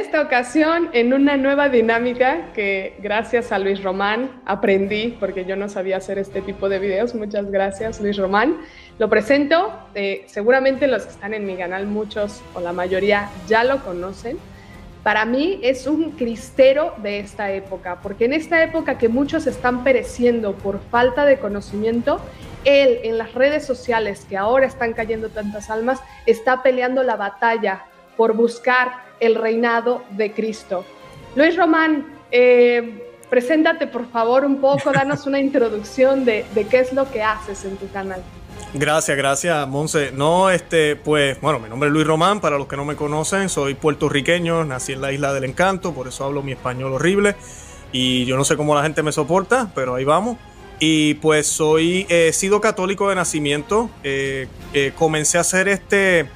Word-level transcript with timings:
Esta 0.00 0.22
ocasión 0.22 0.88
en 0.94 1.12
una 1.12 1.36
nueva 1.36 1.68
dinámica 1.68 2.52
que 2.54 2.96
gracias 3.02 3.52
a 3.52 3.58
Luis 3.58 3.82
Román 3.82 4.40
aprendí, 4.46 5.14
porque 5.20 5.44
yo 5.44 5.56
no 5.56 5.68
sabía 5.68 5.98
hacer 5.98 6.18
este 6.18 6.40
tipo 6.40 6.70
de 6.70 6.78
videos. 6.78 7.14
Muchas 7.14 7.50
gracias, 7.50 8.00
Luis 8.00 8.16
Román. 8.16 8.62
Lo 8.98 9.10
presento, 9.10 9.70
eh, 9.94 10.24
seguramente 10.26 10.86
los 10.86 11.02
que 11.02 11.10
están 11.10 11.34
en 11.34 11.44
mi 11.44 11.54
canal, 11.54 11.86
muchos 11.86 12.40
o 12.54 12.60
la 12.60 12.72
mayoría 12.72 13.28
ya 13.46 13.62
lo 13.62 13.84
conocen. 13.84 14.38
Para 15.02 15.26
mí 15.26 15.60
es 15.62 15.86
un 15.86 16.12
cristero 16.12 16.94
de 17.02 17.18
esta 17.18 17.52
época, 17.52 18.00
porque 18.02 18.24
en 18.24 18.32
esta 18.32 18.62
época 18.62 18.96
que 18.96 19.10
muchos 19.10 19.46
están 19.46 19.84
pereciendo 19.84 20.54
por 20.54 20.80
falta 20.80 21.26
de 21.26 21.38
conocimiento, 21.38 22.22
él 22.64 23.00
en 23.02 23.18
las 23.18 23.34
redes 23.34 23.66
sociales, 23.66 24.26
que 24.30 24.38
ahora 24.38 24.64
están 24.64 24.94
cayendo 24.94 25.28
tantas 25.28 25.68
almas, 25.68 26.00
está 26.24 26.62
peleando 26.62 27.02
la 27.02 27.16
batalla 27.16 27.84
por 28.16 28.34
buscar 28.34 29.09
el 29.20 29.34
reinado 29.34 30.02
de 30.10 30.32
Cristo. 30.32 30.84
Luis 31.36 31.56
Román, 31.56 32.06
eh, 32.32 33.06
preséntate 33.28 33.86
por 33.86 34.10
favor 34.10 34.44
un 34.44 34.60
poco, 34.60 34.90
danos 34.92 35.26
una 35.26 35.38
introducción 35.38 36.24
de, 36.24 36.44
de 36.54 36.66
qué 36.66 36.80
es 36.80 36.92
lo 36.92 37.10
que 37.10 37.22
haces 37.22 37.64
en 37.64 37.76
tu 37.76 37.88
canal. 37.90 38.22
Gracias, 38.72 39.16
gracias, 39.16 39.68
Monse. 39.68 40.12
No, 40.12 40.48
este, 40.48 40.94
pues, 40.94 41.40
bueno, 41.40 41.58
mi 41.58 41.68
nombre 41.68 41.88
es 41.88 41.92
Luis 41.92 42.06
Román, 42.06 42.40
para 42.40 42.56
los 42.56 42.68
que 42.68 42.76
no 42.76 42.84
me 42.84 42.94
conocen, 42.94 43.48
soy 43.48 43.74
puertorriqueño, 43.74 44.64
nací 44.64 44.92
en 44.92 45.00
la 45.00 45.12
isla 45.12 45.32
del 45.32 45.44
encanto, 45.44 45.92
por 45.92 46.06
eso 46.06 46.24
hablo 46.24 46.42
mi 46.42 46.52
español 46.52 46.92
horrible. 46.92 47.34
Y 47.92 48.24
yo 48.26 48.36
no 48.36 48.44
sé 48.44 48.56
cómo 48.56 48.74
la 48.76 48.82
gente 48.82 49.02
me 49.02 49.10
soporta, 49.10 49.72
pero 49.74 49.96
ahí 49.96 50.04
vamos. 50.04 50.36
Y 50.78 51.14
pues 51.14 51.48
soy, 51.48 52.06
he 52.08 52.32
sido 52.32 52.60
católico 52.60 53.08
de 53.08 53.16
nacimiento. 53.16 53.90
Eh, 54.04 54.46
eh, 54.72 54.92
comencé 54.96 55.38
a 55.38 55.40
hacer 55.40 55.66
este, 55.66 56.28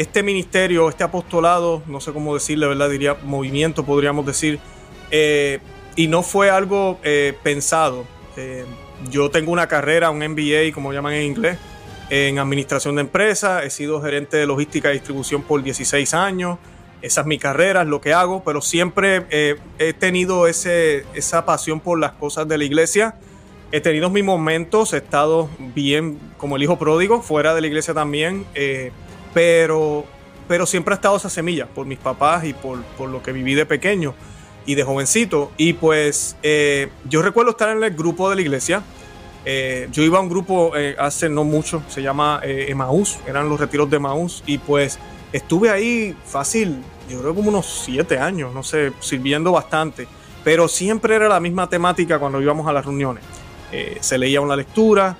este 0.00 0.22
ministerio, 0.22 0.88
este 0.88 1.04
apostolado, 1.04 1.82
no 1.86 2.00
sé 2.00 2.12
cómo 2.12 2.34
decirle, 2.34 2.66
¿verdad? 2.66 2.90
Diría 2.90 3.16
movimiento, 3.22 3.84
podríamos 3.84 4.26
decir. 4.26 4.58
Eh, 5.10 5.58
y 5.96 6.06
no 6.08 6.22
fue 6.22 6.50
algo 6.50 6.98
pensado 7.42 8.06
yo 9.08 9.30
tengo 9.30 9.52
una 9.52 9.66
carrera, 9.66 10.10
un 10.10 10.18
MBA, 10.18 10.72
como 10.74 10.92
llaman 10.92 11.14
en 11.14 11.22
inglés, 11.22 11.58
en 12.10 12.38
administración 12.38 12.96
de 12.96 13.02
empresas. 13.02 13.64
He 13.64 13.70
sido 13.70 14.02
gerente 14.02 14.36
de 14.36 14.46
logística 14.46 14.90
y 14.90 14.94
distribución 14.94 15.42
por 15.42 15.62
16 15.62 16.12
años. 16.14 16.58
Esa 17.02 17.22
es 17.22 17.26
mi 17.26 17.38
carrera, 17.38 17.82
es 17.82 17.88
lo 17.88 18.00
que 18.00 18.12
hago, 18.12 18.44
pero 18.44 18.60
siempre 18.60 19.24
eh, 19.30 19.56
he 19.78 19.94
tenido 19.94 20.46
ese, 20.46 21.06
esa 21.14 21.46
pasión 21.46 21.80
por 21.80 21.98
las 21.98 22.12
cosas 22.12 22.46
de 22.46 22.58
la 22.58 22.64
iglesia. 22.64 23.14
He 23.72 23.80
tenido 23.80 24.10
mis 24.10 24.24
momentos, 24.24 24.92
he 24.92 24.98
estado 24.98 25.48
bien 25.58 26.18
como 26.36 26.56
el 26.56 26.62
hijo 26.62 26.78
pródigo, 26.78 27.22
fuera 27.22 27.54
de 27.54 27.60
la 27.62 27.68
iglesia 27.68 27.94
también, 27.94 28.44
eh, 28.54 28.90
pero, 29.34 30.04
pero 30.48 30.66
siempre 30.66 30.94
ha 30.94 30.96
estado 30.96 31.16
esa 31.16 31.30
semilla 31.30 31.66
por 31.66 31.86
mis 31.86 31.98
papás 31.98 32.44
y 32.44 32.52
por, 32.52 32.82
por 32.96 33.08
lo 33.08 33.22
que 33.22 33.32
viví 33.32 33.54
de 33.54 33.66
pequeño 33.66 34.14
y 34.66 34.74
de 34.74 34.84
jovencito. 34.84 35.50
Y 35.56 35.74
pues 35.74 36.36
eh, 36.42 36.90
yo 37.08 37.22
recuerdo 37.22 37.52
estar 37.52 37.70
en 37.70 37.82
el 37.82 37.90
grupo 37.90 38.30
de 38.30 38.36
la 38.36 38.42
iglesia. 38.42 38.82
Eh, 39.44 39.88
yo 39.90 40.02
iba 40.02 40.18
a 40.18 40.20
un 40.20 40.28
grupo 40.28 40.76
eh, 40.76 40.94
hace 40.98 41.28
no 41.28 41.44
mucho, 41.44 41.82
se 41.88 42.02
llama 42.02 42.40
Emaús, 42.42 43.18
eran 43.26 43.48
los 43.48 43.58
retiros 43.58 43.88
de 43.90 43.96
Emaús. 43.96 44.42
Y 44.46 44.58
pues 44.58 44.98
estuve 45.32 45.70
ahí 45.70 46.16
fácil, 46.24 46.82
yo 47.08 47.20
creo 47.20 47.34
como 47.34 47.48
unos 47.48 47.84
siete 47.84 48.18
años, 48.18 48.52
no 48.54 48.62
sé, 48.62 48.92
sirviendo 49.00 49.52
bastante. 49.52 50.06
Pero 50.44 50.68
siempre 50.68 51.16
era 51.16 51.28
la 51.28 51.40
misma 51.40 51.68
temática 51.68 52.18
cuando 52.18 52.40
íbamos 52.40 52.66
a 52.66 52.72
las 52.72 52.84
reuniones. 52.84 53.24
se 54.00 54.18
leía 54.18 54.40
una 54.40 54.56
lectura 54.56 55.16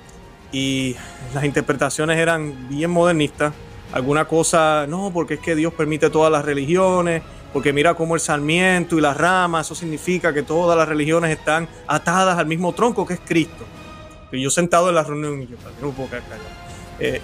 y 0.51 0.95
las 1.33 1.43
interpretaciones 1.43 2.17
eran 2.17 2.67
bien 2.69 2.91
modernistas. 2.91 3.53
Alguna 3.93 4.25
cosa, 4.25 4.85
no, 4.87 5.11
porque 5.13 5.35
es 5.35 5.39
que 5.39 5.55
Dios 5.55 5.73
permite 5.73 6.09
todas 6.09 6.31
las 6.31 6.45
religiones 6.45 7.21
porque 7.53 7.73
mira 7.73 7.93
cómo 7.93 8.15
el 8.15 8.21
sarmiento 8.21 8.97
y 8.97 9.01
las 9.01 9.17
ramas, 9.17 9.67
eso 9.67 9.75
significa 9.75 10.33
que 10.33 10.43
todas 10.43 10.77
las 10.77 10.87
religiones 10.87 11.31
están 11.31 11.67
atadas 11.87 12.37
al 12.37 12.45
mismo 12.45 12.73
tronco 12.73 13.05
que 13.05 13.15
es 13.15 13.19
Cristo. 13.19 13.65
Y 14.31 14.41
yo 14.41 14.49
sentado 14.49 14.89
en 14.89 14.95
la 14.95 15.03
reunión 15.03 15.41
y 15.41 15.47
yo, 15.47 15.57
puedo 15.91 16.09
eh, 16.99 17.21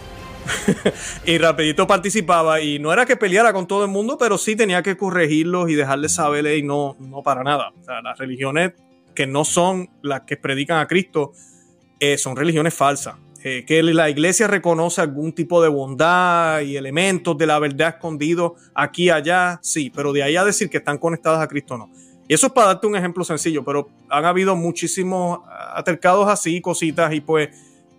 y 1.25 1.37
rapidito 1.37 1.87
participaba 1.87 2.59
y 2.59 2.79
no 2.79 2.91
era 2.91 3.05
que 3.05 3.15
peleara 3.15 3.53
con 3.53 3.67
todo 3.67 3.85
el 3.85 3.91
mundo, 3.91 4.17
pero 4.17 4.37
sí 4.37 4.55
tenía 4.55 4.83
que 4.83 4.97
corregirlos 4.97 5.69
y 5.69 5.75
dejarles 5.75 6.15
saber, 6.15 6.45
y 6.57 6.63
no, 6.63 6.97
no 6.99 7.23
para 7.23 7.43
nada. 7.43 7.71
Las 8.03 8.17
religiones 8.17 8.73
que 9.15 9.25
no 9.25 9.45
son 9.45 9.89
las 10.01 10.21
que 10.21 10.35
predican 10.35 10.79
a 10.79 10.87
Cristo 10.87 11.31
eh, 11.99 12.17
son 12.17 12.35
religiones 12.35 12.73
falsas. 12.73 13.15
Eh, 13.49 13.63
que 13.65 13.81
la 13.81 14.09
iglesia 14.09 14.45
reconoce 14.45 14.99
algún 14.99 15.31
tipo 15.31 15.61
de 15.61 15.69
bondad 15.69 16.59
y 16.59 16.75
elementos 16.75 17.37
de 17.37 17.45
la 17.45 17.57
verdad 17.59 17.95
escondidos 17.95 18.51
aquí 18.75 19.05
y 19.05 19.09
allá, 19.09 19.57
sí, 19.63 19.89
pero 19.89 20.11
de 20.11 20.21
ahí 20.21 20.35
a 20.35 20.43
decir 20.43 20.69
que 20.69 20.79
están 20.79 20.97
conectadas 20.97 21.39
a 21.39 21.47
Cristo 21.47 21.77
no. 21.77 21.89
Y 22.27 22.33
eso 22.33 22.47
es 22.47 22.51
para 22.51 22.67
darte 22.67 22.87
un 22.87 22.97
ejemplo 22.97 23.23
sencillo, 23.23 23.63
pero 23.63 23.87
han 24.09 24.25
habido 24.25 24.57
muchísimos 24.57 25.39
atercados 25.73 26.27
así, 26.27 26.59
cositas, 26.59 27.13
y 27.13 27.21
pues 27.21 27.47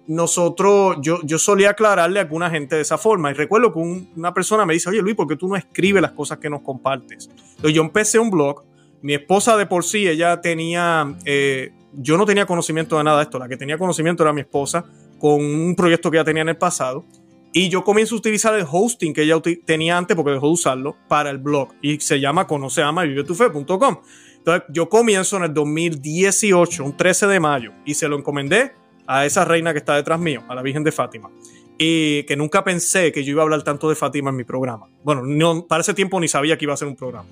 nosotros, 0.06 0.98
yo, 1.00 1.20
yo 1.22 1.38
solía 1.38 1.70
aclararle 1.70 2.18
a 2.18 2.24
alguna 2.24 2.50
gente 2.50 2.76
de 2.76 2.82
esa 2.82 2.98
forma. 2.98 3.30
Y 3.30 3.34
recuerdo 3.34 3.72
que 3.72 3.78
una 3.78 4.34
persona 4.34 4.66
me 4.66 4.74
dice, 4.74 4.90
oye 4.90 5.00
Luis, 5.00 5.16
¿por 5.16 5.26
qué 5.28 5.36
tú 5.36 5.48
no 5.48 5.56
escribes 5.56 6.02
las 6.02 6.12
cosas 6.12 6.36
que 6.36 6.50
nos 6.50 6.60
compartes? 6.60 7.30
Entonces 7.56 7.72
yo 7.72 7.80
empecé 7.80 8.18
un 8.18 8.28
blog, 8.28 8.64
mi 9.00 9.14
esposa 9.14 9.56
de 9.56 9.64
por 9.64 9.82
sí, 9.82 10.06
ella 10.06 10.42
tenía, 10.42 11.16
eh, 11.24 11.72
yo 11.94 12.18
no 12.18 12.26
tenía 12.26 12.44
conocimiento 12.44 12.98
de 12.98 13.04
nada 13.04 13.16
de 13.16 13.22
esto, 13.22 13.38
la 13.38 13.48
que 13.48 13.56
tenía 13.56 13.78
conocimiento 13.78 14.22
era 14.24 14.34
mi 14.34 14.42
esposa, 14.42 14.84
con 15.18 15.44
un 15.44 15.74
proyecto 15.76 16.10
que 16.10 16.16
ya 16.16 16.24
tenía 16.24 16.42
en 16.42 16.50
el 16.50 16.56
pasado. 16.56 17.04
Y 17.52 17.70
yo 17.70 17.82
comienzo 17.82 18.14
a 18.14 18.18
utilizar 18.18 18.54
el 18.54 18.66
hosting 18.70 19.12
que 19.12 19.22
ella 19.22 19.40
tenía 19.64 19.96
antes 19.96 20.14
porque 20.14 20.32
dejó 20.32 20.46
de 20.46 20.52
usarlo 20.52 20.96
para 21.08 21.30
el 21.30 21.38
blog. 21.38 21.70
Y 21.80 21.98
se 22.00 22.20
llama 22.20 22.46
conoceama 22.46 23.06
y 23.06 23.10
Entonces 23.10 24.62
yo 24.68 24.88
comienzo 24.88 25.38
en 25.38 25.44
el 25.44 25.54
2018, 25.54 26.84
un 26.84 26.96
13 26.96 27.26
de 27.26 27.40
mayo, 27.40 27.72
y 27.84 27.94
se 27.94 28.08
lo 28.08 28.18
encomendé 28.18 28.72
a 29.06 29.24
esa 29.24 29.44
reina 29.44 29.72
que 29.72 29.78
está 29.78 29.96
detrás 29.96 30.20
mío, 30.20 30.44
a 30.48 30.54
la 30.54 30.62
Virgen 30.62 30.84
de 30.84 30.92
Fátima. 30.92 31.30
Y 31.78 32.24
que 32.24 32.36
nunca 32.36 32.62
pensé 32.64 33.12
que 33.12 33.24
yo 33.24 33.32
iba 33.32 33.42
a 33.42 33.44
hablar 33.44 33.62
tanto 33.62 33.88
de 33.88 33.94
Fátima 33.94 34.30
en 34.30 34.36
mi 34.36 34.44
programa. 34.44 34.86
Bueno, 35.02 35.22
no, 35.24 35.66
para 35.66 35.80
ese 35.80 35.94
tiempo 35.94 36.20
ni 36.20 36.28
sabía 36.28 36.58
que 36.58 36.64
iba 36.66 36.74
a 36.74 36.76
ser 36.76 36.88
un 36.88 36.96
programa. 36.96 37.28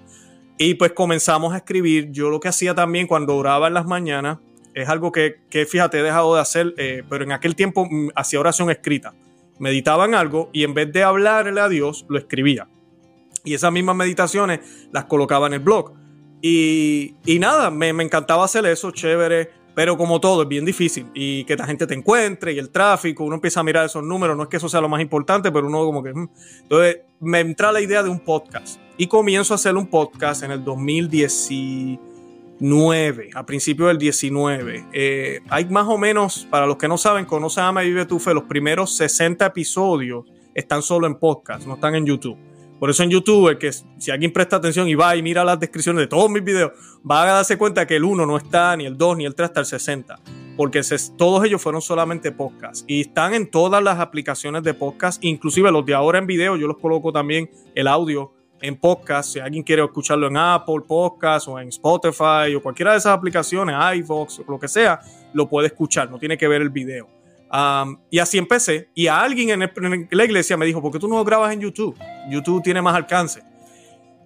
Y 0.56 0.74
pues 0.74 0.92
comenzamos 0.92 1.52
a 1.52 1.58
escribir. 1.58 2.10
Yo 2.12 2.30
lo 2.30 2.40
que 2.40 2.48
hacía 2.48 2.74
también 2.74 3.06
cuando 3.06 3.36
oraba 3.36 3.68
en 3.68 3.74
las 3.74 3.86
mañanas, 3.86 4.38
es 4.76 4.90
algo 4.90 5.10
que, 5.10 5.38
fíjate, 5.50 5.98
he 5.98 6.02
dejado 6.02 6.34
de 6.34 6.40
hacer, 6.42 6.74
eh, 6.76 7.02
pero 7.08 7.24
en 7.24 7.32
aquel 7.32 7.56
tiempo 7.56 7.86
mm, 7.90 8.10
hacía 8.14 8.40
oración 8.40 8.70
escrita. 8.70 9.14
Meditaba 9.58 10.04
en 10.04 10.14
algo 10.14 10.50
y 10.52 10.64
en 10.64 10.74
vez 10.74 10.92
de 10.92 11.02
hablarle 11.02 11.58
a 11.62 11.70
Dios, 11.70 12.04
lo 12.10 12.18
escribía. 12.18 12.68
Y 13.42 13.54
esas 13.54 13.72
mismas 13.72 13.96
meditaciones 13.96 14.60
las 14.92 15.06
colocaba 15.06 15.46
en 15.46 15.54
el 15.54 15.60
blog. 15.60 15.94
Y, 16.42 17.14
nada, 17.40 17.70
me, 17.70 17.88
encantaba 17.88 18.44
hacer 18.44 18.66
eso, 18.66 18.90
chévere. 18.90 19.50
Pero 19.74 19.96
como 19.96 20.20
todo, 20.20 20.42
es 20.42 20.48
bien 20.48 20.66
difícil. 20.66 21.06
Y 21.14 21.44
que 21.44 21.56
la 21.56 21.64
gente 21.64 21.86
te 21.86 21.94
encuentre 21.94 22.52
y 22.52 22.58
el 22.58 22.68
tráfico, 22.68 23.24
uno 23.24 23.36
empieza 23.36 23.60
a 23.60 23.62
mirar 23.62 23.86
esos 23.86 24.04
números. 24.04 24.36
No 24.36 24.42
es 24.42 24.50
que 24.50 24.58
eso 24.58 24.68
sea 24.68 24.82
lo 24.82 24.90
más 24.90 25.00
importante, 25.00 25.50
pero 25.50 25.68
uno 25.68 25.86
como 25.86 26.02
que... 26.02 26.12
Mm. 26.12 26.28
Entonces 26.64 26.98
me 27.20 27.40
entra 27.40 27.72
la 27.72 27.80
idea 27.80 28.02
de 28.02 28.10
un 28.10 28.20
podcast. 28.20 28.78
Y 28.98 29.06
comienzo 29.06 29.54
a 29.54 29.56
hacer 29.56 29.74
un 29.74 29.86
podcast 29.86 30.42
en 30.42 30.50
el 30.50 30.62
2010 30.62 31.32
9, 32.60 33.30
a 33.34 33.44
principios 33.44 33.88
del 33.88 33.98
19. 33.98 34.86
Eh, 34.92 35.40
hay 35.48 35.66
más 35.66 35.86
o 35.88 35.98
menos, 35.98 36.46
para 36.50 36.66
los 36.66 36.76
que 36.76 36.88
no 36.88 36.98
saben, 36.98 37.24
Conoce, 37.24 37.60
Ama 37.60 37.84
y 37.84 37.88
Vive 37.88 38.06
tu 38.06 38.18
Fe, 38.18 38.34
los 38.34 38.44
primeros 38.44 38.96
60 38.96 39.44
episodios 39.46 40.24
están 40.54 40.82
solo 40.82 41.06
en 41.06 41.16
podcast, 41.16 41.66
no 41.66 41.74
están 41.74 41.94
en 41.94 42.06
YouTube. 42.06 42.38
Por 42.78 42.90
eso 42.90 43.02
en 43.02 43.10
YouTube, 43.10 43.58
que 43.58 43.72
si 43.72 44.10
alguien 44.10 44.32
presta 44.32 44.56
atención 44.56 44.88
y 44.88 44.94
va 44.94 45.16
y 45.16 45.22
mira 45.22 45.44
las 45.44 45.58
descripciones 45.58 46.00
de 46.00 46.06
todos 46.08 46.30
mis 46.30 46.44
videos, 46.44 46.72
va 47.08 47.22
a 47.22 47.26
darse 47.26 47.56
cuenta 47.56 47.86
que 47.86 47.96
el 47.96 48.04
1 48.04 48.26
no 48.26 48.36
está, 48.36 48.76
ni 48.76 48.84
el 48.84 48.98
2, 48.98 49.16
ni 49.16 49.24
el 49.24 49.34
3 49.34 49.48
hasta 49.48 49.60
el 49.60 49.66
60. 49.66 50.18
Porque 50.56 50.82
todos 51.16 51.44
ellos 51.44 51.60
fueron 51.60 51.80
solamente 51.80 52.32
podcast. 52.32 52.84
Y 52.86 53.02
están 53.02 53.34
en 53.34 53.50
todas 53.50 53.82
las 53.82 53.98
aplicaciones 53.98 54.62
de 54.62 54.74
podcast, 54.74 55.22
inclusive 55.24 55.70
los 55.70 55.86
de 55.86 55.94
ahora 55.94 56.18
en 56.18 56.26
video, 56.26 56.56
yo 56.56 56.66
los 56.66 56.78
coloco 56.78 57.12
también 57.12 57.50
el 57.74 57.86
audio 57.86 58.32
en 58.60 58.76
podcast. 58.76 59.32
Si 59.32 59.40
alguien 59.40 59.62
quiere 59.62 59.82
escucharlo 59.82 60.26
en 60.28 60.36
Apple 60.36 60.82
Podcast 60.86 61.48
o 61.48 61.58
en 61.58 61.68
Spotify 61.68 62.54
o 62.56 62.62
cualquiera 62.62 62.92
de 62.92 62.98
esas 62.98 63.12
aplicaciones, 63.12 63.74
iVoox 63.98 64.40
o 64.40 64.44
lo 64.48 64.58
que 64.58 64.68
sea, 64.68 65.00
lo 65.32 65.48
puede 65.48 65.68
escuchar, 65.68 66.10
no 66.10 66.18
tiene 66.18 66.36
que 66.36 66.48
ver 66.48 66.62
el 66.62 66.70
video. 66.70 67.08
y 68.10 68.18
así 68.18 68.38
empecé. 68.38 68.90
Y 68.94 69.06
a 69.06 69.20
alguien 69.20 69.62
en, 69.62 70.08
la 70.10 70.24
iglesia 70.24 70.56
me 70.56 70.66
dijo, 70.66 70.82
¿por 70.82 70.92
qué 70.92 70.98
tú 70.98 71.08
no 71.08 71.22
grabas 71.24 71.52
en 71.52 71.60
YouTube? 71.60 71.96
YouTube 72.28 72.62
tiene 72.62 72.82
más 72.82 72.94
alcance. 72.94 73.42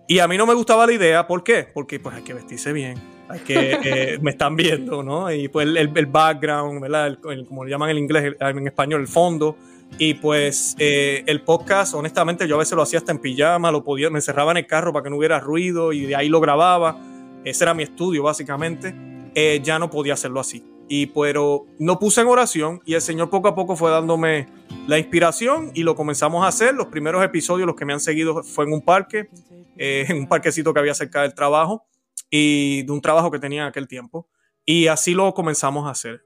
Y 0.06 0.18
a 0.18 0.26
mí 0.26 0.36
no 0.36 0.44
me 0.44 0.54
gustaba 0.54 0.86
la 0.86 0.92
idea, 0.92 1.26
¿por 1.26 1.44
qué? 1.44 1.68
Porque 1.72 2.00
pues 2.00 2.16
hay 2.16 2.22
que 2.22 2.34
vestirse 2.34 2.72
bien, 2.72 2.98
hay 3.28 3.38
que, 3.40 3.78
eh, 3.84 4.18
me 4.20 4.32
están 4.32 4.56
viendo, 4.56 5.04
¿no? 5.04 5.30
Y 5.32 5.46
pues 5.46 5.68
el, 5.68 6.06
background, 6.06 6.80
¿verdad? 6.80 7.16
como 7.46 7.64
le 7.64 7.70
llaman 7.70 7.90
en 7.90 7.98
inglés, 7.98 8.34
en 8.40 8.66
español, 8.66 9.02
el 9.02 9.06
fondo, 9.06 9.56
y 9.98 10.14
pues 10.14 10.76
eh, 10.78 11.24
el 11.26 11.42
podcast, 11.42 11.94
honestamente, 11.94 12.48
yo 12.48 12.56
a 12.56 12.58
veces 12.58 12.74
lo 12.74 12.82
hacía 12.82 12.98
hasta 12.98 13.12
en 13.12 13.18
pijama, 13.18 13.70
lo 13.70 13.84
podía, 13.84 14.08
me 14.10 14.20
cerraba 14.20 14.50
en 14.52 14.58
el 14.58 14.66
carro 14.66 14.92
para 14.92 15.04
que 15.04 15.10
no 15.10 15.16
hubiera 15.16 15.40
ruido 15.40 15.92
y 15.92 16.06
de 16.06 16.16
ahí 16.16 16.28
lo 16.28 16.40
grababa. 16.40 16.98
Ese 17.44 17.64
era 17.64 17.74
mi 17.74 17.82
estudio, 17.82 18.22
básicamente. 18.22 18.94
Eh, 19.34 19.60
ya 19.62 19.78
no 19.78 19.90
podía 19.90 20.14
hacerlo 20.14 20.40
así. 20.40 20.64
Y 20.88 21.06
pero 21.06 21.66
no 21.78 21.98
puse 21.98 22.22
en 22.22 22.26
oración 22.26 22.80
y 22.84 22.94
el 22.94 23.00
Señor 23.00 23.30
poco 23.30 23.48
a 23.48 23.54
poco 23.54 23.76
fue 23.76 23.90
dándome 23.90 24.48
la 24.88 24.98
inspiración 24.98 25.70
y 25.74 25.82
lo 25.82 25.94
comenzamos 25.94 26.44
a 26.44 26.48
hacer. 26.48 26.74
Los 26.74 26.86
primeros 26.86 27.22
episodios, 27.24 27.66
los 27.66 27.76
que 27.76 27.84
me 27.84 27.92
han 27.92 28.00
seguido, 28.00 28.42
fue 28.42 28.64
en 28.64 28.72
un 28.72 28.82
parque, 28.82 29.28
eh, 29.76 30.06
en 30.08 30.18
un 30.18 30.28
parquecito 30.28 30.72
que 30.72 30.80
había 30.80 30.94
cerca 30.94 31.22
del 31.22 31.34
trabajo 31.34 31.84
y 32.28 32.82
de 32.82 32.92
un 32.92 33.00
trabajo 33.00 33.30
que 33.30 33.38
tenía 33.38 33.62
en 33.62 33.68
aquel 33.68 33.86
tiempo. 33.86 34.28
Y 34.64 34.88
así 34.88 35.14
lo 35.14 35.32
comenzamos 35.34 35.86
a 35.86 35.90
hacer. 35.90 36.22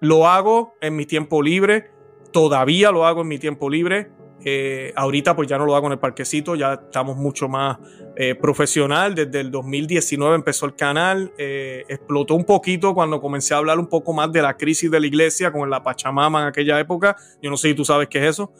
Lo 0.00 0.26
hago 0.26 0.74
en 0.80 0.96
mi 0.96 1.06
tiempo 1.06 1.42
libre, 1.42 1.90
todavía 2.34 2.90
lo 2.90 3.06
hago 3.06 3.22
en 3.22 3.28
mi 3.28 3.38
tiempo 3.38 3.70
libre. 3.70 4.10
Eh, 4.46 4.92
ahorita 4.94 5.34
pues 5.34 5.48
ya 5.48 5.56
no 5.56 5.64
lo 5.64 5.74
hago 5.74 5.86
en 5.86 5.92
el 5.92 5.98
parquecito, 5.98 6.54
ya 6.54 6.74
estamos 6.74 7.16
mucho 7.16 7.48
más 7.48 7.78
eh, 8.16 8.34
profesional. 8.34 9.14
Desde 9.14 9.40
el 9.40 9.50
2019 9.50 10.34
empezó 10.34 10.66
el 10.66 10.74
canal, 10.74 11.32
eh, 11.38 11.84
explotó 11.88 12.34
un 12.34 12.44
poquito 12.44 12.92
cuando 12.92 13.20
comencé 13.20 13.54
a 13.54 13.58
hablar 13.58 13.78
un 13.78 13.86
poco 13.86 14.12
más 14.12 14.30
de 14.32 14.42
la 14.42 14.56
crisis 14.56 14.90
de 14.90 15.00
la 15.00 15.06
iglesia 15.06 15.52
con 15.52 15.70
la 15.70 15.82
Pachamama 15.82 16.42
en 16.42 16.48
aquella 16.48 16.78
época. 16.78 17.16
Yo 17.40 17.50
no 17.50 17.56
sé 17.56 17.68
si 17.68 17.74
tú 17.74 17.84
sabes 17.84 18.08
qué 18.08 18.18
es 18.18 18.30
eso. 18.30 18.52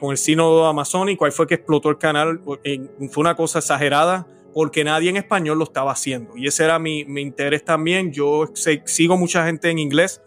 con 0.00 0.10
el 0.10 0.18
sínodo 0.18 0.66
amazónico, 0.66 1.26
ahí 1.26 1.30
fue 1.30 1.46
que 1.46 1.54
explotó 1.54 1.90
el 1.90 1.98
canal. 1.98 2.40
fue 2.44 3.20
una 3.20 3.34
cosa 3.34 3.60
exagerada 3.60 4.26
porque 4.52 4.82
nadie 4.82 5.10
en 5.10 5.16
español 5.16 5.58
lo 5.58 5.64
estaba 5.64 5.92
haciendo. 5.92 6.36
Y 6.36 6.46
ese 6.46 6.64
era 6.64 6.78
mi, 6.78 7.04
mi 7.04 7.20
interés 7.20 7.64
también. 7.64 8.12
Yo 8.12 8.46
sigo 8.84 9.16
mucha 9.16 9.44
gente 9.46 9.70
en 9.70 9.78
inglés, 9.78 10.22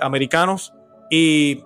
americanos, 0.00 0.72
y 1.10 1.64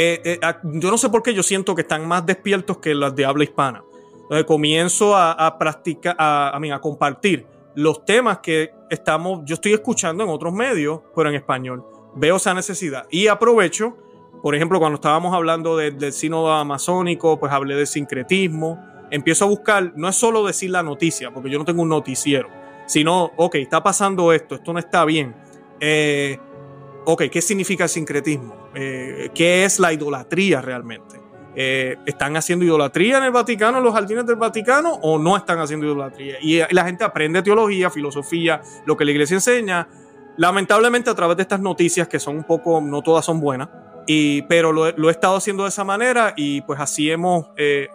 eh, 0.00 0.20
eh, 0.24 0.38
yo 0.62 0.92
no 0.92 0.96
sé 0.96 1.08
por 1.08 1.24
qué 1.24 1.34
yo 1.34 1.42
siento 1.42 1.74
que 1.74 1.82
están 1.82 2.06
más 2.06 2.24
despiertos 2.24 2.78
que 2.78 2.94
las 2.94 3.16
de 3.16 3.24
habla 3.24 3.42
hispana. 3.42 3.82
Entonces 4.14 4.44
comienzo 4.44 5.16
a, 5.16 5.58
practicar, 5.58 6.14
a, 6.16 6.56
a, 6.56 6.80
compartir 6.80 7.46
los 7.74 8.04
temas 8.04 8.38
que 8.38 8.70
estamos, 8.90 9.40
yo 9.44 9.54
estoy 9.54 9.72
escuchando 9.72 10.22
en 10.22 10.30
otros 10.30 10.52
medios, 10.52 11.00
pero 11.16 11.30
en 11.30 11.34
español. 11.34 11.84
Veo 12.14 12.36
esa 12.36 12.54
necesidad 12.54 13.08
y 13.10 13.26
aprovecho, 13.26 13.96
por 14.40 14.54
ejemplo, 14.54 14.78
cuando 14.78 14.96
estábamos 14.96 15.34
hablando 15.34 15.76
del 15.76 16.12
sínodo 16.12 16.52
amazónico, 16.52 17.40
pues 17.40 17.50
hablé 17.50 17.74
de 17.74 17.86
sincretismo. 17.86 18.78
Empiezo 19.10 19.46
a 19.46 19.48
buscar, 19.48 19.94
no 19.96 20.08
es 20.08 20.14
solo 20.14 20.46
decir 20.46 20.70
la 20.70 20.84
noticia, 20.84 21.32
porque 21.32 21.50
yo 21.50 21.58
no 21.58 21.64
tengo 21.64 21.82
un 21.82 21.88
noticiero, 21.88 22.48
sino, 22.86 23.32
ok, 23.36 23.56
está 23.56 23.82
pasando 23.82 24.32
esto, 24.32 24.54
esto 24.54 24.72
no 24.72 24.78
está 24.78 25.04
bien. 25.04 25.34
Eh, 25.80 26.38
ok, 27.04 27.24
¿qué 27.32 27.42
significa 27.42 27.84
el 27.84 27.90
sincretismo? 27.90 28.57
Eh, 28.74 29.30
¿Qué 29.34 29.64
es 29.64 29.78
la 29.78 29.92
idolatría 29.92 30.60
realmente? 30.60 31.20
Eh, 31.54 31.96
¿Están 32.06 32.36
haciendo 32.36 32.64
idolatría 32.64 33.18
en 33.18 33.24
el 33.24 33.30
Vaticano, 33.30 33.78
en 33.78 33.84
los 33.84 33.94
jardines 33.94 34.26
del 34.26 34.36
Vaticano, 34.36 34.94
o 35.02 35.18
no 35.18 35.36
están 35.36 35.58
haciendo 35.58 35.86
idolatría? 35.86 36.36
Y 36.40 36.60
la 36.70 36.84
gente 36.84 37.04
aprende 37.04 37.42
teología, 37.42 37.90
filosofía, 37.90 38.62
lo 38.86 38.96
que 38.96 39.04
la 39.04 39.10
iglesia 39.10 39.34
enseña. 39.34 39.88
Lamentablemente 40.36 41.10
a 41.10 41.14
través 41.14 41.36
de 41.36 41.42
estas 41.42 41.60
noticias, 41.60 42.06
que 42.06 42.20
son 42.20 42.36
un 42.36 42.44
poco, 42.44 42.80
no 42.80 43.02
todas 43.02 43.24
son 43.24 43.40
buenas, 43.40 43.68
y, 44.06 44.42
pero 44.42 44.72
lo, 44.72 45.08
he 45.08 45.10
estado 45.10 45.36
haciendo 45.36 45.64
de 45.64 45.70
esa 45.70 45.84
manera 45.84 46.32
y 46.36 46.62
pues 46.62 46.80
así 46.80 47.10
hemos 47.10 47.46
eh, 47.56 47.88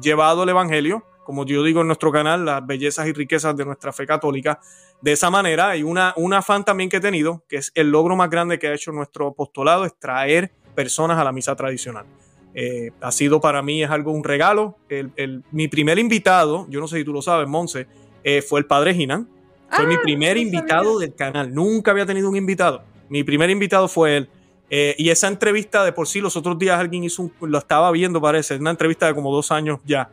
llevado 0.00 0.44
el 0.44 0.48
Evangelio, 0.48 1.04
como 1.26 1.44
yo 1.44 1.64
digo 1.64 1.80
en 1.80 1.88
nuestro 1.88 2.12
canal, 2.12 2.44
las 2.44 2.64
bellezas 2.64 3.08
y 3.08 3.12
riquezas 3.12 3.56
de 3.56 3.64
nuestra 3.64 3.92
fe 3.92 4.06
católica 4.06 4.60
de 5.02 5.12
esa 5.12 5.28
manera. 5.28 5.70
hay 5.70 5.82
una, 5.82 6.14
un 6.16 6.32
afán 6.32 6.64
también 6.64 6.88
que 6.88 6.98
he 6.98 7.00
tenido, 7.00 7.42
que 7.48 7.56
es 7.56 7.72
el 7.74 7.90
logro 7.90 8.14
más 8.14 8.30
grande 8.30 8.60
que 8.60 8.68
ha 8.68 8.74
hecho 8.74 8.92
nuestro 8.92 9.28
apostolado, 9.28 9.84
es 9.84 9.98
traer 9.98 10.52
personas 10.76 11.18
a 11.18 11.24
la 11.24 11.32
misa 11.32 11.56
tradicional. 11.56 12.06
Eh, 12.54 12.92
ha 13.00 13.10
sido 13.10 13.40
para 13.40 13.60
mí, 13.60 13.82
es 13.82 13.90
algo, 13.90 14.12
un 14.12 14.22
regalo. 14.22 14.78
El, 14.88 15.42
mi 15.50 15.66
primer 15.66 15.98
invitado, 15.98 16.66
yo 16.70 16.78
no 16.78 16.86
sé 16.86 16.98
si 16.98 17.04
tú 17.04 17.12
lo 17.12 17.22
sabes, 17.22 17.48
Monse, 17.48 17.88
eh, 18.22 18.40
fue 18.40 18.60
el 18.60 18.66
padre 18.66 18.94
Ginan. 18.94 19.28
Fue 19.68 19.84
mi 19.84 19.96
ah, 19.96 20.00
primer 20.00 20.36
invitado 20.36 21.00
del 21.00 21.12
canal. 21.14 21.52
Nunca 21.52 21.90
había 21.90 22.06
tenido 22.06 22.30
un 22.30 22.36
invitado. 22.36 22.84
Mi 23.08 23.24
primer 23.24 23.50
invitado 23.50 23.88
fue 23.88 24.16
él. 24.16 24.28
Eh, 24.70 24.94
y 24.98 25.10
esa 25.10 25.28
entrevista 25.28 25.84
de 25.84 25.92
por 25.92 26.06
sí, 26.06 26.20
los 26.20 26.36
otros 26.36 26.56
días 26.58 26.78
alguien 26.78 27.04
hizo 27.04 27.22
un, 27.22 27.32
lo 27.40 27.58
estaba 27.58 27.90
viendo, 27.90 28.20
parece, 28.20 28.56
una 28.56 28.70
entrevista 28.70 29.06
de 29.06 29.14
como 29.14 29.32
dos 29.32 29.50
años 29.50 29.80
ya. 29.84 30.08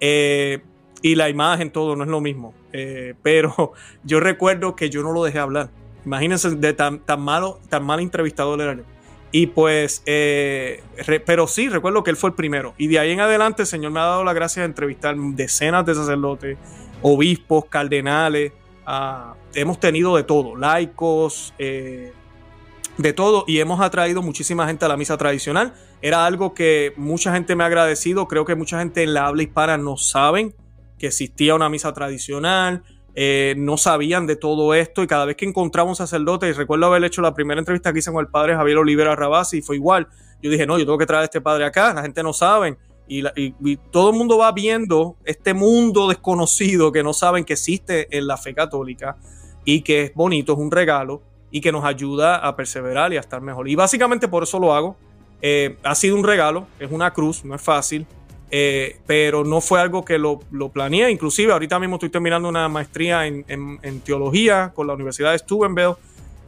Y 0.00 1.14
la 1.16 1.28
imagen, 1.28 1.70
todo, 1.70 1.96
no 1.96 2.04
es 2.04 2.10
lo 2.10 2.20
mismo. 2.22 2.54
Eh, 2.72 3.14
pero 3.22 3.72
yo 4.04 4.20
recuerdo 4.20 4.74
que 4.74 4.88
yo 4.90 5.02
no 5.02 5.12
lo 5.12 5.22
dejé 5.22 5.38
hablar. 5.38 5.70
Imagínense 6.06 6.50
de 6.50 6.72
tan, 6.72 7.00
tan 7.00 7.20
malo, 7.20 7.60
tan 7.68 7.84
mal 7.84 8.00
entrevistador 8.00 8.60
era 8.60 8.74
yo. 8.74 8.82
Y 9.30 9.48
pues, 9.48 10.02
eh, 10.06 10.82
pero 11.26 11.46
sí, 11.46 11.68
recuerdo 11.68 12.04
que 12.04 12.10
él 12.10 12.16
fue 12.16 12.30
el 12.30 12.36
primero. 12.36 12.72
Y 12.78 12.86
de 12.86 13.00
ahí 13.00 13.10
en 13.10 13.20
adelante 13.20 13.62
el 13.62 13.66
Señor 13.66 13.90
me 13.90 14.00
ha 14.00 14.04
dado 14.04 14.24
la 14.24 14.32
gracia 14.32 14.62
de 14.62 14.66
entrevistar 14.66 15.16
decenas 15.16 15.84
de 15.84 15.94
sacerdotes, 15.94 16.56
obispos, 17.02 17.64
cardenales. 17.66 18.52
Ah, 18.86 19.34
hemos 19.54 19.80
tenido 19.80 20.16
de 20.16 20.22
todo, 20.22 20.56
laicos, 20.56 21.52
eh, 21.58 22.12
de 22.98 23.12
todo. 23.12 23.44
Y 23.46 23.60
hemos 23.60 23.80
atraído 23.80 24.22
muchísima 24.22 24.66
gente 24.66 24.84
a 24.84 24.88
la 24.88 24.96
misa 24.96 25.16
tradicional. 25.16 25.74
Era 26.02 26.26
algo 26.26 26.54
que 26.54 26.92
mucha 26.96 27.32
gente 27.32 27.56
me 27.56 27.64
ha 27.64 27.66
agradecido. 27.66 28.28
Creo 28.28 28.44
que 28.44 28.54
mucha 28.54 28.78
gente 28.78 29.02
en 29.02 29.14
la 29.14 29.26
habla 29.26 29.42
hispana 29.42 29.78
no 29.78 29.96
saben 29.96 30.54
que 30.98 31.08
existía 31.08 31.54
una 31.54 31.68
misa 31.68 31.92
tradicional, 31.92 32.82
eh, 33.16 33.54
no 33.56 33.76
sabían 33.76 34.26
de 34.26 34.36
todo 34.36 34.74
esto 34.74 35.02
y 35.02 35.06
cada 35.06 35.24
vez 35.24 35.36
que 35.36 35.44
encontraba 35.44 35.88
un 35.88 35.96
sacerdote, 35.96 36.48
y 36.48 36.52
recuerdo 36.52 36.86
haber 36.86 37.04
hecho 37.04 37.22
la 37.22 37.34
primera 37.34 37.60
entrevista 37.60 37.92
que 37.92 38.00
hice 38.00 38.10
con 38.10 38.20
el 38.20 38.30
padre 38.30 38.54
Javier 38.54 38.78
Olivera 38.78 39.14
Rabasi 39.14 39.58
y 39.58 39.62
fue 39.62 39.76
igual, 39.76 40.08
yo 40.42 40.50
dije, 40.50 40.66
no, 40.66 40.78
yo 40.78 40.84
tengo 40.84 40.98
que 40.98 41.06
traer 41.06 41.22
a 41.22 41.24
este 41.24 41.40
padre 41.40 41.64
acá, 41.64 41.94
la 41.94 42.02
gente 42.02 42.22
no 42.22 42.32
sabe. 42.32 42.76
Y, 43.06 43.22
todo 43.90 44.10
el 44.10 44.16
mundo 44.16 44.38
va 44.38 44.50
viendo 44.52 45.16
este 45.24 45.52
mundo 45.52 46.08
desconocido 46.08 46.90
que 46.90 47.02
no 47.02 47.12
saben 47.12 47.44
que 47.44 47.52
existe 47.52 48.16
en 48.16 48.26
la 48.26 48.38
fe 48.38 48.54
católica 48.54 49.16
y 49.64 49.82
que 49.82 50.04
es 50.04 50.14
bonito, 50.14 50.54
es 50.54 50.58
un 50.58 50.70
regalo 50.70 51.22
y 51.54 51.60
que 51.60 51.70
nos 51.70 51.84
ayuda 51.84 52.34
a 52.34 52.56
perseverar 52.56 53.12
y 53.12 53.16
a 53.16 53.20
estar 53.20 53.40
mejor. 53.40 53.68
Y 53.68 53.76
básicamente 53.76 54.26
por 54.26 54.42
eso 54.42 54.58
lo 54.58 54.74
hago. 54.74 54.96
Eh, 55.40 55.76
ha 55.84 55.94
sido 55.94 56.16
un 56.16 56.24
regalo, 56.24 56.66
es 56.80 56.90
una 56.90 57.12
cruz, 57.12 57.44
no 57.44 57.54
es 57.54 57.62
fácil. 57.62 58.08
Eh, 58.50 58.96
pero 59.06 59.44
no 59.44 59.60
fue 59.60 59.80
algo 59.80 60.04
que 60.04 60.18
lo, 60.18 60.40
lo, 60.50 60.70
planeé. 60.70 61.12
Inclusive 61.12 61.52
ahorita 61.52 61.78
mismo 61.78 61.94
estoy 61.94 62.08
terminando 62.08 62.48
una 62.48 62.68
maestría 62.68 63.24
en, 63.28 63.44
teología 64.04 64.72
con 64.74 64.88
la 64.88 64.94
Universidad 64.94 65.30
de 65.30 65.38
Steubenville 65.38 65.94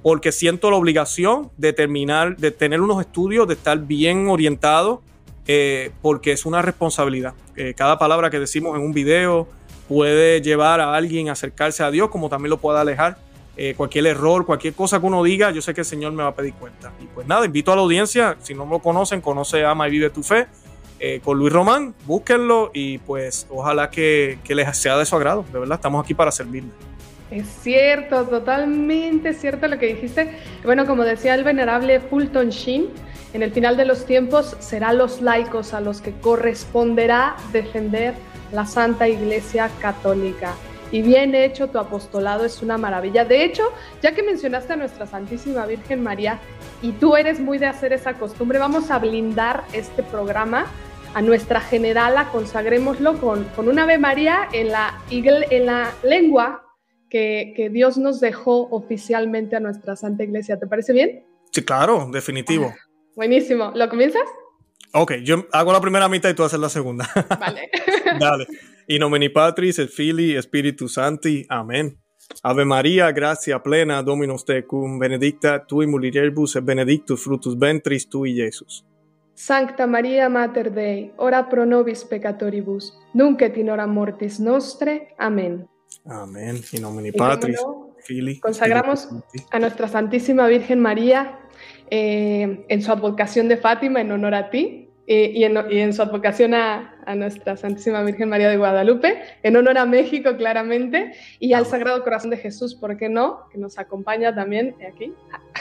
porque 0.03 0.33
siento 0.33 0.73
la 0.73 0.77
obligación 0.77 1.53
de 1.57 1.73
terminar, 1.73 2.37
de 2.37 2.51
tener 2.51 2.81
unos 2.81 3.01
estudios, 3.01 3.47
de 3.47 3.55
estar 3.55 3.79
bien 3.79 4.29
orientado, 4.29 5.03
eh, 5.47 5.93
porque 6.03 6.33
es 6.33 6.47
una 6.47 6.63
responsabilidad. 6.63 7.35
Eh, 7.55 7.75
cada 7.77 7.97
palabra 7.97 8.29
que 8.29 8.41
decimos 8.41 8.77
en 8.77 8.83
un 8.83 8.93
video 8.93 9.47
puede 9.89 10.43
llevar 10.43 10.81
a 10.81 10.97
alguien 10.97 11.29
a 11.29 11.33
acercarse 11.33 11.85
a 11.85 11.93
Dios, 11.93 12.11
como 12.11 12.29
también 12.29 12.51
lo 12.51 12.57
puede 12.57 12.81
alejar. 12.81 13.19
Cualquier 13.77 14.07
error, 14.07 14.45
cualquier 14.45 14.75
cosa 14.75 15.01
que 15.01 15.07
uno 15.07 15.23
diga, 15.23 15.51
yo 15.51 15.63
sé 15.63 15.73
que 15.73 15.81
el 15.81 15.87
Señor 15.87 16.13
me 16.13 16.23
va 16.23 16.29
a 16.29 16.35
pedir 16.35 16.55
cuenta. 16.55 16.93
Y 17.01 17.07
pues 17.07 17.27
nada, 17.27 17.47
invito 17.47 17.73
a 17.73 17.77
la 17.77 17.83
audiencia, 17.83 18.37
si 18.43 18.55
no 18.55 18.67
lo 18.67 18.81
conocen, 18.81 19.21
conoce, 19.21 19.65
ama 19.65 19.89
y 19.89 19.93
vive 19.93 20.11
tu 20.11 20.23
fe 20.23 20.47
eh, 20.99 21.21
con 21.23 21.39
Luis 21.39 21.53
Román, 21.53 21.95
búsquenlo 22.07 22.71
y 22.73 22.97
pues 22.99 23.47
ojalá 23.51 23.91
que, 23.91 24.39
les 24.49 24.79
sea 24.79 24.97
de 24.97 25.05
su 25.05 25.15
agrado, 25.15 25.45
de 25.53 25.59
verdad, 25.59 25.77
estamos 25.77 26.03
aquí 26.03 26.15
para 26.15 26.33
servirles. 26.33 26.73
Es 27.31 27.47
cierto, 27.61 28.25
totalmente 28.25 29.35
cierto 29.35 29.69
lo 29.69 29.79
que 29.79 29.87
dijiste. 29.87 30.31
Bueno, 30.65 30.87
como 30.87 31.05
decía 31.05 31.35
el 31.35 31.45
venerable 31.45 32.01
Fulton 32.01 32.49
Sheen, 32.49 32.87
en 33.35 33.43
el 33.43 33.53
final 33.53 33.77
de 33.77 33.85
los 33.85 34.07
tiempos 34.07 34.57
será 34.61 34.95
los 34.95 35.21
laicos 35.21 35.75
a 35.75 35.81
los 35.81 36.01
que 36.01 36.13
corresponderá 36.13 37.37
defender 37.53 38.15
la 38.53 38.65
Santa 38.65 39.07
Iglesia 39.07 39.71
Católica. 39.81 40.55
Y 40.93 41.03
bien 41.03 41.35
hecho, 41.35 41.69
tu 41.69 41.79
apostolado 41.79 42.45
es 42.45 42.63
una 42.63 42.79
maravilla. 42.79 43.25
De 43.25 43.45
hecho, 43.45 43.73
ya 44.03 44.15
que 44.15 44.23
mencionaste 44.23 44.75
a 44.75 44.77
nuestra 44.77 45.07
Santísima 45.07 45.67
Virgen 45.67 46.03
María 46.03 46.39
y 46.83 46.93
tú 46.93 47.17
eres 47.17 47.41
muy 47.41 47.59
de 47.59 47.67
hacer 47.67 47.93
esa 47.93 48.15
costumbre, 48.15 48.59
vamos 48.59 48.91
a 48.91 48.99
blindar 48.99 49.65
este 49.73 50.03
programa 50.03 50.67
a 51.15 51.23
nuestra 51.23 51.61
generala, 51.61 52.29
consagrémoslo 52.31 53.19
con, 53.19 53.45
con 53.57 53.69
un 53.69 53.79
Ave 53.79 53.99
María 53.99 54.49
en 54.53 54.69
la, 54.71 55.03
en 55.11 55.67
la 55.67 55.95
lengua 56.03 56.63
que, 57.09 57.55
que, 57.57 57.71
Dios 57.71 57.97
nos 57.97 58.21
dejó 58.21 58.69
oficialmente 58.71 59.57
a 59.57 59.61
nuestra 59.61 59.97
Santa 59.97 60.25
Iglesia. 60.25 60.59
¿Te 60.59 60.67
parece 60.67 60.93
bien? 60.93 61.25
Sí, 61.53 61.65
claro, 61.65 62.11
definitivo. 62.13 62.75
buenísimo. 63.15 63.73
¿Lo 63.75 63.89
comienzas? 63.89 64.25
Ok, 64.93 65.15
yo 65.23 65.47
hago 65.53 65.73
la 65.73 65.81
primera 65.81 66.09
mitad 66.09 66.29
y 66.29 66.35
tú 66.35 66.45
haces 66.45 66.61
la 66.61 66.69
segunda. 66.69 67.09
Vale. 67.41 67.71
Dale. 68.21 68.47
In 68.89 69.01
nomine 69.01 69.31
Patris 69.31 69.79
et 69.79 69.91
Filii 69.91 70.41
Spiritus 70.43 70.95
Sancti. 70.95 71.45
Amén. 71.49 71.99
Ave 72.43 72.65
María, 72.65 73.11
gracia 73.11 73.61
plena, 73.61 74.03
Dominus 74.03 74.45
tecum, 74.45 74.99
benedicta 74.99 75.65
tui 75.67 75.87
mulieribus 75.87 76.55
et 76.57 76.65
benedictus 76.65 77.21
fructus 77.25 77.59
ventris 77.59 78.09
tui, 78.09 78.35
Jesús. 78.35 78.85
Sancta 79.35 79.87
Maria 79.87 80.29
Mater 80.29 80.73
Dei, 80.73 81.13
ora 81.17 81.49
pro 81.49 81.67
nobis 81.67 82.05
peccatoribus, 82.05 82.95
nunc 83.13 83.43
et 83.43 83.57
in 83.57 83.71
hora 83.71 83.87
mortis 83.87 84.39
nostre. 84.39 85.15
Amén. 85.19 85.69
Amén. 86.05 86.61
In 86.73 86.83
nomine 86.83 87.13
Patris, 87.13 87.61
Filii. 88.05 88.39
Consagramos 88.39 89.09
a 89.51 89.59
nuestra 89.59 89.89
Santísima 89.89 90.47
Virgen 90.47 90.81
María 90.81 91.41
eh, 91.91 92.65
en 92.69 92.83
su 92.83 92.93
advocación 92.93 93.49
de 93.49 93.57
Fátima 93.57 94.01
en 94.01 94.13
honor 94.13 94.35
a 94.35 94.51
ti 94.51 94.86
eh, 95.09 95.31
y, 95.35 95.45
en, 95.45 95.93
su 95.93 96.03
advocación 96.03 96.53
a, 96.55 96.93
nuestra 97.15 97.57
Santísima 97.57 98.03
Virgen 98.03 98.29
María 98.29 98.49
de 98.49 98.57
Guadalupe, 98.57 99.23
en 99.45 99.57
honor 99.57 99.79
a 99.79 99.87
México 99.87 100.37
claramente, 100.37 101.13
y 101.39 101.53
al 101.53 101.65
Sagrado 101.65 102.03
Corazón 102.03 102.31
de 102.31 102.37
Jesús, 102.37 102.75
¿por 102.75 102.97
qué 102.97 103.09
no? 103.09 103.49
Que 103.53 103.59
nos 103.59 103.79
acompaña 103.79 104.35
también 104.35 104.75
aquí. 104.85 105.13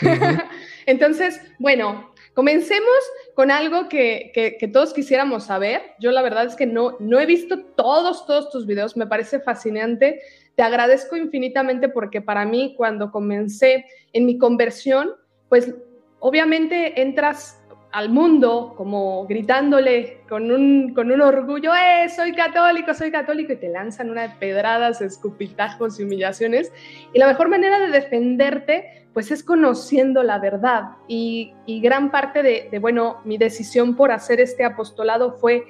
Entonces, 0.87 1.39
bueno, 1.59 2.11
comencemos 2.33 2.89
con 3.35 3.51
algo 3.51 3.87
que, 3.87 4.31
que, 4.33 4.67
todos 4.67 4.93
quisiéramos 4.93 5.45
saber. 5.45 5.83
Yo 5.99 6.11
la 6.11 6.23
verdad 6.23 6.45
es 6.45 6.55
que 6.55 6.65
no, 6.65 6.97
no 6.99 7.19
he 7.19 7.27
visto 7.27 7.63
todos, 7.75 8.25
todos 8.25 8.49
tus 8.49 8.65
videos, 8.65 8.97
me 8.97 9.05
parece 9.05 9.39
fascinante. 9.39 10.21
Te 10.55 10.63
agradezco 10.63 11.15
infinitamente 11.15 11.89
porque 11.89 12.21
para 12.21 12.45
mí 12.45 12.73
cuando 12.75 13.11
comencé 13.11 13.85
en 14.13 14.25
mi 14.25 14.39
conversión, 14.39 15.11
pues 15.49 15.75
obviamente 16.19 16.99
entras 16.99 17.61
al 17.95 18.09
mundo 18.09 18.73
como 18.75 19.25
gritándole 19.25 20.17
con 20.27 20.51
un, 20.51 20.93
con 20.93 21.11
un 21.11 21.21
orgullo, 21.21 21.71
¡eh, 21.73 22.09
soy 22.09 22.33
católico, 22.33 22.93
soy 22.93 23.09
católico! 23.09 23.53
Y 23.53 23.55
te 23.55 23.69
lanzan 23.69 24.09
una 24.09 24.23
de 24.23 24.35
pedradas, 24.35 24.99
escupitajos 24.99 25.97
y 25.97 26.03
humillaciones. 26.03 26.73
Y 27.13 27.19
la 27.19 27.27
mejor 27.27 27.47
manera 27.47 27.79
de 27.79 27.87
defenderte, 27.87 29.07
pues 29.13 29.31
es 29.31 29.45
conociendo 29.45 30.23
la 30.23 30.39
verdad. 30.39 30.97
Y, 31.07 31.53
gran 31.81 32.11
parte 32.11 32.43
de, 32.43 32.67
de, 32.69 32.79
bueno, 32.79 33.21
mi 33.23 33.37
decisión 33.37 33.95
por 33.95 34.11
hacer 34.11 34.41
este 34.41 34.65
apostolado 34.65 35.31
fue 35.31 35.63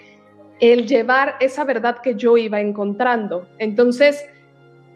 el 0.59 0.87
llevar 0.87 1.35
esa 1.39 1.63
verdad 1.63 1.99
que 2.01 2.15
yo 2.15 2.37
iba 2.37 2.59
encontrando. 2.59 3.47
Entonces, 3.59 4.25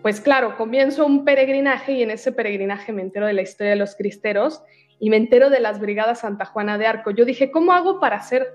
pues 0.01 0.19
claro, 0.19 0.57
comienzo 0.57 1.05
un 1.05 1.25
peregrinaje 1.25 1.91
y 1.91 2.01
en 2.01 2.09
ese 2.09 2.31
peregrinaje 2.31 2.91
me 2.91 3.03
entero 3.03 3.27
de 3.27 3.33
la 3.33 3.43
historia 3.43 3.73
de 3.73 3.75
los 3.75 3.95
cristeros 3.95 4.63
y 4.99 5.09
me 5.09 5.17
entero 5.17 5.49
de 5.49 5.59
las 5.59 5.79
brigadas 5.79 6.19
Santa 6.19 6.45
Juana 6.45 6.77
de 6.77 6.87
Arco. 6.87 7.11
Yo 7.11 7.25
dije, 7.25 7.51
¿cómo 7.51 7.73
hago 7.73 7.99
para 7.99 8.17
hacer, 8.17 8.53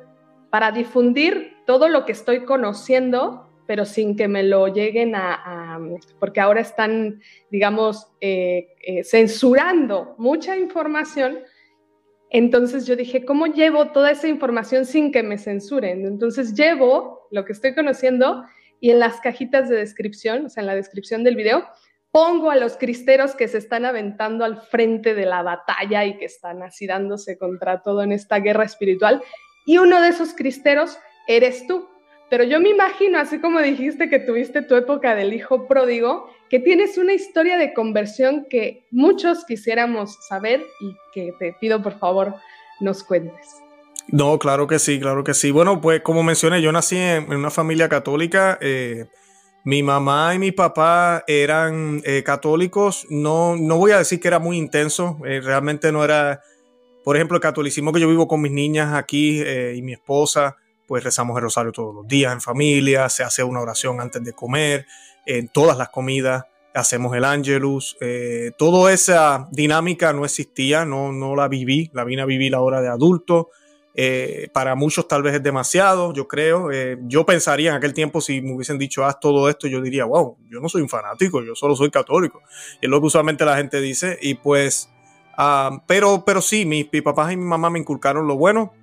para 0.51 0.71
difundir 0.71 1.55
todo 1.67 1.89
lo 1.89 2.05
que 2.05 2.13
estoy 2.13 2.45
conociendo, 2.45 3.49
pero 3.67 3.85
sin 3.85 4.17
que 4.17 4.29
me 4.29 4.43
lo 4.43 4.69
lleguen 4.69 5.15
a, 5.15 5.81
porque 6.21 6.41
ahora 6.41 6.61
están, 6.61 7.21
digamos, 7.51 8.09
eh, 8.21 8.69
eh, 8.83 9.05
censurando 9.05 10.15
mucha 10.19 10.57
información. 10.57 11.41
Entonces 12.31 12.87
yo 12.87 12.97
dije, 12.97 13.25
¿cómo 13.25 13.47
llevo 13.47 13.93
toda 13.93 14.11
esa 14.11 14.29
información 14.29 14.85
sin 14.85 15.13
que 15.13 15.23
me 15.23 15.39
censuren? 15.39 16.05
Entonces 16.05 16.55
llevo 16.55 17.27
lo 17.31 17.45
que 17.45 17.53
estoy 17.53 17.75
conociendo 17.75 18.45
y 18.81 18.91
en 18.91 18.99
las 18.99 19.21
cajitas 19.21 19.69
de 19.69 19.77
descripción, 19.77 20.47
o 20.47 20.49
sea, 20.51 20.61
en 20.61 20.67
la 20.67 20.75
descripción 20.75 21.25
del 21.25 21.37
video, 21.37 21.65
pongo 22.15 22.53
a 22.53 22.55
los 22.55 22.77
cristeros 22.77 23.35
que 23.35 23.49
se 23.49 23.59
están 23.59 23.85
aventando 23.85 24.45
al 24.45 24.63
frente 24.63 25.15
de 25.15 25.27
la 25.27 25.43
batalla 25.43 26.05
y 26.05 26.17
que 26.17 26.27
están 26.27 26.63
así 26.63 26.87
dándose 26.87 27.37
contra 27.37 27.83
todo 27.83 28.05
en 28.05 28.13
esta 28.13 28.39
guerra 28.39 28.63
espiritual. 28.63 29.21
Y 29.67 29.79
uno 29.79 30.01
de 30.01 30.11
esos 30.11 30.33
cristeros 30.33 30.97
eres 31.27 31.67
tú. 31.67 31.89
Pero 32.31 32.45
yo 32.45 32.61
me 32.61 32.69
imagino, 32.69 33.19
así 33.19 33.41
como 33.41 33.59
dijiste 33.59 34.09
que 34.09 34.21
tuviste 34.21 34.63
tu 34.63 34.77
época 34.77 35.17
del 35.17 35.33
hijo 35.33 35.67
pródigo, 35.67 36.31
que 36.49 36.61
tienes 36.61 36.99
una 36.99 37.15
historia 37.15 37.59
de 37.59 37.75
conversión 37.75 38.47
que 38.49 38.87
muchos 38.93 39.45
quisiéramos 39.45 40.17
saber 40.29 40.65
y 40.81 40.95
que 41.13 41.33
te 41.41 41.57
pido 41.61 41.83
por 41.83 41.99
favor 41.99 42.37
nos 42.79 43.03
cuentes. 43.03 43.57
No, 44.07 44.39
claro 44.39 44.69
que 44.69 44.79
sí, 44.79 45.01
claro 45.01 45.25
que 45.25 45.35
sí. 45.35 45.51
Bueno, 45.51 45.81
pues 45.81 46.01
como 46.03 46.23
mencioné, 46.23 46.63
yo 46.63 46.71
nací 46.71 46.97
en, 46.97 47.29
una 47.35 47.51
familia 47.51 47.89
católica. 47.89 48.57
Eh, 48.61 49.07
mi 49.65 49.83
mamá 49.83 50.35
y 50.35 50.39
mi 50.39 50.53
papá 50.53 51.25
eran 51.27 52.03
eh, 52.05 52.23
católicos. 52.23 53.07
No, 53.09 53.57
no 53.57 53.79
voy 53.79 53.93
a 53.93 53.99
decir 53.99 54.21
que 54.21 54.29
era 54.29 54.39
muy 54.39 54.59
intenso. 54.59 55.19
Eh, 55.25 55.41
realmente 55.41 55.91
no 55.91 56.05
era, 56.05 56.43
por 57.03 57.17
ejemplo, 57.17 57.37
el 57.37 57.41
catolicismo 57.41 57.91
que 57.91 58.01
yo 58.01 58.09
vivo 58.09 58.29
con 58.29 58.43
mis 58.43 58.53
niñas 58.53 58.93
aquí 58.95 59.43
y 59.43 59.81
mi 59.81 59.95
esposa. 59.95 60.57
Pues 60.87 61.03
rezamos 61.03 61.35
el 61.39 61.45
rosario 61.45 61.73
todos 61.73 61.95
los 61.95 62.07
días 62.07 62.35
en 62.35 62.43
familia. 62.43 63.09
Se 63.09 63.23
hace 63.23 63.43
una 63.43 63.61
oración 63.61 64.03
antes 64.03 64.23
de 64.23 64.35
comer. 64.35 64.87
En 65.25 65.49
todas 65.49 65.79
las 65.79 65.89
comidas 65.89 66.45
hacemos 66.75 67.17
el 67.17 67.25
Angelus. 67.25 67.97
toda 68.59 68.93
esa 68.93 69.49
dinámica 69.51 70.13
no 70.13 70.27
existía, 70.27 70.85
no, 70.85 71.11
no 71.11 71.35
la 71.35 71.49
viví. 71.49 71.91
La 71.95 72.05
vine 72.05 72.21
a 72.21 72.27
vivir 72.27 72.53
la 72.53 72.61
hora 72.61 72.83
de 72.83 72.89
adulto. 72.89 73.49
Eh, 73.97 74.49
para 74.53 74.75
muchos 74.75 75.07
tal 75.07 75.23
vez 75.23 75.35
es 75.35 75.43
demasiado, 75.43 76.13
yo 76.13 76.27
creo. 76.27 76.73
Eh, 76.73 76.99
yo 77.03 77.25
pensaría 77.25 77.71
en 77.71 77.77
aquel 77.77 77.95
tiempo 77.95 78.21
si 78.21 78.43
me 78.43 78.53
hubiesen 78.53 78.77
dicho 78.77 79.05
haz 79.05 79.21
todo 79.21 79.49
esto, 79.49 79.69
yo 79.69 79.81
diría, 79.81 80.05
wow, 80.05 80.37
yo 80.51 80.61
no 80.61 80.69
soy 80.69 80.83
un 80.83 80.89
fanático, 80.89 81.43
yo 81.43 81.55
solo 81.55 81.77
soy 81.77 81.91
católico. 81.91 82.43
Y 82.81 82.87
es 82.87 82.91
lo 82.91 83.01
que 83.01 83.07
usualmente 83.07 83.45
la 83.45 83.57
gente 83.57 83.81
dice. 83.81 84.19
Y 84.21 84.35
pues, 84.35 84.91
ah, 85.39 85.83
pero, 85.87 86.25
pero 86.27 86.43
sí, 86.43 86.67
mis, 86.67 86.87
papás 87.03 87.33
y 87.33 87.37
mi 87.37 87.45
mamá 87.45 87.71
me 87.71 87.79
inculcaron 87.79 88.27
lo 88.27 88.37
bueno. 88.37 88.75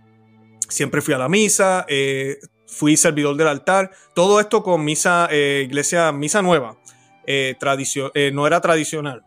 Siempre 0.69 1.01
fui 1.01 1.13
a 1.13 1.17
la 1.17 1.27
misa, 1.27 1.85
eh, 1.89 2.37
fui 2.65 2.95
servidor 2.95 3.35
del 3.35 3.49
altar. 3.49 3.91
Todo 4.15 4.39
esto 4.39 4.63
con 4.63 4.85
misa, 4.85 5.27
iglesia, 5.33 6.13
misa 6.13 6.41
nueva. 6.41 6.77
tradición, 7.59 8.11
no 8.33 8.47
era 8.47 8.61
tradicional, 8.61 9.25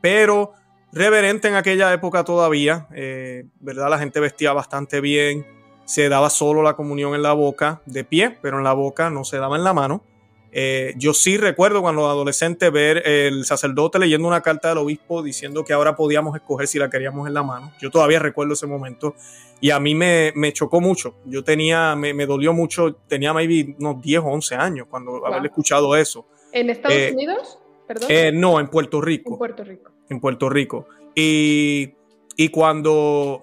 pero 0.00 0.54
reverente 0.92 1.48
en 1.48 1.54
aquella 1.54 1.92
época 1.92 2.24
todavía, 2.24 2.86
eh, 2.94 3.44
¿verdad? 3.60 3.90
La 3.90 3.98
gente 3.98 4.20
vestía 4.20 4.52
bastante 4.52 5.00
bien, 5.00 5.46
se 5.84 6.08
daba 6.08 6.30
solo 6.30 6.62
la 6.62 6.74
comunión 6.74 7.14
en 7.14 7.22
la 7.22 7.32
boca, 7.32 7.82
de 7.86 8.04
pie, 8.04 8.38
pero 8.42 8.58
en 8.58 8.64
la 8.64 8.72
boca 8.72 9.10
no 9.10 9.24
se 9.24 9.38
daba 9.38 9.56
en 9.56 9.64
la 9.64 9.72
mano. 9.72 10.02
Eh, 10.50 10.94
yo 10.96 11.12
sí 11.12 11.36
recuerdo 11.36 11.82
cuando 11.82 12.08
adolescente 12.08 12.70
ver 12.70 13.06
el 13.06 13.44
sacerdote 13.44 13.98
leyendo 13.98 14.26
una 14.26 14.40
carta 14.40 14.70
del 14.70 14.78
obispo 14.78 15.22
diciendo 15.22 15.62
que 15.62 15.74
ahora 15.74 15.94
podíamos 15.94 16.34
escoger 16.34 16.66
si 16.66 16.78
la 16.78 16.88
queríamos 16.88 17.28
en 17.28 17.34
la 17.34 17.42
mano. 17.42 17.72
Yo 17.80 17.90
todavía 17.90 18.18
recuerdo 18.18 18.54
ese 18.54 18.66
momento 18.66 19.14
y 19.60 19.70
a 19.70 19.78
mí 19.78 19.94
me, 19.94 20.32
chocó 20.52 20.80
mucho. 20.80 21.16
Yo 21.26 21.44
tenía, 21.44 21.94
me, 21.96 22.14
dolió 22.26 22.54
mucho, 22.54 22.94
tenía 22.94 23.34
maybe 23.34 23.76
unos 23.78 24.00
10 24.00 24.20
o 24.20 24.26
11 24.26 24.54
años 24.54 24.86
cuando 24.88 25.24
haber 25.26 25.44
escuchado 25.44 25.94
eso. 25.96 26.26
¿En 26.52 26.70
Estados 26.70 26.96
eh, 26.96 27.10
Unidos? 27.12 27.58
¿Perdón? 27.86 28.08
no, 28.40 28.58
en 28.58 28.68
Puerto 28.68 29.00
Rico. 29.02 29.32
En 29.32 29.38
Puerto 29.38 29.64
Rico 29.64 29.97
en 30.08 30.20
Puerto 30.20 30.48
Rico. 30.48 30.86
Y, 31.14 31.94
y 32.36 32.48
cuando, 32.50 33.42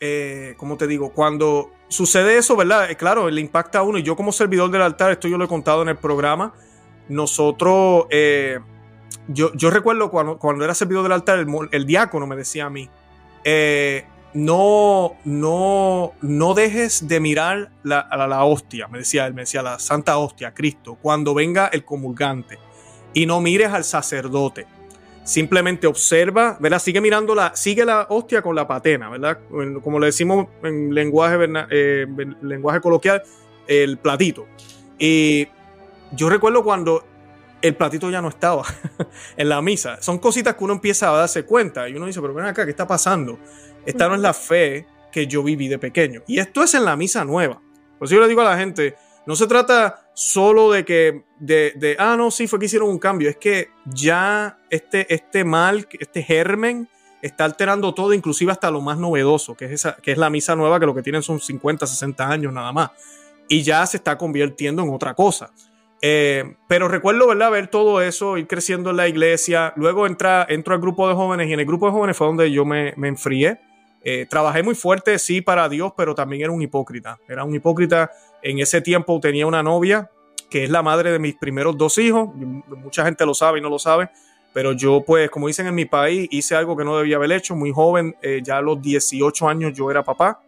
eh, 0.00 0.54
¿cómo 0.56 0.76
te 0.76 0.86
digo? 0.86 1.12
Cuando 1.12 1.70
sucede 1.88 2.38
eso, 2.38 2.56
¿verdad? 2.56 2.90
Eh, 2.90 2.96
claro, 2.96 3.30
le 3.30 3.40
impacta 3.40 3.78
a 3.78 3.82
uno. 3.82 3.98
Y 3.98 4.02
yo 4.02 4.16
como 4.16 4.32
servidor 4.32 4.70
del 4.70 4.82
altar, 4.82 5.12
esto 5.12 5.28
yo 5.28 5.38
lo 5.38 5.44
he 5.44 5.48
contado 5.48 5.82
en 5.82 5.88
el 5.88 5.96
programa, 5.96 6.52
nosotros, 7.08 8.06
eh, 8.10 8.58
yo, 9.28 9.52
yo, 9.54 9.70
recuerdo 9.70 10.10
cuando, 10.10 10.38
cuando, 10.38 10.64
era 10.64 10.74
servidor 10.74 11.04
del 11.04 11.12
altar, 11.12 11.46
el, 11.70 11.86
diácono 11.86 12.26
me 12.26 12.36
decía 12.36 12.66
a 12.66 12.70
mí, 12.70 12.88
no, 14.34 15.16
no, 15.24 16.12
no 16.22 16.54
dejes 16.54 17.06
de 17.06 17.20
mirar 17.20 17.70
la, 17.82 18.08
la, 18.10 18.44
hostia, 18.44 18.88
me 18.88 18.98
decía 18.98 19.26
él, 19.26 19.34
me 19.34 19.42
decía 19.42 19.62
la 19.62 19.78
santa 19.78 20.16
hostia, 20.16 20.54
Cristo, 20.54 20.96
cuando 21.00 21.34
venga 21.34 21.68
el 21.68 21.84
comulgante. 21.84 22.58
Y 23.14 23.26
no 23.26 23.40
mires 23.40 23.72
al 23.72 23.84
sacerdote 23.84 24.66
simplemente 25.24 25.86
observa, 25.86 26.56
¿verdad? 26.60 26.78
Sigue 26.78 27.00
mirando 27.00 27.34
la, 27.34 27.54
sigue 27.54 27.84
la 27.84 28.06
hostia 28.08 28.42
con 28.42 28.54
la 28.56 28.66
patena, 28.66 29.08
¿verdad? 29.08 29.38
Como 29.82 29.98
le 29.98 30.06
decimos 30.06 30.48
en 30.62 30.94
lenguaje, 30.94 31.36
eh, 31.70 32.06
lenguaje 32.42 32.80
coloquial, 32.80 33.22
el 33.66 33.98
platito. 33.98 34.46
Y 34.98 35.48
yo 36.12 36.28
recuerdo 36.28 36.62
cuando 36.64 37.04
el 37.60 37.76
platito 37.76 38.10
ya 38.10 38.20
no 38.20 38.28
estaba 38.28 38.64
en 39.36 39.48
la 39.48 39.62
misa. 39.62 40.02
Son 40.02 40.18
cositas 40.18 40.56
que 40.56 40.64
uno 40.64 40.74
empieza 40.74 41.10
a 41.10 41.16
darse 41.16 41.44
cuenta 41.44 41.88
y 41.88 41.94
uno 41.94 42.06
dice, 42.06 42.20
pero 42.20 42.34
ven 42.34 42.46
acá, 42.46 42.64
¿qué 42.64 42.70
está 42.70 42.86
pasando? 42.86 43.38
Esta 43.86 44.08
no 44.08 44.16
es 44.16 44.20
la 44.20 44.34
fe 44.34 44.86
que 45.12 45.26
yo 45.26 45.42
viví 45.42 45.68
de 45.68 45.78
pequeño. 45.78 46.22
Y 46.26 46.38
esto 46.38 46.62
es 46.64 46.74
en 46.74 46.84
la 46.84 46.96
misa 46.96 47.24
nueva. 47.24 47.60
Por 47.98 48.06
eso 48.06 48.16
yo 48.16 48.20
le 48.20 48.28
digo 48.28 48.40
a 48.40 48.44
la 48.44 48.56
gente, 48.56 48.96
no 49.26 49.36
se 49.36 49.46
trata 49.46 50.01
solo 50.14 50.70
de 50.70 50.84
que, 50.84 51.24
de, 51.38 51.72
de, 51.76 51.96
ah, 51.98 52.16
no, 52.16 52.30
sí, 52.30 52.46
fue 52.46 52.58
que 52.58 52.66
hicieron 52.66 52.88
un 52.88 52.98
cambio. 52.98 53.28
Es 53.28 53.36
que 53.36 53.70
ya 53.86 54.58
este, 54.70 55.12
este 55.12 55.44
mal, 55.44 55.86
este 55.98 56.22
germen, 56.22 56.88
está 57.22 57.44
alterando 57.44 57.94
todo, 57.94 58.12
inclusive 58.12 58.50
hasta 58.50 58.70
lo 58.70 58.80
más 58.80 58.98
novedoso, 58.98 59.54
que 59.54 59.66
es, 59.66 59.70
esa, 59.72 59.96
que 59.96 60.12
es 60.12 60.18
la 60.18 60.28
misa 60.28 60.56
nueva, 60.56 60.80
que 60.80 60.86
lo 60.86 60.94
que 60.94 61.02
tienen 61.02 61.22
son 61.22 61.40
50, 61.40 61.86
60 61.86 62.28
años 62.28 62.52
nada 62.52 62.72
más. 62.72 62.90
Y 63.48 63.62
ya 63.62 63.86
se 63.86 63.96
está 63.96 64.18
convirtiendo 64.18 64.82
en 64.82 64.90
otra 64.92 65.14
cosa. 65.14 65.50
Eh, 66.04 66.56
pero 66.66 66.88
recuerdo, 66.88 67.28
¿verdad? 67.28 67.52
Ver 67.52 67.68
todo 67.68 68.02
eso, 68.02 68.36
ir 68.36 68.48
creciendo 68.48 68.90
en 68.90 68.96
la 68.96 69.06
iglesia. 69.06 69.72
Luego 69.76 70.06
entra, 70.06 70.44
entro 70.48 70.74
al 70.74 70.80
grupo 70.80 71.08
de 71.08 71.14
jóvenes 71.14 71.48
y 71.48 71.52
en 71.52 71.60
el 71.60 71.66
grupo 71.66 71.86
de 71.86 71.92
jóvenes 71.92 72.16
fue 72.16 72.26
donde 72.26 72.50
yo 72.50 72.64
me, 72.64 72.92
me 72.96 73.08
enfrié. 73.08 73.60
Eh, 74.04 74.26
trabajé 74.28 74.64
muy 74.64 74.74
fuerte, 74.74 75.16
sí, 75.20 75.42
para 75.42 75.68
Dios, 75.68 75.92
pero 75.96 76.16
también 76.16 76.42
era 76.42 76.50
un 76.50 76.60
hipócrita. 76.60 77.20
Era 77.28 77.44
un 77.44 77.54
hipócrita 77.54 78.10
en 78.42 78.58
ese 78.58 78.80
tiempo 78.80 79.18
tenía 79.20 79.46
una 79.46 79.62
novia 79.62 80.10
que 80.52 80.64
es 80.64 80.70
la 80.70 80.82
madre 80.82 81.10
de 81.10 81.18
mis 81.18 81.34
primeros 81.34 81.78
dos 81.78 81.96
hijos. 81.96 82.28
Mucha 82.34 83.06
gente 83.06 83.24
lo 83.24 83.32
sabe 83.32 83.58
y 83.58 83.62
no 83.62 83.70
lo 83.70 83.78
sabe. 83.78 84.10
Pero 84.52 84.72
yo, 84.72 85.02
pues, 85.02 85.30
como 85.30 85.46
dicen 85.46 85.66
en 85.66 85.74
mi 85.74 85.86
país, 85.86 86.28
hice 86.30 86.54
algo 86.54 86.76
que 86.76 86.84
no 86.84 86.98
debía 86.98 87.16
haber 87.16 87.32
hecho. 87.32 87.56
Muy 87.56 87.72
joven, 87.72 88.14
eh, 88.20 88.42
ya 88.44 88.58
a 88.58 88.60
los 88.60 88.80
18 88.82 89.48
años 89.48 89.72
yo 89.74 89.90
era 89.90 90.04
papá. 90.04 90.42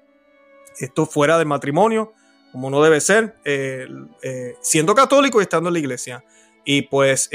Esto 0.79 1.07
fuera 1.07 1.39
del 1.39 1.47
matrimonio, 1.47 2.13
como 2.53 2.69
no 2.69 2.83
debe 2.83 3.01
ser, 3.01 3.37
eh, 3.47 3.87
eh, 4.23 4.57
siendo 4.61 4.95
católico 4.95 5.41
y 5.41 5.43
estando 5.43 5.71
en 5.71 5.73
la 5.73 5.79
iglesia. 5.79 6.23
Y 6.67 6.83
pues 6.83 7.31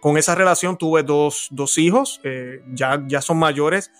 con 0.00 0.18
esa 0.18 0.34
relación 0.34 0.76
tuve 0.76 1.02
dos, 1.02 1.48
dos 1.50 1.78
hijos, 1.78 2.20
ya, 2.74 3.02
ya 3.06 3.22
son 3.22 3.38
mayores. 3.38 3.90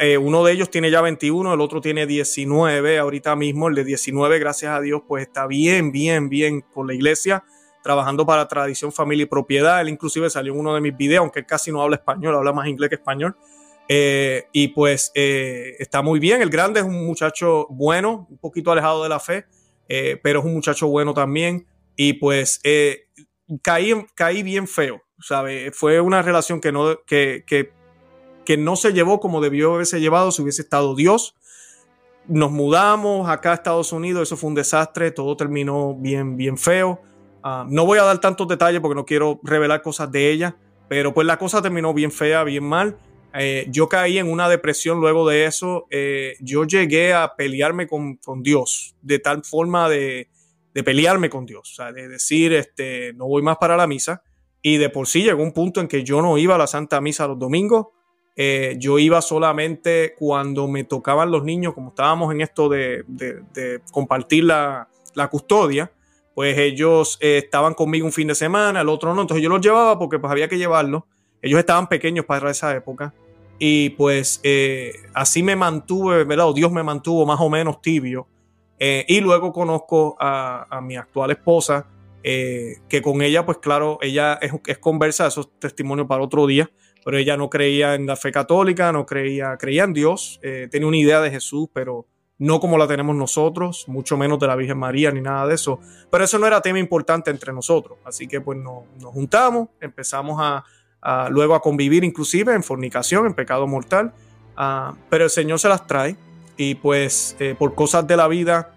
Eh, 0.00 0.18
uno 0.18 0.44
de 0.44 0.52
ellos 0.52 0.70
tiene 0.70 0.90
ya 0.90 1.00
21, 1.00 1.54
el 1.54 1.60
otro 1.60 1.80
tiene 1.80 2.06
19 2.06 2.98
ahorita 2.98 3.36
mismo. 3.36 3.68
El 3.68 3.74
de 3.74 3.84
19, 3.84 4.38
gracias 4.38 4.72
a 4.72 4.80
Dios, 4.80 5.02
pues 5.06 5.26
está 5.26 5.46
bien, 5.46 5.92
bien, 5.92 6.28
bien 6.28 6.60
con 6.60 6.86
la 6.86 6.94
iglesia, 6.94 7.44
trabajando 7.82 8.26
para 8.26 8.48
tradición, 8.48 8.92
familia 8.92 9.24
y 9.24 9.26
propiedad. 9.26 9.80
Él 9.80 9.88
inclusive 9.88 10.30
salió 10.30 10.52
en 10.52 10.60
uno 10.60 10.74
de 10.74 10.80
mis 10.80 10.96
videos, 10.96 11.20
aunque 11.20 11.44
casi 11.44 11.72
no 11.72 11.82
habla 11.82 11.96
español, 11.96 12.34
habla 12.34 12.52
más 12.52 12.66
inglés 12.66 12.88
que 12.90 12.96
español. 12.96 13.36
Eh, 13.88 14.44
y 14.52 14.68
pues 14.68 15.12
eh, 15.14 15.76
está 15.78 16.02
muy 16.02 16.18
bien. 16.18 16.40
El 16.40 16.50
grande 16.50 16.80
es 16.80 16.86
un 16.86 17.04
muchacho 17.06 17.66
bueno, 17.70 18.26
un 18.30 18.38
poquito 18.38 18.72
alejado 18.72 19.02
de 19.02 19.08
la 19.08 19.20
fe, 19.20 19.46
pero 20.22 20.40
es 20.40 20.44
un 20.44 20.54
muchacho 20.54 20.88
bueno 20.88 21.14
también. 21.14 21.66
Y 21.96 22.14
pues 22.14 22.60
caí, 23.62 23.92
caí 24.14 24.42
bien 24.42 24.66
feo, 24.66 25.02
¿sabe? 25.18 25.70
Fue 25.72 26.00
una 26.00 26.22
relación 26.22 26.60
que 26.60 26.72
no, 26.72 27.02
que, 27.06 27.44
que, 27.46 27.72
que 28.44 28.56
no 28.56 28.76
se 28.76 28.92
llevó 28.92 29.20
como 29.20 29.40
debió 29.40 29.74
haberse 29.74 30.00
llevado 30.00 30.30
si 30.30 30.42
hubiese 30.42 30.62
estado 30.62 30.94
Dios. 30.94 31.34
Nos 32.26 32.50
mudamos 32.50 33.28
acá 33.28 33.52
a 33.52 33.54
Estados 33.54 33.92
Unidos, 33.92 34.22
eso 34.22 34.36
fue 34.36 34.48
un 34.48 34.54
desastre, 34.54 35.10
todo 35.10 35.36
terminó 35.36 35.94
bien, 35.94 36.36
bien 36.36 36.56
feo. 36.56 37.00
Ah, 37.42 37.66
no 37.68 37.84
voy 37.84 37.98
a 37.98 38.04
dar 38.04 38.20
tantos 38.20 38.48
detalles 38.48 38.80
porque 38.80 38.94
no 38.94 39.04
quiero 39.04 39.40
revelar 39.42 39.82
cosas 39.82 40.10
de 40.10 40.30
ella, 40.30 40.56
pero 40.88 41.12
pues 41.12 41.26
la 41.26 41.38
cosa 41.38 41.60
terminó 41.60 41.92
bien 41.92 42.10
fea, 42.10 42.44
bien 42.44 42.64
mal. 42.64 42.96
Eh, 43.36 43.66
yo 43.68 43.88
caí 43.88 44.18
en 44.18 44.30
una 44.30 44.48
depresión 44.48 45.00
luego 45.00 45.28
de 45.28 45.44
eso. 45.44 45.86
Eh, 45.90 46.36
yo 46.40 46.64
llegué 46.64 47.12
a 47.12 47.34
pelearme 47.36 47.88
con, 47.88 48.18
Dios, 48.42 48.94
de 49.02 49.18
tal 49.18 49.44
forma 49.44 49.88
de, 49.88 50.30
pelearme 50.72 51.28
con 51.28 51.44
Dios, 51.44 51.72
o 51.72 51.74
sea, 51.74 51.92
de 51.92 52.08
decir, 52.08 52.52
este, 52.52 53.12
no 53.14 53.26
voy 53.26 53.42
más 53.42 53.56
para 53.58 53.76
la 53.76 53.86
misa. 53.86 54.22
Y 54.62 54.78
de 54.78 54.88
por 54.88 55.08
sí 55.08 55.22
llegó 55.22 55.42
un 55.42 55.52
punto 55.52 55.80
en 55.80 55.88
que 55.88 56.04
yo 56.04 56.22
no 56.22 56.38
iba 56.38 56.54
a 56.54 56.58
la 56.58 56.66
Santa 56.66 57.00
Misa 57.02 57.26
los 57.26 57.38
domingos. 57.38 57.88
Eh, 58.36 58.76
yo 58.78 58.98
iba 58.98 59.22
solamente 59.22 60.14
cuando 60.18 60.66
me 60.66 60.84
tocaban 60.84 61.30
los 61.30 61.44
niños, 61.44 61.74
como 61.74 61.90
estábamos 61.90 62.32
en 62.32 62.40
esto 62.40 62.68
de, 62.68 63.04
compartir 63.92 64.44
la, 64.44 64.88
custodia, 65.30 65.92
pues 66.34 66.58
ellos 66.58 67.16
estaban 67.20 67.74
conmigo 67.74 68.06
un 68.06 68.12
fin 68.12 68.28
de 68.28 68.34
semana, 68.34 68.80
el 68.80 68.88
otro 68.88 69.14
no, 69.14 69.22
entonces 69.22 69.42
yo 69.42 69.48
los 69.48 69.60
llevaba 69.60 69.98
porque 69.98 70.18
pues 70.18 70.30
había 70.30 70.48
que 70.48 70.58
llevarlos. 70.58 71.04
Ellos 71.44 71.60
estaban 71.60 71.88
pequeños 71.88 72.24
para 72.24 72.50
esa 72.50 72.74
época. 72.74 73.12
Y 73.58 73.90
pues 73.90 74.40
eh, 74.42 74.94
así 75.12 75.42
me 75.42 75.56
mantuve, 75.56 76.24
¿verdad? 76.24 76.52
Dios 76.54 76.72
me 76.72 76.82
mantuvo 76.82 77.26
más 77.26 77.40
o 77.40 77.48
menos 77.48 77.80
tibio. 77.82 78.26
Eh, 78.78 79.04
y 79.08 79.20
luego 79.20 79.52
conozco 79.52 80.16
a, 80.18 80.80
mi 80.82 80.96
actual 80.96 81.30
esposa, 81.30 81.86
eh, 82.22 82.78
que 82.88 83.00
con 83.00 83.22
ella, 83.22 83.46
pues 83.46 83.58
claro, 83.58 83.98
ella 84.00 84.38
es, 84.40 84.52
es 84.66 84.78
conversa, 84.78 85.26
eso 85.26 85.42
es 85.42 85.48
testimonio 85.58 86.06
para 86.06 86.22
otro 86.22 86.46
día, 86.46 86.70
pero 87.04 87.18
ella 87.18 87.36
no 87.36 87.50
creía 87.50 87.94
en 87.94 88.06
la 88.06 88.16
fe 88.16 88.32
católica, 88.32 88.92
no 88.92 89.04
creía, 89.04 89.56
creía 89.56 89.84
en 89.84 89.92
Dios, 89.92 90.40
tenía 90.70 90.88
una 90.88 90.96
idea 90.96 91.20
de 91.20 91.30
Jesús, 91.30 91.68
pero 91.72 92.06
no 92.38 92.60
como 92.60 92.78
la 92.78 92.86
tenemos 92.86 93.14
nosotros, 93.14 93.84
mucho 93.86 94.16
menos 94.16 94.38
de 94.38 94.46
la 94.46 94.56
Virgen 94.56 94.78
María 94.78 95.10
ni 95.10 95.20
nada 95.20 95.46
de 95.46 95.54
eso. 95.54 95.80
Pero 96.10 96.24
eso 96.24 96.38
no 96.38 96.46
era 96.46 96.60
tema 96.60 96.78
importante 96.78 97.30
entre 97.30 97.52
nosotros. 97.52 97.98
Así 98.04 98.26
que 98.26 98.40
pues 98.40 98.58
nos 98.58 98.84
juntamos, 99.12 99.68
empezamos 99.80 100.40
a, 100.40 100.64
luego 101.30 101.54
a 101.54 101.60
convivir 101.60 102.02
inclusive 102.04 102.52
en 102.54 102.62
fornicación, 102.62 103.26
en 103.26 103.34
pecado 103.34 103.66
mortal. 103.66 104.12
Ah, 104.56 104.94
pero 105.10 105.24
el 105.24 105.30
Señor 105.30 105.58
se 105.58 105.68
las 105.68 105.86
trae 105.86 106.16
y 106.56 106.76
pues 106.76 107.36
eh, 107.40 107.54
por 107.58 107.74
cosas 107.74 108.06
de 108.06 108.16
la 108.16 108.28
vida 108.28 108.72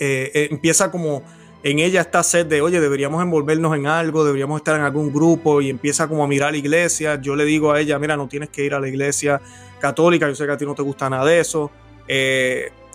eh, 0.00 0.30
eh, 0.34 0.48
empieza 0.50 0.90
como 0.90 1.22
en 1.62 1.78
ella 1.78 2.00
esta 2.00 2.22
sed 2.22 2.46
de, 2.46 2.60
oye, 2.60 2.80
deberíamos 2.80 3.22
envolvernos 3.22 3.76
en 3.76 3.86
algo, 3.86 4.24
deberíamos 4.24 4.60
estar 4.60 4.76
en 4.76 4.82
algún 4.82 5.12
grupo 5.12 5.60
y 5.60 5.70
empieza 5.70 6.08
como 6.08 6.24
a 6.24 6.28
mirar 6.28 6.52
la 6.52 6.58
iglesia. 6.58 7.20
Yo 7.20 7.34
le 7.34 7.44
digo 7.44 7.72
a 7.72 7.80
ella, 7.80 7.98
mira, 7.98 8.16
no 8.16 8.28
tienes 8.28 8.50
que 8.50 8.64
ir 8.64 8.74
a 8.74 8.80
la 8.80 8.88
iglesia 8.88 9.40
católica, 9.80 10.28
yo 10.28 10.34
sé 10.34 10.46
que 10.46 10.52
a 10.52 10.56
ti 10.56 10.64
no 10.64 10.74
te 10.74 10.82
gusta 10.82 11.10
nada 11.10 11.24
de 11.24 11.40
eso. 11.40 11.70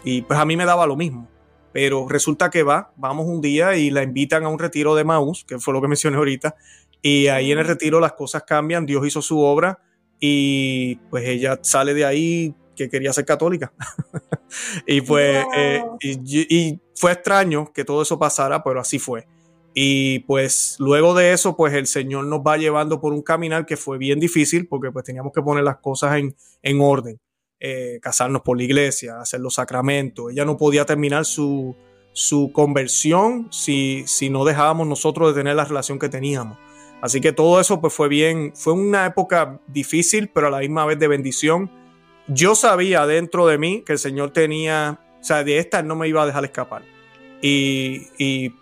y 0.03 0.22
pues 0.22 0.39
a 0.39 0.46
mí 0.46 0.55
me 0.55 0.65
daba 0.65 0.88
lo 0.88 0.96
mismo. 0.96 1.27
Pero 1.72 2.08
resulta 2.08 2.50
que 2.51 2.62
va, 2.62 2.93
vamos 2.98 3.25
un 3.25 3.41
día 3.41 3.75
y 3.75 3.89
la 3.89 4.04
invitan 4.04 4.43
a 4.43 4.49
un 4.49 4.60
retiro 4.60 4.93
de 4.95 5.04
Maús, 5.04 5.43
que 5.43 5.58
fue 5.60 5.73
lo 5.73 5.82
que 5.82 5.88
mencioné 5.88 6.17
ahorita, 6.17 6.56
y 7.02 7.28
ahí 7.28 7.52
en 7.52 7.60
el 7.60 7.65
retiro 7.65 7.99
las 7.99 8.13
cosas 8.13 8.43
cambian, 8.43 8.86
Dios 8.86 9.06
hizo 9.06 9.21
su 9.21 9.39
obra 9.39 9.80
y 10.19 10.95
pues 11.10 11.28
ella 11.28 11.60
sale 11.62 11.93
de 11.93 12.06
ahí 12.06 12.56
que 12.75 12.89
quería 12.89 13.13
ser 13.13 13.25
católica. 13.25 13.73
y 14.88 15.01
pues 15.01 15.45
eh, 15.55 15.83
y, 16.01 16.79
fue 16.95 17.12
extraño 17.12 17.71
que 17.73 17.83
todo 17.83 18.01
eso 18.01 18.17
pasara, 18.19 18.63
pero 18.63 18.79
así 18.79 18.99
fue. 18.99 19.27
Y 19.73 20.19
pues 20.19 20.75
luego 20.79 21.15
de 21.15 21.33
eso, 21.33 21.57
pues 21.57 21.73
el 21.73 21.88
Señor 21.88 22.25
nos 22.25 22.41
va 22.41 22.57
llevando 22.57 23.01
por 23.01 23.13
un 23.13 23.23
caminar 23.23 23.65
que 23.65 23.75
fue 23.75 23.97
bien 23.97 24.19
difícil 24.19 24.67
porque 24.67 24.91
pues 24.91 25.03
teníamos 25.05 25.33
que 25.33 25.41
poner 25.41 25.63
las 25.63 25.77
cosas 25.77 26.17
en, 26.17 26.36
en 26.62 26.81
orden. 26.81 27.19
Eh, 27.59 27.99
casarnos 28.01 28.41
por 28.41 28.57
la 28.57 28.63
iglesia, 28.63 29.21
hacer 29.21 29.39
los 29.39 29.55
sacramentos. 29.55 30.31
Ella 30.31 30.43
no 30.43 30.57
podía 30.57 30.86
terminar 30.86 31.23
su, 31.23 31.75
su 32.12 32.51
conversión 32.51 33.47
si, 33.51 34.03
si 34.05 34.29
no 34.29 34.43
dejábamos 34.45 34.86
nosotros 34.86 35.29
de 35.29 35.39
tener 35.39 35.55
la 35.55 35.65
relación 35.65 35.97
que 35.97 36.09
teníamos. 36.09 36.57
Así 37.01 37.19
que 37.19 37.33
todo 37.33 37.59
eso 37.59 37.81
pues 37.81 37.93
fue 37.93 38.07
bien, 38.07 38.53
fue 38.55 38.73
una 38.73 39.05
época 39.05 39.59
difícil, 39.67 40.29
pero 40.33 40.47
a 40.47 40.49
la 40.49 40.59
misma 40.59 40.86
vez 40.86 40.99
de 40.99 41.07
bendición. 41.07 41.69
Yo 42.27 42.55
sabía 42.55 43.05
dentro 43.05 43.47
de 43.47 43.57
mí 43.57 43.83
que 43.86 43.93
el 43.93 43.99
Señor 43.99 44.31
tenía, 44.31 44.99
o 45.19 45.23
sea, 45.23 45.43
de 45.43 45.57
esta 45.57 45.83
no 45.83 45.95
me 45.95 46.07
iba 46.07 46.23
a 46.23 46.25
dejar 46.25 46.45
escapar. 46.45 46.83
Y, 47.41 48.07
y, 48.17 48.53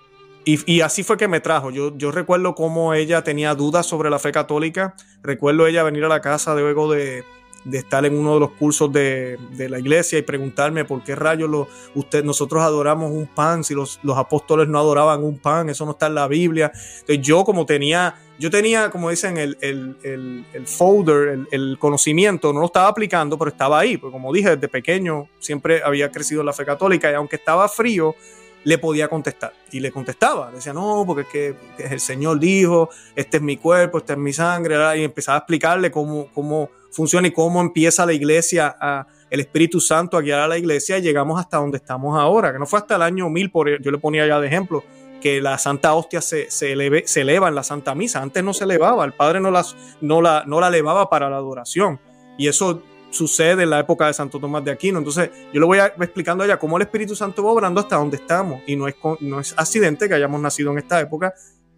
y, 0.46 0.82
así 0.82 1.04
fue 1.04 1.18
que 1.18 1.28
me 1.28 1.40
trajo. 1.40 1.70
Yo, 1.70 1.96
yo 1.98 2.12
recuerdo 2.12 2.56
cómo 2.56 2.96
ella 2.96 3.24
tenía 3.24 3.54
dudas 3.54 3.86
sobre 3.86 4.10
la 4.10 4.18
fe 4.18 4.32
católica. 4.32 4.96
Recuerdo 5.22 5.68
ella 5.68 5.84
venir 5.84 6.04
a 6.06 6.08
la 6.08 6.22
casa 6.22 6.56
luego 6.56 6.92
de, 6.92 7.24
de 7.64 7.78
estar 7.78 8.06
en 8.06 8.18
uno 8.18 8.36
de 8.36 8.40
los 8.40 8.52
cursos 8.52 8.92
de, 8.92 9.38
de, 9.52 9.70
la 9.70 9.80
iglesia 9.80 10.18
y 10.18 10.24
preguntarme 10.24 10.84
por 10.86 11.04
qué 11.04 11.16
rayos 11.16 11.50
lo, 11.50 11.68
usted, 11.96 12.24
nosotros 12.24 12.64
adoramos 12.64 13.12
un 13.12 13.28
pan 13.28 13.64
si 13.64 13.76
los, 13.76 14.00
los, 14.04 14.18
apóstoles 14.18 14.68
no 14.68 14.80
adoraban 14.80 15.24
un 15.24 15.38
pan, 15.38 15.70
eso 15.70 15.86
no 15.86 15.92
está 15.92 16.08
en 16.08 16.16
la 16.16 16.28
Biblia. 16.28 16.72
Entonces 17.02 17.22
yo 17.22 17.44
como 17.44 17.66
tenía, 17.66 18.16
yo 18.40 18.50
tenía, 18.50 18.90
como 18.90 19.10
dicen, 19.10 19.38
el, 19.38 19.58
el, 19.62 19.96
el, 20.04 20.46
el 20.54 20.68
folder, 20.68 21.48
el, 21.52 21.78
conocimiento, 21.80 22.52
no 22.52 22.62
lo 22.62 22.66
estaba 22.66 22.88
aplicando, 22.88 23.38
pero 23.38 23.52
estaba 23.52 23.80
ahí, 23.80 23.98
porque 23.98 24.14
como 24.14 24.34
dije, 24.34 24.56
desde 24.56 24.68
pequeño 24.68 25.28
siempre 25.40 25.82
había 25.84 26.12
crecido 26.12 26.42
en 26.42 26.48
la 26.48 26.54
fe 26.54 26.66
católica 26.66 27.12
y 27.12 27.14
aunque 27.14 27.36
estaba 27.36 27.68
frío, 27.70 28.16
le 28.64 28.78
podía 28.78 29.08
contestar. 29.08 29.54
Y 29.72 29.80
le 29.80 29.92
contestaba. 29.92 30.52
Decía, 30.52 30.74
no, 30.74 31.04
porque 31.06 31.22
es 31.22 31.28
que, 31.28 31.56
el 31.92 32.00
Señor 32.00 32.40
dijo, 32.40 32.90
este 33.16 33.38
es 33.38 33.44
mi 33.44 33.58
cuerpo, 33.58 34.00
este 34.00 34.14
es 34.14 34.20
mi 34.20 34.34
sangre. 34.34 34.76
Y 35.00 35.04
empezaba 35.04 35.38
a 35.38 35.40
explicarle 35.40 35.92
cómo, 35.92 36.28
cómo 36.34 36.70
funciona 36.92 37.28
y 37.28 37.32
cómo 37.32 37.62
empieza 37.62 38.06
la 38.06 38.14
iglesia, 38.14 38.76
a, 38.80 39.08
el 39.30 39.40
Espíritu 39.40 39.80
Santo 39.80 40.18
a 40.18 40.22
guiar 40.22 40.40
a 40.40 40.48
la 40.48 40.58
iglesia. 40.58 40.98
Y 40.98 41.02
llegamos 41.02 41.40
hasta 41.40 41.58
donde 41.58 41.78
estamos 41.78 42.18
ahora, 42.20 42.52
que 42.52 42.60
no 42.60 42.66
fue 42.66 42.80
hasta 42.80 42.96
el 42.96 43.02
año 43.02 43.30
1000, 43.30 43.52
por, 43.52 43.82
yo 43.82 43.92
le 43.92 43.98
ponía 43.98 44.28
ya 44.28 44.40
de 44.40 44.48
ejemplo, 44.48 44.84
que 45.22 45.42
la 45.42 45.58
Santa 45.58 45.94
Hostia 45.94 46.22
se, 46.22 46.50
se, 46.50 46.76
se 47.06 47.22
eleva 47.22 47.48
en 47.48 47.56
la 47.56 47.64
Santa 47.64 47.96
Misa. 47.96 48.22
Antes 48.22 48.44
no 48.44 48.54
se 48.54 48.64
elevaba, 48.64 49.06
el 49.06 49.14
Padre 49.14 49.40
no, 49.40 49.52
las, 49.52 49.76
no, 50.02 50.22
la, 50.22 50.44
no 50.46 50.60
la 50.60 50.68
elevaba 50.68 51.10
para 51.10 51.30
la 51.30 51.38
adoración. 51.38 52.00
Y 52.38 52.48
eso 52.48 52.82
sucede 53.12 53.64
en 53.64 53.70
la 53.70 53.80
época 53.80 54.08
de 54.08 54.14
Santo 54.14 54.40
Tomás 54.40 54.64
de 54.64 54.72
Aquino. 54.72 54.98
Entonces, 54.98 55.30
yo 55.54 55.60
le 55.60 55.66
voy 55.66 55.78
a, 55.80 55.88
explicando 55.88 56.44
a 56.44 56.48
ella 56.48 56.58
cómo 56.58 56.78
el 56.78 56.84
Espíritu 56.84 57.16
Santo 57.16 57.44
va 57.44 57.52
obrando 57.52 57.80
hasta 57.80 57.98
donde 57.98 58.18
estamos. 58.18 58.62
Y 58.66 58.76
no 58.76 58.88
es, 58.88 58.96
no 59.20 59.40
es 59.40 59.54
accidente 59.58 60.08
que 60.08 60.16
hayamos 60.16 60.42
nacido 60.42 60.72
en 60.72 60.80
esta 60.80 61.00
época 61.00 61.34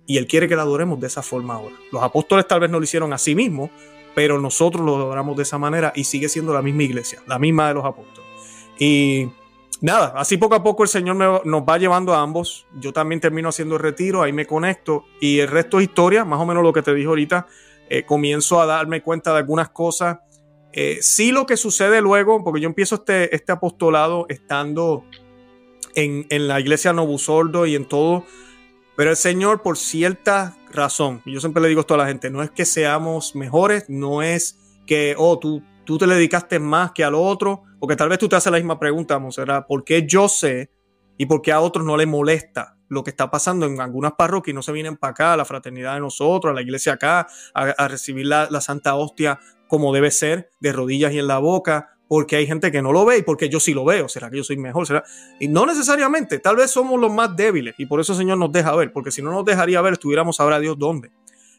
y 0.05 0.17
Él 0.17 0.27
quiere 0.27 0.47
que 0.47 0.55
la 0.55 0.63
adoremos 0.63 0.99
de 0.99 1.07
esa 1.07 1.21
forma 1.21 1.55
ahora. 1.55 1.75
Los 1.91 2.03
apóstoles 2.03 2.47
tal 2.47 2.59
vez 2.59 2.69
no 2.69 2.79
lo 2.79 2.83
hicieron 2.83 3.13
a 3.13 3.17
sí 3.17 3.35
mismos, 3.35 3.69
pero 4.15 4.39
nosotros 4.39 4.85
lo 4.85 4.95
adoramos 4.95 5.37
de 5.37 5.43
esa 5.43 5.57
manera 5.57 5.93
y 5.95 6.03
sigue 6.03 6.29
siendo 6.29 6.53
la 6.53 6.61
misma 6.61 6.83
iglesia, 6.83 7.21
la 7.27 7.39
misma 7.39 7.67
de 7.67 7.73
los 7.73 7.85
apóstoles. 7.85 8.29
Y 8.79 9.29
nada, 9.81 10.13
así 10.15 10.37
poco 10.37 10.55
a 10.55 10.63
poco 10.63 10.83
el 10.83 10.89
Señor 10.89 11.45
nos 11.45 11.61
va 11.63 11.77
llevando 11.77 12.13
a 12.13 12.21
ambos. 12.21 12.67
Yo 12.79 12.93
también 12.93 13.21
termino 13.21 13.49
haciendo 13.49 13.75
el 13.75 13.81
retiro, 13.81 14.21
ahí 14.21 14.33
me 14.33 14.45
conecto 14.45 15.05
y 15.19 15.39
el 15.39 15.47
resto 15.47 15.79
es 15.79 15.85
historia, 15.85 16.25
más 16.25 16.39
o 16.39 16.45
menos 16.45 16.63
lo 16.63 16.73
que 16.73 16.81
te 16.81 16.93
dije 16.93 17.07
ahorita. 17.07 17.47
Eh, 17.89 18.03
comienzo 18.05 18.61
a 18.61 18.65
darme 18.65 19.01
cuenta 19.01 19.33
de 19.33 19.39
algunas 19.39 19.69
cosas 19.69 20.17
eh, 20.73 20.97
sí 21.01 21.31
lo 21.31 21.45
que 21.45 21.55
sucede 21.55 22.01
luego, 22.01 22.43
porque 22.43 22.59
yo 22.59 22.67
empiezo 22.67 22.95
este, 22.95 23.33
este 23.35 23.51
apostolado 23.51 24.25
estando 24.27 25.05
en, 25.93 26.25
la 26.47 26.59
iglesia 26.59 26.93
Novusordo 26.93 27.67
y 27.67 27.75
en 27.75 27.85
todo, 27.85 28.25
pero 28.95 29.09
el 29.09 29.15
Señor 29.15 29.61
por 29.61 29.77
cierta 29.77 30.55
razón, 30.71 31.21
yo 31.25 31.39
siempre 31.39 31.61
le 31.61 31.69
digo 31.69 31.81
esto 31.81 31.95
a 31.95 31.97
la 31.97 32.07
gente, 32.07 32.29
no 32.29 32.43
es 32.43 32.51
que 32.51 32.65
seamos 32.65 33.35
mejores, 33.35 33.85
no 33.89 34.21
es 34.21 34.59
que, 34.85 35.15
oh, 35.17 35.39
tú, 35.39 35.63
tú 35.85 35.97
te 35.97 36.07
le 36.07 36.15
dedicaste 36.15 36.59
más 36.59 36.91
que 36.91 37.03
al 37.03 37.15
otro, 37.15 37.63
porque 37.79 37.95
tal 37.95 38.09
vez 38.09 38.19
tú 38.19 38.29
te 38.29 38.35
haces 38.35 38.51
la 38.51 38.57
misma 38.57 38.79
pregunta, 38.79 39.19
Monserrat, 39.19 39.67
¿por 39.67 39.83
qué 39.83 40.05
yo 40.07 40.27
sé 40.27 40.69
y 41.17 41.25
por 41.25 41.41
qué 41.41 41.51
a 41.51 41.61
otros 41.61 41.85
no 41.85 41.97
les 41.97 42.07
molesta 42.07 42.77
lo 42.89 43.03
que 43.03 43.09
está 43.09 43.31
pasando 43.31 43.65
en 43.65 43.81
algunas 43.81 44.13
parroquias 44.13 44.53
y 44.53 44.55
no 44.55 44.61
se 44.61 44.71
vienen 44.71 44.97
para 44.97 45.11
acá, 45.11 45.33
a 45.33 45.37
la 45.37 45.45
fraternidad 45.45 45.95
de 45.95 45.99
nosotros, 45.99 46.51
a 46.51 46.53
la 46.53 46.61
iglesia 46.61 46.93
acá, 46.93 47.27
a, 47.53 47.87
recibir 47.87 48.27
la, 48.27 48.47
la, 48.51 48.61
Santa 48.61 48.95
Hostia 48.95 49.39
como 49.67 49.93
debe 49.93 50.11
ser, 50.11 50.51
de 50.59 50.71
rodillas 50.71 51.13
y 51.13 51.19
en 51.19 51.27
la 51.27 51.39
boca, 51.39 51.92
porque 52.13 52.35
hay 52.35 52.45
gente 52.45 52.71
que 52.71 52.79
no 52.83 52.91
lo 52.91 53.05
ve 53.05 53.17
y 53.17 53.21
porque 53.23 53.49
yo 53.49 53.59
sí 53.59 53.73
lo 53.73 53.85
veo. 53.85 54.07
¿Será 54.07 54.29
que 54.29 54.37
yo 54.37 54.43
soy 54.43 54.55
mejor? 54.55 54.85
¿Será? 54.85 55.03
Y 55.39 55.47
no 55.47 55.65
necesariamente, 55.65 56.37
tal 56.37 56.55
vez 56.55 56.69
somos 56.69 57.01
los 57.01 57.11
más 57.11 57.35
débiles 57.35 57.73
y 57.79 57.87
por 57.87 57.99
eso 57.99 58.13
el 58.13 58.19
Señor 58.19 58.37
nos 58.37 58.51
deja 58.51 58.75
ver, 58.75 58.93
porque 58.93 59.09
si 59.09 59.23
no 59.23 59.31
nos 59.31 59.43
dejaría 59.43 59.81
ver, 59.81 59.93
estuviéramos 59.93 60.35
sabrá 60.35 60.59
Dios 60.59 60.77
dónde. 60.77 61.09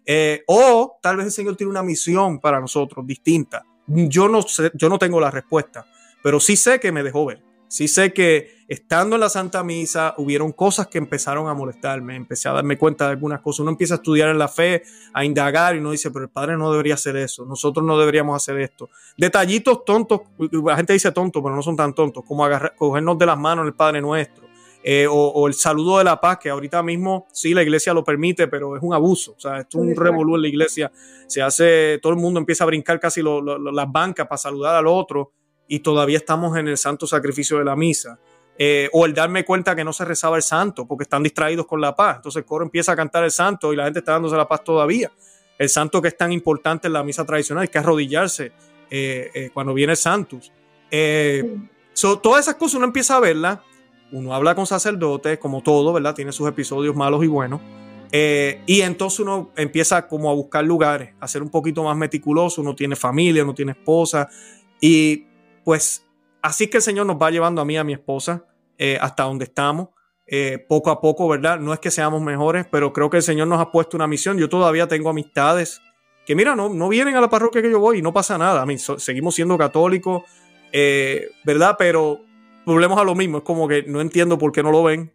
Eh, 0.06 0.44
o 0.46 0.96
tal 1.02 1.16
vez 1.16 1.26
el 1.26 1.32
Señor 1.32 1.56
tiene 1.56 1.72
una 1.72 1.82
misión 1.82 2.38
para 2.38 2.60
nosotros 2.60 3.04
distinta. 3.04 3.64
Yo 3.88 4.28
no, 4.28 4.42
sé, 4.42 4.70
yo 4.74 4.88
no 4.88 4.96
tengo 4.96 5.20
la 5.20 5.32
respuesta, 5.32 5.86
pero 6.22 6.38
sí 6.38 6.54
sé 6.54 6.78
que 6.78 6.92
me 6.92 7.02
dejó 7.02 7.26
ver. 7.26 7.42
Sí 7.68 7.88
sé 7.88 8.12
que 8.12 8.64
estando 8.68 9.16
en 9.16 9.20
la 9.20 9.29
Santa 9.29 9.64
Misa 9.64 10.14
hubieron 10.18 10.53
cosas 10.53 10.87
que 10.87 10.98
empezaron 10.98 11.48
a 11.48 11.55
molestarme, 11.55 12.16
empecé 12.16 12.48
a 12.48 12.53
darme 12.53 12.79
cuenta 12.79 13.07
de 13.07 13.12
algunas 13.12 13.40
cosas. 13.40 13.61
Uno 13.61 13.70
empieza 13.70 13.94
a 13.94 13.96
estudiar 13.96 14.29
en 14.29 14.38
la 14.38 14.48
fe, 14.48 14.83
a 15.12 15.24
indagar 15.24 15.74
y 15.74 15.79
uno 15.79 15.90
dice, 15.90 16.11
pero 16.11 16.24
el 16.24 16.31
Padre 16.31 16.57
no 16.57 16.70
debería 16.70 16.94
hacer 16.94 17.16
eso, 17.16 17.44
nosotros 17.44 17.85
no 17.85 17.98
deberíamos 17.98 18.37
hacer 18.37 18.61
esto. 18.61 18.90
Detallitos 19.16 19.85
tontos, 19.85 20.20
la 20.38 20.77
gente 20.77 20.92
dice 20.92 21.12
tontos, 21.12 21.42
pero 21.42 21.55
no 21.55 21.62
son 21.62 21.77
tan 21.77 21.94
tontos, 21.94 22.24
como 22.27 22.44
agarrar, 22.44 22.74
cogernos 22.77 23.18
de 23.18 23.27
las 23.27 23.38
manos 23.38 23.66
el 23.66 23.74
Padre 23.74 24.00
Nuestro. 24.00 24.44
Eh, 24.87 25.07
o, 25.11 25.48
el 25.48 25.55
saludo 25.55 25.96
de 25.96 26.05
la 26.05 26.20
paz, 26.20 26.38
que 26.38 26.50
ahorita 26.50 26.83
mismo 26.83 27.27
sí 27.33 27.55
la 27.55 27.62
iglesia 27.62 27.94
lo 27.94 28.05
permite, 28.05 28.48
pero 28.48 28.77
es 28.77 28.83
un 28.83 28.92
abuso. 28.92 29.33
O 29.33 29.40
sea, 29.40 29.61
esto 29.61 29.79
es 29.79 29.85
un 29.88 29.96
revolú 29.96 30.37
en 30.37 30.42
la 30.42 30.48
iglesia. 30.48 30.92
Se 31.27 31.40
hace, 31.40 31.98
todo 32.03 32.12
el 32.12 32.18
mundo 32.18 32.38
empieza 32.38 32.64
a 32.64 32.66
brincar 32.66 33.00
casi 33.00 33.22
las 33.22 33.90
bancas 33.90 34.27
para 34.27 34.37
saludar 34.37 34.77
al 34.77 34.87
otro 34.87 35.33
y 35.68 35.81
todavía 35.81 36.18
estamos 36.18 36.57
en 36.57 36.68
el 36.68 36.77
santo 36.77 37.07
sacrificio 37.07 37.59
de 37.59 37.64
la 37.64 37.77
misa. 37.77 38.18
Eh, 38.57 38.88
o 38.92 39.05
el 39.05 39.12
darme 39.14 39.44
cuenta 39.44 39.74
que 39.74 39.83
no 39.83 39.92
se 39.92 40.05
rezaba 40.05 40.37
el 40.37 40.42
santo 40.42 40.87
porque 40.87 41.03
están 41.03 41.22
distraídos 41.22 41.66
con 41.66 41.81
la 41.81 41.96
paz. 41.96 42.16
Entonces 42.16 42.40
el 42.40 42.44
coro 42.44 42.64
empieza 42.64 42.92
a 42.92 42.96
cantar 42.96 43.24
el 43.24 43.31
santo 43.31 43.72
y 43.72 43.77
la 43.77 43.85
gente 43.85 43.98
está 43.98 44.12
dándose 44.12 44.37
la 44.37 44.46
paz 44.46 44.62
todavía. 44.62 45.11
El 45.59 45.68
santo 45.68 46.00
que 46.00 46.09
es 46.09 46.16
tan 46.16 46.33
importante 46.33 46.87
en 46.87 46.92
la 46.92 47.03
misa 47.03 47.24
tradicional, 47.24 47.68
que 47.68 47.79
es 47.79 47.85
arrodillarse 47.85 48.53
eh, 48.90 49.31
eh, 49.35 49.50
cuando 49.53 49.74
viene 49.74 49.92
el 49.92 49.96
santus. 49.96 50.53
todas 52.22 52.40
esas 52.40 52.55
cosas 52.55 52.77
uno 52.77 52.85
empieza 52.85 53.16
a 53.16 53.20
verlas. 53.20 53.59
Uno 54.12 54.33
habla 54.33 54.55
con 54.55 54.66
sacerdotes, 54.66 55.38
como 55.38 55.61
todo, 55.62 55.92
¿verdad? 55.92 56.14
Tiene 56.14 56.31
sus 56.31 56.48
episodios 56.48 56.94
malos 56.94 57.24
y 57.24 57.27
buenos. 57.27 57.61
y 58.12 58.81
entonces 58.83 59.18
uno 59.18 59.50
empieza 59.57 60.07
como 60.07 60.31
a 60.31 60.35
buscar 60.35 60.64
lugares, 60.64 61.14
a 61.18 61.27
ser 61.27 61.42
un 61.42 61.50
poquito 61.50 61.83
más 61.83 61.96
meticuloso. 61.96 62.62
Uno 62.62 62.77
tiene 62.77 62.94
familia, 62.94 63.42
uno 63.42 63.55
tiene 63.55 63.72
esposa. 63.72 64.29
Y 64.81 65.34
pues 65.64 66.07
así 66.42 66.68
que 66.68 66.77
el 66.79 66.83
Señor 66.83 67.07
nos 67.07 67.16
va 67.16 67.31
llevando 67.31 67.62
a 67.62 67.64
mí, 67.64 67.77
a 67.77 67.85
mi 67.85 67.94
esposa, 67.94 68.44
eh, 68.79 68.98
hasta 69.00 69.24
donde 69.24 69.44
estamos. 69.44 69.88
Eh, 70.27 70.64
poco 70.68 70.90
a 70.90 71.00
poco, 71.00 71.29
¿verdad? 71.29 71.59
No 71.59 71.72
es 71.72 71.81
que 71.81 71.90
seamos 71.90 72.22
mejores, 72.22 72.66
pero 72.70 72.92
creo 72.92 73.11
que 73.11 73.18
el 73.18 73.22
Señor 73.22 73.46
nos 73.48 73.61
ha 73.61 73.70
puesto 73.70 73.96
una 73.96 74.07
misión. 74.07 74.38
Yo 74.38 74.48
todavía 74.48 74.88
tengo 74.88 75.11
amistades 75.11 75.81
que, 76.27 76.35
mira, 76.35 76.57
no, 76.57 76.68
no 76.68 76.88
vienen 76.88 77.16
a 77.16 77.20
la 77.20 77.29
parroquia 77.29 77.61
que 77.61 77.70
yo 77.70 77.79
voy 77.79 77.98
y 77.98 78.03
no 78.03 78.12
pasa 78.12 78.38
nada. 78.38 78.64
Seguimos 78.98 79.35
siendo 79.35 79.59
católicos, 79.59 80.22
eh, 80.72 81.31
¿verdad? 81.44 81.77
Pero 81.79 82.20
volvemos 82.64 82.98
a 82.98 83.05
lo 83.05 83.14
mismo. 83.14 83.38
Es 83.38 83.44
como 83.44 83.68
que 83.68 83.83
no 83.83 84.00
entiendo 84.00 84.38
por 84.38 84.50
qué 84.50 84.62
no 84.62 84.70
lo 84.70 84.83
ven, 84.83 85.12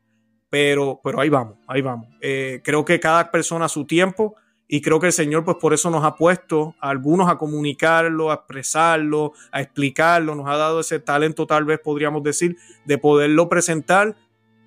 pero, 0.49 0.99
pero 1.03 1.19
ahí 1.19 1.29
vamos, 1.29 1.57
ahí 1.67 1.81
vamos. 1.81 2.07
creo 2.19 2.85
que 2.85 2.99
cada 2.99 3.31
persona 3.31 3.65
a 3.65 3.69
su 3.69 3.85
tiempo 3.85 4.35
y 4.71 4.81
creo 4.81 4.99
que 4.99 5.07
el 5.07 5.13
Señor, 5.13 5.43
pues 5.43 5.57
por 5.57 5.73
eso 5.73 5.89
nos 5.89 6.05
ha 6.05 6.15
puesto 6.15 6.75
a 6.79 6.91
algunos 6.91 7.27
a 7.27 7.39
comunicarlo, 7.39 8.29
a 8.29 8.35
expresarlo, 8.35 9.33
a 9.51 9.61
explicarlo, 9.61 10.35
nos 10.35 10.47
ha 10.47 10.57
dado 10.57 10.81
ese 10.81 10.99
talento, 10.99 11.47
tal 11.47 11.65
vez 11.65 11.79
podríamos 11.79 12.21
decir, 12.21 12.55
de 12.85 12.99
poderlo 12.99 13.49
presentar 13.49 14.15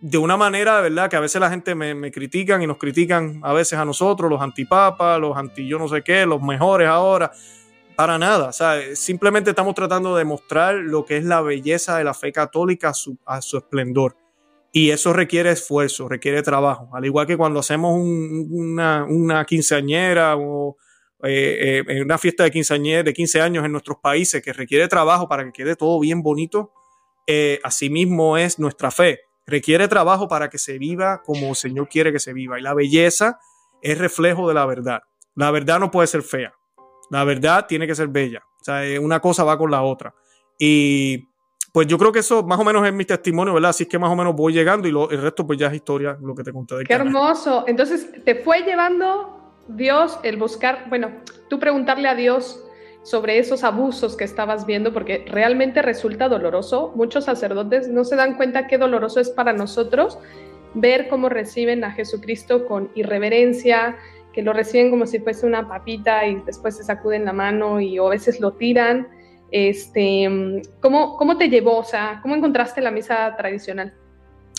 de 0.01 0.19
una 0.19 0.37
manera, 0.37 0.81
¿verdad? 0.81 1.09
Que 1.09 1.15
a 1.15 1.21
veces 1.21 1.41
la 1.41 1.51
gente 1.51 1.77
me, 1.77 1.95
me 1.95 2.11
critican 2.11 2.61
y 2.61 2.67
nos 2.67 2.79
critican 2.79 3.39
a 3.45 3.53
veces 3.53 3.79
a 3.79 3.85
nosotros, 3.85 4.29
los 4.29 4.43
antipapas, 4.43 5.21
los 5.21 5.37
anti 5.37 5.69
yo 5.69 5.79
no 5.79 5.87
sé 5.87 6.03
qué, 6.03 6.27
los 6.27 6.43
mejores 6.43 6.89
ahora. 6.89 7.31
Para 7.95 8.19
nada, 8.19 8.49
o 8.49 8.53
sea, 8.53 8.81
simplemente 8.97 9.51
estamos 9.51 9.77
tratando 9.77 10.17
de 10.17 10.25
mostrar 10.25 10.75
lo 10.75 11.05
que 11.05 11.19
es 11.19 11.25
la 11.25 11.43
belleza 11.43 11.97
de 11.97 12.03
la 12.03 12.15
fe 12.15 12.33
católica 12.33 12.89
a 12.89 12.95
su, 12.95 13.17
a 13.25 13.41
su 13.41 13.57
esplendor. 13.57 14.17
Y 14.75 14.91
eso 14.91 15.13
requiere 15.13 15.51
esfuerzo, 15.51 16.09
requiere 16.09 16.43
trabajo. 16.43 16.89
Al 16.95 17.05
igual 17.05 17.27
que 17.27 17.37
cuando 17.37 17.61
hacemos 17.61 17.95
una, 17.95 19.45
quinceañera 19.47 20.37
o 20.37 20.79
eh, 21.23 21.85
eh, 21.87 22.03
una 22.03 22.17
fiesta 22.17 22.45
de 22.45 22.51
quinceañera 22.51 23.03
de 23.03 23.13
15 23.13 23.43
años 23.43 23.67
en 23.67 23.73
nuestros 23.73 23.99
países 24.03 24.43
que 24.43 24.55
requiere 24.55 24.89
trabajo 24.89 25.29
para 25.29 25.45
que 25.45 25.53
quede 25.53 25.77
todo 25.77 26.01
bien 26.01 26.23
bonito, 26.23 26.73
eh, 27.27 27.61
asimismo 27.63 28.39
es 28.39 28.59
nuestra 28.59 28.91
fe. 28.91 29.21
Requiere 29.47 29.89
trabajo 29.89 30.27
para 30.27 30.49
que 30.49 30.57
se 30.57 30.79
viva 30.79 31.23
como 31.23 31.51
el 31.51 31.57
Señor 31.57 31.89
quiere 31.89 32.11
que 32.11 32.19
se 32.19 32.33
viva. 32.33 32.59
Y 32.59 32.63
la 32.63 32.73
belleza 32.73 33.39
es 33.83 33.99
reflejo 33.99 34.49
de 34.49 34.55
la 34.55 34.65
verdad. 34.65 35.03
La 35.35 35.51
verdad 35.51 35.81
no 35.81 35.91
puede 35.91 36.07
ser 36.07 36.23
fea. 36.23 36.55
La 37.11 37.25
verdad 37.25 37.67
tiene 37.69 37.87
que 37.87 37.95
ser 37.95 38.09
bella. 38.09 38.43
O 38.63 38.65
sea, 38.65 38.83
una 39.01 39.21
cosa 39.21 39.45
va 39.45 39.59
con 39.59 39.71
la 39.71 39.83
otra. 39.83 40.15
Y 40.59 41.29
pues 41.73 41.87
yo 41.87 41.97
creo 41.97 42.13
que 42.13 42.19
eso 42.19 42.43
más 42.43 42.61
o 42.61 42.65
menos 42.65 42.87
es 42.87 42.93
mi 42.93 43.07
testimonio, 43.07 43.55
¿verdad? 43.55 43.71
Así 43.71 43.85
es 43.85 43.89
que 43.89 43.99
más 43.99 44.11
o 44.11 44.17
menos 44.17 44.37
voy 44.37 44.53
llegando 44.53 44.87
y 44.87 45.15
el 45.15 45.23
resto 45.23 45.47
pues 45.47 45.59
ya 45.59 45.69
es 45.69 45.75
historia, 45.75 46.19
lo 46.21 46.35
que 46.35 46.45
te 46.45 46.53
conté. 46.53 46.77
Qué 46.87 46.93
hermoso. 46.93 47.65
Entonces, 47.67 48.11
te 48.25 48.35
fue 48.35 48.61
llevando 48.61 49.55
Dios 49.69 50.19
el 50.23 50.37
buscar, 50.37 50.85
bueno, 50.91 51.11
tú 51.49 51.59
preguntarle 51.59 52.09
a 52.09 52.15
Dios 52.15 52.63
sobre 53.03 53.39
esos 53.39 53.65
abusos 53.65 54.17
que 54.17 54.25
estabas 54.25 54.67
viendo, 54.67 54.93
porque 54.93 55.25
realmente 55.27 55.81
resulta 55.81 56.29
doloroso. 56.29 56.93
Muchos 56.95 57.25
sacerdotes 57.25 57.89
no 57.89 58.05
se 58.05 58.17
dan 58.17 58.37
cuenta 58.37 58.67
qué 58.67 58.77
doloroso 58.77 59.19
es 59.19 59.31
para 59.31 59.55
nosotros 59.55 60.19
ver 60.75 61.09
cómo 61.09 61.29
reciben 61.29 61.85
a 61.85 61.93
Jesucristo 61.93 62.67
con 62.67 62.91
irreverencia, 62.95 63.97
que 64.33 64.43
lo 64.43 64.53
reciben 64.53 64.91
como 64.91 65.07
si 65.07 65.19
fuese 65.19 65.47
una 65.47 65.69
papita 65.69 66.27
y 66.27 66.37
después 66.47 66.77
se 66.77 66.85
sacuden 66.85 67.25
la 67.25 67.33
mano 67.33 67.81
y 67.81 67.99
o 67.99 68.07
a 68.07 68.11
veces 68.11 68.41
lo 68.41 68.53
tiran. 68.53 69.09
Este, 69.53 70.63
¿cómo, 70.81 71.17
¿Cómo 71.19 71.37
te 71.37 71.49
llevó? 71.49 71.79
O 71.79 71.85
sea, 71.85 72.21
¿cómo 72.23 72.35
encontraste 72.35 72.81
la 72.81 72.91
misa 72.91 73.37
tradicional? 73.37 73.95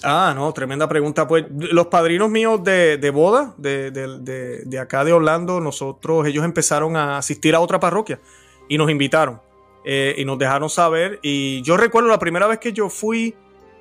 Ah, 0.04 0.34
no, 0.36 0.52
tremenda 0.54 0.88
pregunta. 0.88 1.28
Pues 1.28 1.46
los 1.50 1.88
padrinos 1.88 2.30
míos 2.30 2.64
de, 2.64 2.98
de 2.98 3.10
boda, 3.10 3.56
de, 3.58 3.90
de, 3.90 4.64
de, 4.66 4.80
acá 4.80 5.04
de 5.04 5.14
Orlando, 5.14 5.60
nosotros, 5.62 6.28
ellos 6.28 6.46
empezaron 6.46 6.96
a 6.96 7.18
asistir 7.18 7.56
a 7.56 7.60
otra 7.60 7.80
parroquia 7.80 8.20
y 8.68 8.78
nos 8.78 8.92
invitaron 8.92 9.42
eh, 9.86 10.14
y 10.18 10.26
nos 10.26 10.38
dejaron 10.38 10.70
saber. 10.70 11.20
Y 11.24 11.62
yo 11.64 11.78
recuerdo 11.78 12.10
la 12.10 12.20
primera 12.20 12.48
vez 12.48 12.60
que 12.60 12.74
yo 12.74 12.90
fui, 12.90 13.34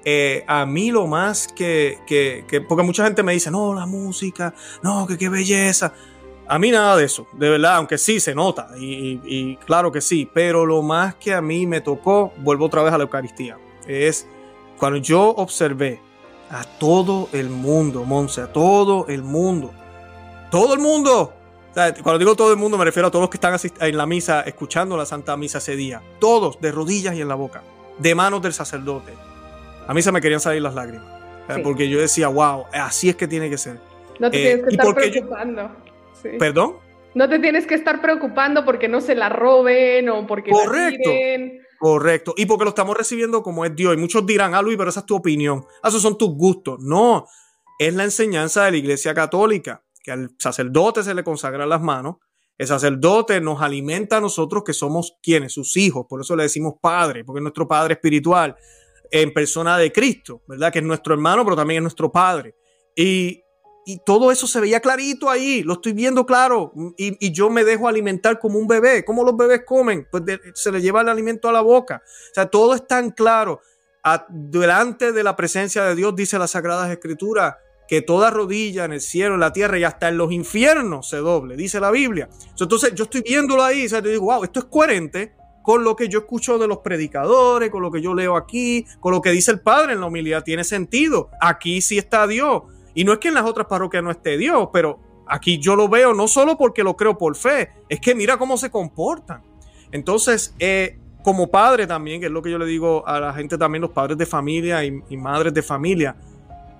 eh, 0.05 0.44
a 0.46 0.64
mí 0.64 0.92
lo 0.92 1.07
más 1.07 1.48
que, 1.48 1.98
que, 2.07 2.44
que, 2.48 2.61
porque 2.61 2.85
mucha 2.85 3.05
gente 3.05 3.22
me 3.22 3.33
dice, 3.33 3.51
no, 3.51 3.75
la 3.75 3.87
música, 3.87 4.55
no, 4.83 5.07
que 5.07 5.18
qué 5.18 5.29
belleza. 5.29 5.92
A 6.52 6.58
mí 6.58 6.70
nada 6.70 6.98
de 6.98 7.04
eso, 7.04 7.26
de 7.32 7.48
verdad, 7.48 7.76
aunque 7.76 7.96
sí 7.96 8.20
se 8.20 8.34
nota, 8.34 8.68
y, 8.76 9.56
claro 9.64 9.90
que 9.90 10.02
sí, 10.02 10.28
pero 10.30 10.66
lo 10.66 10.82
más 10.82 11.14
que 11.14 11.32
a 11.32 11.40
mí 11.40 11.66
me 11.66 11.80
tocó, 11.80 12.34
vuelvo 12.36 12.66
otra 12.66 12.82
vez 12.82 12.92
a 12.92 12.98
la 12.98 13.04
Eucaristía, 13.04 13.56
es 13.86 14.26
cuando 14.76 14.98
yo 14.98 15.30
observé 15.30 15.98
a 16.50 16.62
todo 16.64 17.30
el 17.32 17.48
mundo, 17.48 18.04
Monse, 18.04 18.42
a 18.42 18.52
todo 18.52 19.06
el 19.08 19.22
mundo, 19.22 19.72
todo 20.50 20.74
el 20.74 20.80
mundo, 20.80 21.32
cuando 22.02 22.18
digo 22.18 22.36
todo 22.36 22.52
el 22.52 22.58
mundo 22.58 22.76
me 22.76 22.84
refiero 22.84 23.08
a 23.08 23.10
todos 23.10 23.22
los 23.22 23.30
que 23.30 23.38
están 23.38 23.58
en 23.80 23.96
la 23.96 24.04
misa, 24.04 24.42
escuchando 24.42 24.94
la 24.94 25.06
Santa 25.06 25.34
Misa 25.38 25.56
ese 25.56 25.74
día, 25.74 26.02
todos 26.18 26.60
de 26.60 26.70
rodillas 26.70 27.14
y 27.14 27.22
en 27.22 27.28
la 27.28 27.34
boca, 27.34 27.62
de 27.96 28.14
manos 28.14 28.42
del 28.42 28.52
sacerdote. 28.52 29.14
A 29.88 29.94
mí 29.94 30.02
se 30.02 30.12
me 30.12 30.20
querían 30.20 30.40
salir 30.40 30.60
las 30.60 30.74
lágrimas, 30.74 31.06
porque 31.64 31.88
yo 31.88 31.98
decía, 31.98 32.28
wow, 32.28 32.66
así 32.74 33.08
es 33.08 33.16
que 33.16 33.26
tiene 33.26 33.48
que 33.48 33.56
ser. 33.56 33.80
No 34.18 34.30
te 34.30 34.36
tienes 34.36 34.64
que 34.64 34.70
eh, 34.74 34.76
estar 34.78 34.94
preocupando. 34.94 35.91
¿Perdón? 36.38 36.76
No 37.14 37.28
te 37.28 37.38
tienes 37.38 37.66
que 37.66 37.74
estar 37.74 38.00
preocupando 38.00 38.64
porque 38.64 38.88
no 38.88 39.00
se 39.00 39.14
la 39.14 39.28
roben 39.28 40.08
o 40.08 40.26
porque 40.26 40.50
Correcto. 40.50 41.11
Correcto. 41.78 42.35
Y 42.37 42.46
porque 42.46 42.64
lo 42.64 42.70
estamos 42.70 42.96
recibiendo 42.96 43.42
como 43.42 43.64
es 43.64 43.74
Dios. 43.74 43.94
Y 43.94 43.96
muchos 43.96 44.24
dirán, 44.24 44.54
ah, 44.54 44.62
Luis, 44.62 44.78
pero 44.78 44.88
esa 44.88 45.00
es 45.00 45.06
tu 45.06 45.16
opinión. 45.16 45.64
Ah, 45.82 45.88
esos 45.88 46.00
son 46.00 46.16
tus 46.16 46.30
gustos. 46.30 46.78
No, 46.80 47.26
es 47.78 47.92
la 47.94 48.04
enseñanza 48.04 48.64
de 48.64 48.70
la 48.70 48.76
Iglesia 48.76 49.12
Católica, 49.14 49.82
que 50.02 50.12
al 50.12 50.30
sacerdote 50.38 51.02
se 51.02 51.12
le 51.12 51.24
consagran 51.24 51.68
las 51.68 51.82
manos. 51.82 52.16
El 52.56 52.68
sacerdote 52.68 53.40
nos 53.40 53.61
alimenta 53.61 54.18
a 54.18 54.20
nosotros 54.20 54.62
que 54.64 54.72
somos 54.72 55.18
quienes, 55.20 55.52
sus 55.52 55.76
hijos. 55.76 56.06
Por 56.08 56.20
eso 56.20 56.37
le 56.37 56.44
decimos 56.44 56.74
padre, 56.80 57.24
porque 57.24 57.40
es 57.40 57.42
nuestro 57.42 57.66
padre 57.66 57.94
espiritual 57.94 58.54
en 59.11 59.32
persona 59.32 59.76
de 59.76 59.90
Cristo, 59.90 60.42
¿verdad? 60.46 60.72
Que 60.72 60.78
es 60.78 60.85
nuestro 60.85 61.14
hermano, 61.14 61.44
pero 61.44 61.56
también 61.56 61.78
es 61.78 61.82
nuestro 61.82 62.12
padre. 62.12 62.54
Y 62.94 63.41
y 63.84 63.98
todo 63.98 64.30
eso 64.30 64.46
se 64.46 64.60
veía 64.60 64.80
clarito 64.80 65.28
ahí, 65.28 65.62
lo 65.62 65.74
estoy 65.74 65.92
viendo 65.92 66.24
claro. 66.24 66.72
Y, 66.96 67.32
yo 67.32 67.50
me 67.50 67.64
dejo 67.64 67.88
alimentar 67.88 68.38
como 68.38 68.58
un 68.58 68.68
bebé. 68.68 69.04
¿Cómo 69.04 69.24
los 69.24 69.36
bebés 69.36 69.62
comen? 69.66 70.06
Pues 70.10 70.22
se 70.54 70.70
le 70.70 70.80
lleva 70.80 71.00
el 71.00 71.08
alimento 71.08 71.48
a 71.48 71.52
la 71.52 71.62
boca. 71.62 72.02
O 72.04 72.34
sea, 72.34 72.46
todo 72.46 72.74
es 72.74 72.86
tan 72.86 73.10
claro. 73.10 73.60
delante 74.28 75.12
de 75.12 75.22
la 75.22 75.36
presencia 75.36 75.84
de 75.84 75.94
Dios, 75.94 76.14
dice 76.14 76.38
la 76.38 76.46
Sagradas 76.46 76.90
Escrituras, 76.90 77.56
que 77.88 78.02
toda 78.02 78.30
rodilla 78.30 78.84
en 78.84 78.92
el 78.92 79.00
cielo, 79.00 79.34
en 79.34 79.40
la 79.40 79.52
tierra 79.52 79.78
y 79.78 79.84
hasta 79.84 80.08
en 80.08 80.16
los 80.16 80.32
infiernos 80.32 81.08
se 81.08 81.18
doble, 81.18 81.56
dice 81.56 81.80
la 81.80 81.90
Biblia. 81.90 82.28
Entonces 82.58 82.94
yo 82.94 83.04
estoy 83.04 83.22
viéndolo 83.22 83.62
ahí, 83.62 83.84
y 83.84 83.88
te 83.88 84.00
digo, 84.02 84.26
wow, 84.26 84.44
esto 84.44 84.60
es 84.60 84.66
coherente 84.66 85.34
con 85.62 85.84
lo 85.84 85.94
que 85.94 86.08
yo 86.08 86.20
escucho 86.20 86.58
de 86.58 86.66
los 86.66 86.78
predicadores, 86.78 87.70
con 87.70 87.82
lo 87.82 87.90
que 87.90 88.00
yo 88.00 88.14
leo 88.14 88.36
aquí, 88.36 88.84
con 89.00 89.12
lo 89.12 89.20
que 89.20 89.30
dice 89.30 89.52
el 89.52 89.60
Padre 89.60 89.92
en 89.92 90.00
la 90.00 90.06
humildad, 90.06 90.42
tiene 90.42 90.64
sentido. 90.64 91.30
Aquí 91.40 91.80
sí 91.80 91.98
está 91.98 92.26
Dios. 92.26 92.62
Y 92.94 93.05
no 93.05 93.12
es 93.12 93.18
que 93.18 93.28
en 93.28 93.35
las 93.35 93.44
otras 93.44 93.66
parroquias 93.66 94.02
no 94.02 94.11
esté 94.11 94.37
Dios, 94.37 94.68
pero 94.72 94.98
aquí 95.26 95.59
yo 95.59 95.76
lo 95.76 95.88
veo 95.88 96.14
no 96.14 96.28
solo 96.28 96.57
porque 96.59 96.85
lo 96.85 96.96
creo 96.96 97.16
por 97.16 97.37
fe, 97.37 97.70
es 97.88 98.00
que 98.00 98.14
mira 98.14 98.37
cómo 98.37 98.57
se 98.57 98.70
comportan. 98.70 99.42
Entonces, 99.90 100.55
eh, 100.59 100.98
como 101.22 101.48
padre 101.48 101.87
también, 101.87 102.20
que 102.20 102.26
es 102.26 102.33
lo 102.33 102.42
que 102.42 102.50
yo 102.50 102.59
le 102.59 102.66
digo 102.66 103.07
a 103.07 103.20
la 103.20 103.33
gente 103.33 103.57
también, 103.57 103.83
los 103.83 103.90
padres 103.90 104.18
de 104.18 104.26
familia 104.26 104.85
y, 104.85 105.16
madres 105.16 105.55
de 105.55 105.62
familia, 105.62 106.16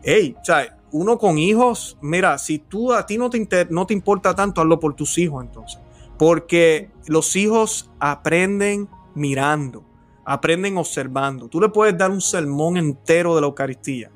hey, 0.03 0.37
o 0.41 0.45
sea, 0.45 0.79
uno 0.91 1.19
con 1.19 1.39
hijos, 1.39 1.97
mira, 2.03 2.37
si 2.39 2.59
tú 2.59 2.93
a 2.93 3.07
ti 3.07 3.17
no 3.17 3.31
te, 3.31 3.67
no 3.71 3.87
te 3.87 3.95
importa 3.95 4.35
tanto, 4.35 4.61
hazlo 4.61 4.79
por 4.81 4.95
tus 4.95 5.17
hijos 5.19 5.45
entonces. 5.45 5.81
Porque 6.19 6.91
los 7.07 7.35
hijos 7.37 7.91
aprenden 7.99 8.89
mirando. 9.15 9.85
aprenden 10.25 10.77
observando. 10.77 11.49
Tú 11.49 11.61
le 11.61 11.69
puedes 11.69 11.99
dar 11.99 12.11
un 12.11 12.21
sermón 12.21 12.77
entero 12.77 13.35
de 13.35 13.41
la 13.41 13.49
Eucaristía. 13.49 14.11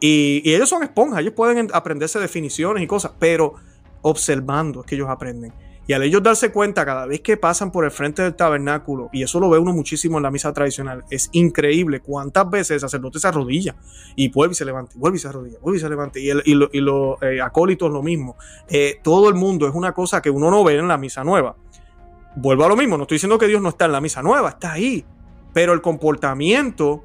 Y, 0.00 0.42
y 0.44 0.54
ellos 0.54 0.68
son 0.68 0.82
esponjas, 0.82 1.20
ellos 1.20 1.34
pueden 1.34 1.68
aprenderse 1.72 2.18
definiciones 2.18 2.82
y 2.82 2.86
cosas, 2.86 3.12
pero 3.18 3.54
observando 4.02 4.80
es 4.80 4.86
que 4.86 4.94
ellos 4.94 5.08
aprenden. 5.08 5.52
Y 5.88 5.94
al 5.94 6.02
ellos 6.02 6.22
darse 6.22 6.52
cuenta 6.52 6.84
cada 6.84 7.06
vez 7.06 7.22
que 7.22 7.38
pasan 7.38 7.72
por 7.72 7.86
el 7.86 7.90
frente 7.90 8.20
del 8.20 8.34
tabernáculo, 8.34 9.08
y 9.10 9.22
eso 9.22 9.40
lo 9.40 9.48
ve 9.48 9.58
uno 9.58 9.72
muchísimo 9.72 10.18
en 10.18 10.22
la 10.22 10.30
misa 10.30 10.52
tradicional, 10.52 11.02
es 11.08 11.30
increíble 11.32 12.00
cuántas 12.00 12.48
veces 12.50 12.72
el 12.72 12.80
sacerdote 12.80 13.18
se 13.18 13.26
arrodilla 13.26 13.74
y 14.14 14.28
vuelve 14.28 14.52
y 14.52 14.54
se 14.54 14.66
levanta, 14.66 14.92
vuelve 14.96 15.16
y 15.16 15.20
se 15.20 15.28
arrodilla, 15.28 15.56
vuelve 15.62 15.78
y 15.78 15.80
se 15.80 15.88
levanta, 15.88 16.18
y, 16.18 16.54
los 16.54 17.22
eh, 17.22 17.40
acólitos 17.40 17.90
lo 17.90 18.02
mismo. 18.02 18.36
Eh, 18.68 19.00
todo 19.02 19.30
el 19.30 19.34
mundo 19.34 19.66
es 19.66 19.74
una 19.74 19.94
cosa 19.94 20.20
que 20.20 20.28
uno 20.28 20.50
no 20.50 20.62
ve 20.62 20.76
en 20.76 20.88
la 20.88 20.98
misa 20.98 21.24
nueva. 21.24 21.56
Vuelvo 22.36 22.66
a 22.66 22.68
lo 22.68 22.76
mismo, 22.76 22.98
no 22.98 23.04
estoy 23.04 23.14
diciendo 23.14 23.38
que 23.38 23.46
Dios 23.46 23.62
no 23.62 23.70
está 23.70 23.86
en 23.86 23.92
la 23.92 24.02
misa 24.02 24.22
nueva, 24.22 24.50
está 24.50 24.72
ahí, 24.72 25.06
pero 25.54 25.72
el 25.72 25.80
comportamiento 25.80 27.02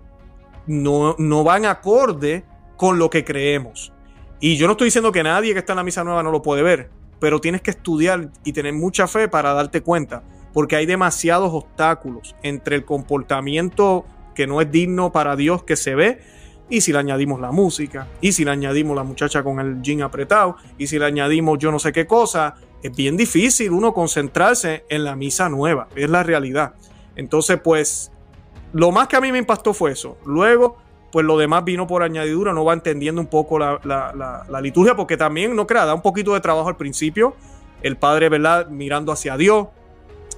no, 0.68 1.16
no 1.18 1.46
va 1.46 1.56
en 1.56 1.68
acorde 1.68 2.44
con 2.84 3.00
lo 3.00 3.10
que 3.10 3.24
creemos. 3.24 3.94
Y 4.42 4.58
yo 4.58 4.68
no 4.68 4.74
estoy 4.74 4.88
diciendo 4.88 5.14
que 5.14 5.24
nadie 5.24 5.54
que 5.54 5.60
está 5.60 5.72
en 5.72 5.78
la 5.78 5.86
misa 5.86 6.04
nueva 6.04 6.22
no 6.22 6.32
lo 6.32 6.42
puede 6.42 6.64
ver, 6.64 6.90
pero 7.22 7.40
tienes 7.40 7.62
que 7.62 7.72
estudiar 7.72 8.30
y 8.44 8.52
tener 8.52 8.74
mucha 8.74 9.08
fe 9.08 9.30
para 9.30 9.54
darte 9.54 9.80
cuenta, 9.80 10.22
porque 10.52 10.76
hay 10.76 10.86
demasiados 10.86 11.54
obstáculos 11.54 12.36
entre 12.44 12.76
el 12.76 12.84
comportamiento 12.84 14.04
que 14.36 14.48
no 14.48 14.60
es 14.60 14.70
digno 14.70 15.14
para 15.14 15.38
Dios 15.38 15.64
que 15.64 15.78
se 15.78 15.96
ve, 15.96 16.20
y 16.70 16.82
si 16.82 16.92
le 16.92 16.98
añadimos 16.98 17.40
la 17.40 17.54
música, 17.54 18.10
y 18.20 18.34
si 18.34 18.44
le 18.44 18.52
añadimos 18.52 18.98
la 18.98 19.04
muchacha 19.04 19.46
con 19.46 19.62
el 19.62 19.82
jean 19.82 20.02
apretado, 20.02 20.58
y 20.78 20.88
si 20.88 21.00
le 21.00 21.06
añadimos 21.06 21.60
yo 21.60 21.72
no 21.72 21.80
sé 21.80 21.94
qué 21.94 22.06
cosa, 22.06 22.56
es 22.84 22.94
bien 22.94 23.16
difícil 23.16 23.72
uno 23.72 23.94
concentrarse 23.94 24.84
en 24.90 25.06
la 25.06 25.16
misa 25.16 25.48
nueva, 25.48 25.88
es 25.96 26.10
la 26.10 26.22
realidad. 26.22 26.74
Entonces, 27.16 27.62
pues, 27.64 28.12
lo 28.74 28.92
más 28.92 29.08
que 29.08 29.16
a 29.16 29.22
mí 29.22 29.32
me 29.32 29.38
impactó 29.38 29.74
fue 29.74 29.92
eso. 29.92 30.18
Luego, 30.26 30.83
pues 31.14 31.28
lo 31.28 31.38
demás 31.38 31.64
vino 31.64 31.86
por 31.86 32.02
añadidura, 32.02 32.54
no 32.54 32.66
va 32.66 32.74
entendiendo 32.74 33.22
un 33.22 33.28
poco 33.28 33.60
la, 33.60 34.60
liturgia, 34.64 34.96
porque 34.96 35.16
también, 35.16 35.56
no 35.56 35.68
crea, 35.68 35.86
da 35.86 35.94
un 35.94 36.02
poquito 36.02 36.34
de 36.34 36.40
trabajo 36.40 36.70
al 36.70 36.76
principio, 36.76 37.36
el 37.84 37.98
padre, 37.98 38.30
¿verdad? 38.30 38.68
Mirando 38.70 39.12
hacia 39.12 39.38
Dios, 39.38 39.68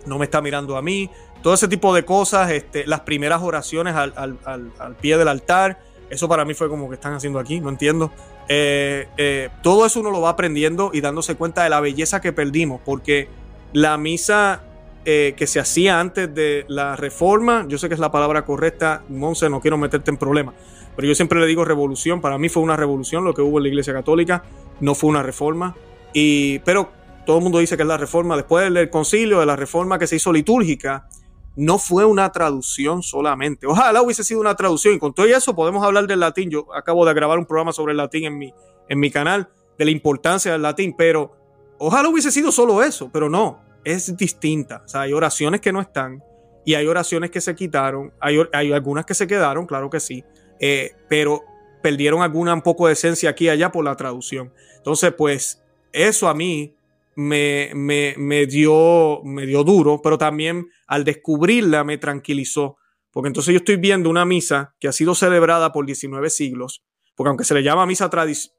no 0.06 0.20
me 0.20 0.26
está 0.26 0.42
mirando 0.42 0.76
a 0.76 0.82
mí, 0.82 1.10
todo 1.42 1.54
ese 1.54 1.70
tipo 1.70 1.96
de 1.96 2.04
cosas, 2.04 2.52
este, 2.52 2.86
las 2.88 3.00
primeras 3.00 3.42
oraciones 3.42 3.96
al, 3.96 4.98
pie 5.00 5.18
del 5.18 5.30
altar, 5.30 5.80
eso 6.10 6.28
para 6.28 6.44
mí 6.44 6.54
fue 6.54 6.68
como 6.68 6.90
que 6.90 6.96
están 6.96 7.14
haciendo 7.14 7.40
aquí, 7.40 7.62
no 7.62 7.70
entiendo. 7.70 8.12
Eh, 8.50 9.08
eh, 9.16 9.50
todo 9.64 9.86
eso 9.86 10.02
uno 10.02 10.12
lo 10.12 10.20
va 10.20 10.32
aprendiendo 10.32 10.92
y 10.94 11.00
dándose 11.00 11.36
cuenta 11.36 11.64
de 11.64 11.70
la 11.70 11.80
belleza 11.80 12.20
que 12.20 12.34
perdimos, 12.34 12.82
porque 12.84 13.30
la 13.72 13.98
misa 13.98 14.62
eh, 15.08 15.36
que 15.38 15.46
se 15.46 15.60
hacía 15.60 16.00
antes 16.00 16.34
de 16.34 16.66
la 16.68 16.96
reforma, 16.96 17.66
yo 17.68 17.78
sé 17.78 17.88
que 17.88 17.94
es 17.94 18.00
la 18.00 18.12
palabra 18.12 18.44
correcta, 18.44 19.04
Monse, 19.08 19.52
no 19.52 19.62
quiero 19.62 19.78
meterte 19.78 20.10
en 20.10 20.18
problemas, 20.18 20.56
pero 20.96 21.08
yo 21.08 21.14
siempre 21.14 21.40
le 21.40 21.46
digo 21.46 21.64
revolución, 21.64 22.22
para 22.22 22.40
mí 22.40 22.50
fue 22.50 22.64
una 22.64 22.76
revolución 22.76 23.24
lo 23.24 23.36
que 23.36 23.44
hubo 23.44 23.60
en 23.60 23.64
la 23.64 23.70
Iglesia 23.70 23.94
Católica, 23.94 24.44
no 24.80 24.96
fue 24.96 25.12
una 25.12 25.22
reforma, 25.22 25.76
y, 26.12 26.58
pero 26.60 26.90
todo 27.24 27.38
el 27.38 27.44
mundo 27.44 27.60
dice 27.60 27.78
que 27.78 27.84
es 27.84 27.88
la 27.88 27.98
reforma, 27.98 28.36
después 28.36 28.74
del 28.74 28.90
concilio, 28.90 29.40
de 29.40 29.46
la 29.46 29.56
reforma 29.56 30.00
que 30.00 30.08
se 30.08 30.16
hizo 30.16 30.34
litúrgica, 30.34 31.08
no 31.56 31.78
fue 31.78 32.04
una 32.04 32.32
traducción 32.32 33.04
solamente. 33.04 33.68
Ojalá 33.68 34.02
hubiese 34.02 34.24
sido 34.24 34.42
una 34.42 34.56
traducción 34.56 34.96
y 34.96 35.00
con 35.00 35.14
todo 35.14 35.28
eso 35.28 35.56
podemos 35.56 35.86
hablar 35.86 36.08
del 36.08 36.20
latín. 36.20 36.50
Yo 36.50 36.66
acabo 36.76 37.06
de 37.06 37.14
grabar 37.14 37.38
un 37.38 37.46
programa 37.46 37.72
sobre 37.72 37.92
el 37.92 37.98
latín 37.98 38.26
en 38.26 38.38
mi, 38.38 38.54
en 38.90 39.00
mi 39.00 39.12
canal, 39.12 39.50
de 39.78 39.86
la 39.86 39.92
importancia 39.92 40.52
del 40.52 40.64
latín, 40.64 40.96
pero 40.98 41.32
ojalá 41.78 42.10
hubiese 42.10 42.32
sido 42.32 42.52
solo 42.52 42.82
eso, 42.82 43.10
pero 43.14 43.30
no 43.30 43.65
es 43.86 44.18
distinta. 44.18 44.82
O 44.84 44.88
sea, 44.88 45.02
hay 45.02 45.14
oraciones 45.14 45.62
que 45.62 45.72
no 45.72 45.80
están 45.80 46.22
y 46.66 46.74
hay 46.74 46.88
oraciones 46.88 47.32
que 47.32 47.40
se 47.40 47.56
quitaron. 47.56 48.12
Hay, 48.20 48.40
hay 48.52 48.74
algunas 48.74 49.06
que 49.06 49.14
se 49.14 49.28
quedaron, 49.28 49.66
claro 49.66 49.90
que 49.90 50.00
sí, 50.00 50.26
eh, 50.60 50.92
pero 51.08 51.44
perdieron 51.82 52.24
alguna 52.24 52.54
un 52.54 52.64
poco 52.64 52.88
de 52.88 52.94
esencia 52.94 53.30
aquí 53.30 53.46
y 53.46 53.50
allá 53.50 53.72
por 53.72 53.86
la 53.86 53.96
traducción. 53.96 54.52
Entonces, 54.78 55.14
pues 55.16 55.64
eso 55.94 56.28
a 56.28 56.34
mí 56.34 56.76
me, 57.16 57.72
me, 57.76 58.16
me, 58.18 58.48
dio, 58.48 59.22
me 59.24 59.46
dio 59.46 59.64
duro, 59.64 60.02
pero 60.02 60.18
también 60.18 60.68
al 60.88 61.04
descubrirla 61.04 61.84
me 61.84 61.98
tranquilizó. 61.98 62.78
Porque 63.12 63.28
entonces 63.28 63.54
yo 63.54 63.60
estoy 63.60 63.78
viendo 63.78 64.10
una 64.10 64.26
misa 64.26 64.76
que 64.80 64.88
ha 64.88 64.92
sido 64.92 65.16
celebrada 65.16 65.72
por 65.72 65.86
19 65.86 66.30
siglos, 66.30 66.84
porque 67.16 67.30
aunque 67.30 67.46
se 67.46 67.54
le 67.54 67.64
llama 67.64 67.86
misa 67.86 68.10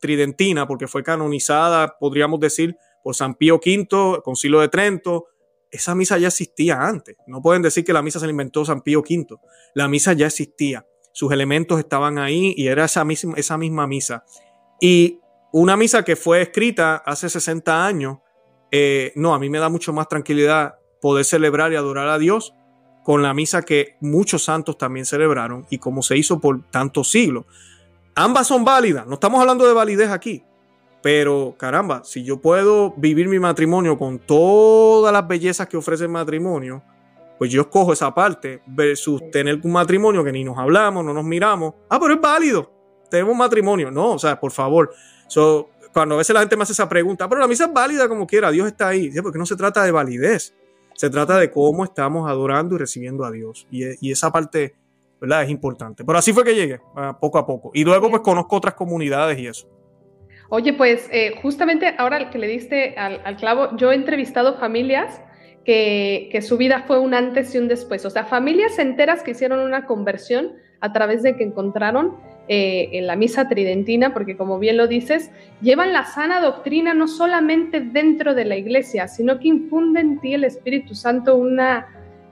tridentina, 0.00 0.66
porque 0.66 0.86
fue 0.86 1.02
canonizada, 1.02 1.98
podríamos 1.98 2.40
decir, 2.40 2.76
por 3.06 3.14
San 3.14 3.36
Pío 3.36 3.60
V, 3.64 4.20
Concilio 4.24 4.58
de 4.58 4.68
Trento. 4.68 5.26
Esa 5.70 5.94
misa 5.94 6.18
ya 6.18 6.26
existía 6.26 6.82
antes. 6.82 7.14
No 7.28 7.40
pueden 7.40 7.62
decir 7.62 7.84
que 7.84 7.92
la 7.92 8.02
misa 8.02 8.18
se 8.18 8.26
la 8.26 8.32
inventó 8.32 8.64
San 8.64 8.80
Pío 8.80 8.98
V. 9.08 9.36
La 9.74 9.86
misa 9.86 10.12
ya 10.12 10.26
existía. 10.26 10.84
Sus 11.12 11.30
elementos 11.30 11.78
estaban 11.78 12.18
ahí 12.18 12.52
y 12.56 12.66
era 12.66 12.84
esa 12.84 13.04
misma, 13.04 13.34
esa 13.36 13.56
misma 13.58 13.86
misa. 13.86 14.24
Y 14.80 15.20
una 15.52 15.76
misa 15.76 16.02
que 16.02 16.16
fue 16.16 16.42
escrita 16.42 16.96
hace 16.96 17.28
60 17.28 17.86
años, 17.86 18.18
eh, 18.72 19.12
no, 19.14 19.36
a 19.36 19.38
mí 19.38 19.50
me 19.50 19.60
da 19.60 19.68
mucho 19.68 19.92
más 19.92 20.08
tranquilidad 20.08 20.74
poder 21.00 21.24
celebrar 21.24 21.72
y 21.72 21.76
adorar 21.76 22.08
a 22.08 22.18
Dios 22.18 22.54
con 23.04 23.22
la 23.22 23.32
misa 23.34 23.62
que 23.62 23.94
muchos 24.00 24.42
santos 24.42 24.78
también 24.78 25.06
celebraron 25.06 25.64
y 25.70 25.78
como 25.78 26.02
se 26.02 26.16
hizo 26.16 26.40
por 26.40 26.68
tantos 26.72 27.08
siglos. 27.12 27.44
Ambas 28.16 28.48
son 28.48 28.64
válidas, 28.64 29.06
no 29.06 29.14
estamos 29.14 29.40
hablando 29.40 29.64
de 29.64 29.74
validez 29.74 30.10
aquí, 30.10 30.42
pero 31.06 31.54
caramba, 31.56 32.02
si 32.02 32.24
yo 32.24 32.40
puedo 32.40 32.92
vivir 32.96 33.28
mi 33.28 33.38
matrimonio 33.38 33.96
con 33.96 34.18
todas 34.18 35.12
las 35.12 35.28
bellezas 35.28 35.68
que 35.68 35.76
ofrece 35.76 36.02
el 36.02 36.10
matrimonio, 36.10 36.82
pues 37.38 37.48
yo 37.48 37.60
escojo 37.60 37.92
esa 37.92 38.12
parte 38.12 38.60
versus 38.66 39.30
tener 39.30 39.60
un 39.62 39.70
matrimonio 39.70 40.24
que 40.24 40.32
ni 40.32 40.42
nos 40.42 40.58
hablamos, 40.58 41.04
no 41.04 41.14
nos 41.14 41.22
miramos. 41.22 41.74
Ah, 41.88 42.00
pero 42.00 42.14
es 42.14 42.20
válido. 42.20 42.72
Tenemos 43.08 43.36
matrimonio. 43.36 43.88
No, 43.88 44.14
o 44.14 44.18
sea, 44.18 44.40
por 44.40 44.50
favor. 44.50 44.92
cuando 45.92 46.16
a 46.16 46.18
veces 46.18 46.34
la 46.34 46.40
gente 46.40 46.56
me 46.56 46.64
hace 46.64 46.72
esa 46.72 46.88
pregunta, 46.88 47.28
pero 47.28 47.40
la 47.40 47.46
misa 47.46 47.66
es 47.66 47.72
válida 47.72 48.08
como 48.08 48.26
quiera, 48.26 48.50
Dios 48.50 48.66
está 48.66 48.88
ahí. 48.88 49.12
Porque 49.22 49.38
no 49.38 49.46
se 49.46 49.54
trata 49.54 49.84
de 49.84 49.92
validez. 49.92 50.56
Se 50.96 51.08
trata 51.08 51.38
de 51.38 51.52
cómo 51.52 51.84
estamos 51.84 52.28
adorando 52.28 52.74
y 52.74 52.78
recibiendo 52.78 53.24
a 53.24 53.30
Dios. 53.30 53.68
Y, 53.70 54.10
esa 54.10 54.32
parte, 54.32 54.74
¿verdad? 55.20 55.44
Es 55.44 55.50
importante. 55.50 56.04
Pero 56.04 56.18
así 56.18 56.32
fue 56.32 56.42
que 56.42 56.56
llegué, 56.56 56.80
poco 57.20 57.38
a 57.38 57.46
poco. 57.46 57.70
Y 57.74 57.84
luego 57.84 58.10
pues 58.10 58.22
conozco 58.22 58.56
otras 58.56 58.74
comunidades 58.74 59.38
y 59.38 59.46
eso. 59.46 59.68
Oye, 60.48 60.72
pues 60.72 61.08
eh, 61.12 61.34
justamente 61.42 61.94
ahora 61.98 62.30
que 62.30 62.38
le 62.38 62.46
diste 62.46 62.94
al, 62.96 63.36
clavo, 63.36 63.76
yo 63.76 63.90
he 63.90 63.94
entrevistado 63.94 64.58
familias 64.58 65.20
que, 65.64 66.38
su 66.42 66.56
vida 66.56 66.84
fue 66.86 67.00
un 67.00 67.14
antes 67.14 67.54
y 67.54 67.58
un 67.58 67.66
después, 67.66 68.04
o 68.06 68.10
sea, 68.10 68.24
familias 68.24 68.78
enteras 68.78 69.24
que 69.24 69.32
hicieron 69.32 69.60
una 69.60 69.86
conversión 69.86 70.52
a 70.80 70.92
través 70.92 71.22
de 71.24 71.36
que 71.36 71.42
encontraron 71.42 72.16
eh, 72.46 72.90
en 72.92 73.08
la 73.08 73.16
misa 73.16 73.48
tridentina, 73.48 74.12
porque 74.12 74.36
como 74.36 74.60
bien 74.60 74.76
lo 74.76 74.86
dices, 74.86 75.32
llevan 75.60 75.92
la 75.92 76.04
sana 76.04 76.40
doctrina 76.40 76.94
no 76.94 77.08
solamente 77.08 77.80
dentro 77.80 78.34
de 78.34 78.44
la 78.44 78.56
iglesia, 78.56 79.08
sino 79.08 79.40
que 79.40 79.48
infunde 79.48 80.00
en 80.00 80.20
ti 80.20 80.34
el 80.34 80.44
Espíritu 80.44 80.94
Santo 80.94 81.34
una, 81.34 81.88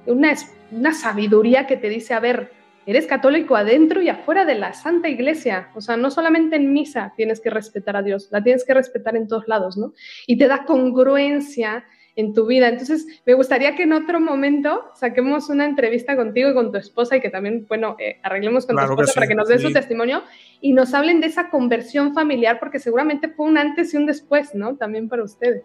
una, 0.06 0.34
una 0.70 0.92
sabiduría 0.92 1.66
que 1.66 1.76
te 1.76 1.88
dice, 1.88 2.14
a 2.14 2.20
ver, 2.20 2.52
eres 2.86 3.06
católico 3.06 3.56
adentro 3.56 4.02
y 4.02 4.08
afuera 4.08 4.44
de 4.44 4.54
la 4.54 4.72
Santa 4.72 5.08
Iglesia. 5.08 5.68
O 5.74 5.80
sea, 5.80 5.96
no 5.96 6.10
solamente 6.10 6.56
en 6.56 6.72
misa 6.72 7.12
tienes 7.16 7.40
que 7.40 7.50
respetar 7.50 7.96
a 7.96 8.02
Dios, 8.02 8.28
la 8.30 8.42
tienes 8.42 8.64
que 8.64 8.74
respetar 8.74 9.16
en 9.16 9.28
todos 9.28 9.48
lados, 9.48 9.76
¿no? 9.76 9.92
Y 10.26 10.38
te 10.38 10.46
da 10.46 10.64
congruencia 10.64 11.84
en 12.16 12.32
tu 12.32 12.46
vida. 12.46 12.68
Entonces, 12.68 13.06
me 13.26 13.34
gustaría 13.34 13.74
que 13.74 13.84
en 13.84 13.92
otro 13.92 14.20
momento 14.20 14.84
saquemos 14.94 15.48
una 15.48 15.64
entrevista 15.64 16.16
contigo 16.16 16.50
y 16.50 16.54
con 16.54 16.70
tu 16.70 16.78
esposa 16.78 17.16
y 17.16 17.20
que 17.20 17.30
también, 17.30 17.66
bueno, 17.68 17.96
eh, 17.98 18.18
arreglemos 18.22 18.66
con 18.66 18.76
tu 18.76 18.82
esposa 18.82 19.14
para 19.14 19.26
que 19.26 19.34
nos 19.34 19.48
dé 19.48 19.58
su 19.58 19.72
testimonio 19.72 20.22
y 20.60 20.72
nos 20.72 20.94
hablen 20.94 21.20
de 21.20 21.26
esa 21.26 21.50
conversión 21.50 22.14
familiar, 22.14 22.58
porque 22.60 22.78
seguramente 22.78 23.28
fue 23.28 23.46
un 23.46 23.58
antes 23.58 23.94
y 23.94 23.96
un 23.96 24.06
después, 24.06 24.54
¿no? 24.54 24.76
También 24.76 25.08
para 25.08 25.24
ustedes. 25.24 25.64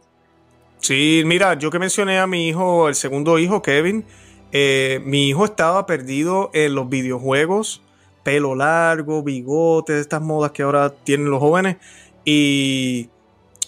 Sí, 0.79 1.23
mira, 1.25 1.55
yo 1.55 1.69
que 1.69 1.77
mencioné 1.77 2.19
a 2.19 2.27
mi 2.27 2.47
hijo, 2.47 2.87
el 2.87 2.95
segundo 2.95 3.37
hijo, 3.37 3.61
Kevin, 3.61 4.05
eh, 4.51 5.01
mi 5.05 5.27
hijo 5.27 5.45
estaba 5.45 5.85
perdido 5.85 6.49
en 6.53 6.75
los 6.75 6.89
videojuegos, 6.89 7.81
pelo 8.23 8.55
largo, 8.55 9.23
bigotes, 9.23 10.01
estas 10.01 10.21
modas 10.21 10.51
que 10.51 10.63
ahora 10.63 10.89
tienen 10.89 11.29
los 11.29 11.39
jóvenes. 11.39 11.77
Y, 12.25 13.09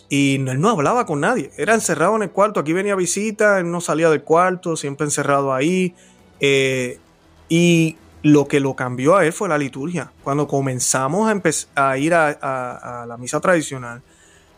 él 0.10 0.60
no 0.60 0.70
hablaba 0.70 1.06
con 1.06 1.22
nadie, 1.22 1.52
era 1.56 1.74
encerrado 1.74 2.18
en 2.18 2.24
el 2.24 2.32
cuarto. 2.32 2.60
Aquí 2.60 2.74
venía 2.74 2.96
visita, 2.96 3.60
él 3.60 3.72
no 3.72 3.80
salía 3.80 4.10
del 4.10 4.24
cuarto, 4.24 4.76
siempre 4.76 5.06
encerrado 5.06 5.54
ahí. 5.54 5.96
Eh, 6.42 7.00
y 7.48 7.96
lo 8.22 8.46
que 8.48 8.60
lo 8.60 8.76
cambió 8.76 9.16
a 9.16 9.26
él 9.26 9.32
fue 9.32 9.48
la 9.48 9.58
liturgia. 9.58 10.12
Cuando 10.24 10.48
comenzamos 10.48 11.32
a 11.76 11.98
ir 11.98 12.14
a 12.14 13.06
la 13.08 13.18
misa 13.18 13.40
tradicional, 13.40 14.02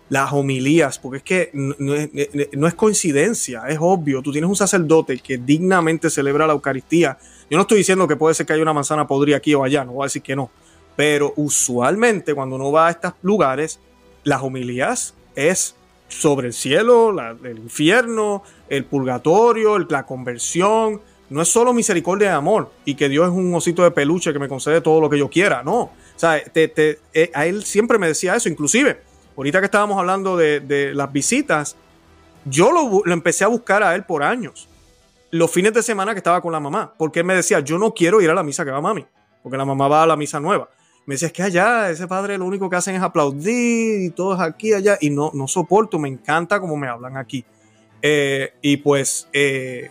las 0.10 0.32
homilías, 0.34 1.00
porque 1.00 1.18
es 1.18 1.24
que 1.24 1.50
no, 1.54 2.68
es 2.68 2.74
coincidencia, 2.76 3.64
es 3.68 3.78
obvio. 3.80 4.22
Tú 4.22 4.32
tienes 4.32 4.50
un 4.50 4.56
sacerdote 4.56 5.18
que 5.20 5.38
dignamente 5.38 6.10
celebra 6.10 6.46
la 6.46 6.54
Eucaristía. 6.54 7.18
Yo 7.50 7.58
no 7.58 7.62
estoy 7.62 7.80
diciendo 7.80 8.08
que 8.08 8.16
puede 8.16 8.36
ser 8.36 8.46
que 8.46 8.54
haya 8.54 8.62
una 8.62 8.74
manzana 8.74 9.08
podrida 9.08 9.38
aquí 9.38 9.54
o 9.56 9.64
allá, 9.64 9.84
no 9.84 9.94
voy 9.94 10.04
a 10.04 10.06
decir 10.06 10.22
que 10.22 10.36
no. 10.36 10.52
Pero 10.96 11.34
usualmente 11.38 12.34
cuando 12.34 12.56
uno 12.58 12.72
va 12.72 12.88
a 12.88 12.92
estos 12.92 13.14
lugares, 13.22 13.80
las 14.24 14.42
homilías 14.42 15.16
es 15.36 15.76
sobre 16.08 16.48
el 16.48 16.54
cielo, 16.54 17.16
el 17.44 17.58
infierno, 17.58 18.44
el 18.70 18.86
purgatorio, 18.86 19.80
la 19.80 20.06
conversión. 20.06 21.02
no 21.30 21.42
es 21.42 21.50
solo 21.50 21.74
misericordia 21.74 22.28
y 22.28 22.34
amor 22.34 22.70
y 22.86 22.94
que 22.94 23.10
Dios 23.10 23.28
es 23.28 23.34
un 23.34 23.54
osito 23.56 23.84
de 23.84 23.90
peluche 23.90 24.32
que 24.32 24.40
me 24.40 24.48
concede 24.48 24.82
todo 24.82 25.02
lo 25.02 25.10
que 25.10 25.18
yo 25.18 25.30
quiera, 25.30 25.64
no. 25.64 25.80
O 25.82 25.92
sea, 26.16 26.38
eh, 26.38 27.32
a 27.34 27.46
él 27.48 27.64
siempre 27.64 27.98
me 27.98 28.08
decía 28.08 28.36
eso, 28.36 28.50
inclusive, 28.50 29.00
ahorita 29.38 29.60
que 29.60 29.66
estábamos 29.66 29.98
hablando 29.98 30.38
de, 30.38 30.92
las 30.94 31.12
visitas, 31.12 31.76
yo 32.46 32.72
lo, 32.72 33.02
lo, 33.04 33.14
empecé 33.14 33.44
a 33.44 33.48
buscar 33.48 33.84
a 33.84 33.96
él 33.96 34.04
por 34.04 34.24
años. 34.24 34.68
Los 35.32 35.52
fines 35.52 35.74
de 35.74 35.82
semana 35.82 36.14
que 36.14 36.20
estaba 36.20 36.42
con 36.42 36.52
la 36.52 36.60
mamá, 36.60 36.94
porque 36.98 37.20
él 37.20 37.26
me 37.26 37.36
decía, 37.36 37.60
yo 37.60 37.78
no 37.78 37.94
quiero 37.94 38.22
ir 38.22 38.30
a 38.30 38.34
la 38.34 38.44
misa 38.44 38.64
que 38.64 38.72
va 38.72 38.82
mami, 38.82 39.06
porque 39.42 39.58
la 39.58 39.66
mamá 39.66 39.88
va 39.88 40.04
a 40.04 40.08
la 40.08 40.16
misa 40.16 40.40
nueva. 40.40 40.70
Me 41.06 41.16
decía, 41.16 41.28
es 41.28 41.34
que 41.34 41.44
allá 41.44 41.90
ese 41.90 42.08
padre 42.08 42.38
lo 42.38 42.46
único 42.46 42.70
que 42.70 42.76
hacen 42.78 42.96
es 42.96 43.02
aplaudir 43.02 44.04
y 44.04 44.10
todos 44.12 44.40
aquí, 44.40 44.74
allá, 44.74 44.98
y 45.02 45.10
no, 45.10 45.32
no 45.34 45.48
soporto, 45.48 46.00
me 46.00 46.08
encanta 46.08 46.60
como 46.60 46.78
me 46.78 46.88
hablan 46.88 47.18
aquí. 47.18 47.44
Eh, 48.06 48.54
y 48.62 48.78
pues 48.78 49.30
eh, 49.32 49.90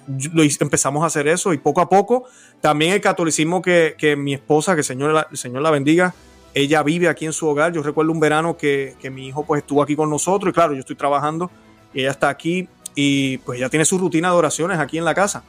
empezamos 0.61 1.03
a 1.03 1.07
hacer 1.07 1.29
eso 1.29 1.55
y 1.55 1.57
poco 1.57 1.81
a 1.81 1.89
poco 1.89 2.27
también 2.61 2.93
el 2.93 3.01
catolicismo 3.01 3.63
que, 3.63 4.17
mi 4.19 4.35
esposa, 4.35 4.75
que 4.75 4.81
el 4.81 4.85
Señor, 4.85 5.27
el 5.31 5.37
Señor 5.39 5.63
la 5.63 5.71
bendiga, 5.71 6.15
ella 6.55 6.83
vive 6.83 7.09
aquí 7.09 7.27
en 7.27 7.33
su 7.33 7.47
hogar. 7.47 7.73
Yo 7.73 7.83
recuerdo 7.83 8.13
un 8.13 8.21
verano 8.21 8.57
que, 8.57 8.97
mi 9.11 9.29
hijo 9.29 9.45
pues 9.45 9.63
estuvo 9.63 9.83
aquí 9.83 9.97
con 9.97 10.11
nosotros 10.11 10.51
y 10.51 10.55
claro, 10.55 10.75
yo 10.75 10.81
estoy 10.81 10.97
trabajando 10.97 11.51
y 11.93 12.01
ella 12.01 12.11
está 12.11 12.29
aquí 12.29 12.69
y 12.95 13.39
pues 13.39 13.59
ella 13.59 13.69
tiene 13.69 13.85
su 13.85 13.99
rutina 13.99 14.31
de 14.31 14.37
oraciones 14.37 14.79
aquí 14.79 14.99
en 14.99 15.05
la 15.05 15.15
casa. 15.15 15.45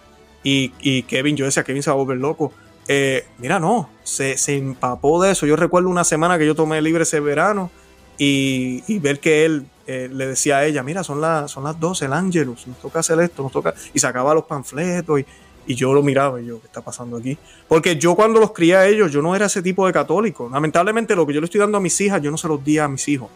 Y, 0.46 1.04
Kevin, 1.04 1.38
yo 1.38 1.46
decía, 1.46 1.64
Kevin 1.64 1.82
se 1.82 1.90
va 1.90 1.94
a 1.94 1.98
volver 1.98 2.18
loco. 2.18 2.52
Eh, 2.90 3.26
mira, 3.38 3.60
no, 3.60 3.90
se, 4.04 4.38
se, 4.38 4.58
empapó 4.58 5.22
de 5.24 5.32
eso. 5.32 5.46
Yo 5.46 5.56
recuerdo 5.56 5.90
una 5.90 6.04
semana 6.04 6.38
que 6.38 6.46
yo 6.46 6.54
tomé 6.54 6.82
libre 6.82 7.04
ese 7.04 7.22
verano 7.22 7.72
y, 8.18 8.84
y 8.88 9.00
ver 9.00 9.22
que 9.22 9.46
él 9.46 9.68
eh, 9.86 10.10
le 10.12 10.28
decía 10.28 10.58
a 10.58 10.66
ella, 10.66 10.82
mira, 10.82 11.04
son, 11.04 11.20
las 11.20 11.52
son 11.52 11.66
las 11.66 11.78
12, 11.78 12.06
el 12.06 12.14
Ángelus, 12.14 12.68
nos 12.68 12.78
toca 12.78 13.00
hacer 13.00 13.20
esto, 13.20 13.44
nos 13.44 13.52
toca... 13.52 13.74
Y 13.94 14.00
sacaba 14.00 14.34
los 14.34 14.46
panfletos 14.46 15.20
y, 15.20 15.26
y 15.66 15.76
yo 15.76 15.94
lo 15.94 16.04
miraba 16.04 16.42
y 16.42 16.46
yo, 16.46 16.60
¿qué 16.60 16.68
está 16.68 16.82
pasando 16.82 17.18
aquí? 17.18 17.38
Porque 17.68 17.96
yo 17.96 18.16
cuando 18.16 18.40
los 18.40 18.52
crié 18.52 18.76
a 18.76 18.88
ellos, 18.88 19.12
yo 19.12 19.22
no 19.22 19.36
era 19.36 19.46
ese 19.46 19.62
tipo 19.62 19.86
de 19.88 19.94
católico. 19.94 20.50
Lamentablemente 20.52 21.16
lo 21.16 21.26
que 21.26 21.34
yo 21.34 21.42
le 21.42 21.46
estoy 21.46 21.60
dando 21.60 21.78
a 21.78 21.82
mis 21.82 22.00
hijas, 22.02 22.22
yo 22.22 22.32
no 22.32 22.38
se 22.38 22.48
los 22.48 22.64
di 22.64 22.78
a 22.78 22.88
mis 22.88 23.08
hijos. 23.08 23.30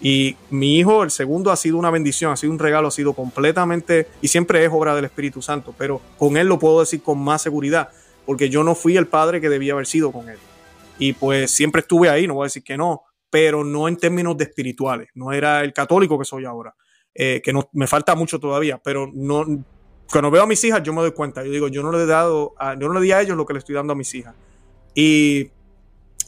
Y 0.00 0.36
mi 0.50 0.78
hijo, 0.78 1.02
el 1.02 1.10
segundo, 1.10 1.50
ha 1.50 1.56
sido 1.56 1.76
una 1.76 1.90
bendición, 1.90 2.32
ha 2.32 2.36
sido 2.36 2.52
un 2.52 2.58
regalo, 2.58 2.88
ha 2.88 2.92
sido 2.92 3.14
completamente, 3.14 4.06
y 4.22 4.28
siempre 4.28 4.64
es 4.64 4.70
obra 4.72 4.94
del 4.94 5.06
Espíritu 5.06 5.42
Santo, 5.42 5.74
pero 5.76 6.00
con 6.16 6.36
él 6.36 6.46
lo 6.46 6.58
puedo 6.58 6.80
decir 6.80 7.02
con 7.02 7.18
más 7.18 7.42
seguridad, 7.42 7.88
porque 8.24 8.48
yo 8.48 8.62
no 8.62 8.74
fui 8.74 8.96
el 8.96 9.08
padre 9.08 9.40
que 9.40 9.48
debía 9.48 9.72
haber 9.72 9.86
sido 9.86 10.12
con 10.12 10.28
él. 10.28 10.38
Y 11.00 11.14
pues 11.14 11.50
siempre 11.50 11.80
estuve 11.80 12.10
ahí, 12.10 12.26
no 12.26 12.34
voy 12.34 12.44
a 12.44 12.46
decir 12.46 12.62
que 12.62 12.76
no, 12.76 13.02
pero 13.30 13.64
no 13.64 13.88
en 13.88 13.96
términos 13.96 14.36
de 14.36 14.44
espirituales. 14.44 15.08
No 15.14 15.32
era 15.32 15.62
el 15.62 15.72
católico 15.72 16.18
que 16.18 16.24
soy 16.24 16.44
ahora, 16.44 16.74
eh, 17.14 17.40
que 17.42 17.52
no, 17.52 17.68
me 17.72 17.86
falta 17.88 18.14
mucho 18.14 18.38
todavía, 18.38 18.80
pero 18.82 19.10
no, 19.12 19.44
cuando 20.10 20.30
veo 20.30 20.42
a 20.42 20.46
mis 20.46 20.62
hijas 20.64 20.82
yo 20.82 20.92
me 20.92 21.02
doy 21.02 21.12
cuenta. 21.12 21.44
Yo 21.44 21.50
digo, 21.50 21.68
yo 21.68 21.82
no 21.82 21.92
le 21.92 22.02
he 22.02 22.06
dado, 22.06 22.54
yo 22.78 22.88
no 22.88 22.94
le 22.94 23.00
di 23.00 23.12
a 23.12 23.20
ellos 23.20 23.36
lo 23.36 23.44
que 23.46 23.52
le 23.52 23.58
estoy 23.58 23.74
dando 23.74 23.92
a 23.92 23.96
mis 23.96 24.14
hijas. 24.14 24.34
Y 24.94 25.50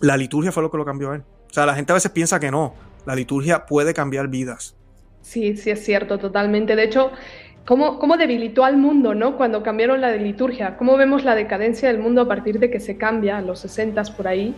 la 0.00 0.16
liturgia 0.16 0.52
fue 0.52 0.62
lo 0.62 0.70
que 0.70 0.76
lo 0.76 0.84
cambió 0.84 1.10
a 1.10 1.16
él. 1.16 1.22
O 1.50 1.52
sea, 1.52 1.66
la 1.66 1.74
gente 1.74 1.92
a 1.92 1.94
veces 1.94 2.10
piensa 2.10 2.38
que 2.38 2.50
no. 2.50 2.74
La 3.06 3.14
liturgia 3.14 3.66
puede 3.66 3.94
cambiar 3.94 4.28
vidas. 4.28 4.76
Sí, 5.22 5.56
sí 5.56 5.70
es 5.70 5.84
cierto, 5.84 6.18
totalmente. 6.18 6.76
De 6.76 6.84
hecho, 6.84 7.10
¿cómo, 7.66 7.98
cómo 7.98 8.16
debilitó 8.16 8.64
al 8.64 8.76
mundo, 8.76 9.14
¿no? 9.14 9.36
Cuando 9.36 9.62
cambiaron 9.62 10.00
la 10.00 10.12
liturgia. 10.12 10.76
¿Cómo 10.76 10.96
vemos 10.96 11.24
la 11.24 11.34
decadencia 11.34 11.88
del 11.88 11.98
mundo 11.98 12.22
a 12.22 12.28
partir 12.28 12.58
de 12.58 12.70
que 12.70 12.80
se 12.80 12.96
cambia, 12.96 13.38
a 13.38 13.42
los 13.42 13.60
60 13.60 14.02
por 14.16 14.28
ahí? 14.28 14.54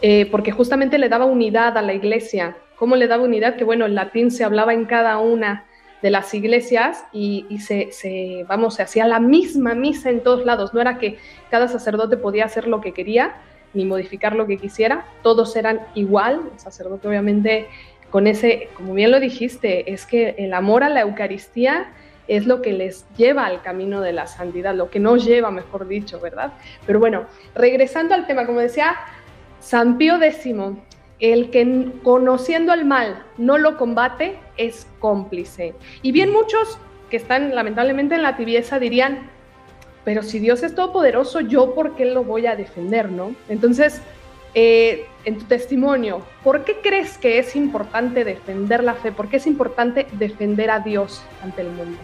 Eh, 0.00 0.28
porque 0.30 0.52
justamente 0.52 0.98
le 0.98 1.08
daba 1.08 1.24
unidad 1.24 1.76
a 1.76 1.82
la 1.82 1.94
iglesia. 1.94 2.56
¿Cómo 2.76 2.96
le 2.96 3.08
daba 3.08 3.24
unidad? 3.24 3.56
Que 3.56 3.64
bueno, 3.64 3.86
el 3.86 3.94
latín 3.94 4.30
se 4.30 4.44
hablaba 4.44 4.74
en 4.74 4.84
cada 4.84 5.18
una 5.18 5.67
de 6.02 6.10
las 6.10 6.32
iglesias 6.34 7.04
y, 7.12 7.46
se, 7.58 8.44
vamos, 8.48 8.76
se 8.76 8.82
hacía 8.82 9.06
la 9.06 9.20
misma 9.20 9.74
misa 9.74 10.10
en 10.10 10.22
todos 10.22 10.44
lados. 10.44 10.74
No 10.74 10.80
era 10.80 10.98
que 10.98 11.18
cada 11.50 11.68
sacerdote 11.68 12.16
podía 12.16 12.44
hacer 12.44 12.66
lo 12.66 12.80
que 12.80 12.92
quería 12.92 13.36
ni 13.74 13.84
modificar 13.84 14.34
lo 14.34 14.46
que 14.46 14.56
quisiera, 14.56 15.04
todos 15.22 15.54
eran 15.56 15.80
igual. 15.94 16.40
El 16.52 16.58
sacerdote 16.58 17.08
obviamente 17.08 17.66
con 18.10 18.26
ese, 18.26 18.70
como 18.74 18.94
bien 18.94 19.10
lo 19.10 19.20
dijiste, 19.20 19.92
es 19.92 20.06
que 20.06 20.34
el 20.38 20.54
amor 20.54 20.82
a 20.82 20.88
la 20.88 21.02
Eucaristía 21.02 21.92
es 22.26 22.46
lo 22.46 22.62
que 22.62 22.72
les 22.72 23.06
lleva 23.16 23.46
al 23.46 23.62
camino 23.62 24.00
de 24.00 24.12
la 24.12 24.26
santidad, 24.26 24.74
lo 24.74 24.90
que 24.90 25.00
nos 25.00 25.24
lleva, 25.24 25.50
mejor 25.50 25.88
dicho, 25.88 26.20
¿verdad? 26.20 26.52
Pero 26.86 26.98
bueno, 27.00 27.26
regresando 27.54 28.14
al 28.14 28.26
tema, 28.26 28.46
como 28.46 28.60
decía, 28.60 28.96
San 29.60 29.98
Pío 29.98 30.22
X, 30.22 30.54
el 31.20 31.50
que 31.50 31.92
conociendo 32.02 32.72
el 32.72 32.84
mal 32.84 33.24
no 33.36 33.58
lo 33.58 33.76
combate 33.76 34.38
es 34.56 34.86
cómplice. 35.00 35.74
Y 36.02 36.12
bien 36.12 36.32
muchos 36.32 36.78
que 37.10 37.16
están 37.16 37.54
lamentablemente 37.54 38.14
en 38.14 38.22
la 38.22 38.36
tibieza 38.36 38.78
dirían, 38.78 39.30
pero 40.04 40.22
si 40.22 40.38
Dios 40.38 40.62
es 40.62 40.74
todopoderoso, 40.74 41.40
yo 41.40 41.74
por 41.74 41.96
qué 41.96 42.06
lo 42.06 42.24
voy 42.24 42.46
a 42.46 42.56
defender, 42.56 43.10
¿no? 43.10 43.34
Entonces, 43.48 44.00
eh, 44.54 45.06
en 45.24 45.38
tu 45.38 45.44
testimonio, 45.44 46.22
¿por 46.42 46.64
qué 46.64 46.78
crees 46.82 47.18
que 47.18 47.38
es 47.38 47.54
importante 47.56 48.24
defender 48.24 48.82
la 48.82 48.94
fe? 48.94 49.12
¿Por 49.12 49.28
qué 49.28 49.36
es 49.36 49.46
importante 49.46 50.06
defender 50.12 50.70
a 50.70 50.80
Dios 50.80 51.22
ante 51.42 51.62
el 51.62 51.68
mundo? 51.68 51.98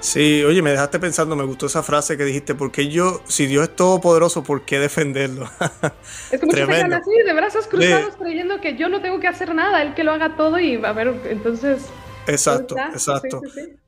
Sí, 0.00 0.44
oye, 0.44 0.62
me 0.62 0.70
dejaste 0.70 0.98
pensando, 0.98 1.36
me 1.36 1.44
gustó 1.44 1.66
esa 1.66 1.82
frase 1.82 2.16
que 2.16 2.24
dijiste, 2.24 2.54
porque 2.54 2.88
yo, 2.88 3.22
si 3.26 3.46
Dios 3.46 3.64
es 3.64 3.76
todopoderoso, 3.76 4.42
¿por 4.44 4.62
qué 4.62 4.78
defenderlo? 4.78 5.50
es 6.30 6.40
que 6.40 6.46
muchos 6.46 6.60
se 6.60 6.66
quedan 6.66 6.92
así, 6.92 7.10
de 7.24 7.32
brazos 7.32 7.66
cruzados, 7.66 8.16
creyendo 8.16 8.60
que 8.60 8.76
yo 8.76 8.88
no 8.88 9.00
tengo 9.00 9.18
que 9.20 9.28
hacer 9.28 9.54
nada, 9.54 9.82
él 9.82 9.94
que 9.94 10.04
lo 10.04 10.12
haga 10.12 10.36
todo 10.36 10.58
y 10.58 10.76
a 10.84 10.92
ver, 10.92 11.14
entonces... 11.28 11.82
Exacto, 12.28 12.76
exacto. 12.92 13.40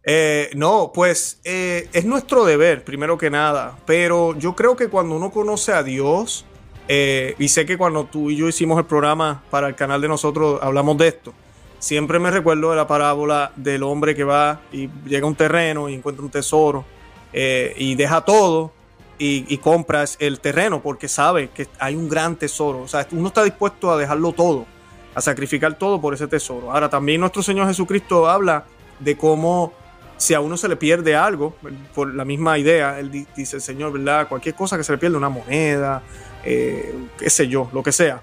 Eh, 0.04 0.50
no, 0.54 0.92
pues 0.94 1.40
eh, 1.44 1.88
es 1.92 2.04
nuestro 2.04 2.44
deber, 2.44 2.84
primero 2.84 3.18
que 3.18 3.30
nada, 3.30 3.76
pero 3.84 4.36
yo 4.38 4.54
creo 4.54 4.76
que 4.76 4.88
cuando 4.88 5.16
uno 5.16 5.30
conoce 5.30 5.72
a 5.72 5.82
Dios, 5.82 6.46
eh, 6.88 7.34
y 7.38 7.48
sé 7.48 7.66
que 7.66 7.76
cuando 7.76 8.06
tú 8.06 8.30
y 8.30 8.36
yo 8.36 8.48
hicimos 8.48 8.78
el 8.78 8.86
programa 8.86 9.42
para 9.50 9.68
el 9.68 9.74
canal 9.74 10.00
de 10.00 10.08
nosotros, 10.08 10.58
hablamos 10.62 10.96
de 10.96 11.08
esto, 11.08 11.34
Siempre 11.78 12.18
me 12.18 12.30
recuerdo 12.30 12.70
de 12.70 12.76
la 12.76 12.86
parábola 12.86 13.52
del 13.56 13.82
hombre 13.82 14.14
que 14.14 14.24
va 14.24 14.60
y 14.72 14.88
llega 15.06 15.26
a 15.26 15.28
un 15.28 15.36
terreno 15.36 15.88
y 15.88 15.94
encuentra 15.94 16.24
un 16.24 16.30
tesoro 16.30 16.84
eh, 17.32 17.74
y 17.76 17.94
deja 17.94 18.22
todo 18.22 18.72
y, 19.18 19.44
y 19.48 19.58
compra 19.58 20.04
el 20.18 20.40
terreno 20.40 20.82
porque 20.82 21.08
sabe 21.08 21.50
que 21.50 21.68
hay 21.78 21.94
un 21.94 22.08
gran 22.08 22.36
tesoro. 22.36 22.80
O 22.82 22.88
sea, 22.88 23.06
uno 23.12 23.28
está 23.28 23.44
dispuesto 23.44 23.92
a 23.92 23.96
dejarlo 23.96 24.32
todo, 24.32 24.66
a 25.14 25.20
sacrificar 25.20 25.78
todo 25.78 26.00
por 26.00 26.14
ese 26.14 26.26
tesoro. 26.26 26.72
Ahora, 26.72 26.90
también 26.90 27.20
nuestro 27.20 27.42
Señor 27.42 27.68
Jesucristo 27.68 28.28
habla 28.28 28.64
de 28.98 29.16
cómo 29.16 29.72
si 30.18 30.34
a 30.34 30.40
uno 30.40 30.56
se 30.56 30.68
le 30.68 30.76
pierde 30.76 31.14
algo, 31.14 31.54
por 31.94 32.12
la 32.12 32.24
misma 32.24 32.58
idea, 32.58 32.98
él 32.98 33.26
dice 33.36 33.56
el 33.56 33.62
Señor, 33.62 33.92
¿verdad? 33.92 34.28
Cualquier 34.28 34.54
cosa 34.54 34.76
que 34.76 34.82
se 34.82 34.92
le 34.92 34.98
pierde, 34.98 35.16
una 35.16 35.28
moneda, 35.28 36.02
eh, 36.44 36.92
qué 37.16 37.30
sé 37.30 37.46
yo, 37.46 37.70
lo 37.72 37.84
que 37.84 37.92
sea. 37.92 38.20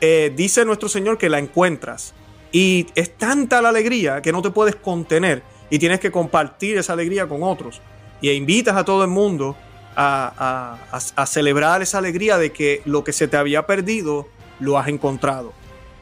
Eh, 0.00 0.32
dice 0.34 0.64
nuestro 0.64 0.88
Señor 0.88 1.18
que 1.18 1.28
la 1.28 1.38
encuentras 1.38 2.14
y 2.52 2.86
es 2.94 3.16
tanta 3.16 3.62
la 3.62 3.68
alegría 3.68 4.22
que 4.22 4.32
no 4.32 4.42
te 4.42 4.50
puedes 4.50 4.76
contener 4.76 5.42
y 5.70 5.78
tienes 5.78 6.00
que 6.00 6.10
compartir 6.10 6.78
esa 6.78 6.92
alegría 6.92 7.28
con 7.28 7.42
otros. 7.42 7.80
Y 8.20 8.30
invitas 8.30 8.76
a 8.76 8.84
todo 8.84 9.04
el 9.04 9.10
mundo 9.10 9.56
a, 9.96 11.26
celebrar 11.26 11.82
esa 11.82 11.98
alegría 11.98 12.38
de 12.38 12.52
que 12.52 12.82
lo 12.84 13.04
que 13.04 13.12
se 13.12 13.28
te 13.28 13.36
había 13.36 13.66
perdido 13.66 14.28
lo 14.58 14.78
has 14.78 14.88
encontrado. 14.88 15.52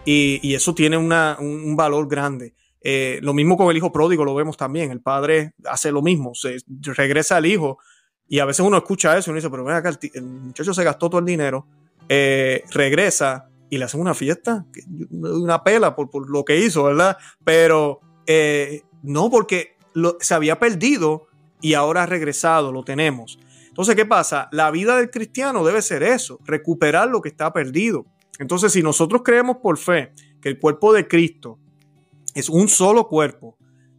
Y, 0.05 0.55
eso 0.55 0.75
tiene 0.75 0.97
un, 0.97 1.77
valor 1.77 2.09
grande. 2.09 2.55
Eh, 2.81 3.19
lo 3.23 3.35
mismo 3.35 3.57
con 3.57 3.71
el 3.71 3.77
hijo 3.77 3.93
pródigo, 3.93 4.25
lo 4.25 4.35
vemos 4.35 4.57
también. 4.57 4.91
El 4.91 5.03
padre 5.03 5.53
hace 5.67 5.93
lo 5.93 6.01
mismo, 6.01 6.35
se 6.35 6.57
regresa 6.83 7.37
al 7.37 7.47
hijo. 7.47 7.79
Y 8.27 8.39
a 8.39 8.47
veces 8.47 8.65
uno 8.65 8.79
escucha 8.79 9.17
eso 9.17 9.31
y 9.31 9.33
uno 9.33 9.37
dice, 9.39 9.51
pero 9.51 9.65
mira 9.65 9.83
el, 10.15 10.23
muchacho 10.23 10.75
se 10.75 10.85
gastó 10.85 11.09
todo 11.09 11.19
el 11.19 11.27
dinero, 11.27 11.67
eh, 12.09 12.63
regresa 12.71 13.48
y 13.71 13.79
le 13.79 13.85
hacen 13.85 14.01
una 14.01 14.15
fiesta, 14.15 14.67
una 15.11 15.63
pela 15.63 15.95
por, 15.95 16.31
lo 16.31 16.45
que 16.45 16.59
hizo, 16.59 16.85
¿verdad? 16.85 17.17
Pero 17.45 18.01
eh, 18.27 18.83
no, 19.03 19.31
porque 19.31 19.77
se 20.21 20.35
había 20.35 20.59
perdido 20.59 21.27
y 21.61 21.75
ahora 21.75 22.05
ha 22.05 22.07
regresado, 22.07 22.73
lo 22.73 22.85
tenemos. 22.85 23.39
Entonces, 23.69 23.95
¿qué 23.95 24.07
pasa? 24.07 24.49
La 24.53 24.71
vida 24.71 24.97
del 24.97 25.11
cristiano 25.11 25.65
debe 25.65 25.83
ser 25.83 26.03
eso, 26.03 26.41
recuperar 26.45 27.09
lo 27.09 27.21
que 27.21 27.29
está 27.29 27.53
perdido. 27.53 28.07
Entonces, 28.39 28.73
si 28.73 28.83
nosotros 28.83 29.23
creemos 29.25 29.59
por 29.59 29.79
fe 29.79 30.13
que 30.41 30.49
el 30.49 30.59
cuerpo 30.59 30.93
de 30.93 31.07
Cristo 31.07 31.59
es 32.35 32.49
un 32.49 32.69
solo 32.69 33.09
cuerpo, 33.09 33.57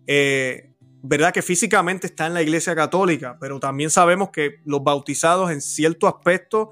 eh, 0.08 0.74
verdad 1.02 1.34
que 1.34 1.42
físicamente 1.42 2.08
está 2.08 2.28
en 2.28 2.34
la 2.34 2.42
iglesia 2.42 2.76
católica, 2.76 3.38
pero 3.40 3.60
también 3.60 3.90
sabemos 3.90 4.30
que 4.32 4.60
los 4.66 4.84
bautizados 4.84 5.52
en 5.52 5.62
cierto 5.62 6.08
aspecto, 6.08 6.72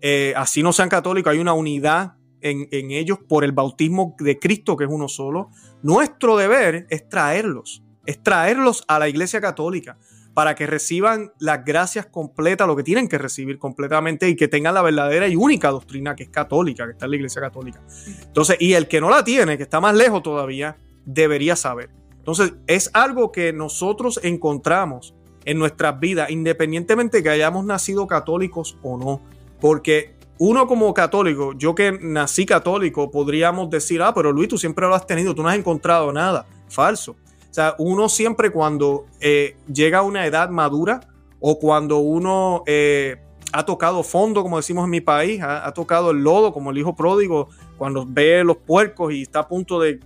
eh, 0.00 0.32
así 0.36 0.62
no 0.62 0.72
sean 0.72 0.88
católicos, 0.88 1.32
hay 1.32 1.38
una 1.38 1.52
unidad 1.52 2.17
en, 2.40 2.90
ellos 2.90 3.18
por 3.26 3.44
el 3.44 3.52
bautismo 3.52 4.16
de 4.18 4.38
Cristo, 4.38 4.76
que 4.76 4.84
es 4.84 4.90
uno 4.90 5.08
solo, 5.08 5.50
nuestro 5.82 6.36
deber 6.36 6.86
es 6.90 7.08
traerlos, 7.08 7.82
es 8.06 8.22
traerlos 8.22 8.84
a 8.88 8.98
la 8.98 9.08
Iglesia 9.08 9.40
Católica 9.40 9.98
para 10.34 10.54
que 10.54 10.66
reciban 10.66 11.32
las 11.40 11.64
gracias 11.64 12.06
completas, 12.06 12.66
lo 12.66 12.76
que 12.76 12.84
tienen 12.84 13.08
que 13.08 13.18
recibir 13.18 13.58
completamente 13.58 14.28
y 14.28 14.36
que 14.36 14.46
tengan 14.46 14.74
la 14.74 14.82
verdadera 14.82 15.26
y 15.26 15.34
única 15.34 15.70
doctrina 15.70 16.14
que 16.14 16.22
es 16.22 16.28
católica, 16.28 16.86
que 16.86 16.92
está 16.92 17.06
en 17.06 17.10
la 17.10 17.16
Iglesia 17.16 17.42
Católica. 17.42 17.82
Entonces, 18.22 18.56
y 18.60 18.74
el 18.74 18.86
que 18.86 19.00
no 19.00 19.10
la 19.10 19.24
tiene, 19.24 19.56
que 19.56 19.64
está 19.64 19.80
más 19.80 19.96
lejos 19.96 20.22
todavía, 20.22 20.76
debería 21.04 21.56
saber. 21.56 21.90
Entonces, 22.18 22.52
es 22.66 22.90
algo 22.92 23.32
que 23.32 23.52
nosotros 23.52 24.20
encontramos 24.22 25.14
en 25.44 25.58
nuestras 25.58 25.98
vidas, 25.98 26.30
independientemente 26.30 27.16
de 27.16 27.22
que 27.22 27.30
hayamos 27.30 27.64
nacido 27.64 28.06
católicos 28.06 28.76
o 28.82 28.98
no. 28.98 29.22
Porque 29.60 30.17
uno 30.38 30.66
como 30.66 30.94
católico, 30.94 31.52
yo 31.56 31.74
que 31.74 31.98
nací 32.00 32.46
católico, 32.46 33.10
podríamos 33.10 33.70
decir, 33.70 34.00
ah, 34.02 34.14
pero 34.14 34.32
Luis, 34.32 34.48
tú 34.48 34.58
siempre 34.58 34.86
lo 34.86 34.94
has 34.94 35.06
tenido, 35.06 35.34
tú 35.34 35.42
no 35.42 35.48
has 35.48 35.58
encontrado 35.58 36.12
nada. 36.12 36.46
Falso. 36.68 37.12
O 37.50 37.54
sea, 37.54 37.74
uno 37.78 38.08
siempre 38.08 38.50
cuando 38.50 39.06
eh, 39.20 39.56
llega 39.72 39.98
a 39.98 40.02
una 40.02 40.26
edad 40.26 40.50
madura 40.50 41.00
o 41.40 41.58
cuando 41.58 41.98
uno 41.98 42.62
eh, 42.66 43.16
ha 43.52 43.64
tocado 43.64 44.02
fondo, 44.02 44.42
como 44.42 44.58
decimos 44.58 44.84
en 44.84 44.90
mi 44.90 45.00
país, 45.00 45.40
ha, 45.42 45.72
tocado 45.72 46.10
el 46.10 46.18
lodo, 46.18 46.52
como 46.52 46.70
el 46.70 46.78
hijo 46.78 46.94
pródigo, 46.94 47.48
cuando 47.76 48.04
ve 48.06 48.44
los 48.44 48.58
puercos 48.58 49.12
y 49.12 49.22
está 49.22 49.40
a 49.40 49.48
punto 49.48 49.80
de, 49.80 49.98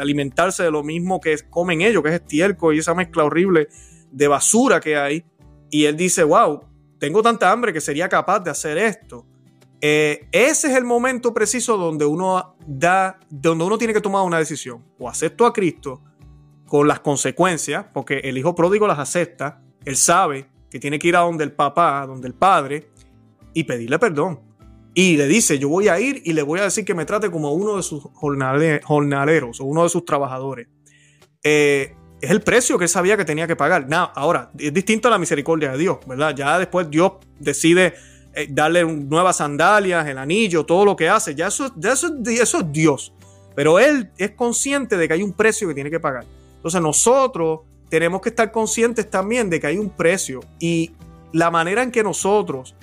alimentarse 0.00 0.62
de 0.62 0.70
lo 0.70 0.82
mismo 0.82 1.20
que 1.20 1.36
comen 1.50 1.82
ellos, 1.82 2.02
que 2.02 2.08
es 2.08 2.14
estiércol 2.16 2.74
y 2.74 2.78
esa 2.78 2.94
mezcla 2.94 3.24
horrible 3.24 3.68
de 4.10 4.28
basura 4.28 4.80
que 4.80 4.96
hay. 4.96 5.24
Y 5.70 5.84
él 5.84 5.96
dice, 5.96 6.24
wow, 6.24 6.62
tengo 6.98 7.22
tanta 7.22 7.52
hambre 7.52 7.72
que 7.72 7.80
sería 7.80 8.08
capaz 8.08 8.40
de 8.40 8.50
hacer 8.50 8.78
esto. 8.78 9.26
Eh, 9.80 10.28
ese 10.32 10.68
es 10.68 10.76
el 10.76 10.84
momento 10.84 11.32
preciso 11.32 11.76
donde 11.76 12.04
uno 12.04 12.56
da, 12.66 13.20
donde 13.30 13.64
uno 13.64 13.78
tiene 13.78 13.94
que 13.94 14.00
tomar 14.00 14.24
una 14.24 14.38
decisión. 14.38 14.84
O 14.98 15.08
acepto 15.08 15.46
a 15.46 15.52
Cristo 15.52 16.02
con 16.66 16.86
las 16.88 17.00
consecuencias, 17.00 17.86
porque 17.92 18.18
el 18.18 18.36
hijo 18.36 18.54
pródigo 18.54 18.86
las 18.86 18.98
acepta, 18.98 19.62
él 19.84 19.96
sabe 19.96 20.48
que 20.70 20.78
tiene 20.78 20.98
que 20.98 21.08
ir 21.08 21.16
a 21.16 21.20
donde 21.20 21.44
el 21.44 21.52
papá, 21.52 22.04
donde 22.06 22.28
el 22.28 22.34
padre, 22.34 22.90
y 23.54 23.64
pedirle 23.64 23.98
perdón. 23.98 24.40
Y 24.94 25.16
le 25.16 25.26
dice, 25.28 25.58
yo 25.58 25.68
voy 25.68 25.88
a 25.88 26.00
ir 26.00 26.22
y 26.24 26.32
le 26.32 26.42
voy 26.42 26.60
a 26.60 26.64
decir 26.64 26.84
que 26.84 26.94
me 26.94 27.04
trate 27.04 27.30
como 27.30 27.52
uno 27.52 27.76
de 27.76 27.82
sus 27.82 28.02
jornaleros 28.12 29.60
o 29.60 29.64
uno 29.64 29.84
de 29.84 29.88
sus 29.88 30.04
trabajadores. 30.04 30.68
Eh, 31.44 31.94
es 32.20 32.30
el 32.30 32.42
precio 32.42 32.76
que 32.78 32.84
él 32.84 32.88
sabía 32.88 33.16
que 33.16 33.24
tenía 33.24 33.46
que 33.46 33.56
pagar. 33.56 33.86
ahora, 34.14 34.50
es 34.58 34.74
distinto 34.74 35.08
a 35.08 35.10
la 35.12 35.18
misericordia 35.18 35.72
de 35.72 35.78
Dios, 35.78 35.98
¿verdad? 36.06 36.34
Ya 36.34 36.58
después 36.58 36.90
Dios 36.90 37.12
decide 37.38 37.94
eh, 38.38 38.46
darle 38.48 38.84
nuevas 38.84 39.38
sandalias, 39.38 40.06
el 40.06 40.16
anillo, 40.16 40.64
todo 40.64 40.84
lo 40.84 40.94
que 40.94 41.08
hace. 41.08 41.34
Ya 41.34 41.48
eso, 41.48 41.72
ya 41.76 41.92
eso, 41.92 42.14
eso 42.24 42.58
es 42.58 42.72
Dios. 42.72 43.12
Pero 43.56 43.80
él 43.80 44.10
es 44.16 44.30
consciente 44.30 44.96
de 44.96 45.08
que 45.08 45.14
hay 45.14 45.22
un 45.24 45.32
precio 45.32 45.66
que 45.66 45.74
tiene 45.74 45.90
que 45.90 45.98
pagar. 45.98 46.24
Entonces 46.54 46.80
nosotros 46.80 47.60
tenemos 47.88 48.20
que 48.20 48.28
estar 48.28 48.52
conscientes 48.52 49.10
también 49.10 49.50
de 49.50 49.58
que 49.58 49.66
hay 49.66 49.78
un 49.78 49.90
precio 49.90 50.38
y 50.60 50.92
la 51.32 51.50
manera 51.50 51.82
en 51.82 51.90
que 51.90 52.04
nosotros 52.04 52.76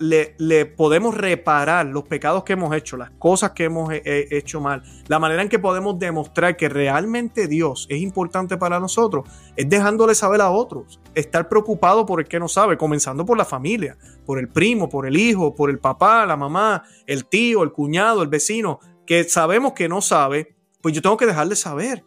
le, 0.00 0.66
podemos 0.66 1.16
reparar 1.16 1.86
los 1.86 2.04
pecados 2.04 2.44
que 2.44 2.54
hemos 2.54 2.74
hecho, 2.74 2.96
las 2.96 3.10
cosas 3.12 3.52
que 3.52 3.64
hemos 3.64 3.90
hecho 3.92 4.60
mal, 4.60 4.82
la 5.08 5.18
manera 5.18 5.42
en 5.42 5.48
que 5.48 5.58
podemos 5.58 5.98
demostrar 5.98 6.56
que 6.56 6.68
realmente 6.68 7.48
Dios 7.48 7.86
es 7.88 8.00
importante 8.00 8.56
para 8.56 8.80
nosotros, 8.80 9.28
es 9.56 9.68
dejándole 9.68 10.14
saber 10.14 10.40
a 10.40 10.50
otros, 10.50 11.00
estar 11.14 11.48
preocupado 11.48 12.06
por 12.06 12.20
el 12.20 12.28
que 12.28 12.38
no 12.38 12.48
sabe, 12.48 12.76
comenzando 12.76 13.24
por 13.24 13.36
la 13.38 13.44
familia, 13.44 13.96
por 14.26 14.38
el 14.38 14.48
primo, 14.48 14.88
por 14.88 15.06
el 15.06 15.16
hijo, 15.16 15.54
por 15.54 15.70
el 15.70 15.78
papá, 15.78 16.26
la 16.26 16.36
mamá, 16.36 16.84
el 17.06 17.26
tío, 17.26 17.62
el 17.62 17.72
cuñado, 17.72 18.22
el 18.22 18.28
vecino, 18.28 18.80
que 19.06 19.24
sabemos 19.24 19.72
que 19.72 19.88
no 19.88 20.00
sabe, 20.00 20.54
pues 20.80 20.94
yo 20.94 21.02
tengo 21.02 21.16
que 21.16 21.26
dejarle 21.26 21.56
saber 21.56 22.04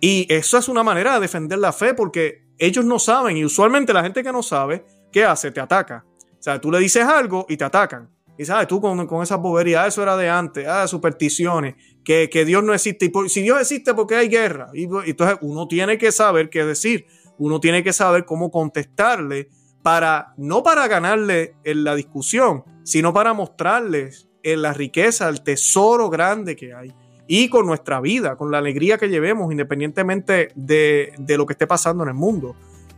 y 0.00 0.26
eso 0.32 0.58
es 0.58 0.68
una 0.68 0.82
manera 0.82 1.14
de 1.14 1.20
defender 1.20 1.58
la 1.58 1.72
fe 1.72 1.94
porque 1.94 2.46
ellos 2.58 2.84
no 2.84 2.98
saben 2.98 3.36
y 3.36 3.44
usualmente 3.44 3.92
la 3.92 4.02
gente 4.02 4.22
que 4.22 4.32
no 4.32 4.42
sabe, 4.42 4.86
¿qué 5.12 5.24
hace? 5.24 5.50
Te 5.50 5.60
ataca. 5.60 6.05
Sea, 6.46 6.60
tú 6.60 6.70
le 6.70 6.78
dices 6.78 7.02
algo 7.02 7.44
y 7.48 7.56
te 7.56 7.64
atacan. 7.64 8.08
Y 8.38 8.44
sabes, 8.44 8.68
tú 8.68 8.80
con, 8.80 9.04
con 9.08 9.20
esa 9.20 9.34
bobería, 9.34 9.82
ah, 9.82 9.86
eso 9.88 10.00
era 10.00 10.16
de 10.16 10.30
antes, 10.30 10.64
ah, 10.68 10.86
supersticiones, 10.86 11.74
que, 12.04 12.28
Dios 12.46 12.62
no 12.62 12.72
existe. 12.72 13.06
Y 13.12 13.28
si 13.28 13.42
Dios 13.42 13.60
existe, 13.60 13.94
porque 13.94 14.14
hay 14.14 14.28
guerra? 14.28 14.68
Y, 14.72 14.84
entonces 14.84 15.38
uno 15.40 15.66
tiene 15.66 15.98
que 15.98 16.12
saber 16.12 16.48
qué 16.48 16.64
decir, 16.64 17.06
uno 17.36 17.58
tiene 17.58 17.82
que 17.82 17.92
saber 17.92 18.24
cómo 18.24 18.52
contestarle 18.52 19.48
para, 19.82 20.34
no 20.36 20.62
para 20.62 20.86
ganarle 20.86 21.56
en 21.64 21.82
la 21.82 21.96
discusión, 21.96 22.62
sino 22.84 23.12
para 23.12 23.34
mostrarles 23.34 24.28
en 24.44 24.62
la 24.62 24.72
riqueza, 24.72 25.28
el 25.28 25.42
tesoro 25.42 26.10
grande 26.10 26.54
que 26.54 26.72
hay 26.74 26.94
y 27.26 27.48
con 27.48 27.66
nuestra 27.66 28.00
vida, 28.00 28.36
con 28.36 28.52
la 28.52 28.58
alegría 28.58 28.98
que 28.98 29.08
llevemos, 29.08 29.50
independientemente 29.50 30.50
de, 30.54 31.12
lo 31.26 31.44
que 31.44 31.54
esté 31.54 31.66
pasando 31.66 32.04
en 32.04 32.10
el 32.10 32.14
mundo. 32.14 32.54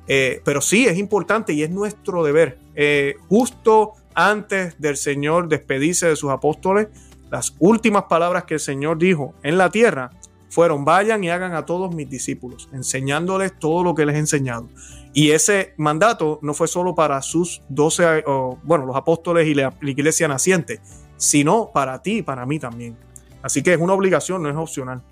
Eh, 0.08 0.40
pero 0.44 0.60
sí, 0.60 0.86
es 0.86 0.98
importante 0.98 1.52
y 1.52 1.62
es 1.62 1.70
nuestro 1.70 2.24
deber. 2.24 2.58
Eh, 2.74 3.14
justo 3.28 3.92
antes 4.14 4.80
del 4.80 4.96
Señor 4.96 5.48
despedirse 5.48 6.08
de 6.08 6.16
sus 6.16 6.30
apóstoles, 6.30 6.88
las 7.30 7.54
últimas 7.58 8.04
palabras 8.04 8.44
que 8.44 8.54
el 8.54 8.60
Señor 8.60 8.98
dijo 8.98 9.34
en 9.42 9.58
la 9.58 9.70
tierra 9.70 10.10
fueron, 10.48 10.86
vayan 10.86 11.22
y 11.22 11.28
hagan 11.28 11.52
a 11.52 11.66
todos 11.66 11.94
mis 11.94 12.08
discípulos, 12.08 12.70
enseñándoles 12.72 13.58
todo 13.58 13.84
lo 13.84 13.94
que 13.94 14.06
les 14.06 14.16
he 14.16 14.18
enseñado. 14.18 14.66
Y 15.12 15.32
ese 15.32 15.74
mandato 15.76 16.38
no 16.40 16.54
fue 16.54 16.68
solo 16.68 16.94
para 16.94 17.20
sus 17.20 17.60
doce, 17.68 18.24
bueno, 18.62 18.86
los 18.86 18.96
apóstoles 18.96 19.46
y 19.46 19.54
la 19.54 19.74
iglesia 19.82 20.26
naciente, 20.26 20.80
sino 21.18 21.70
para 21.70 22.00
ti 22.00 22.18
y 22.18 22.22
para 22.22 22.46
mí 22.46 22.58
también. 22.58 22.96
Así 23.42 23.62
que 23.62 23.74
es 23.74 23.80
una 23.80 23.92
obligación, 23.92 24.42
no 24.42 24.48
es 24.48 24.56
opcional. 24.56 25.02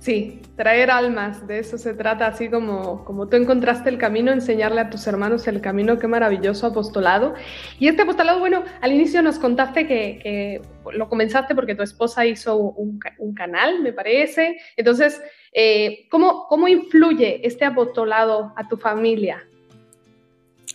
Sí, 0.00 0.40
traer 0.56 0.90
almas, 0.90 1.46
de 1.46 1.58
eso 1.58 1.76
se 1.76 1.92
trata, 1.92 2.26
así 2.26 2.48
como, 2.48 3.04
como 3.04 3.28
tú 3.28 3.36
encontraste 3.36 3.90
el 3.90 3.98
camino, 3.98 4.32
enseñarle 4.32 4.80
a 4.80 4.88
tus 4.88 5.06
hermanos 5.06 5.46
el 5.46 5.60
camino, 5.60 5.98
qué 5.98 6.06
maravilloso 6.06 6.68
apostolado. 6.68 7.34
Y 7.78 7.86
este 7.86 8.02
apostolado, 8.02 8.38
bueno, 8.38 8.64
al 8.80 8.92
inicio 8.92 9.20
nos 9.20 9.38
contaste 9.38 9.86
que, 9.86 10.62
lo 10.94 11.06
comenzaste 11.10 11.54
porque 11.54 11.74
tu 11.74 11.82
esposa 11.82 12.24
hizo 12.24 12.56
un, 12.56 12.98
canal, 13.34 13.82
me 13.82 13.92
parece. 13.92 14.56
Entonces, 14.74 15.20
eh, 15.52 16.06
¿cómo, 16.10 16.46
¿cómo 16.48 16.66
influye 16.66 17.46
este 17.46 17.66
apostolado 17.66 18.54
a 18.56 18.66
tu 18.68 18.78
familia? 18.78 19.46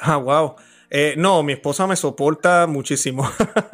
Ah, 0.01 0.17
wow. 0.17 0.55
Eh, 0.98 1.14
no, 1.18 1.43
mi 1.43 1.52
esposa 1.52 1.86
me 1.88 1.98
soporta 1.98 2.68
muchísimo 2.68 3.30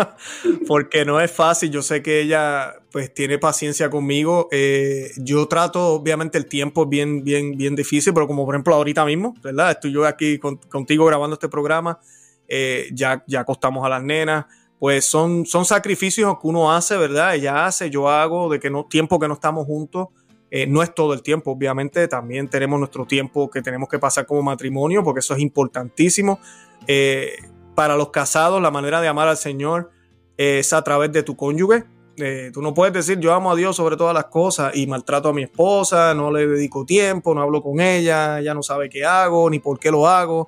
porque 0.67 1.05
no 1.05 1.21
es 1.21 1.31
fácil. 1.31 1.69
Yo 1.69 1.83
sé 1.83 2.01
que 2.01 2.19
ella 2.19 2.73
pues 2.91 3.13
tiene 3.13 3.37
paciencia 3.37 3.91
conmigo. 3.91 4.47
Eh, 4.51 5.11
yo 5.17 5.47
trato, 5.47 5.89
obviamente 5.89 6.39
el 6.39 6.47
tiempo 6.47 6.81
es 6.81 6.89
bien, 6.89 7.23
bien, 7.23 7.55
bien 7.55 7.75
difícil, 7.75 8.11
pero 8.15 8.25
como 8.25 8.43
por 8.43 8.55
ejemplo 8.55 8.73
ahorita 8.73 9.05
mismo, 9.05 9.35
¿verdad? 9.43 9.69
Estoy 9.69 9.91
yo 9.91 10.03
aquí 10.07 10.39
contigo 10.39 11.05
grabando 11.05 11.35
este 11.35 11.47
programa, 11.47 11.99
eh, 12.47 12.89
ya, 12.91 13.23
ya 13.27 13.41
acostamos 13.41 13.85
a 13.85 13.89
las 13.89 14.01
nenas. 14.01 14.45
Pues 14.79 15.05
son, 15.05 15.45
son 15.45 15.63
sacrificios 15.63 16.39
que 16.41 16.47
uno 16.47 16.73
hace, 16.73 16.97
¿verdad? 16.97 17.35
Ella 17.35 17.67
hace, 17.67 17.91
yo 17.91 18.09
hago, 18.09 18.49
de 18.49 18.59
que 18.59 18.71
no, 18.71 18.85
tiempo 18.85 19.19
que 19.19 19.27
no 19.27 19.35
estamos 19.35 19.67
juntos. 19.67 20.07
no 20.67 20.81
es 20.81 20.95
todo 20.95 21.13
el 21.13 21.21
tiempo, 21.21 21.51
obviamente, 21.51 22.07
también 22.07 22.49
tenemos 22.49 22.79
nuestro 22.79 23.05
tiempo 23.05 23.47
que 23.47 23.61
tenemos 23.61 23.87
que 23.87 23.99
pasar 23.99 24.25
como 24.25 24.41
matrimonio, 24.41 25.03
porque 25.03 25.19
eso 25.19 25.35
es 25.35 25.39
importantísimo. 25.39 26.39
Eh, 26.87 27.35
para 27.75 27.95
los 27.95 28.09
casados, 28.09 28.61
la 28.61 28.71
manera 28.71 29.01
de 29.01 29.07
amar 29.07 29.27
al 29.27 29.37
Señor 29.37 29.91
es 30.37 30.73
a 30.73 30.83
través 30.83 31.11
de 31.11 31.23
tu 31.23 31.35
cónyuge. 31.35 31.85
Eh, 32.17 32.51
tú 32.53 32.61
no 32.61 32.73
puedes 32.73 32.93
decir 32.93 33.19
yo 33.19 33.33
amo 33.33 33.51
a 33.51 33.55
Dios 33.55 33.75
sobre 33.75 33.95
todas 33.95 34.13
las 34.13 34.25
cosas 34.25 34.75
y 34.75 34.85
maltrato 34.85 35.29
a 35.29 35.33
mi 35.33 35.43
esposa, 35.43 36.13
no 36.13 36.29
le 36.31 36.45
dedico 36.45 36.85
tiempo, 36.85 37.33
no 37.33 37.41
hablo 37.41 37.63
con 37.63 37.79
ella, 37.79 38.39
ella 38.39 38.53
no 38.53 38.61
sabe 38.61 38.89
qué 38.89 39.05
hago 39.05 39.49
ni 39.49 39.59
por 39.59 39.79
qué 39.79 39.89
lo 39.89 40.07
hago, 40.07 40.47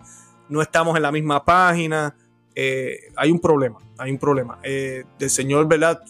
no 0.50 0.62
estamos 0.62 0.96
en 0.98 1.04
la 1.04 1.12
misma 1.12 1.44
página. 1.44 2.16
Eh, 2.56 3.00
hay 3.16 3.32
un 3.32 3.40
problema, 3.40 3.80
hay 3.98 4.12
un 4.12 4.18
problema. 4.18 4.60
el 4.64 5.30
Señor. 5.30 5.68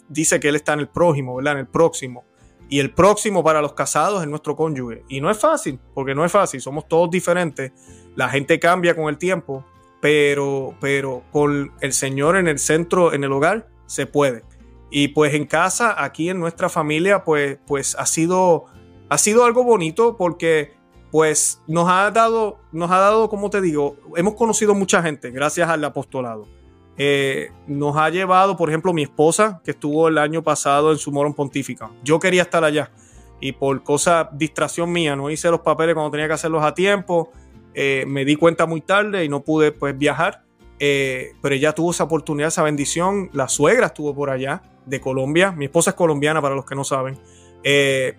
Dice 0.09 0.39
que 0.39 0.49
Él 0.49 0.55
está 0.55 0.74
en 0.74 0.80
el 0.80 0.89
prójimo, 0.89 1.36
¿verdad? 1.36 1.53
En 1.53 1.59
el 1.59 1.67
próximo. 1.67 2.26
Y 2.69 2.80
el 2.80 2.91
próximo 2.91 3.43
para 3.43 3.61
los 3.61 3.74
casados 3.74 4.24
es 4.24 4.28
nuestro 4.28 4.55
cónyuge. 4.55 5.03
Y 5.07 5.21
no 5.21 5.30
es 5.30 5.38
fácil, 5.38 5.80
porque 5.93 6.15
no 6.15 6.26
es 6.26 6.32
fácil, 6.32 6.59
somos 6.59 6.88
todos 6.88 7.11
diferentes. 7.11 7.71
La 8.15 8.30
gente 8.30 8.59
cambia 8.59 8.95
con 8.95 9.09
el 9.09 9.17
tiempo 9.17 9.63
pero, 10.03 10.75
pero 10.81 11.23
con 11.31 11.71
el 11.79 11.93
Señor 11.93 12.35
en 12.35 12.49
el 12.49 12.59
centro, 12.59 13.13
en 13.13 13.23
el 13.23 13.31
hogar, 13.31 13.69
se 13.85 14.05
puede. 14.05 14.43
Y 14.91 15.07
pues 15.07 15.33
en 15.33 15.45
casa, 15.45 15.95
aquí 16.03 16.29
en 16.29 16.41
nuestra 16.41 16.67
familia, 16.67 17.23
pues, 17.23 17.57
pues 17.65 17.95
ha 17.97 18.05
sido, 18.05 18.65
ha 19.07 19.17
sido 19.17 19.45
algo 19.45 19.63
bonito 19.63 20.17
porque 20.17 20.73
pues 21.09 21.61
nos 21.67 21.87
ha 21.87 22.11
dado, 22.11 22.59
nos 22.73 22.91
ha 22.91 22.97
dado, 22.97 23.29
como 23.29 23.49
te 23.49 23.61
digo, 23.61 23.95
hemos 24.17 24.33
conocido 24.33 24.75
mucha 24.75 25.01
gente 25.01 25.31
gracias 25.31 25.69
al 25.69 25.81
apostolado. 25.85 26.49
Eh, 26.97 27.51
nos 27.67 27.95
ha 27.95 28.09
llevado, 28.09 28.57
por 28.57 28.67
ejemplo, 28.67 28.91
mi 28.91 29.03
esposa, 29.03 29.61
que 29.63 29.71
estuvo 29.71 30.09
el 30.09 30.17
año 30.17 30.43
pasado 30.43 30.91
en 30.91 30.97
su 30.97 31.13
Morón 31.13 31.33
Pontífica. 31.33 31.89
Yo 32.03 32.19
quería 32.19 32.41
estar 32.41 32.65
allá 32.65 32.91
y 33.39 33.53
por 33.53 33.81
cosa, 33.83 34.29
distracción 34.33 34.91
mía, 34.91 35.15
no 35.15 35.29
hice 35.29 35.49
los 35.49 35.61
papeles 35.61 35.95
cuando 35.95 36.11
tenía 36.11 36.27
que 36.27 36.33
hacerlos 36.33 36.61
a 36.61 36.73
tiempo 36.73 37.31
eh, 37.74 38.05
me 38.07 38.26
di 38.26 38.36
cuenta 38.36 38.65
muy 38.65 38.82
tarde 38.82 39.26
y 39.26 39.30
no 39.30 39.43
pude 39.43 39.71
pues 39.71 39.97
viajar, 39.97 40.43
eh, 40.80 41.34
pero 41.41 41.55
ella 41.55 41.74
tuvo 41.74 41.91
esa 41.91 42.03
oportunidad, 42.03 42.49
esa 42.49 42.63
bendición. 42.63 43.30
La 43.34 43.47
suegra 43.47 43.88
estuvo 43.88 44.13
por 44.13 44.30
allá, 44.30 44.61
de 44.86 44.99
Colombia. 44.99 45.51
Mi 45.51 45.65
esposa 45.65 45.91
es 45.91 45.95
colombiana, 45.95 46.41
para 46.41 46.55
los 46.55 46.65
que 46.65 46.76
no 46.76 46.84
saben. 46.84 47.17
Eh, 47.63 48.15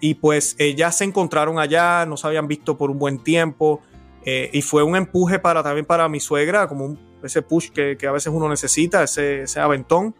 y 0.00 0.14
pues 0.14 0.56
ellas 0.58 0.98
se 0.98 1.04
encontraron 1.04 1.58
allá, 1.58 2.04
no 2.06 2.16
se 2.16 2.26
habían 2.26 2.48
visto 2.48 2.76
por 2.76 2.90
un 2.90 2.98
buen 2.98 3.18
tiempo. 3.18 3.82
y 4.26 4.62
fue 4.62 4.82
un 4.82 4.96
empuje 4.96 5.38
para 5.38 5.62
también 5.62 5.84
para 5.84 6.08
mi 6.08 6.18
suegra, 6.18 6.66
como 6.66 6.96
ese 7.22 7.42
push 7.42 7.70
que, 7.70 7.98
a 8.06 8.12
veces 8.12 8.32
uno 8.32 8.48
necesita, 8.48 9.02
ese, 9.02 9.42
ese 9.42 9.60
aventón. 9.60 10.14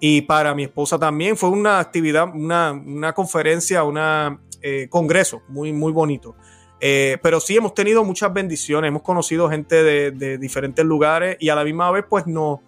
Y 0.00 0.22
para 0.22 0.54
mi 0.54 0.62
esposa 0.62 0.96
también 0.96 1.36
fue 1.36 1.50
una 1.50 1.80
actividad, 1.80 2.32
una, 2.32 2.70
una 2.72 3.12
conferencia, 3.12 3.82
un 3.82 3.98
congreso 4.88 5.42
muy, 5.48 5.72
muy 5.72 5.92
bonito. 5.92 6.36
Eh, 6.80 7.18
pero 7.22 7.40
sí 7.40 7.56
hemos 7.56 7.74
tenido 7.74 8.04
muchas 8.04 8.32
bendiciones, 8.32 8.88
hemos 8.88 9.02
conocido 9.02 9.48
gente 9.48 9.82
de, 9.82 10.38
diferentes 10.38 10.84
lugares 10.84 11.36
y 11.40 11.48
a 11.48 11.56
la 11.56 11.64
misma 11.64 11.90
vez 11.90 12.04
pues 12.08 12.26
no, 12.26 12.62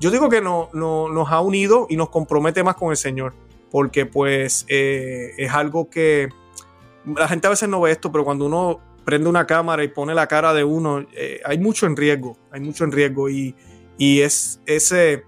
yo 0.00 0.10
digo 0.10 0.30
que 0.30 0.40
no, 0.40 0.70
nos 0.72 1.30
ha 1.30 1.40
unido 1.40 1.86
y 1.90 1.96
nos 1.96 2.08
compromete 2.08 2.62
más 2.64 2.76
con 2.76 2.90
el 2.90 2.96
Señor, 2.96 3.34
porque 3.70 4.06
pues 4.06 4.64
eh, 4.68 5.32
es 5.36 5.52
algo 5.52 5.90
que 5.90 6.30
la 7.04 7.28
gente 7.28 7.46
a 7.46 7.50
veces 7.50 7.68
no 7.68 7.80
ve 7.82 7.90
esto, 7.90 8.10
pero 8.10 8.24
cuando 8.24 8.46
uno 8.46 8.80
prende 9.04 9.28
una 9.28 9.46
cámara 9.46 9.84
y 9.84 9.88
pone 9.88 10.14
la 10.14 10.26
cara 10.26 10.54
de 10.54 10.64
uno, 10.64 11.04
eh, 11.14 11.40
hay 11.44 11.58
mucho 11.58 11.86
en 11.86 11.96
riesgo, 11.96 12.38
hay 12.50 12.60
mucho 12.60 12.84
en 12.84 12.92
riesgo 12.92 13.28
y, 13.28 13.54
y 13.98 14.20
es 14.20 14.62
ese, 14.64 15.24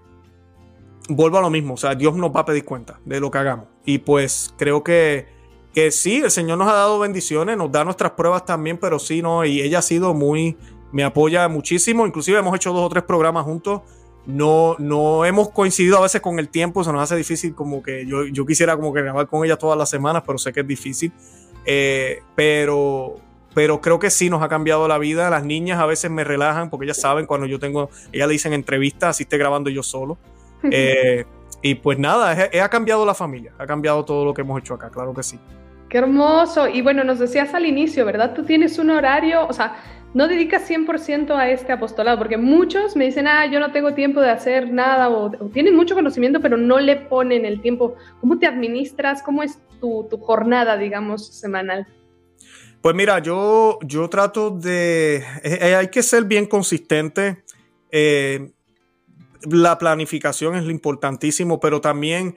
vuelvo 1.07 1.37
a 1.37 1.41
lo 1.41 1.51
mismo, 1.51 1.75
o 1.75 1.77
sea, 1.77 1.93
Dios 1.93 2.15
nos 2.15 2.35
va 2.35 2.41
a 2.41 2.45
pedir 2.45 2.65
cuenta 2.65 2.99
de 3.05 3.19
lo 3.19 3.29
que 3.29 3.37
hagamos. 3.37 3.67
Y 3.85 3.99
pues 3.99 4.53
creo 4.57 4.83
que 4.83 5.32
que 5.73 5.91
sí, 5.91 6.17
el 6.17 6.31
Señor 6.31 6.57
nos 6.57 6.67
ha 6.67 6.73
dado 6.73 6.99
bendiciones, 6.99 7.57
nos 7.57 7.71
da 7.71 7.83
nuestras 7.83 8.11
pruebas 8.11 8.45
también, 8.45 8.77
pero 8.77 8.99
sí, 8.99 9.21
no, 9.21 9.43
y 9.43 9.61
ella 9.61 9.79
ha 9.79 9.81
sido 9.81 10.13
muy, 10.13 10.55
me 10.91 11.03
apoya 11.03 11.47
muchísimo, 11.47 12.05
inclusive 12.05 12.37
hemos 12.37 12.55
hecho 12.55 12.71
dos 12.71 12.85
o 12.85 12.89
tres 12.89 13.03
programas 13.03 13.43
juntos, 13.43 13.81
no, 14.25 14.75
no 14.77 15.25
hemos 15.25 15.49
coincidido 15.49 15.97
a 15.97 16.01
veces 16.01 16.21
con 16.21 16.37
el 16.37 16.49
tiempo, 16.49 16.83
se 16.83 16.91
nos 16.91 17.01
hace 17.01 17.15
difícil 17.15 17.55
como 17.55 17.81
que 17.81 18.05
yo, 18.05 18.25
yo 18.25 18.45
quisiera 18.45 18.75
como 18.75 18.93
que 18.93 19.01
grabar 19.01 19.27
con 19.27 19.43
ella 19.43 19.57
todas 19.57 19.77
las 19.77 19.89
semanas, 19.89 20.23
pero 20.25 20.37
sé 20.37 20.53
que 20.53 20.59
es 20.59 20.67
difícil, 20.67 21.11
eh, 21.65 22.21
pero, 22.35 23.15
pero 23.55 23.81
creo 23.81 23.97
que 23.97 24.11
sí 24.11 24.29
nos 24.29 24.43
ha 24.43 24.49
cambiado 24.49 24.87
la 24.87 24.99
vida, 24.99 25.29
las 25.31 25.43
niñas 25.43 25.79
a 25.79 25.87
veces 25.87 26.11
me 26.11 26.23
relajan 26.23 26.69
porque 26.69 26.85
ellas 26.85 27.01
saben 27.01 27.25
cuando 27.25 27.47
yo 27.47 27.59
tengo, 27.59 27.89
ellas 28.11 28.27
le 28.27 28.33
dicen 28.33 28.53
entrevistas, 28.53 29.09
así 29.09 29.23
esté 29.23 29.39
grabando 29.39 29.71
yo 29.71 29.81
solo. 29.81 30.17
Eh, 30.71 31.25
y 31.61 31.75
pues 31.75 31.99
nada, 31.99 32.49
ha 32.61 32.69
cambiado 32.69 33.05
la 33.05 33.13
familia, 33.13 33.53
ha 33.57 33.65
cambiado 33.65 34.05
todo 34.05 34.23
lo 34.23 34.33
que 34.33 34.41
hemos 34.41 34.59
hecho 34.59 34.75
acá, 34.75 34.89
claro 34.89 35.13
que 35.13 35.23
sí. 35.23 35.39
Qué 35.93 35.99
hermoso. 35.99 36.67
Y 36.67 36.81
bueno, 36.81 37.03
nos 37.03 37.19
decías 37.19 37.53
al 37.53 37.67
inicio, 37.67 38.03
¿verdad? 38.03 38.33
Tú 38.33 38.43
tienes 38.43 38.79
un 38.79 38.89
horario, 38.89 39.45
o 39.47 39.53
sea, 39.53 39.75
no 40.15 40.27
dedicas 40.27 40.67
100% 40.67 41.35
a 41.35 41.51
este 41.51 41.71
apostolado, 41.71 42.17
porque 42.17 42.35
muchos 42.35 42.95
me 42.95 43.05
dicen, 43.05 43.27
ah, 43.27 43.45
yo 43.45 43.59
no 43.59 43.71
tengo 43.71 43.93
tiempo 43.93 44.19
de 44.19 44.31
hacer 44.31 44.73
nada, 44.73 45.11
o, 45.11 45.29
tienen 45.49 45.75
mucho 45.75 45.93
conocimiento, 45.93 46.41
pero 46.41 46.57
no 46.57 46.79
le 46.79 46.95
ponen 46.95 47.45
el 47.45 47.61
tiempo. 47.61 47.93
¿Cómo 48.21 48.39
te 48.39 48.47
administras? 48.47 49.21
¿Cómo 49.21 49.43
es 49.43 49.59
tu, 49.79 50.09
jornada, 50.19 50.77
digamos, 50.77 51.27
semanal? 51.27 51.85
Pues 52.81 52.95
mira, 52.95 53.19
yo, 53.19 53.77
yo 53.83 54.09
trato 54.09 54.49
de, 54.49 55.17
eh, 55.17 55.59
eh, 55.61 55.75
hay 55.75 55.89
que 55.89 56.01
ser 56.01 56.23
bien 56.23 56.47
consistente. 56.47 57.43
Eh, 57.91 58.51
la 59.43 59.77
planificación 59.77 60.55
es 60.55 60.63
lo 60.63 60.71
importantísimo, 60.71 61.59
pero 61.59 61.81
también 61.81 62.35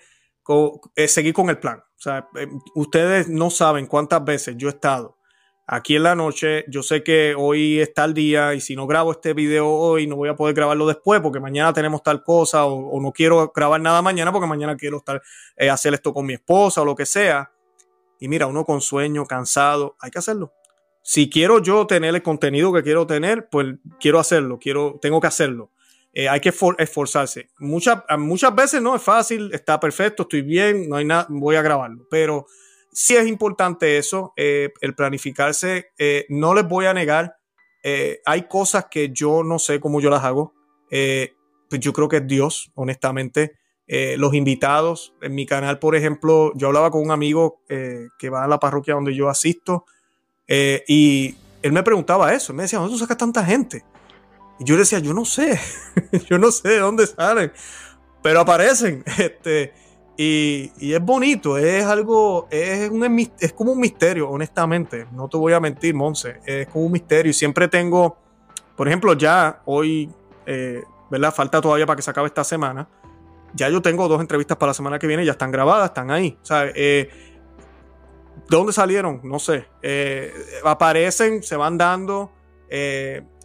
seguir 1.07 1.35
con 1.35 1.51
el 1.51 1.59
plan. 1.59 1.79
O 1.79 1.99
sea, 1.99 2.29
eh, 2.37 2.47
ustedes 2.75 3.29
no 3.29 3.51
saben 3.51 3.87
cuántas 3.87 4.25
veces 4.25 4.55
yo 4.57 4.69
he 4.69 4.73
estado 4.73 5.17
aquí 5.67 5.97
en 5.97 6.03
la 6.05 6.15
noche. 6.15 6.65
Yo 6.69 6.83
sé 6.83 7.03
que 7.03 7.35
hoy 7.37 7.81
está 7.81 8.05
el 8.05 8.15
día 8.15 8.55
y 8.55 8.61
si 8.61 8.77
no 8.77 8.87
grabo 8.87 9.13
este 9.13 9.33
video 9.33 9.69
hoy 9.69 10.07
no 10.07 10.17
voy 10.17 10.29
a 10.29 10.37
poder 10.37 10.55
grabarlo 10.55 10.87
después 10.87 11.21
porque 11.21 11.41
mañana 11.41 11.73
tenemos 11.73 12.03
tal 12.03 12.23
cosa 12.23 12.67
o, 12.67 13.01
no 13.01 13.13
quiero 13.13 13.53
grabar 13.55 13.81
nada 13.81 14.03
mañana 14.03 14.33
porque 14.33 14.47
mañana 14.47 14.77
quiero 14.77 14.99
estar 14.99 15.23
eh, 15.57 15.71
hacer 15.71 15.95
esto 15.95 16.13
con 16.13 16.27
mi 16.27 16.35
esposa 16.35 16.83
o 16.83 16.85
lo 16.85 16.95
que 16.95 17.07
sea. 17.07 17.51
Y 18.21 18.29
mira, 18.29 18.47
uno 18.47 18.65
con 18.65 18.81
sueño, 18.81 19.27
cansado, 19.27 19.97
hay 20.01 20.11
que 20.11 20.19
hacerlo. 20.19 20.53
Si 21.03 21.31
quiero 21.31 21.63
yo 21.63 21.87
tener 21.87 22.15
el 22.15 22.23
contenido 22.23 22.73
que 22.73 22.83
quiero 22.83 23.07
tener, 23.07 23.49
pues 23.49 23.77
quiero 24.01 24.19
hacerlo, 24.19 24.59
quiero, 24.59 24.99
tengo 25.01 25.21
que 25.21 25.29
hacerlo. 25.29 25.71
Eh, 26.19 26.31
hay 26.31 26.41
que 26.41 26.49
esforzarse. 26.79 27.51
Muchas, 27.59 28.03
muchas 28.17 28.55
veces 28.55 28.81
no 28.81 28.97
es 28.97 29.03
fácil, 29.03 29.51
está 29.53 29.79
perfecto, 29.79 30.23
estoy 30.23 30.41
bien, 30.41 30.89
no 30.89 30.97
hay 30.97 31.05
nada, 31.05 31.27
voy 31.29 31.57
a 31.57 31.63
grabarlo. 31.63 32.07
Pero 32.11 32.47
sí 32.91 33.15
es 33.17 33.27
importante 33.27 33.99
eso, 33.99 34.33
eh, 34.35 34.73
el 34.81 34.95
planificarse. 34.95 35.91
Eh, 35.99 36.25
no 36.31 36.55
les 36.55 36.67
voy 36.67 36.87
a 36.87 36.95
negar, 36.95 37.37
hay 38.25 38.49
cosas 38.49 38.87
que 38.91 39.11
yo 39.11 39.45
no 39.45 39.59
sé 39.59 39.79
cómo 39.79 40.01
yo 40.01 40.09
las 40.09 40.25
hago. 40.25 40.55
pues 40.89 41.81
yo 41.81 41.93
creo 41.93 42.09
que 42.09 42.17
es 42.17 42.27
Dios, 42.27 42.73
honestamente. 42.75 43.59
los 43.87 44.33
invitados 44.33 45.13
en 45.21 45.35
mi 45.35 45.45
canal, 45.45 45.79
por 45.79 45.95
ejemplo, 45.95 46.51
yo 46.57 46.69
hablaba 46.69 46.91
con 46.91 47.03
un 47.03 47.11
amigo 47.11 47.61
que 47.69 48.31
va 48.31 48.43
a 48.43 48.49
la 48.49 48.59
parroquia 48.59 48.95
donde 48.95 49.15
yo 49.15 49.29
asisto 49.29 49.85
y 50.49 51.37
él 51.63 51.73
me 51.73 51.83
preguntaba 51.83 52.33
eso, 52.33 52.55
me 52.55 52.63
decía, 52.63 52.79
¿dónde 52.79 52.95
tú 52.95 52.99
sacas 52.99 53.19
tanta 53.19 53.45
gente? 53.45 53.85
Y 54.59 54.65
yo 54.65 54.77
decía, 54.77 54.99
yo 54.99 55.13
no 55.13 55.25
sé, 55.25 55.61
yo 56.29 56.39
no 56.39 56.51
sé 56.51 56.69
de 56.69 56.79
dónde 56.79 57.07
salen, 57.07 57.53
pero 58.23 58.41
aparecen. 58.41 59.05
Este, 59.19 59.73
y, 60.19 60.95
es 60.95 61.01
bonito, 61.01 61.59
es 61.59 61.85
algo, 61.85 62.49
es, 62.51 62.89
un, 62.89 63.31
es 63.39 63.53
como 63.53 63.73
un 63.73 63.81
misterio, 63.81 64.31
honestamente. 64.31 65.07
No 65.13 65.29
te 65.29 65.37
voy 65.37 65.53
a 65.53 65.61
mentir, 65.61 65.95
Monse, 65.95 66.41
es 66.47 66.67
como 66.69 66.87
un 66.87 66.93
misterio. 66.93 67.31
Y 67.31 67.35
siempre 67.35 67.69
tengo, 67.69 68.17
por 68.77 68.89
ejemplo, 68.89 69.13
ya 69.13 69.61
hoy, 69.67 70.11
eh, 70.47 70.83
¿verdad? 71.11 71.35
Falta 71.35 71.61
todavía 71.61 71.85
para 71.85 71.97
que 71.97 72.03
se 72.03 72.11
acabe 72.11 72.29
esta 72.29 72.45
semana. 72.45 72.89
Ya 73.55 73.69
yo 73.69 73.83
tengo 73.83 74.09
dos 74.09 74.21
entrevistas 74.21 74.57
para 74.57 74.71
la 74.71 74.75
semana 74.75 74.99
que 74.99 75.07
viene, 75.07 75.25
ya 75.25 75.33
están 75.33 75.51
grabadas, 75.51 75.91
están 75.91 76.11
ahí. 76.11 76.39
Sea, 76.43 76.67
eh, 76.75 77.11
¿De 78.49 78.57
dónde 78.57 78.73
salieron? 78.73 79.21
No 79.25 79.39
sé. 79.39 79.67
Eh, 79.83 80.33
aparecen, 80.65 81.43
se 81.43 81.57
van 81.57 81.77
dando. 81.77 82.33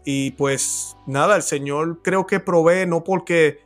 Y 0.04 0.32
pues 0.32 0.98
nada, 1.06 1.36
el 1.36 1.44
Señor 1.44 2.02
creo 2.02 2.26
que 2.26 2.40
provee 2.40 2.86
no 2.88 3.04
porque, 3.04 3.60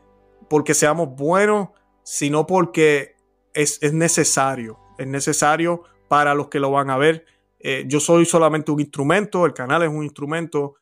porque 0.50 0.74
seamos 0.74 1.16
buenos, 1.16 1.70
sino 2.04 2.46
porque 2.46 3.16
es, 3.54 3.82
necesario. 3.94 4.78
Es 4.98 5.08
necesario 5.08 5.84
para 6.08 6.36
los 6.36 6.50
que 6.50 6.60
lo 6.60 6.72
van 6.72 6.90
a 6.90 6.98
ver. 6.98 7.26
Eh, 7.60 7.86
yo 7.88 8.00
soy 8.00 8.26
solamente 8.26 8.72
un 8.72 8.80
instrumento, 8.80 9.46
el 9.46 9.54
canal 9.54 9.84
es 9.84 9.90
un 9.90 10.04
instrumento. 10.04 10.76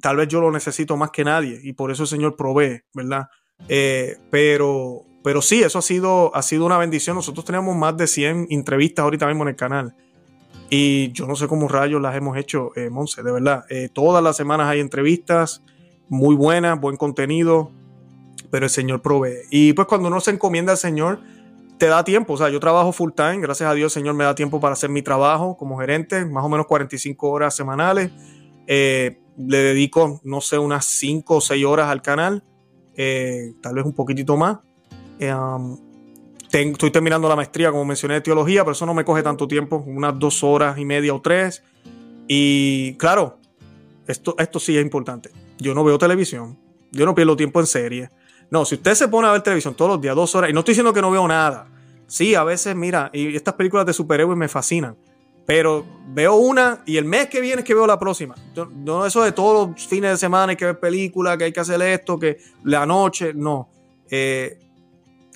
Tal 0.00 0.16
vez 0.16 0.28
yo 0.28 0.40
lo 0.40 0.50
necesito 0.50 0.96
más 0.96 1.10
que 1.10 1.24
nadie 1.24 1.58
y 1.62 1.72
por 1.72 1.90
eso 1.90 2.04
el 2.04 2.08
Señor 2.08 2.36
provee, 2.36 2.82
¿verdad? 2.94 3.26
Eh, 3.68 4.16
pero, 4.30 5.02
pero 5.24 5.42
sí, 5.42 5.62
eso 5.62 5.78
ha 5.78 5.82
sido, 5.82 6.34
ha 6.34 6.42
sido 6.42 6.66
una 6.66 6.78
bendición. 6.78 7.16
Nosotros 7.16 7.44
tenemos 7.44 7.74
más 7.76 7.96
de 7.96 8.06
100 8.06 8.48
entrevistas 8.50 9.02
ahorita 9.02 9.26
mismo 9.26 9.42
en 9.44 9.48
el 9.50 9.56
canal. 9.56 9.94
Y 10.74 11.12
yo 11.12 11.26
no 11.26 11.36
sé 11.36 11.48
cómo 11.48 11.68
rayos 11.68 12.00
las 12.00 12.16
hemos 12.16 12.34
hecho, 12.38 12.72
eh, 12.76 12.88
Monse, 12.88 13.22
de 13.22 13.30
verdad. 13.30 13.66
Eh, 13.68 13.90
todas 13.92 14.24
las 14.24 14.38
semanas 14.38 14.68
hay 14.68 14.80
entrevistas 14.80 15.62
muy 16.08 16.34
buenas, 16.34 16.80
buen 16.80 16.96
contenido, 16.96 17.70
pero 18.50 18.64
el 18.64 18.70
Señor 18.70 19.02
provee. 19.02 19.42
Y 19.50 19.74
pues 19.74 19.86
cuando 19.86 20.08
uno 20.08 20.18
se 20.20 20.30
encomienda 20.30 20.72
al 20.72 20.78
Señor, 20.78 21.20
te 21.76 21.88
da 21.88 22.04
tiempo. 22.04 22.32
O 22.32 22.36
sea, 22.38 22.48
yo 22.48 22.58
trabajo 22.58 22.90
full 22.90 23.10
time, 23.14 23.40
gracias 23.40 23.68
a 23.68 23.74
Dios, 23.74 23.94
el 23.94 24.00
Señor 24.00 24.14
me 24.14 24.24
da 24.24 24.34
tiempo 24.34 24.60
para 24.60 24.72
hacer 24.72 24.88
mi 24.88 25.02
trabajo 25.02 25.58
como 25.58 25.76
gerente, 25.78 26.24
más 26.24 26.42
o 26.42 26.48
menos 26.48 26.66
45 26.66 27.28
horas 27.28 27.54
semanales. 27.54 28.10
Eh, 28.66 29.20
le 29.36 29.58
dedico, 29.58 30.22
no 30.24 30.40
sé, 30.40 30.56
unas 30.56 30.86
5 30.86 31.36
o 31.36 31.40
6 31.42 31.66
horas 31.66 31.88
al 31.88 32.00
canal, 32.00 32.44
eh, 32.96 33.52
tal 33.60 33.74
vez 33.74 33.84
un 33.84 33.92
poquitito 33.92 34.38
más. 34.38 34.60
Um, 35.20 35.91
estoy 36.52 36.90
terminando 36.90 37.28
la 37.28 37.36
maestría, 37.36 37.70
como 37.70 37.84
mencioné, 37.84 38.14
de 38.14 38.20
teología, 38.20 38.62
pero 38.62 38.72
eso 38.72 38.86
no 38.86 38.94
me 38.94 39.04
coge 39.04 39.22
tanto 39.22 39.48
tiempo, 39.48 39.82
unas 39.86 40.18
dos 40.18 40.42
horas 40.44 40.78
y 40.78 40.84
media 40.84 41.14
o 41.14 41.20
tres. 41.20 41.62
Y 42.28 42.94
claro, 42.94 43.38
esto, 44.06 44.34
esto 44.38 44.58
sí 44.58 44.76
es 44.76 44.82
importante. 44.82 45.30
Yo 45.58 45.74
no 45.74 45.84
veo 45.84 45.98
televisión, 45.98 46.58
yo 46.90 47.06
no 47.06 47.14
pierdo 47.14 47.36
tiempo 47.36 47.60
en 47.60 47.66
serie. 47.66 48.10
No, 48.50 48.64
si 48.64 48.74
usted 48.74 48.94
se 48.94 49.08
pone 49.08 49.28
a 49.28 49.32
ver 49.32 49.42
televisión 49.42 49.74
todos 49.74 49.92
los 49.92 50.00
días, 50.00 50.14
dos 50.14 50.34
horas, 50.34 50.50
y 50.50 50.52
no 50.52 50.60
estoy 50.60 50.72
diciendo 50.72 50.92
que 50.92 51.00
no 51.00 51.10
veo 51.10 51.26
nada. 51.26 51.68
Sí, 52.06 52.34
a 52.34 52.44
veces, 52.44 52.76
mira, 52.76 53.08
y 53.14 53.34
estas 53.34 53.54
películas 53.54 53.86
de 53.86 53.94
superhéroes 53.94 54.36
me 54.36 54.48
fascinan. 54.48 54.96
Pero 55.46 55.84
veo 56.08 56.34
una 56.34 56.82
y 56.86 56.98
el 56.98 57.04
mes 57.04 57.28
que 57.28 57.40
viene 57.40 57.62
es 57.62 57.64
que 57.64 57.74
veo 57.74 57.86
la 57.86 57.98
próxima. 57.98 58.34
No 58.76 59.06
eso 59.06 59.22
de 59.22 59.32
todos 59.32 59.68
los 59.68 59.86
fines 59.86 60.10
de 60.12 60.16
semana 60.16 60.50
hay 60.50 60.56
que 60.56 60.66
ver 60.66 60.78
películas, 60.78 61.36
que 61.36 61.44
hay 61.44 61.52
que 61.52 61.60
hacer 61.60 61.80
esto, 61.82 62.18
que 62.18 62.38
la 62.64 62.86
noche, 62.86 63.32
no. 63.34 63.68
Eh, 64.10 64.58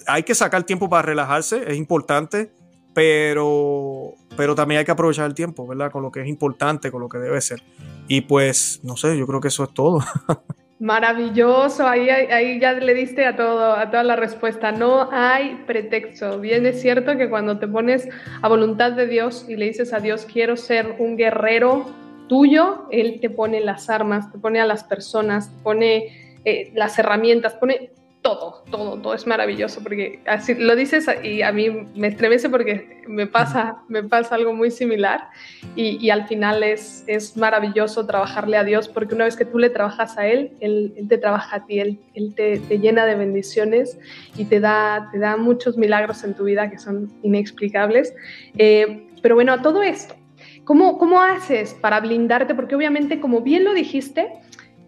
hay 0.06 0.22
que 0.22 0.34
sacar 0.34 0.64
tiempo 0.64 0.88
para 0.88 1.02
relajarse, 1.02 1.64
es 1.66 1.76
importante, 1.76 2.50
pero, 2.94 4.14
pero 4.36 4.54
también 4.54 4.78
hay 4.78 4.84
que 4.84 4.92
aprovechar 4.92 5.26
el 5.26 5.34
tiempo, 5.34 5.66
¿verdad? 5.66 5.90
Con 5.90 6.02
lo 6.02 6.10
que 6.10 6.22
es 6.22 6.28
importante, 6.28 6.90
con 6.90 7.02
lo 7.02 7.08
que 7.08 7.18
debe 7.18 7.40
ser. 7.40 7.62
Y 8.08 8.22
pues, 8.22 8.80
no 8.82 8.96
sé, 8.96 9.18
yo 9.18 9.26
creo 9.26 9.40
que 9.40 9.48
eso 9.48 9.64
es 9.64 9.74
todo. 9.74 10.00
Maravilloso, 10.78 11.86
ahí, 11.86 12.10
ahí 12.10 12.60
ya 12.60 12.74
le 12.74 12.92
diste 12.92 13.24
a 13.24 13.34
todo, 13.34 13.72
a 13.72 13.90
toda 13.90 14.02
la 14.02 14.16
respuesta. 14.16 14.72
No 14.72 15.10
hay 15.10 15.62
pretexto. 15.66 16.38
Bien 16.38 16.66
es 16.66 16.82
cierto 16.82 17.16
que 17.16 17.30
cuando 17.30 17.58
te 17.58 17.66
pones 17.66 18.08
a 18.42 18.48
voluntad 18.48 18.92
de 18.92 19.06
Dios 19.06 19.46
y 19.48 19.56
le 19.56 19.66
dices 19.66 19.94
a 19.94 20.00
Dios, 20.00 20.26
quiero 20.30 20.56
ser 20.56 20.96
un 20.98 21.16
guerrero 21.16 21.86
tuyo, 22.28 22.86
Él 22.90 23.20
te 23.20 23.30
pone 23.30 23.60
las 23.60 23.88
armas, 23.88 24.30
te 24.30 24.38
pone 24.38 24.60
a 24.60 24.66
las 24.66 24.84
personas, 24.84 25.50
te 25.50 25.62
pone 25.62 26.40
eh, 26.44 26.70
las 26.74 26.98
herramientas, 26.98 27.54
pone 27.54 27.90
todo, 28.26 28.64
todo, 28.72 28.98
todo 29.00 29.14
es 29.14 29.24
maravilloso, 29.24 29.80
porque 29.84 30.18
así 30.26 30.54
lo 30.54 30.74
dices 30.74 31.06
y 31.22 31.42
a 31.42 31.52
mí 31.52 31.70
me 31.94 32.08
estremece 32.08 32.50
porque 32.50 33.04
me 33.06 33.28
pasa, 33.28 33.76
me 33.88 34.02
pasa 34.02 34.34
algo 34.34 34.52
muy 34.52 34.72
similar 34.72 35.28
y, 35.76 36.10
al 36.10 36.26
final 36.26 36.64
es, 36.64 37.04
es 37.06 37.36
maravilloso 37.36 38.04
trabajarle 38.04 38.56
a 38.56 38.64
Dios 38.64 38.88
porque 38.88 39.14
una 39.14 39.26
vez 39.26 39.36
que 39.36 39.44
tú 39.44 39.60
le 39.60 39.70
trabajas 39.70 40.18
a 40.18 40.26
Él, 40.26 40.50
Él, 40.58 40.92
te 41.08 41.18
trabaja 41.18 41.58
a 41.58 41.66
ti, 41.66 41.78
Él, 41.78 42.00
te, 42.34 42.58
llena 42.78 43.06
de 43.06 43.14
bendiciones 43.14 43.96
y 44.36 44.46
te 44.46 44.58
da, 44.58 45.08
te 45.12 45.20
da 45.20 45.36
muchos 45.36 45.76
milagros 45.76 46.24
en 46.24 46.34
tu 46.34 46.44
vida 46.44 46.68
que 46.68 46.78
son 46.78 47.12
inexplicables. 47.22 48.12
Eh, 48.58 49.06
pero 49.22 49.36
bueno, 49.36 49.52
a 49.52 49.62
todo 49.62 49.84
esto, 49.84 50.16
¿cómo, 50.64 50.98
¿cómo 50.98 51.22
haces 51.22 51.74
para 51.74 52.00
blindarte? 52.00 52.56
Porque 52.56 52.74
obviamente, 52.74 53.20
como 53.20 53.42
bien 53.42 53.62
lo 53.62 53.72
dijiste, 53.72 54.32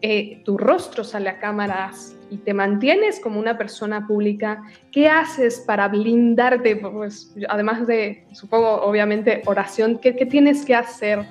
eh, 0.03 0.43
tu 0.45 0.59
rostro 0.59 1.05
sale 1.05 1.29
a 1.29 1.39
cámaras 1.39 2.18
y 2.31 2.39
te 2.39 2.55
mantienes 2.55 3.21
como 3.21 3.39
una 3.39 3.57
persona 3.57 4.07
pública, 4.07 4.63
¿qué 4.93 5.09
haces 5.09 5.61
para 5.61 5.89
blindarte? 5.89 6.77
Pues 6.77 7.35
además 7.49 7.87
de, 7.87 8.25
supongo, 8.33 8.83
obviamente, 8.83 9.43
oración, 9.47 9.99
¿qué, 9.99 10.13
tienes 10.13 10.65
que 10.65 10.75
hacer 10.75 11.25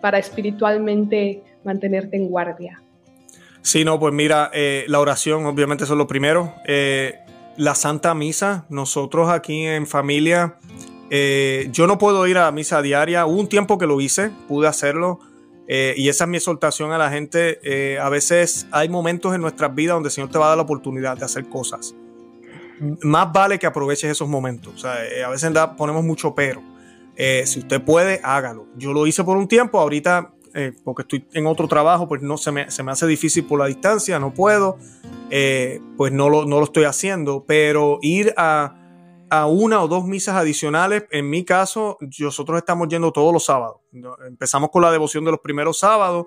para 0.00 0.18
espiritualmente 0.18 1.42
mantenerte 1.64 2.16
en 2.16 2.28
guardia? 2.28 2.82
Sí, 3.62 3.84
no, 3.84 3.98
pues 3.98 4.12
mira, 4.12 4.50
eh, 4.52 4.84
la 4.88 5.00
oración 5.00 5.46
obviamente 5.46 5.84
eso 5.84 5.94
es 5.94 5.98
lo 5.98 6.06
primero. 6.06 6.54
Eh, 6.66 7.18
la 7.56 7.74
Santa 7.74 8.14
Misa, 8.14 8.66
nosotros 8.68 9.28
aquí 9.30 9.66
en 9.66 9.86
familia, 9.86 10.56
yo 11.70 11.86
no 11.86 11.98
puedo 11.98 12.26
ir 12.26 12.38
a 12.38 12.50
misa 12.52 12.80
diaria. 12.80 13.26
Hubo 13.26 13.38
un 13.38 13.46
tiempo 13.46 13.76
que 13.76 13.86
lo 13.86 14.00
hice, 14.00 14.30
pude 14.48 14.66
hacerlo 14.66 15.20
eh, 15.68 15.94
y 15.96 16.08
esa 16.08 16.24
es 16.24 16.30
mi 16.30 16.36
exhortación 16.36 16.92
a 16.92 16.98
la 16.98 17.10
gente. 17.10 17.58
Eh, 17.62 17.98
a 17.98 18.08
veces 18.08 18.66
hay 18.70 18.88
momentos 18.88 19.34
en 19.34 19.40
nuestras 19.40 19.74
vidas 19.74 19.94
donde 19.94 20.08
el 20.08 20.12
Señor 20.12 20.30
te 20.30 20.38
va 20.38 20.46
a 20.46 20.48
dar 20.48 20.56
la 20.56 20.64
oportunidad 20.64 21.16
de 21.16 21.24
hacer 21.24 21.48
cosas. 21.48 21.94
Más 23.02 23.32
vale 23.32 23.58
que 23.58 23.66
aproveches 23.66 24.10
esos 24.10 24.28
momentos. 24.28 24.84
Eh, 24.84 25.22
a 25.22 25.28
veces 25.28 25.52
ponemos 25.76 26.04
mucho 26.04 26.34
pero. 26.34 26.62
si 27.16 27.60
usted 27.60 27.80
puede, 27.82 28.20
hágalo. 28.22 28.66
Yo 28.76 28.92
lo 28.92 29.06
hice 29.06 29.22
por 29.22 29.36
un 29.36 29.48
tiempo, 29.48 29.78
ahorita 29.78 30.34
porque 30.84 31.00
estoy 31.00 31.26
en 31.32 31.46
otro 31.46 31.66
trabajo, 31.66 32.06
pues 32.06 32.20
no 32.20 32.36
se 32.36 32.52
me, 32.52 32.70
se 32.70 32.82
me 32.82 32.92
hace 32.92 33.06
difícil 33.06 33.46
por 33.46 33.58
la 33.58 33.64
distancia, 33.64 34.18
no 34.18 34.34
puedo, 34.34 34.76
pues 35.96 36.12
no 36.12 36.28
lo, 36.28 36.44
no 36.44 36.58
lo 36.58 36.64
estoy 36.64 36.84
haciendo. 36.84 37.44
Pero 37.46 37.98
ir 38.02 38.34
a 38.36 38.81
a 39.32 39.46
una 39.46 39.82
o 39.82 39.88
dos 39.88 40.04
misas 40.04 40.36
adicionales. 40.36 41.04
En 41.10 41.30
mi 41.30 41.42
caso, 41.42 41.96
nosotros 42.18 42.58
estamos 42.58 42.86
yendo 42.88 43.10
todos 43.12 43.32
los 43.32 43.42
sábados. 43.42 43.78
Empezamos 44.26 44.68
con 44.68 44.82
la 44.82 44.92
devoción 44.92 45.24
de 45.24 45.30
los 45.30 45.40
primeros 45.40 45.78
sábados 45.78 46.26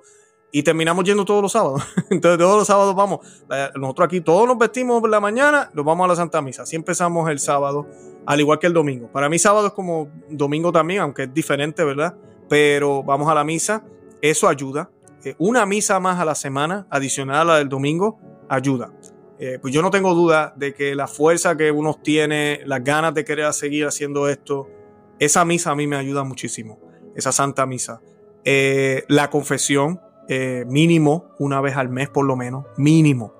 y 0.52 0.64
terminamos 0.64 1.06
yendo 1.06 1.24
todos 1.24 1.44
los 1.44 1.52
sábados. 1.52 1.84
Entonces, 2.10 2.40
todos 2.40 2.58
los 2.58 2.66
sábados 2.66 2.96
vamos. 2.96 3.20
Nosotros 3.76 4.08
aquí 4.08 4.22
todos 4.22 4.48
nos 4.48 4.58
vestimos 4.58 5.02
por 5.02 5.10
la 5.12 5.20
mañana, 5.20 5.70
nos 5.76 5.86
vamos 5.86 6.06
a 6.06 6.08
la 6.08 6.16
Santa 6.16 6.42
Misa. 6.42 6.64
Así 6.64 6.76
empezamos 6.76 7.30
el 7.30 7.38
sábado, 7.38 7.86
al 8.26 8.40
igual 8.40 8.58
que 8.58 8.66
el 8.66 8.74
domingo. 8.74 9.08
Para 9.12 9.30
mí, 9.30 9.38
sábado 9.38 9.68
es 9.68 9.74
como 9.74 10.10
domingo 10.32 10.72
también, 10.72 11.02
aunque 11.02 11.24
es 11.24 11.34
diferente, 11.34 11.84
¿verdad? 11.84 12.18
Pero 12.50 13.04
vamos 13.04 13.30
a 13.30 13.36
la 13.36 13.44
misa. 13.44 13.86
Eso 14.20 14.48
ayuda. 14.48 14.90
Eh, 15.24 15.36
una 15.38 15.68
misa 15.68 16.00
más 16.00 16.20
a 16.20 16.26
la 16.26 16.34
semana, 16.34 16.88
adicional 16.90 17.42
a 17.42 17.44
la 17.44 17.58
del 17.60 17.70
domingo, 17.70 18.18
ayuda. 18.50 18.92
Eh, 19.38 19.60
pues 19.62 19.74
yo 19.74 19.82
no 19.82 19.92
tengo 19.92 20.14
duda 20.14 20.54
de 20.56 20.74
que 20.74 20.96
la 20.96 21.08
fuerza 21.08 21.58
que 21.58 21.72
uno 21.72 22.00
tiene, 22.02 22.62
las 22.66 22.84
ganas 22.84 23.14
de 23.14 23.26
querer 23.26 23.52
seguir 23.54 23.86
haciendo 23.86 24.30
esto, 24.30 24.70
esa 25.20 25.44
misa 25.44 25.72
a 25.72 25.76
mí 25.76 25.88
me 25.88 25.98
ayuda 25.98 26.24
muchísimo, 26.24 26.80
esa 27.16 27.32
santa 27.32 27.66
misa. 27.66 28.02
Eh, 28.46 29.04
la 29.10 29.30
confesión, 29.30 30.00
eh, 30.30 30.64
mínimo, 30.68 31.32
una 31.38 31.60
vez 31.60 31.76
al 31.76 31.90
mes 31.90 32.10
por 32.10 32.26
lo 32.26 32.36
menos, 32.36 32.66
mínimo. 32.78 33.36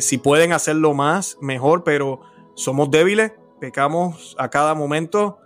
si 0.00 0.18
pueden 0.18 0.52
hacerlo 0.52 0.94
más, 0.94 1.36
mejor, 1.40 1.82
pero 1.84 2.20
somos 2.54 2.90
débiles, 2.90 3.32
pecamos 3.60 4.36
a 4.38 4.48
cada 4.48 4.74
momento. 4.74 5.38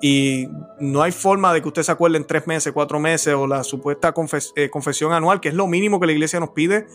y 0.00 0.48
no 0.78 1.02
hay 1.02 1.12
forma 1.12 1.52
de 1.52 1.60
que 1.62 1.68
usted 1.68 1.82
se 1.82 1.92
acuerde 1.92 2.16
en 2.16 2.26
tres 2.26 2.46
meses, 2.46 2.72
cuatro 2.72 3.00
meses 3.00 3.34
o 3.34 3.46
la 3.46 3.64
supuesta 3.64 4.12
confesión 4.12 5.12
anual, 5.12 5.40
que 5.40 5.48
es 5.48 5.54
lo 5.54 5.66
mínimo 5.66 6.00
que 6.00 6.06
la 6.06 6.12
iglesia 6.12 6.40
nos 6.40 6.50
pide 6.50 6.86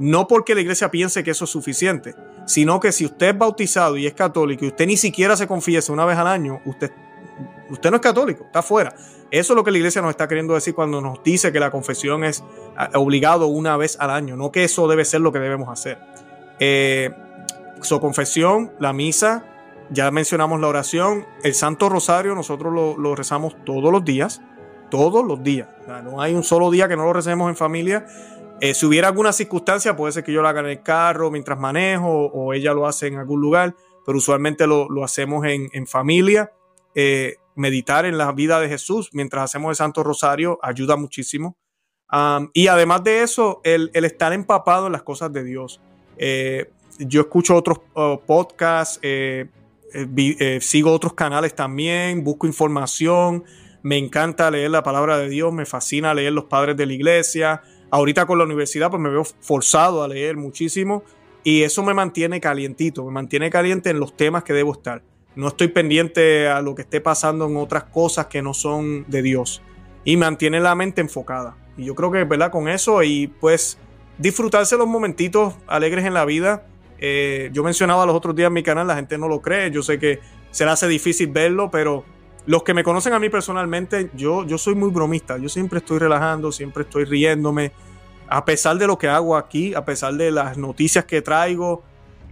no 0.00 0.26
porque 0.26 0.54
la 0.54 0.62
iglesia 0.62 0.90
piense 0.90 1.22
que 1.22 1.30
eso 1.30 1.44
es 1.44 1.50
suficiente, 1.50 2.14
sino 2.46 2.80
que 2.80 2.90
si 2.90 3.04
usted 3.04 3.28
es 3.28 3.38
bautizado 3.38 3.98
y 3.98 4.06
es 4.06 4.14
católico 4.14 4.64
y 4.64 4.68
usted 4.68 4.86
ni 4.86 4.96
siquiera 4.96 5.36
se 5.36 5.46
confiese 5.46 5.92
una 5.92 6.06
vez 6.06 6.16
al 6.16 6.26
año, 6.26 6.60
usted, 6.64 6.90
usted 7.68 7.90
no 7.90 7.96
es 7.96 8.02
católico, 8.02 8.44
está 8.46 8.62
fuera. 8.62 8.94
Eso 9.30 9.52
es 9.52 9.56
lo 9.56 9.62
que 9.62 9.70
la 9.70 9.76
iglesia 9.76 10.00
nos 10.00 10.10
está 10.10 10.26
queriendo 10.26 10.54
decir 10.54 10.74
cuando 10.74 11.02
nos 11.02 11.22
dice 11.22 11.52
que 11.52 11.60
la 11.60 11.70
confesión 11.70 12.24
es 12.24 12.42
ah, 12.76 12.88
obligado 12.94 13.46
una 13.46 13.76
vez 13.76 14.00
al 14.00 14.08
año, 14.10 14.36
no 14.36 14.50
que 14.50 14.64
eso 14.64 14.88
debe 14.88 15.04
ser 15.04 15.20
lo 15.20 15.32
que 15.32 15.38
debemos 15.38 15.68
hacer. 15.68 15.98
Eh, 16.58 17.10
su 17.82 18.00
confesión, 18.00 18.72
la 18.78 18.94
misa, 18.94 19.44
ya 19.90 20.10
mencionamos 20.10 20.60
la 20.60 20.68
oración, 20.68 21.26
el 21.44 21.52
Santo 21.52 21.90
Rosario, 21.90 22.34
nosotros 22.34 22.72
lo, 22.72 22.96
lo 22.96 23.14
rezamos 23.14 23.54
todos 23.66 23.92
los 23.92 24.02
días, 24.02 24.40
todos 24.90 25.26
los 25.26 25.42
días. 25.42 25.68
no 26.04 26.22
hay 26.22 26.32
un 26.34 26.42
solo 26.42 26.70
día 26.70 26.88
que 26.88 26.96
no 26.96 27.04
lo 27.04 27.12
recemos 27.12 27.50
en 27.50 27.56
familia 27.56 28.06
eh, 28.60 28.74
si 28.74 28.84
hubiera 28.84 29.08
alguna 29.08 29.32
circunstancia, 29.32 29.96
puede 29.96 30.12
ser 30.12 30.22
que 30.22 30.32
yo 30.32 30.42
lo 30.42 30.48
haga 30.48 30.60
en 30.60 30.66
el 30.66 30.82
carro 30.82 31.30
mientras 31.30 31.58
manejo 31.58 32.26
o 32.26 32.52
ella 32.52 32.74
lo 32.74 32.86
hace 32.86 33.06
en 33.06 33.16
algún 33.16 33.40
lugar, 33.40 33.74
pero 34.04 34.18
usualmente 34.18 34.66
lo, 34.66 34.86
hacemos 35.02 35.46
en, 35.46 35.86
familia. 35.86 36.52
Eh, 36.94 37.36
meditar 37.54 38.04
en 38.04 38.18
la 38.18 38.32
vida 38.32 38.58
de 38.58 38.68
Jesús 38.68 39.10
mientras 39.12 39.44
hacemos 39.44 39.70
el 39.70 39.76
Santo 39.76 40.02
Rosario 40.02 40.58
ayuda 40.62 40.96
muchísimo. 40.96 41.56
y 42.52 42.66
además 42.66 43.04
de 43.04 43.22
eso, 43.22 43.60
el, 43.64 43.90
estar 43.94 44.32
empapado 44.32 44.86
en 44.86 44.92
las 44.92 45.02
cosas 45.02 45.32
de 45.32 45.44
Dios. 45.44 45.80
Eh, 46.16 46.70
yo 46.98 47.22
escucho 47.22 47.56
otros 47.56 47.78
podcasts, 48.26 49.00
sigo 50.60 50.92
otros 50.92 51.14
canales 51.14 51.54
también, 51.54 52.24
busco 52.24 52.46
información, 52.46 53.44
me 53.82 53.96
encanta 53.96 54.50
leer 54.50 54.70
la 54.70 54.82
palabra 54.82 55.16
de 55.18 55.28
Dios, 55.28 55.52
me 55.52 55.64
fascina 55.64 56.12
leer 56.12 56.32
los 56.32 56.44
padres 56.44 56.76
de 56.76 56.86
la 56.86 56.92
iglesia, 56.92 57.62
Ahorita 57.90 58.26
con 58.26 58.38
la 58.38 58.44
universidad 58.44 58.90
pues 58.90 59.02
me 59.02 59.10
veo 59.10 59.24
forzado 59.24 60.02
a 60.02 60.08
leer 60.08 60.36
muchísimo 60.36 61.02
y 61.42 61.62
eso 61.62 61.82
me 61.82 61.94
mantiene 61.94 62.40
calientito, 62.40 63.04
me 63.04 63.12
mantiene 63.12 63.50
caliente 63.50 63.90
en 63.90 63.98
los 63.98 64.16
temas 64.16 64.44
que 64.44 64.52
debo 64.52 64.72
estar. 64.72 65.02
No 65.34 65.48
estoy 65.48 65.68
pendiente 65.68 66.48
a 66.48 66.60
lo 66.60 66.74
que 66.74 66.82
esté 66.82 67.00
pasando 67.00 67.46
en 67.46 67.56
otras 67.56 67.84
cosas 67.84 68.26
que 68.26 68.42
no 68.42 68.54
son 68.54 69.04
de 69.08 69.22
Dios 69.22 69.62
y 70.04 70.16
mantiene 70.16 70.60
la 70.60 70.74
mente 70.74 71.00
enfocada. 71.00 71.56
Y 71.76 71.84
yo 71.84 71.94
creo 71.94 72.10
que, 72.10 72.24
¿verdad? 72.24 72.50
Con 72.50 72.68
eso 72.68 73.02
y 73.02 73.26
pues 73.26 73.78
disfrutarse 74.18 74.76
los 74.76 74.86
momentitos 74.86 75.54
alegres 75.66 76.04
en 76.04 76.14
la 76.14 76.24
vida. 76.24 76.66
Eh, 76.98 77.50
yo 77.52 77.64
mencionaba 77.64 78.04
los 78.06 78.14
otros 78.14 78.36
días 78.36 78.48
en 78.48 78.52
mi 78.52 78.62
canal, 78.62 78.86
la 78.86 78.96
gente 78.96 79.16
no 79.16 79.28
lo 79.28 79.40
cree, 79.40 79.70
yo 79.70 79.82
sé 79.82 79.98
que 79.98 80.20
se 80.50 80.64
le 80.64 80.70
hace 80.70 80.86
difícil 80.86 81.28
verlo, 81.28 81.70
pero 81.70 82.04
los 82.46 82.62
que 82.62 82.74
me 82.74 82.82
conocen 82.82 83.12
a 83.12 83.18
mí 83.18 83.28
personalmente, 83.28 84.10
yo, 84.14 84.44
yo 84.46 84.58
soy 84.58 84.74
muy 84.74 84.90
bromista. 84.90 85.36
Yo 85.38 85.48
siempre 85.48 85.78
estoy 85.78 85.98
relajando, 85.98 86.52
siempre 86.52 86.84
estoy 86.84 87.04
riéndome. 87.04 87.72
A 88.28 88.44
pesar 88.44 88.78
de 88.78 88.86
lo 88.86 88.98
que 88.98 89.08
hago 89.08 89.36
aquí, 89.36 89.74
a 89.74 89.84
pesar 89.84 90.14
de 90.14 90.30
las 90.30 90.56
noticias 90.56 91.04
que 91.04 91.20
traigo, 91.20 91.82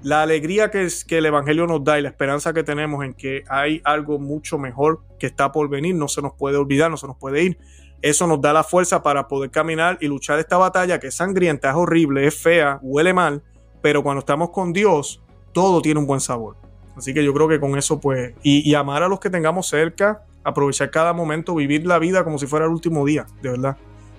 la 0.03 0.23
alegría 0.23 0.71
que, 0.71 0.85
es, 0.85 1.05
que 1.05 1.19
el 1.19 1.27
Evangelio 1.27 1.67
nos 1.67 1.83
da 1.83 1.99
y 1.99 2.03
la 2.03 2.09
esperanza 2.09 2.53
que 2.53 2.63
tenemos 2.63 3.05
en 3.05 3.15
que 3.15 3.43
hay 3.49 3.81
algo 3.85 4.19
mucho 4.19 4.59
mejor 4.59 5.01
que 5.19 5.27
está 5.27 5.51
por 5.51 5.69
venir, 5.69 5.95
no 5.95 6.09
se 6.09 6.23
nos 6.23 6.35
puede 6.35 6.57
olvidar, 6.57 6.91
no 6.91 6.97
se 6.97 7.07
nos 7.07 7.17
puede 7.17 7.43
ir. 7.43 7.59
Eso 8.01 8.29
nos 8.29 8.41
da 8.41 8.53
la 8.53 8.63
fuerza 8.63 9.03
para 9.03 9.27
poder 9.27 9.51
caminar 9.51 9.99
y 10.01 10.07
luchar 10.07 10.39
esta 10.39 10.57
batalla 10.57 11.01
que 11.01 11.09
es 11.09 11.17
sangrienta, 11.17 11.71
es 11.71 11.75
horrible, 11.75 12.27
es 12.29 12.37
fea, 12.37 12.79
huele 12.81 13.13
mal, 13.13 13.43
pero 13.83 14.05
cuando 14.05 14.21
estamos 14.21 14.51
con 14.51 14.73
Dios, 14.73 15.21
todo 15.53 15.83
tiene 15.83 15.99
un 15.99 16.07
buen 16.07 16.21
sabor. 16.21 16.68
Así 16.99 17.15
que 17.15 17.25
yo 17.25 17.33
creo 17.33 17.49
que 17.49 17.61
con 17.61 17.79
eso, 17.79 18.01
pues, 18.01 18.35
y, 18.43 18.75
amar 18.75 19.05
a 19.05 19.09
los 19.09 19.21
que 19.21 19.31
tengamos 19.31 19.69
cerca, 19.69 20.23
aprovechar 20.43 20.91
cada 20.91 21.13
momento, 21.13 21.55
vivir 21.55 21.87
la 21.87 21.99
vida 21.99 22.25
como 22.25 22.39
si 22.39 22.47
fuera 22.47 22.67
el 22.67 22.73
último 22.73 23.07
día, 23.07 23.27
de 23.41 23.51
verdad. 23.51 23.77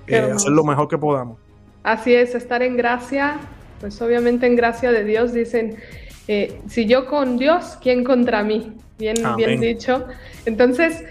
Eh, 0.07 0.31
hacer 0.33 0.51
lo 0.51 0.63
mejor 0.63 0.87
que 0.87 0.97
podamos. 0.97 1.37
Así 1.83 2.15
es, 2.15 2.33
estar 2.35 2.63
en 2.63 2.77
gracia, 2.77 3.37
pues 3.81 4.01
obviamente 4.01 4.47
en 4.47 4.55
gracia 4.55 4.91
de 4.91 5.03
Dios 5.03 5.33
dicen, 5.33 5.77
eh, 6.27 6.61
si 6.67 6.85
yo 6.85 7.05
con 7.05 7.37
Dios, 7.37 7.77
¿quién 7.81 8.03
contra 8.03 8.43
mí? 8.43 8.73
Bien, 8.97 9.15
bien 9.37 9.61
dicho. 9.61 10.05
Entonces, 10.45 11.03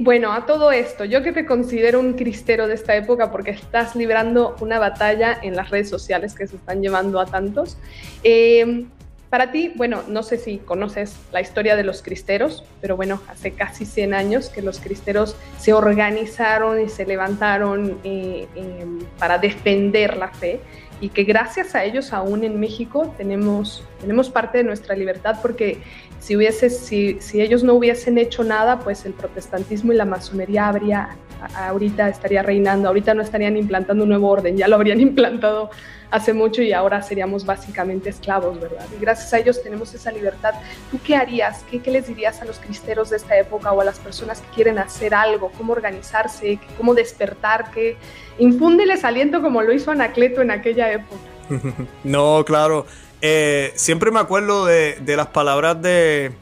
bueno, 0.00 0.32
a 0.32 0.46
todo 0.46 0.72
esto, 0.72 1.04
yo 1.04 1.22
que 1.22 1.32
te 1.32 1.44
considero 1.44 2.00
un 2.00 2.14
cristero 2.14 2.66
de 2.66 2.74
esta 2.74 2.96
época 2.96 3.30
porque 3.30 3.50
estás 3.50 3.94
librando 3.94 4.56
una 4.60 4.78
batalla 4.78 5.38
en 5.42 5.54
las 5.54 5.70
redes 5.70 5.88
sociales 5.88 6.34
que 6.34 6.46
se 6.46 6.56
están 6.56 6.82
llevando 6.82 7.20
a 7.20 7.26
tantos, 7.26 7.78
eh, 8.24 8.86
para 9.30 9.50
ti, 9.50 9.72
bueno, 9.74 10.02
no 10.08 10.22
sé 10.22 10.38
si 10.38 10.58
conoces 10.58 11.16
la 11.32 11.40
historia 11.40 11.74
de 11.76 11.82
los 11.82 12.02
cristeros, 12.02 12.64
pero 12.80 12.96
bueno, 12.96 13.20
hace 13.28 13.52
casi 13.52 13.84
100 13.84 14.14
años 14.14 14.48
que 14.48 14.62
los 14.62 14.78
cristeros 14.78 15.36
se 15.58 15.72
organizaron 15.72 16.80
y 16.80 16.88
se 16.88 17.04
levantaron 17.06 17.98
eh, 18.04 18.46
em, 18.54 19.00
para 19.18 19.38
defender 19.38 20.16
la 20.16 20.28
fe 20.28 20.60
y 21.00 21.10
que 21.10 21.24
gracias 21.24 21.74
a 21.74 21.84
ellos 21.84 22.12
aún 22.12 22.44
en 22.44 22.58
México 22.58 23.12
tenemos, 23.16 23.84
tenemos 24.00 24.30
parte 24.30 24.58
de 24.58 24.64
nuestra 24.64 24.94
libertad 24.94 25.36
porque 25.42 25.78
si, 26.20 26.36
si, 26.52 27.20
si 27.20 27.40
ellos 27.40 27.62
no 27.62 27.74
hubiesen 27.74 28.18
hecho 28.18 28.44
nada, 28.44 28.78
pues 28.80 29.04
el 29.04 29.12
protestantismo 29.12 29.92
y 29.92 29.96
la 29.96 30.04
masonería 30.04 30.68
habría, 30.68 31.16
ahorita 31.54 32.08
estaría 32.08 32.42
reinando, 32.42 32.88
ahorita 32.88 33.14
no 33.14 33.22
estarían 33.22 33.56
implantando 33.56 34.04
un 34.04 34.10
nuevo 34.10 34.28
orden, 34.28 34.56
ya 34.56 34.68
lo 34.68 34.76
habrían 34.76 35.00
implantado 35.08 35.70
hace 36.10 36.32
mucho 36.32 36.62
y 36.62 36.72
ahora 36.72 37.02
seríamos 37.02 37.44
básicamente 37.44 38.10
esclavos, 38.10 38.60
¿verdad? 38.60 38.86
Y 38.96 39.00
gracias 39.00 39.32
a 39.32 39.38
ellos 39.38 39.62
tenemos 39.62 39.92
esa 39.94 40.12
libertad. 40.12 40.54
¿Tú 40.90 40.98
qué 41.04 41.16
harías? 41.16 41.64
¿Qué, 41.70 41.80
qué 41.80 41.90
les 41.90 42.06
dirías 42.06 42.40
a 42.42 42.44
los 42.44 42.58
cristeros 42.58 43.10
de 43.10 43.16
esta 43.16 43.36
época 43.38 43.72
o 43.72 43.80
a 43.80 43.84
las 43.84 43.98
personas 43.98 44.40
que 44.40 44.48
quieren 44.54 44.78
hacer 44.78 45.14
algo? 45.14 45.50
¿Cómo 45.56 45.72
organizarse? 45.72 46.58
¿Cómo 46.76 46.94
despertar? 46.94 47.70
¿Qué? 47.72 47.96
Infúndeles 48.38 49.04
aliento 49.04 49.42
como 49.42 49.62
lo 49.62 49.72
hizo 49.72 49.90
Anacleto 49.90 50.42
en 50.42 50.50
aquella 50.50 50.92
época. 50.92 51.20
no, 52.04 52.44
claro. 52.44 52.86
Eh, 53.20 53.72
siempre 53.74 54.10
me 54.10 54.20
acuerdo 54.20 54.66
de, 54.66 54.98
de, 55.00 55.16
las 55.16 55.28
palabras 55.28 55.80
de... 55.80 56.32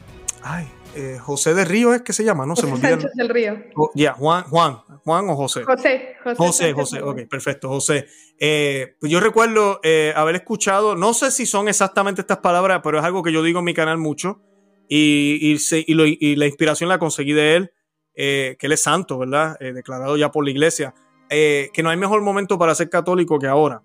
Ay, 0.43 0.67
eh, 0.95 1.19
José 1.19 1.53
de 1.53 1.65
Río 1.65 1.93
es 1.93 2.01
que 2.01 2.13
se 2.13 2.23
llama, 2.23 2.45
¿no? 2.45 2.55
se 2.55 2.65
me 2.65 2.73
olvida. 2.73 2.89
Sánchez 2.91 3.11
del 3.15 3.29
Río. 3.29 3.57
ya, 3.93 4.13
Juan, 4.13 4.43
Juan, 4.45 4.77
Juan 5.03 5.29
o 5.29 5.35
José. 5.35 5.63
José, 5.63 6.15
José. 6.23 6.35
José, 6.37 6.73
José, 6.73 7.01
ok, 7.01 7.21
perfecto, 7.29 7.69
José. 7.69 8.07
Eh, 8.39 8.95
pues 8.99 9.11
yo 9.11 9.19
recuerdo 9.19 9.79
eh, 9.83 10.13
haber 10.15 10.35
escuchado, 10.35 10.95
no 10.95 11.13
sé 11.13 11.31
si 11.31 11.45
son 11.45 11.67
exactamente 11.67 12.21
estas 12.21 12.39
palabras, 12.39 12.81
pero 12.83 12.99
es 12.99 13.05
algo 13.05 13.23
que 13.23 13.31
yo 13.31 13.43
digo 13.43 13.59
en 13.59 13.65
mi 13.65 13.73
canal 13.73 13.97
mucho 13.97 14.41
y, 14.87 15.57
y, 15.87 16.35
la 16.35 16.45
inspiración 16.45 16.89
la 16.89 16.99
conseguí 16.99 17.33
de 17.33 17.55
él, 17.55 17.71
que 18.13 18.57
él 18.59 18.71
es 18.71 18.81
santo, 18.81 19.17
¿verdad? 19.17 19.57
declarado 19.59 20.15
ya 20.15 20.31
por 20.31 20.45
la 20.45 20.51
iglesia, 20.51 20.93
que 21.29 21.81
no 21.81 21.89
hay 21.89 21.97
mejor 21.97 22.21
momento 22.21 22.57
para 22.57 22.75
ser 22.75 22.89
católico 22.89 23.39
que 23.39 23.47
ahora. 23.47 23.81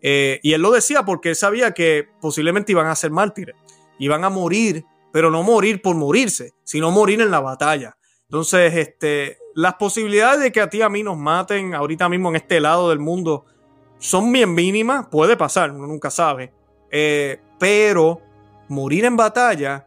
y 0.00 0.52
él 0.52 0.62
lo 0.62 0.70
decía 0.70 1.04
porque 1.04 1.30
él 1.30 1.36
sabía 1.36 1.72
que 1.72 2.06
posiblemente 2.20 2.72
iban 2.72 2.86
a 2.86 2.94
ser 2.94 3.10
mártires, 3.10 3.56
iban 3.98 4.24
a 4.24 4.30
morir 4.30 4.84
pero 5.14 5.30
no 5.30 5.44
morir 5.44 5.80
por 5.80 5.94
morirse, 5.94 6.54
sino 6.64 6.90
morir 6.90 7.20
en 7.20 7.30
la 7.30 7.38
batalla. 7.38 7.96
Entonces, 8.24 8.74
este, 8.74 9.38
las 9.54 9.74
posibilidades 9.74 10.40
de 10.40 10.50
que 10.50 10.60
a 10.60 10.68
ti 10.68 10.82
a 10.82 10.88
mí 10.88 11.04
nos 11.04 11.16
maten 11.16 11.72
ahorita 11.72 12.08
mismo 12.08 12.30
en 12.30 12.34
este 12.34 12.58
lado 12.58 12.90
del 12.90 12.98
mundo 12.98 13.44
son 14.00 14.32
bien 14.32 14.52
mínimas, 14.52 15.06
puede 15.06 15.36
pasar, 15.36 15.70
uno 15.70 15.86
nunca 15.86 16.10
sabe, 16.10 16.52
eh, 16.90 17.40
pero 17.60 18.22
morir 18.68 19.04
en 19.04 19.16
batalla, 19.16 19.86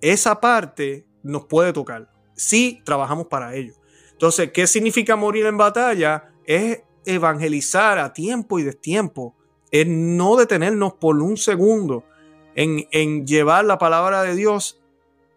esa 0.00 0.40
parte 0.40 1.04
nos 1.22 1.44
puede 1.44 1.74
tocar 1.74 2.08
si 2.34 2.80
trabajamos 2.82 3.26
para 3.26 3.54
ello. 3.54 3.74
Entonces, 4.12 4.52
¿qué 4.52 4.66
significa 4.66 5.16
morir 5.16 5.44
en 5.44 5.58
batalla? 5.58 6.30
Es 6.46 6.80
evangelizar 7.04 7.98
a 7.98 8.14
tiempo 8.14 8.58
y 8.58 8.62
destiempo, 8.62 9.36
es 9.70 9.86
no 9.86 10.34
detenernos 10.34 10.94
por 10.94 11.14
un 11.16 11.36
segundo 11.36 12.04
en, 12.56 13.26
llevar 13.26 13.64
la 13.64 13.78
palabra 13.78 14.22
de 14.22 14.34
Dios 14.34 14.80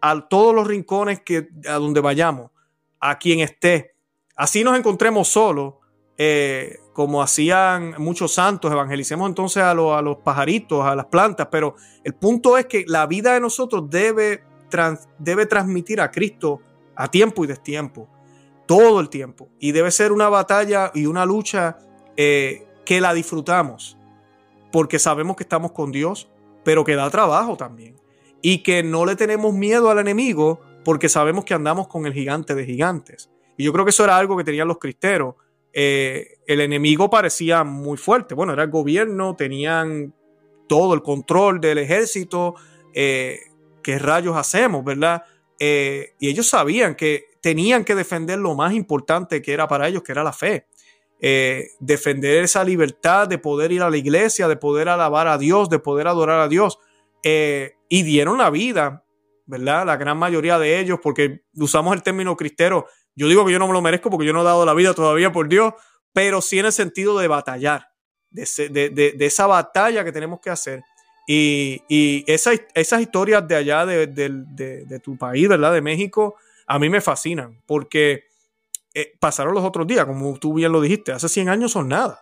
a 0.01 0.27
todos 0.27 0.55
los 0.55 0.65
rincones 0.65 1.21
que, 1.21 1.49
a 1.67 1.73
donde 1.73 1.99
vayamos, 1.99 2.51
a 2.99 3.19
quien 3.19 3.41
esté. 3.41 3.93
Así 4.35 4.63
nos 4.63 4.77
encontremos 4.77 5.27
solos, 5.27 5.75
eh, 6.17 6.79
como 6.93 7.21
hacían 7.21 7.95
muchos 7.97 8.33
santos, 8.33 8.71
evangelicemos 8.71 9.27
entonces 9.27 9.61
a, 9.61 9.71
a, 9.71 10.01
los 10.01 10.17
pajaritos, 10.17 10.85
a 10.85 10.95
las 10.95 11.05
plantas, 11.05 11.47
pero 11.51 11.75
el 12.03 12.13
punto 12.13 12.57
es 12.57 12.65
que 12.65 12.85
la 12.87 13.05
vida 13.05 13.33
de 13.33 13.41
nosotros 13.41 13.89
debe, 13.89 14.43
debe 15.17 15.45
transmitir 15.45 16.01
a 16.01 16.11
Cristo 16.11 16.61
a 16.95 17.09
tiempo 17.09 17.43
y 17.43 17.47
destiempo, 17.47 18.09
todo 18.65 18.99
el 18.99 19.09
tiempo, 19.09 19.49
y 19.59 19.71
debe 19.71 19.91
ser 19.91 20.11
una 20.11 20.27
batalla 20.27 20.91
y 20.93 21.05
una 21.05 21.25
lucha 21.25 21.79
eh, 22.17 22.67
que 22.85 22.99
la 22.99 23.13
disfrutamos, 23.13 23.97
porque 24.71 24.99
sabemos 24.99 25.37
que 25.37 25.43
estamos 25.43 25.71
con 25.71 25.91
Dios, 25.93 26.29
pero 26.69 26.83
que 26.83 26.95
da 26.95 27.09
trabajo 27.09 27.57
también. 27.57 27.95
Y 28.43 28.59
que 28.59 28.83
no 28.83 29.03
le 29.03 29.15
tenemos 29.15 29.55
miedo 29.55 29.89
al 29.89 29.97
enemigo 29.97 30.61
porque 30.85 31.09
sabemos 31.09 31.43
que 31.43 31.55
andamos 31.55 31.87
con 31.87 32.05
el 32.05 32.13
gigante 32.13 32.53
de 32.53 32.63
gigantes. 32.63 33.31
Y 33.57 33.63
yo 33.63 33.73
creo 33.73 33.85
que 33.85 33.89
eso 33.89 34.03
era 34.03 34.15
algo 34.17 34.37
que 34.37 34.43
tenían 34.43 34.67
los 34.67 34.77
cristeros. 34.77 35.33
Eh, 35.73 36.37
el 36.45 36.61
enemigo 36.61 37.09
parecía 37.09 37.63
muy 37.63 37.97
fuerte. 37.97 38.35
Bueno, 38.35 38.53
era 38.53 38.61
el 38.61 38.69
gobierno, 38.69 39.35
tenían 39.35 40.13
todo 40.67 40.93
el 40.93 41.01
control 41.01 41.59
del 41.59 41.79
ejército. 41.79 42.53
Eh, 42.93 43.39
¿Qué 43.81 43.97
rayos 43.97 44.37
hacemos, 44.37 44.85
verdad? 44.85 45.23
Eh, 45.57 46.13
y 46.19 46.29
ellos 46.29 46.47
sabían 46.47 46.93
que 46.93 47.31
tenían 47.41 47.83
que 47.83 47.95
defender 47.95 48.37
lo 48.37 48.53
más 48.53 48.73
importante 48.73 49.41
que 49.41 49.53
era 49.53 49.67
para 49.67 49.87
ellos, 49.87 50.03
que 50.03 50.11
era 50.11 50.23
la 50.23 50.33
fe. 50.33 50.67
Eh, 51.21 51.71
defender 51.79 52.43
esa 52.43 52.63
libertad 52.63 53.27
de 53.27 53.37
poder 53.37 53.73
ir 53.73 53.81
a 53.81 53.89
la 53.89 53.97
iglesia, 53.97 54.47
de 54.47 54.55
poder 54.55 54.87
alabar 54.87 55.27
a 55.27 55.37
Dios, 55.37 55.69
de 55.69 55.79
poder 55.79 56.07
adorar 56.07 56.39
a 56.39 56.47
Dios. 56.47 56.79
Eh, 57.23 57.75
y 57.89 58.03
dieron 58.03 58.37
la 58.37 58.49
vida, 58.49 59.03
¿verdad? 59.45 59.85
La 59.85 59.97
gran 59.97 60.17
mayoría 60.17 60.57
de 60.57 60.79
ellos, 60.79 60.99
porque 61.03 61.41
usamos 61.55 61.93
el 61.93 62.03
término 62.03 62.37
cristero. 62.37 62.85
Yo 63.15 63.27
digo 63.27 63.45
que 63.45 63.51
yo 63.51 63.59
no 63.59 63.67
me 63.67 63.73
lo 63.73 63.81
merezco 63.81 64.09
porque 64.09 64.25
yo 64.25 64.31
no 64.31 64.41
he 64.41 64.45
dado 64.45 64.65
la 64.65 64.73
vida 64.73 64.93
todavía 64.93 65.31
por 65.31 65.49
Dios, 65.49 65.73
pero 66.13 66.41
sí 66.41 66.59
en 66.59 66.67
el 66.67 66.71
sentido 66.71 67.19
de 67.19 67.27
batallar, 67.27 67.89
de, 68.29 69.15
esa 69.19 69.47
batalla 69.47 70.05
que 70.05 70.11
tenemos 70.11 70.39
que 70.39 70.51
hacer. 70.51 70.83
Y, 71.27 71.81
y 71.89 72.23
esas 72.27 73.01
historias 73.01 73.45
de 73.47 73.55
allá 73.55 73.85
de, 73.85 75.01
tu 75.03 75.17
país, 75.17 75.49
¿verdad? 75.49 75.73
De 75.73 75.81
México, 75.81 76.35
a 76.65 76.79
mí 76.79 76.89
me 76.89 77.01
fascinan, 77.01 77.61
porque 77.65 78.28
eh, 78.93 79.13
pasaron 79.19 79.53
los 79.53 79.63
otros 79.63 79.87
días, 79.87 80.05
como 80.05 80.37
tú 80.39 80.53
bien 80.53 80.71
lo 80.71 80.81
dijiste, 80.81 81.11
hace 81.11 81.29
100 81.29 81.49
años 81.49 81.71
son 81.71 81.87
nada. 81.87 82.21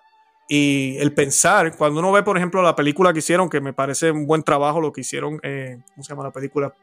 Y 0.50 0.98
el 1.00 1.14
pensar, 1.14 1.76
cuando 1.76 2.00
uno 2.00 2.12
ve, 2.12 2.24
por 2.24 2.38
ejemplo, 2.38 2.62
la 2.62 2.76
película 2.76 3.12
que 3.12 3.20
hicieron, 3.20 3.50
que 3.50 3.60
me 3.60 3.74
parece 3.74 4.12
un 4.12 4.26
buen 4.26 4.44
trabajo 4.44 4.80
lo 4.80 4.94
que 4.94 5.02
hicieron, 5.02 5.40
eh, 5.44 5.78
¿cómo 5.94 6.04
se 6.04 6.10
llama 6.10 6.24
la 6.24 6.32
película? 6.32 6.74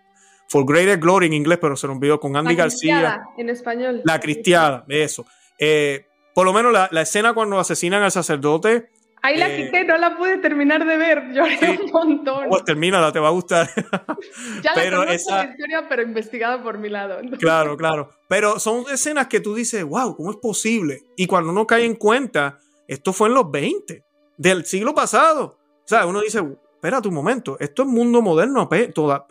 For 0.48 0.66
Greater 0.66 0.98
Glory 0.98 1.26
en 1.26 1.32
inglés, 1.32 1.58
pero 1.60 1.74
se 1.74 1.86
lo 1.86 1.94
olvidó 1.94 2.20
con 2.20 2.36
Andy 2.36 2.54
García. 2.54 3.22
En 3.38 3.48
español. 3.48 4.02
La 4.04 4.20
Cristiada, 4.20 4.84
eso. 4.88 5.24
Eh, 5.58 6.06
por 6.34 6.44
lo 6.44 6.52
menos 6.52 6.72
la, 6.72 6.88
la, 6.90 7.00
escena 7.00 7.32
cuando 7.32 7.58
asesinan 7.58 8.02
al 8.02 8.12
sacerdote, 8.12 8.90
Ahí 9.24 9.38
la 9.38 9.48
eh, 9.48 9.56
quité, 9.56 9.84
no 9.84 9.96
la 9.96 10.18
pude 10.18 10.36
terminar 10.36 10.84
de 10.84 10.98
ver, 10.98 11.32
lloré 11.32 11.80
un 11.82 11.90
montón. 11.90 12.46
Pues 12.50 12.62
termínala, 12.62 13.10
te 13.10 13.18
va 13.18 13.28
a 13.28 13.30
gustar. 13.30 13.70
ya 14.62 14.72
pero 14.74 15.02
la 15.02 15.14
esa... 15.14 15.44
la 15.44 15.50
historia, 15.50 15.88
pero 15.88 16.02
investigada 16.02 16.62
por 16.62 16.76
mi 16.76 16.90
lado. 16.90 17.22
Claro, 17.38 17.74
claro. 17.78 18.10
Pero 18.28 18.58
son 18.58 18.84
escenas 18.92 19.28
que 19.28 19.40
tú 19.40 19.54
dices, 19.54 19.82
wow, 19.82 20.14
¿cómo 20.14 20.30
es 20.30 20.36
posible? 20.36 21.04
Y 21.16 21.26
cuando 21.26 21.52
uno 21.52 21.66
cae 21.66 21.86
en 21.86 21.94
cuenta, 21.94 22.58
esto 22.86 23.14
fue 23.14 23.28
en 23.28 23.34
los 23.34 23.50
20 23.50 24.04
del 24.36 24.66
siglo 24.66 24.94
pasado. 24.94 25.56
O 25.56 25.88
sea, 25.88 26.04
uno 26.04 26.20
dice, 26.20 26.42
espérate 26.74 27.08
un 27.08 27.14
momento, 27.14 27.56
esto 27.58 27.80
es 27.80 27.88
mundo 27.88 28.20
moderno 28.20 28.68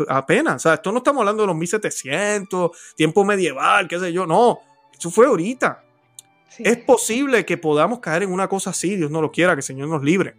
apenas. 0.09 0.55
O 0.55 0.59
sea, 0.59 0.73
esto 0.73 0.91
no 0.91 0.97
estamos 0.97 1.19
hablando 1.19 1.43
de 1.43 1.47
los 1.47 1.55
1700, 1.55 2.95
tiempo 2.95 3.23
medieval, 3.23 3.87
qué 3.87 3.99
sé 3.99 4.11
yo. 4.11 4.25
No, 4.25 4.57
eso 4.97 5.11
fue 5.11 5.27
ahorita. 5.27 5.82
Es 6.59 6.77
posible 6.77 7.45
que 7.45 7.57
podamos 7.57 7.99
caer 7.99 8.23
en 8.23 8.31
una 8.31 8.47
cosa 8.47 8.71
así, 8.71 8.95
Dios 8.95 9.11
no 9.11 9.21
lo 9.21 9.31
quiera, 9.31 9.53
que 9.53 9.59
el 9.59 9.63
Señor 9.63 9.87
nos 9.87 10.03
libre. 10.03 10.35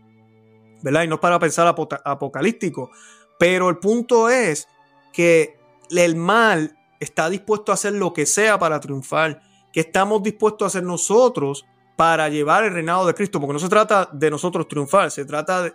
¿Verdad? 0.82 1.04
Y 1.04 1.08
no 1.08 1.14
es 1.14 1.20
para 1.20 1.38
pensar 1.38 1.66
apocalíptico. 2.04 2.90
Pero 3.38 3.70
el 3.70 3.78
punto 3.78 4.28
es 4.28 4.68
que 5.12 5.58
el 5.90 6.16
mal 6.16 6.76
está 7.00 7.30
dispuesto 7.30 7.72
a 7.72 7.74
hacer 7.74 7.94
lo 7.94 8.12
que 8.12 8.26
sea 8.26 8.58
para 8.58 8.80
triunfar. 8.80 9.40
Que 9.72 9.80
estamos 9.80 10.22
dispuestos 10.22 10.62
a 10.62 10.68
hacer 10.68 10.82
nosotros 10.82 11.64
para 11.96 12.28
llevar 12.28 12.64
el 12.64 12.74
reinado 12.74 13.06
de 13.06 13.14
Cristo. 13.14 13.40
Porque 13.40 13.54
no 13.54 13.58
se 13.58 13.68
trata 13.68 14.08
de 14.12 14.30
nosotros 14.30 14.68
triunfar, 14.68 15.10
se 15.10 15.24
trata 15.24 15.62
de 15.62 15.72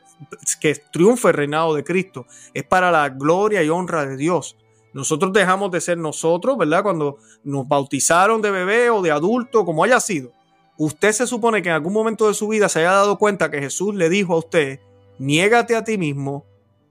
que 0.60 0.76
triunfe 0.92 1.30
el 1.30 1.34
reinado 1.34 1.74
de 1.74 1.84
Cristo. 1.84 2.28
Es 2.54 2.64
para 2.64 2.92
la 2.92 3.10
gloria 3.10 3.64
y 3.64 3.70
honra 3.70 4.06
de 4.06 4.16
Dios. 4.16 4.58
Nosotros 4.94 5.34
dejamos 5.34 5.72
de 5.72 5.82
ser 5.82 5.98
nosotros, 5.98 6.58
¿verdad? 6.58 6.84
Cuando 6.84 7.18
nos 7.44 7.68
bautizaron 7.68 8.42
de 8.42 8.52
bebé 8.52 8.90
o 8.90 9.02
de 9.02 9.12
adulto, 9.12 9.66
como 9.66 9.84
haya 9.84 10.00
sido. 10.00 10.32
Usted 10.78 11.12
se 11.12 11.28
supone 11.28 11.62
que 11.62 11.70
en 11.70 11.76
algún 11.76 11.94
momento 11.94 12.28
de 12.28 12.34
su 12.34 12.48
vida 12.48 12.70
se 12.70 12.80
haya 12.80 12.92
dado 12.92 13.18
cuenta 13.18 13.52
que 13.52 13.60
Jesús 13.60 13.94
le 13.96 14.10
dijo 14.10 14.34
a 14.34 14.38
usted, 14.38 14.80
niégate 15.18 15.76
a 15.76 15.84
ti 15.84 15.98
mismo, 15.98 16.46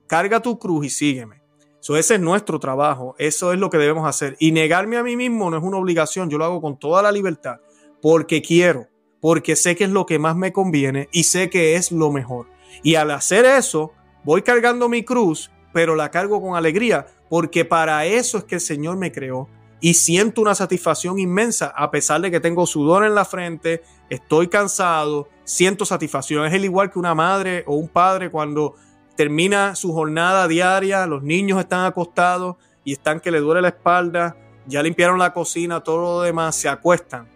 carga 0.07 0.41
tu 0.41 0.59
cruz 0.59 0.85
y 0.85 0.89
sígueme. 0.89 1.41
Eso 1.81 1.97
ese 1.97 2.15
es 2.15 2.21
nuestro 2.21 2.59
trabajo, 2.59 3.15
eso 3.17 3.53
es 3.53 3.59
lo 3.59 3.69
que 3.69 3.77
debemos 3.77 4.07
hacer. 4.07 4.35
Y 4.39 4.51
negarme 4.51 4.97
a 4.97 5.03
mí 5.03 5.15
mismo 5.15 5.49
no 5.49 5.57
es 5.57 5.63
una 5.63 5.77
obligación, 5.77 6.29
yo 6.29 6.37
lo 6.37 6.45
hago 6.45 6.61
con 6.61 6.77
toda 6.77 7.01
la 7.01 7.11
libertad, 7.11 7.57
porque 8.01 8.41
quiero, 8.41 8.87
porque 9.21 9.55
sé 9.55 9.75
que 9.75 9.85
es 9.85 9.89
lo 9.89 10.05
que 10.05 10.19
más 10.19 10.35
me 10.35 10.53
conviene 10.53 11.09
y 11.11 11.23
sé 11.23 11.49
que 11.49 11.75
es 11.75 11.91
lo 11.91 12.11
mejor. 12.11 12.47
Y 12.83 12.95
al 12.95 13.11
hacer 13.11 13.45
eso, 13.45 13.93
voy 14.23 14.41
cargando 14.41 14.89
mi 14.89 15.03
cruz, 15.03 15.51
pero 15.73 15.95
la 15.95 16.11
cargo 16.11 16.41
con 16.41 16.55
alegría, 16.55 17.07
porque 17.29 17.65
para 17.65 18.05
eso 18.05 18.37
es 18.37 18.43
que 18.43 18.55
el 18.55 18.61
Señor 18.61 18.97
me 18.97 19.11
creó. 19.11 19.47
Y 19.81 19.93
siento 19.93 20.41
una 20.41 20.55
satisfacción 20.55 21.19
inmensa, 21.19 21.67
a 21.75 21.89
pesar 21.89 22.19
de 22.21 22.31
que 22.31 22.39
tengo 22.39 22.65
sudor 22.65 23.05
en 23.05 23.15
la 23.15 23.23
frente, 23.23 23.81
estoy 24.09 24.49
cansado, 24.49 25.29
siento 25.45 25.85
satisfacción. 25.85 26.45
Es 26.45 26.53
el 26.53 26.65
igual 26.65 26.91
que 26.91 26.99
una 26.99 27.15
madre 27.15 27.63
o 27.65 27.75
un 27.75 27.87
padre 27.87 28.29
cuando 28.29 28.75
termina 29.15 29.75
su 29.75 29.93
jornada 29.93 30.47
diaria, 30.47 31.05
los 31.05 31.23
niños 31.23 31.59
están 31.59 31.85
acostados 31.85 32.57
y 32.83 32.93
están 32.93 33.19
que 33.19 33.31
le 33.31 33.39
duele 33.39 33.61
la 33.61 33.69
espalda, 33.69 34.35
ya 34.65 34.83
limpiaron 34.83 35.19
la 35.19 35.33
cocina, 35.33 35.81
todo 35.81 36.01
lo 36.01 36.21
demás, 36.21 36.55
se 36.55 36.69
acuestan. 36.69 37.27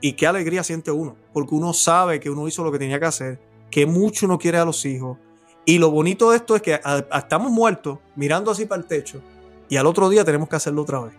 Y 0.00 0.14
qué 0.14 0.26
alegría 0.26 0.64
siente 0.64 0.90
uno, 0.90 1.16
porque 1.32 1.54
uno 1.54 1.72
sabe 1.72 2.20
que 2.20 2.30
uno 2.30 2.48
hizo 2.48 2.64
lo 2.64 2.72
que 2.72 2.78
tenía 2.78 2.98
que 2.98 3.06
hacer, 3.06 3.40
que 3.70 3.86
mucho 3.86 4.26
uno 4.26 4.38
quiere 4.38 4.58
a 4.58 4.64
los 4.64 4.84
hijos, 4.86 5.18
y 5.70 5.78
lo 5.78 5.88
bonito 5.92 6.32
de 6.32 6.38
esto 6.38 6.56
es 6.56 6.62
que 6.62 6.80
estamos 7.14 7.52
muertos 7.52 8.00
mirando 8.16 8.50
así 8.50 8.66
para 8.66 8.82
el 8.82 8.88
techo 8.88 9.22
y 9.68 9.76
al 9.76 9.86
otro 9.86 10.08
día 10.08 10.24
tenemos 10.24 10.48
que 10.48 10.56
hacerlo 10.56 10.82
otra 10.82 10.98
vez. 10.98 11.14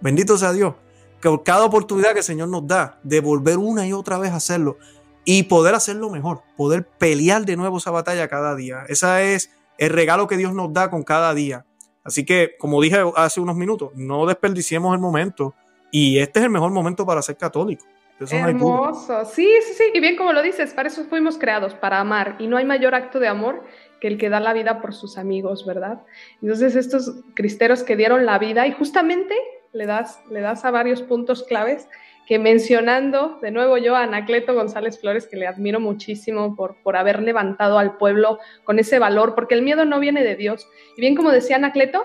Bendito 0.00 0.36
sea 0.36 0.52
Dios. 0.52 0.74
Que 1.20 1.30
cada 1.44 1.64
oportunidad 1.64 2.10
que 2.10 2.18
el 2.18 2.24
Señor 2.24 2.48
nos 2.48 2.66
da 2.66 2.98
de 3.04 3.20
volver 3.20 3.58
una 3.58 3.86
y 3.86 3.92
otra 3.92 4.18
vez 4.18 4.32
a 4.32 4.36
hacerlo 4.36 4.76
y 5.24 5.44
poder 5.44 5.76
hacerlo 5.76 6.10
mejor, 6.10 6.42
poder 6.56 6.84
pelear 6.84 7.44
de 7.44 7.56
nuevo 7.56 7.78
esa 7.78 7.92
batalla 7.92 8.26
cada 8.26 8.56
día. 8.56 8.82
Ese 8.88 9.34
es 9.34 9.52
el 9.78 9.90
regalo 9.90 10.26
que 10.26 10.36
Dios 10.36 10.52
nos 10.52 10.72
da 10.72 10.90
con 10.90 11.04
cada 11.04 11.32
día. 11.32 11.64
Así 12.02 12.24
que, 12.24 12.56
como 12.58 12.82
dije 12.82 13.04
hace 13.14 13.40
unos 13.40 13.54
minutos, 13.54 13.92
no 13.94 14.26
desperdiciemos 14.26 14.92
el 14.94 15.00
momento 15.00 15.54
y 15.92 16.18
este 16.18 16.40
es 16.40 16.46
el 16.46 16.50
mejor 16.50 16.72
momento 16.72 17.06
para 17.06 17.22
ser 17.22 17.36
católico. 17.36 17.84
Hermoso, 18.30 19.24
sí, 19.24 19.48
sí, 19.66 19.74
sí, 19.74 19.84
y 19.94 20.00
bien 20.00 20.16
como 20.16 20.32
lo 20.32 20.42
dices, 20.42 20.72
para 20.74 20.88
eso 20.88 21.04
fuimos 21.04 21.38
creados, 21.38 21.74
para 21.74 22.00
amar, 22.00 22.36
y 22.38 22.46
no 22.46 22.56
hay 22.56 22.64
mayor 22.64 22.94
acto 22.94 23.18
de 23.18 23.28
amor 23.28 23.64
que 24.02 24.08
el 24.08 24.18
que 24.18 24.30
da 24.30 24.40
la 24.40 24.52
vida 24.52 24.80
por 24.80 24.94
sus 24.94 25.16
amigos, 25.16 25.64
¿verdad? 25.64 26.02
Entonces 26.42 26.74
estos 26.74 27.22
cristeros 27.34 27.84
que 27.84 27.94
dieron 27.94 28.26
la 28.26 28.40
vida, 28.40 28.66
y 28.66 28.72
justamente 28.72 29.36
le 29.72 29.86
das, 29.86 30.20
le 30.28 30.40
das 30.40 30.64
a 30.64 30.72
varios 30.72 31.02
puntos 31.02 31.44
claves, 31.44 31.88
que 32.26 32.40
mencionando 32.40 33.38
de 33.40 33.52
nuevo 33.52 33.78
yo 33.78 33.94
a 33.94 34.02
Anacleto 34.02 34.54
González 34.54 35.00
Flores, 35.00 35.28
que 35.28 35.36
le 35.36 35.46
admiro 35.46 35.78
muchísimo 35.78 36.56
por, 36.56 36.82
por 36.82 36.96
haber 36.96 37.22
levantado 37.22 37.78
al 37.78 37.96
pueblo 37.96 38.40
con 38.64 38.80
ese 38.80 38.98
valor, 38.98 39.36
porque 39.36 39.54
el 39.54 39.62
miedo 39.62 39.84
no 39.84 40.00
viene 40.00 40.24
de 40.24 40.34
Dios. 40.34 40.66
Y 40.96 41.00
bien 41.00 41.14
como 41.14 41.30
decía 41.30 41.54
Anacleto, 41.54 42.04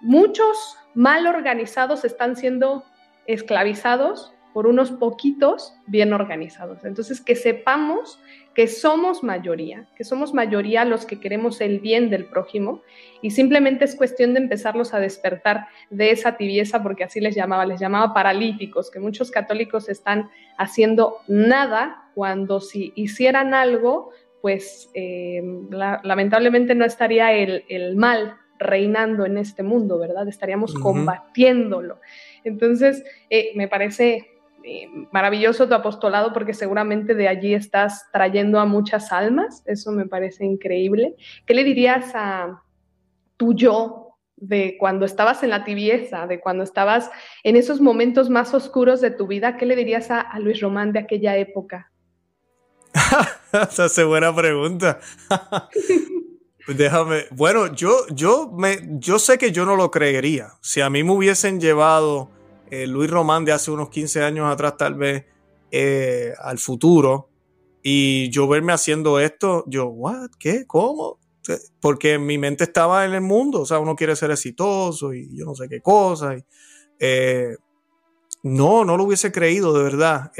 muchos 0.00 0.78
mal 0.94 1.26
organizados 1.26 2.06
están 2.06 2.34
siendo 2.34 2.82
esclavizados 3.26 4.32
por 4.54 4.68
unos 4.68 4.92
poquitos 4.92 5.74
bien 5.86 6.14
organizados. 6.14 6.82
Entonces, 6.84 7.20
que 7.20 7.34
sepamos 7.34 8.20
que 8.54 8.68
somos 8.68 9.24
mayoría, 9.24 9.88
que 9.96 10.04
somos 10.04 10.32
mayoría 10.32 10.84
los 10.84 11.06
que 11.06 11.18
queremos 11.18 11.60
el 11.60 11.80
bien 11.80 12.08
del 12.08 12.26
prójimo 12.26 12.82
y 13.20 13.32
simplemente 13.32 13.84
es 13.84 13.96
cuestión 13.96 14.32
de 14.34 14.40
empezarlos 14.40 14.94
a 14.94 15.00
despertar 15.00 15.66
de 15.90 16.10
esa 16.10 16.36
tibieza, 16.36 16.82
porque 16.82 17.04
así 17.04 17.20
les 17.20 17.34
llamaba, 17.34 17.66
les 17.66 17.80
llamaba 17.80 18.14
paralíticos, 18.14 18.90
que 18.90 19.00
muchos 19.00 19.30
católicos 19.30 19.88
están 19.88 20.30
haciendo 20.56 21.16
nada 21.26 22.10
cuando 22.14 22.60
si 22.60 22.92
hicieran 22.94 23.54
algo, 23.54 24.10
pues 24.40 24.90
eh, 24.94 25.42
lamentablemente 25.70 26.74
no 26.74 26.84
estaría 26.84 27.32
el, 27.32 27.96
mal 27.96 28.36
reinando 28.58 29.26
en 29.26 29.36
este 29.36 29.62
mundo, 29.62 29.98
¿verdad? 29.98 30.28
Estaríamos 30.28 30.74
combatiéndolo. 30.74 31.98
Entonces, 32.44 33.02
eh, 33.30 33.52
me 33.56 33.68
parece 33.68 34.33
eh, 34.66 34.88
maravilloso 35.12 35.68
tu 35.68 35.74
apostolado 35.74 36.32
porque 36.32 36.54
seguramente 36.54 37.14
de 37.14 37.28
allí 37.28 37.52
estás 37.52 38.10
trayendo 38.12 38.58
a 38.58 38.64
muchas 38.64 39.12
almas, 39.12 39.62
eso 39.66 39.92
me 39.92 40.06
parece 40.06 40.46
increíble. 40.46 41.16
¿Qué 41.44 41.52
le 41.52 41.64
dirías 41.64 42.12
a 42.14 42.62
tu 43.36 43.52
yo 43.52 44.16
de 44.36 44.76
cuando 44.78 45.04
estabas 45.04 45.42
en 45.42 45.50
la 45.50 45.64
tibieza, 45.64 46.26
de 46.26 46.40
cuando 46.40 46.64
estabas 46.64 47.10
en 47.42 47.56
esos 47.56 47.82
momentos 47.82 48.30
más 48.30 48.54
oscuros 48.54 49.02
de 49.02 49.10
tu 49.10 49.26
vida? 49.26 49.58
¿Qué 49.58 49.66
le 49.66 49.76
dirías 49.76 50.10
a, 50.10 50.38
Luis 50.38 50.62
Román 50.62 50.92
de 50.92 51.00
aquella 51.00 51.36
época? 51.36 51.92
Esa 53.52 53.84
es 53.84 54.04
buena 54.06 54.34
pregunta. 54.34 54.98
Pues 56.66 56.78
déjame, 56.78 57.24
bueno, 57.30 57.74
yo, 57.74 58.06
yo, 58.08 58.50
me, 58.50 58.78
yo 58.92 59.18
sé 59.18 59.36
que 59.36 59.52
yo 59.52 59.66
no 59.66 59.76
lo 59.76 59.90
creería. 59.90 60.52
Si 60.62 60.80
a 60.80 60.88
mí 60.88 61.04
me 61.04 61.12
hubiesen 61.12 61.60
llevado 61.60 62.30
eh, 62.70 62.86
Luis 62.86 63.10
Román 63.10 63.44
de 63.44 63.52
hace 63.52 63.70
unos 63.70 63.90
15 63.90 64.22
años 64.22 64.50
atrás, 64.50 64.76
tal 64.76 64.94
vez, 64.94 65.24
eh, 65.70 66.32
al 66.40 66.58
futuro, 66.58 67.28
y 67.82 68.30
yo 68.30 68.48
verme 68.48 68.72
haciendo 68.72 69.20
esto, 69.20 69.64
yo, 69.66 69.86
¿what? 69.86 70.30
¿Qué? 70.38 70.64
¿Cómo? 70.66 71.18
Porque 71.80 72.18
mi 72.18 72.38
mente 72.38 72.64
estaba 72.64 73.04
en 73.04 73.12
el 73.12 73.20
mundo, 73.20 73.60
o 73.60 73.66
sea, 73.66 73.78
uno 73.78 73.94
quiere 73.94 74.16
ser 74.16 74.30
exitoso 74.30 75.12
y 75.12 75.36
yo 75.36 75.44
no 75.44 75.54
sé 75.54 75.68
qué 75.68 75.80
cosa. 75.80 76.36
Eh, 76.98 77.56
no, 78.42 78.84
no 78.84 78.96
lo 78.96 79.04
hubiese 79.04 79.30
creído, 79.30 79.74
de 79.74 79.82
verdad. 79.82 80.32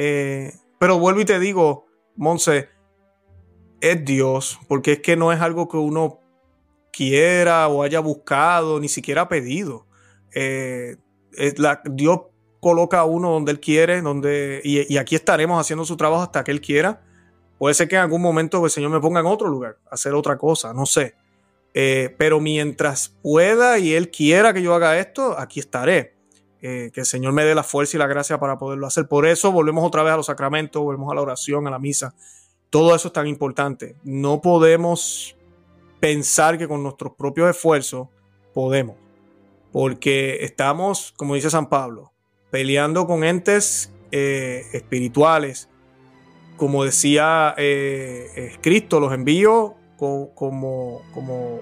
pero 0.78 0.98
vuelvo 0.98 1.20
y 1.20 1.24
te 1.26 1.38
digo, 1.38 1.86
Monse, 2.16 2.70
es 3.80 4.04
Dios, 4.04 4.58
porque 4.66 4.92
es 4.92 5.00
que 5.00 5.16
no 5.16 5.30
es 5.30 5.40
algo 5.40 5.68
que 5.68 5.76
uno 5.76 6.20
quiera 6.90 7.68
o 7.68 7.82
haya 7.82 8.00
buscado, 8.00 8.80
ni 8.80 8.88
siquiera 8.88 9.28
pedido. 9.28 9.86
La, 11.56 11.80
Dios 11.84 12.20
coloca 12.64 13.00
a 13.00 13.04
uno 13.04 13.30
donde 13.30 13.52
Él 13.52 13.60
quiere, 13.60 14.00
donde, 14.00 14.62
y, 14.64 14.96
aquí 14.96 15.14
estaremos 15.14 15.60
haciendo 15.60 15.84
su 15.84 15.98
trabajo 15.98 16.22
hasta 16.22 16.42
que 16.44 16.50
Él 16.50 16.62
quiera. 16.62 17.02
Puede 17.58 17.74
ser 17.74 17.88
que 17.88 17.96
en 17.96 18.00
algún 18.00 18.22
momento 18.22 18.64
el 18.64 18.70
Señor 18.70 18.90
me 18.90 19.00
ponga 19.00 19.20
en 19.20 19.26
otro 19.26 19.48
lugar, 19.48 19.76
hacer 19.90 20.14
otra 20.14 20.38
cosa, 20.38 20.72
no 20.72 20.86
sé. 20.86 21.14
Eh, 21.74 22.14
pero 22.16 22.40
mientras 22.40 23.10
pueda 23.22 23.78
y 23.78 23.92
Él 23.92 24.10
quiera 24.10 24.54
que 24.54 24.62
yo 24.62 24.74
haga 24.74 24.98
esto, 24.98 25.38
aquí 25.38 25.60
estaré. 25.60 26.14
Eh, 26.62 26.90
que 26.94 27.00
el 27.00 27.06
Señor 27.06 27.34
me 27.34 27.44
dé 27.44 27.54
la 27.54 27.62
fuerza 27.62 27.98
y 27.98 28.00
la 28.00 28.06
gracia 28.06 28.40
para 28.40 28.56
poderlo 28.56 28.86
hacer. 28.86 29.06
Por 29.06 29.26
eso 29.26 29.52
volvemos 29.52 29.84
otra 29.84 30.02
vez 30.02 30.14
a 30.14 30.16
los 30.16 30.26
sacramentos, 30.26 30.82
volvemos 30.82 31.12
a 31.12 31.14
la 31.14 31.20
oración, 31.20 31.66
a 31.66 31.70
la 31.70 31.78
misa. 31.78 32.14
Todo 32.70 32.94
eso 32.94 33.08
es 33.08 33.12
tan 33.12 33.26
importante. 33.26 33.96
No 34.02 34.40
podemos 34.40 35.36
pensar 36.00 36.56
que 36.56 36.66
con 36.66 36.82
nuestros 36.82 37.12
propios 37.12 37.50
esfuerzos 37.50 38.08
podemos 38.54 38.96
porque 39.74 40.44
estamos, 40.44 41.12
como 41.16 41.34
dice 41.34 41.50
San 41.50 41.68
Pablo, 41.68 42.12
peleando 42.52 43.08
con 43.08 43.24
entes 43.24 43.92
eh, 44.12 44.62
espirituales. 44.72 45.68
Como 46.56 46.84
decía 46.84 47.56
eh, 47.58 48.56
Cristo, 48.60 49.00
los 49.00 49.12
envío 49.12 49.74
como, 49.96 50.32
como, 50.36 51.02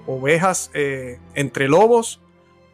ovejas 0.05 0.69
eh, 0.75 1.17
entre 1.33 1.67
lobos. 1.67 2.21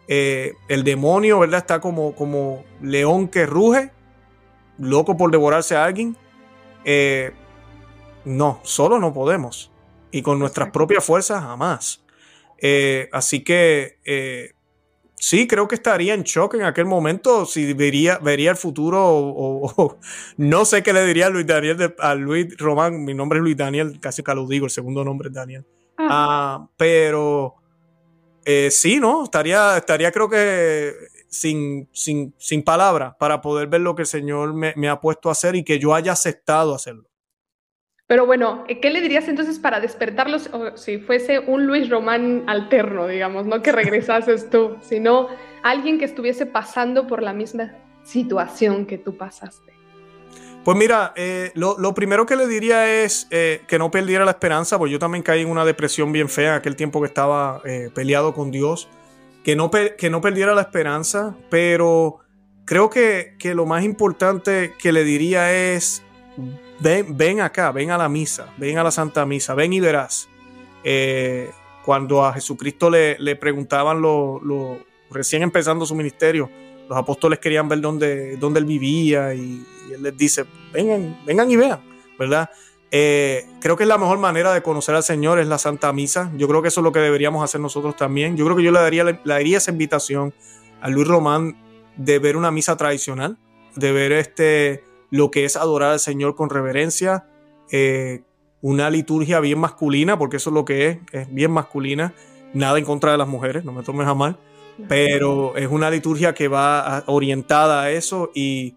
el 0.09 0.83
demonio, 0.83 1.39
¿verdad? 1.39 1.59
Está 1.59 1.79
como, 1.79 2.15
como 2.15 2.65
león 2.81 3.29
que 3.29 3.45
ruge, 3.45 3.91
loco 4.77 5.15
por 5.15 5.31
devorarse 5.31 5.77
a 5.77 5.85
alguien. 5.85 6.17
no, 8.25 8.59
solo 8.63 8.99
no 8.99 9.13
podemos. 9.13 9.71
Y 10.11 10.21
con 10.21 10.37
nuestras 10.37 10.71
propias 10.71 11.05
fuerzas 11.05 11.41
jamás. 11.41 12.03
así 13.13 13.39
que 13.39 14.58
sí, 15.19 15.47
creo 15.47 15.67
que 15.67 15.75
estaría 15.75 16.13
en 16.13 16.23
shock 16.23 16.55
en 16.55 16.63
aquel 16.63 16.85
momento 16.85 17.45
si 17.45 17.73
vería, 17.73 18.17
vería 18.17 18.51
el 18.51 18.57
futuro 18.57 18.99
o, 19.05 19.99
no 20.37 20.65
sé 20.65 20.81
qué 20.81 20.93
le 20.93 21.05
diría 21.05 21.27
a 21.27 21.29
Luis 21.29 21.45
Daniel, 21.45 21.95
a 21.99 22.15
Luis 22.15 22.57
Román, 22.57 23.03
mi 23.03 23.13
nombre 23.13 23.39
es 23.39 23.43
Luis 23.43 23.57
Daniel, 23.57 23.99
casi 23.99 24.23
que 24.23 24.33
lo 24.33 24.47
digo, 24.47 24.65
el 24.65 24.71
segundo 24.71 25.03
nombre 25.03 25.27
es 25.27 25.33
Daniel. 25.35 25.65
Ah. 25.97 26.07
Ah, 26.09 26.69
pero 26.77 27.55
eh, 28.45 28.71
sí, 28.71 28.99
¿no? 28.99 29.25
Estaría, 29.25 29.77
estaría 29.77 30.11
creo 30.11 30.29
que 30.29 30.93
sin, 31.27 31.89
sin, 31.91 32.33
sin 32.37 32.63
palabras 32.63 33.13
para 33.19 33.41
poder 33.41 33.67
ver 33.67 33.81
lo 33.81 33.95
que 33.95 34.03
el 34.03 34.07
Señor 34.07 34.53
me, 34.53 34.73
me 34.75 34.89
ha 34.89 34.99
puesto 34.99 35.29
a 35.29 35.33
hacer 35.33 35.55
y 35.55 35.63
que 35.63 35.77
yo 35.77 35.93
haya 35.93 36.13
aceptado 36.13 36.73
hacerlo. 36.73 37.08
Pero 38.09 38.25
bueno, 38.25 38.63
¿qué 38.81 38.89
le 38.89 39.01
dirías 39.01 39.27
entonces 39.27 39.59
para 39.59 39.79
despertarlos 39.79 40.49
si 40.73 40.97
fuese 40.97 41.37
un 41.37 41.67
Luis 41.67 41.91
Román 41.91 42.43
alterno, 42.47 43.05
digamos, 43.05 43.45
no 43.45 43.61
que 43.61 43.71
regresases 43.71 44.49
tú, 44.49 44.77
sino 44.81 45.27
alguien 45.61 45.99
que 45.99 46.05
estuviese 46.05 46.47
pasando 46.47 47.05
por 47.05 47.21
la 47.21 47.33
misma 47.33 47.75
situación 48.03 48.87
que 48.87 48.97
tú 48.97 49.15
pasaste? 49.15 49.73
Pues 50.65 50.75
mira, 50.75 51.13
eh, 51.15 51.51
lo, 51.53 51.93
primero 51.93 52.25
que 52.25 52.35
le 52.35 52.47
diría 52.47 53.03
es 53.03 53.27
eh, 53.29 53.61
que 53.67 53.77
no 53.77 53.91
perdiera 53.91 54.25
la 54.25 54.31
esperanza, 54.31 54.79
porque 54.79 54.93
yo 54.93 54.97
también 54.97 55.23
caí 55.23 55.41
en 55.41 55.49
una 55.51 55.63
depresión 55.63 56.11
bien 56.11 56.29
fea 56.29 56.55
aquel 56.55 56.75
tiempo 56.75 57.01
que 57.01 57.07
estaba 57.07 57.61
eh, 57.63 57.91
peleado 57.93 58.33
con 58.33 58.49
Dios, 58.49 58.89
que 59.43 59.55
no, 59.55 59.69
que 59.69 60.09
no 60.09 60.19
perdiera 60.19 60.55
la 60.55 60.61
esperanza, 60.61 61.35
pero 61.51 62.21
creo 62.65 62.89
que, 62.89 63.35
que 63.37 63.53
lo 63.53 63.67
más 63.67 63.83
importante 63.83 64.73
que 64.79 64.91
le 64.93 65.03
diría 65.03 65.53
es 65.53 66.01
ven, 66.79 67.41
acá, 67.41 67.71
ven 67.71 67.91
a 67.91 67.97
la 67.97 68.09
misa, 68.09 68.53
ven 68.57 68.77
a 68.77 68.83
la 68.83 68.91
Santa 68.91 69.25
Misa, 69.25 69.53
ven 69.53 69.73
y 69.73 69.79
verás. 69.79 70.29
Eh, 70.83 71.51
cuando 71.83 72.23
a 72.23 72.33
Jesucristo 72.33 72.89
le, 72.89 73.35
preguntaban 73.35 74.01
lo, 74.01 74.79
recién 75.09 75.41
empezando 75.41 75.85
su 75.85 75.95
ministerio, 75.95 76.49
los 76.87 76.97
apóstoles 76.97 77.39
querían 77.39 77.67
ver 77.67 77.81
dónde, 77.81 78.37
dónde 78.37 78.59
él 78.59 78.65
vivía 78.65 79.33
y, 79.33 79.65
él 79.93 80.03
les 80.03 80.15
dice, 80.15 80.45
vengan, 80.71 81.19
vengan 81.25 81.49
y 81.49 81.55
vean, 81.55 81.79
¿verdad? 82.17 82.49
Eh, 82.91 83.45
creo 83.59 83.75
que 83.75 83.83
es 83.83 83.89
la 83.89 83.97
mejor 83.97 84.17
manera 84.19 84.53
de 84.53 84.61
conocer 84.61 84.95
al 84.95 85.03
Señor 85.03 85.39
es 85.39 85.47
la 85.47 85.57
Santa 85.57 85.91
Misa. 85.93 86.31
Yo 86.37 86.47
creo 86.47 86.61
que 86.61 86.69
eso 86.69 86.81
es 86.81 86.83
lo 86.83 86.91
que 86.91 86.99
deberíamos 86.99 87.43
hacer 87.43 87.61
nosotros 87.61 87.95
también. 87.95 88.35
Yo 88.35 88.45
creo 88.45 88.57
que 88.57 88.63
yo 88.63 88.71
le 88.71 88.79
daría, 88.79 89.03
le 89.03 89.19
daría 89.23 89.57
esa 89.57 89.71
invitación 89.71 90.33
a 90.81 90.89
Luis 90.89 91.07
Román 91.07 91.55
de 91.97 92.19
ver 92.19 92.37
una 92.37 92.51
misa 92.51 92.77
tradicional, 92.77 93.37
de 93.75 93.91
ver 93.91 94.11
este, 94.11 94.83
lo 95.11 95.31
que 95.31 95.45
es 95.45 95.55
adorar 95.55 95.91
al 95.91 95.99
Señor 95.99 96.35
con 96.35 96.49
reverencia, 96.49 97.25
eh, 97.71 98.21
una 98.61 98.89
liturgia 98.89 99.39
bien 99.39 99.59
masculina, 99.59 100.17
porque 100.17 100.37
eso 100.37 100.49
es 100.49 100.53
lo 100.53 100.65
que 100.65 100.87
es, 100.87 100.97
es 101.11 101.33
bien 101.33 101.51
masculina, 101.51 102.13
nada 102.53 102.77
en 102.77 102.85
contra 102.85 103.11
de 103.11 103.17
las 103.17 103.27
mujeres, 103.27 103.63
no 103.63 103.71
me 103.71 103.83
tomes 103.83 104.07
a 104.07 104.13
mal, 104.13 104.37
pero 104.87 105.55
es 105.57 105.67
una 105.67 105.89
liturgia 105.89 106.33
que 106.33 106.47
va 106.47 107.03
orientada 107.07 107.83
a 107.83 107.91
eso 107.91 108.31
y, 108.33 108.75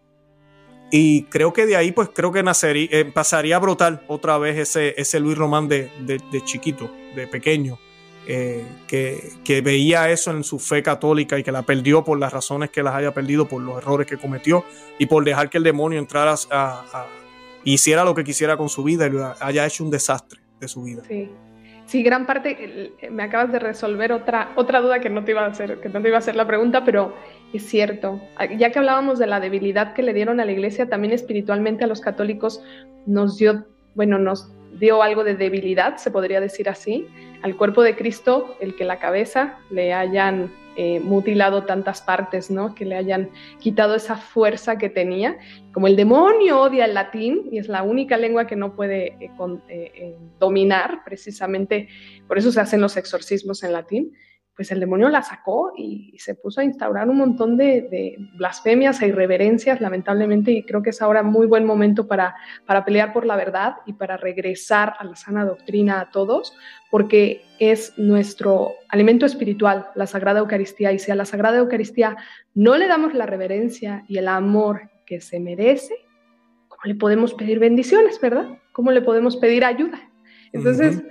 y 0.91 1.25
creo 1.25 1.53
que 1.53 1.65
de 1.65 1.77
ahí 1.77 1.93
pues 1.93 2.11
creo 2.13 2.33
que 2.33 2.43
nacería, 2.43 2.89
eh, 2.91 3.05
pasaría 3.05 3.57
a 3.57 3.61
brotar 3.61 4.03
otra 4.09 4.37
vez 4.39 4.59
ese, 4.59 4.95
ese 4.97 5.21
Luis 5.21 5.39
Román 5.39 5.69
de, 5.69 5.91
de 6.01 6.45
chiquito, 6.45 6.91
de 7.15 7.27
pequeño. 7.29 7.79
Eh, 8.27 8.65
que, 8.87 9.61
veía 9.63 10.09
eso 10.11 10.31
en 10.31 10.45
su 10.45 10.61
fe 10.61 10.83
católica 10.83 11.39
y 11.39 11.43
que 11.43 11.51
la 11.51 11.63
perdió 11.63 12.05
por 12.05 12.19
las 12.19 12.33
razones 12.33 12.71
que 12.71 12.83
las 12.83 12.95
haya 12.95 13.13
perdido, 13.13 13.49
por 13.49 13.61
los 13.61 13.79
errores 13.79 14.07
que 14.07 14.17
cometió 14.17 14.65
y 14.99 15.07
por 15.07 15.25
dejar 15.25 15.51
que 15.51 15.59
el 15.59 15.65
demonio 15.65 15.99
entrara 15.99 16.35
a, 16.51 17.07
hiciera 17.65 18.05
lo 18.05 18.15
que 18.15 18.23
quisiera 18.23 18.57
con 18.57 18.69
su 18.69 18.85
vida 18.85 19.09
y 19.09 19.13
haya 19.41 19.67
hecho 19.67 19.83
un 19.83 19.91
desastre 19.91 20.41
de 20.61 20.69
su 20.69 20.85
vida. 20.85 21.03
Sí. 21.09 21.31
sí, 21.87 22.03
gran 22.05 22.25
parte, 22.25 22.93
me 23.11 23.25
acabas 23.25 23.51
de 23.51 23.59
resolver 23.59 24.13
otra, 24.13 24.53
otra 24.55 24.81
duda 24.81 25.01
que 25.01 25.11
no, 25.11 25.25
te 25.25 25.33
iba 25.33 25.45
a 25.45 25.47
hacer, 25.47 25.81
que 25.81 25.89
no 25.89 25.99
iba 26.07 26.17
a 26.17 26.21
hacer 26.21 26.37
la 26.37 26.47
pregunta, 26.47 26.85
pero 26.85 27.15
es 27.53 27.65
cierto. 27.67 28.21
Ya 28.57 28.71
que 28.71 28.79
hablábamos 28.79 29.19
de 29.19 29.27
la 29.27 29.41
debilidad 29.41 29.95
que 29.95 30.03
le 30.03 30.15
dieron 30.15 30.39
a 30.39 30.45
la 30.45 30.53
iglesia, 30.53 30.89
también 30.89 31.13
espiritualmente 31.13 31.85
a 31.85 31.87
los 31.89 32.01
católicos 32.01 32.63
nos 33.05 33.37
dio, 33.37 33.67
bueno, 33.97 34.19
nos 34.19 34.53
dio 34.79 35.03
algo 35.03 35.25
de 35.25 35.35
debilidad, 35.35 35.97
se 35.97 36.11
podría 36.11 36.41
decir 36.41 36.69
así, 36.69 37.07
al 37.43 37.57
cuerpo 37.57 37.83
de 37.83 37.97
Cristo, 37.97 38.57
el 38.61 38.75
que 38.77 38.85
la 38.85 38.99
cabeza 38.99 39.59
le 39.71 39.93
hayan 39.93 40.51
eh, 40.75 41.01
mutilado 41.01 41.65
tantas 41.65 42.01
partes, 42.01 42.51
¿no? 42.51 42.75
Que 42.75 42.87
le 42.87 42.97
hayan 42.97 43.29
quitado 43.59 43.95
esa 43.95 44.17
fuerza 44.17 44.79
que 44.79 44.89
tenía. 44.89 45.37
Como 45.75 45.87
el 45.87 45.97
demonio 45.97 46.63
odia 46.63 46.87
el 46.87 46.95
latín 46.95 47.49
y 47.53 47.59
es 47.59 47.69
la 47.69 47.83
única 47.83 48.17
lengua 48.17 48.47
que 48.47 48.57
no 48.57 48.75
puede 48.75 49.09
eh, 49.21 49.31
eh, 49.69 50.17
dominar, 50.39 51.03
precisamente 51.05 51.89
por 52.27 52.39
eso 52.39 52.51
se 52.51 52.61
hacen 52.61 52.81
los 52.81 52.97
exorcismos 52.97 53.63
en 53.65 53.75
latín, 53.75 54.17
pues 54.55 54.71
el 54.71 54.81
demonio 54.81 55.09
la 55.09 55.23
sacó 55.23 55.73
y 55.77 56.15
se 56.19 56.35
puso 56.35 56.61
a 56.61 56.65
instaurar 56.65 57.09
un 57.09 57.17
montón 57.17 57.57
de, 57.57 58.17
blasfemias 58.37 59.01
e 59.01 59.09
irreverencias, 59.09 59.81
lamentablemente, 59.81 60.51
y 60.51 60.63
creo 60.63 60.83
que 60.83 60.91
es 60.91 61.01
ahora 61.01 61.23
muy 61.23 61.47
buen 61.47 61.65
momento 61.65 62.07
para, 62.07 62.35
para 62.67 62.85
pelear 62.85 63.13
por 63.13 63.25
la 63.25 63.37
verdad 63.37 63.77
y 63.87 63.95
para 63.95 64.19
regresar 64.19 64.95
a 64.99 65.05
la 65.05 65.17
sana 65.17 65.45
doctrina 65.47 66.01
a 66.01 66.11
todos, 66.11 66.55
porque 66.91 67.43
es 67.59 67.99
nuestro 67.99 68.73
alimento 68.89 69.25
espiritual, 69.25 69.87
la 69.95 70.07
Sagrada 70.07 70.41
Eucaristía, 70.41 70.93
y 70.93 70.99
si 70.99 71.11
a 71.11 71.15
la 71.15 71.25
Sagrada 71.25 71.59
Eucaristía 71.59 72.17
no 72.55 72.77
le 72.77 72.89
damos 72.89 73.15
la 73.15 73.25
reverencia 73.25 74.05
y 74.07 74.19
el 74.19 74.29
amor 74.29 74.91
que 75.07 75.23
se 75.23 75.41
merece, 75.41 75.95
¿cómo 76.69 76.83
le 76.85 76.95
podemos 76.95 77.33
pedir 77.33 77.59
bendiciones, 77.59 78.21
verdad? 78.21 78.59
¿Cómo 78.73 78.91
le 78.91 79.01
podemos 79.01 79.37
pedir 79.39 79.65
ayuda? 79.65 80.11
Entonces, 80.53 81.03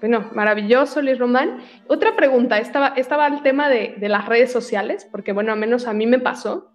bueno, 0.00 0.30
maravilloso, 0.34 1.02
Luis 1.02 1.18
Román. 1.18 1.62
Otra 1.86 2.16
pregunta, 2.16 2.58
estaba, 2.58 2.88
estaba 2.96 3.26
el 3.26 3.42
tema 3.42 3.68
de, 3.68 3.96
las 4.00 4.26
redes 4.26 4.50
sociales, 4.50 5.06
porque 5.10 5.32
bueno, 5.32 5.52
al 5.52 5.58
menos 5.58 5.86
a 5.86 5.92
mí 5.92 6.06
me 6.06 6.18
pasó 6.18 6.72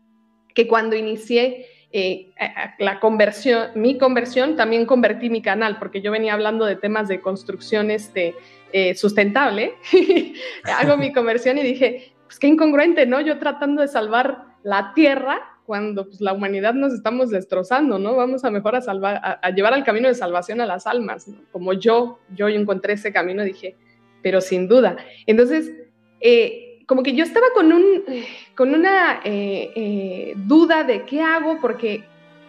que 0.53 0.67
cuando 0.67 0.95
inicié 0.95 1.65
eh, 1.91 2.33
la 2.79 2.99
conversión, 2.99 3.69
mi 3.75 3.97
conversión, 3.97 4.55
también 4.55 4.85
convertí 4.85 5.29
mi 5.29 5.41
canal, 5.41 5.77
porque 5.79 6.01
yo 6.01 6.11
venía 6.11 6.33
hablando 6.33 6.65
de 6.65 6.75
temas 6.75 7.07
de 7.07 7.19
construcción 7.19 7.89
este, 7.89 8.35
eh, 8.71 8.93
sustentable. 8.95 9.73
Hago 10.79 10.97
mi 10.97 11.11
conversión 11.13 11.57
y 11.57 11.63
dije, 11.63 12.13
pues 12.25 12.37
qué 12.37 12.47
incongruente, 12.47 13.05
¿no? 13.05 13.21
Yo 13.21 13.39
tratando 13.39 13.81
de 13.81 13.87
salvar 13.87 14.45
la 14.63 14.93
tierra 14.93 15.54
cuando 15.65 16.05
pues, 16.05 16.21
la 16.21 16.33
humanidad 16.33 16.73
nos 16.73 16.93
estamos 16.93 17.29
destrozando, 17.29 17.97
¿no? 17.97 18.15
Vamos 18.15 18.43
a 18.43 18.51
mejor 18.51 18.75
a, 18.75 19.49
llevar 19.51 19.73
al 19.73 19.83
camino 19.83 20.07
de 20.07 20.15
salvación 20.15 20.61
a 20.61 20.65
las 20.65 20.87
almas, 20.87 21.27
¿no? 21.27 21.37
Como 21.51 21.73
yo, 21.73 22.19
yo 22.35 22.47
encontré 22.47 22.93
ese 22.93 23.11
camino, 23.11 23.43
dije, 23.43 23.75
pero 24.21 24.41
sin 24.41 24.67
duda. 24.67 24.97
Entonces, 25.25 25.71
eh, 26.21 26.83
como 26.87 27.03
que 27.03 27.15
yo 27.15 27.23
estaba 27.23 27.47
con, 27.53 27.73
un, 27.73 28.03
con 28.55 28.73
una 28.73 29.21
eh, 29.23 29.71
eh, 29.75 30.33
duda 30.35 30.83
de 30.83 31.03
qué 31.03 31.21
hago, 31.21 31.59
porque 31.59 32.03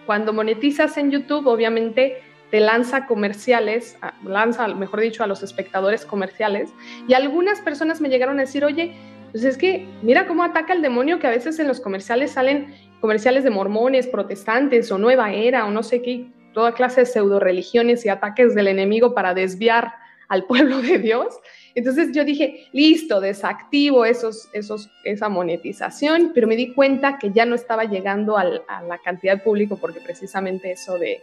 cuando 0.04 0.32
monetizas 0.32 0.96
en 0.98 1.10
YouTube, 1.10 1.46
obviamente 1.46 2.18
te 2.50 2.60
lanza 2.60 3.06
comerciales, 3.06 3.98
lanza, 4.24 4.68
mejor 4.68 5.00
dicho, 5.00 5.24
a 5.24 5.26
los 5.26 5.42
espectadores 5.42 6.04
comerciales, 6.04 6.70
y 7.08 7.14
algunas 7.14 7.60
personas 7.60 8.00
me 8.00 8.08
llegaron 8.08 8.38
a 8.38 8.42
decir, 8.42 8.64
oye, 8.64 8.94
pues 9.32 9.44
es 9.44 9.58
que 9.58 9.86
mira 10.02 10.26
cómo 10.26 10.44
ataca 10.44 10.72
el 10.72 10.82
demonio 10.82 11.18
que 11.18 11.26
a 11.26 11.30
veces 11.30 11.58
en 11.58 11.68
los 11.68 11.80
comerciales 11.80 12.32
salen 12.32 12.74
comerciales 13.06 13.44
de 13.44 13.50
mormones, 13.50 14.08
protestantes 14.08 14.90
o 14.90 14.98
nueva 14.98 15.32
era 15.32 15.64
o 15.64 15.70
no 15.70 15.84
sé 15.84 16.02
qué, 16.02 16.26
toda 16.52 16.72
clase 16.72 17.02
de 17.02 17.06
pseudo 17.06 17.38
religiones 17.38 18.04
y 18.04 18.08
ataques 18.08 18.52
del 18.56 18.66
enemigo 18.66 19.14
para 19.14 19.32
desviar 19.32 19.92
al 20.26 20.42
pueblo 20.48 20.82
de 20.82 20.98
Dios. 20.98 21.38
Entonces 21.76 22.10
yo 22.12 22.24
dije, 22.24 22.66
listo, 22.72 23.20
desactivo 23.20 24.04
esos, 24.04 24.48
esos, 24.52 24.90
esa 25.04 25.28
monetización, 25.28 26.32
pero 26.34 26.48
me 26.48 26.56
di 26.56 26.74
cuenta 26.74 27.16
que 27.16 27.30
ya 27.30 27.46
no 27.46 27.54
estaba 27.54 27.84
llegando 27.84 28.36
a 28.36 28.42
la 28.44 28.98
cantidad 29.04 29.36
de 29.36 29.44
público 29.44 29.76
porque 29.76 30.00
precisamente 30.00 30.72
eso 30.72 30.98
de, 30.98 31.22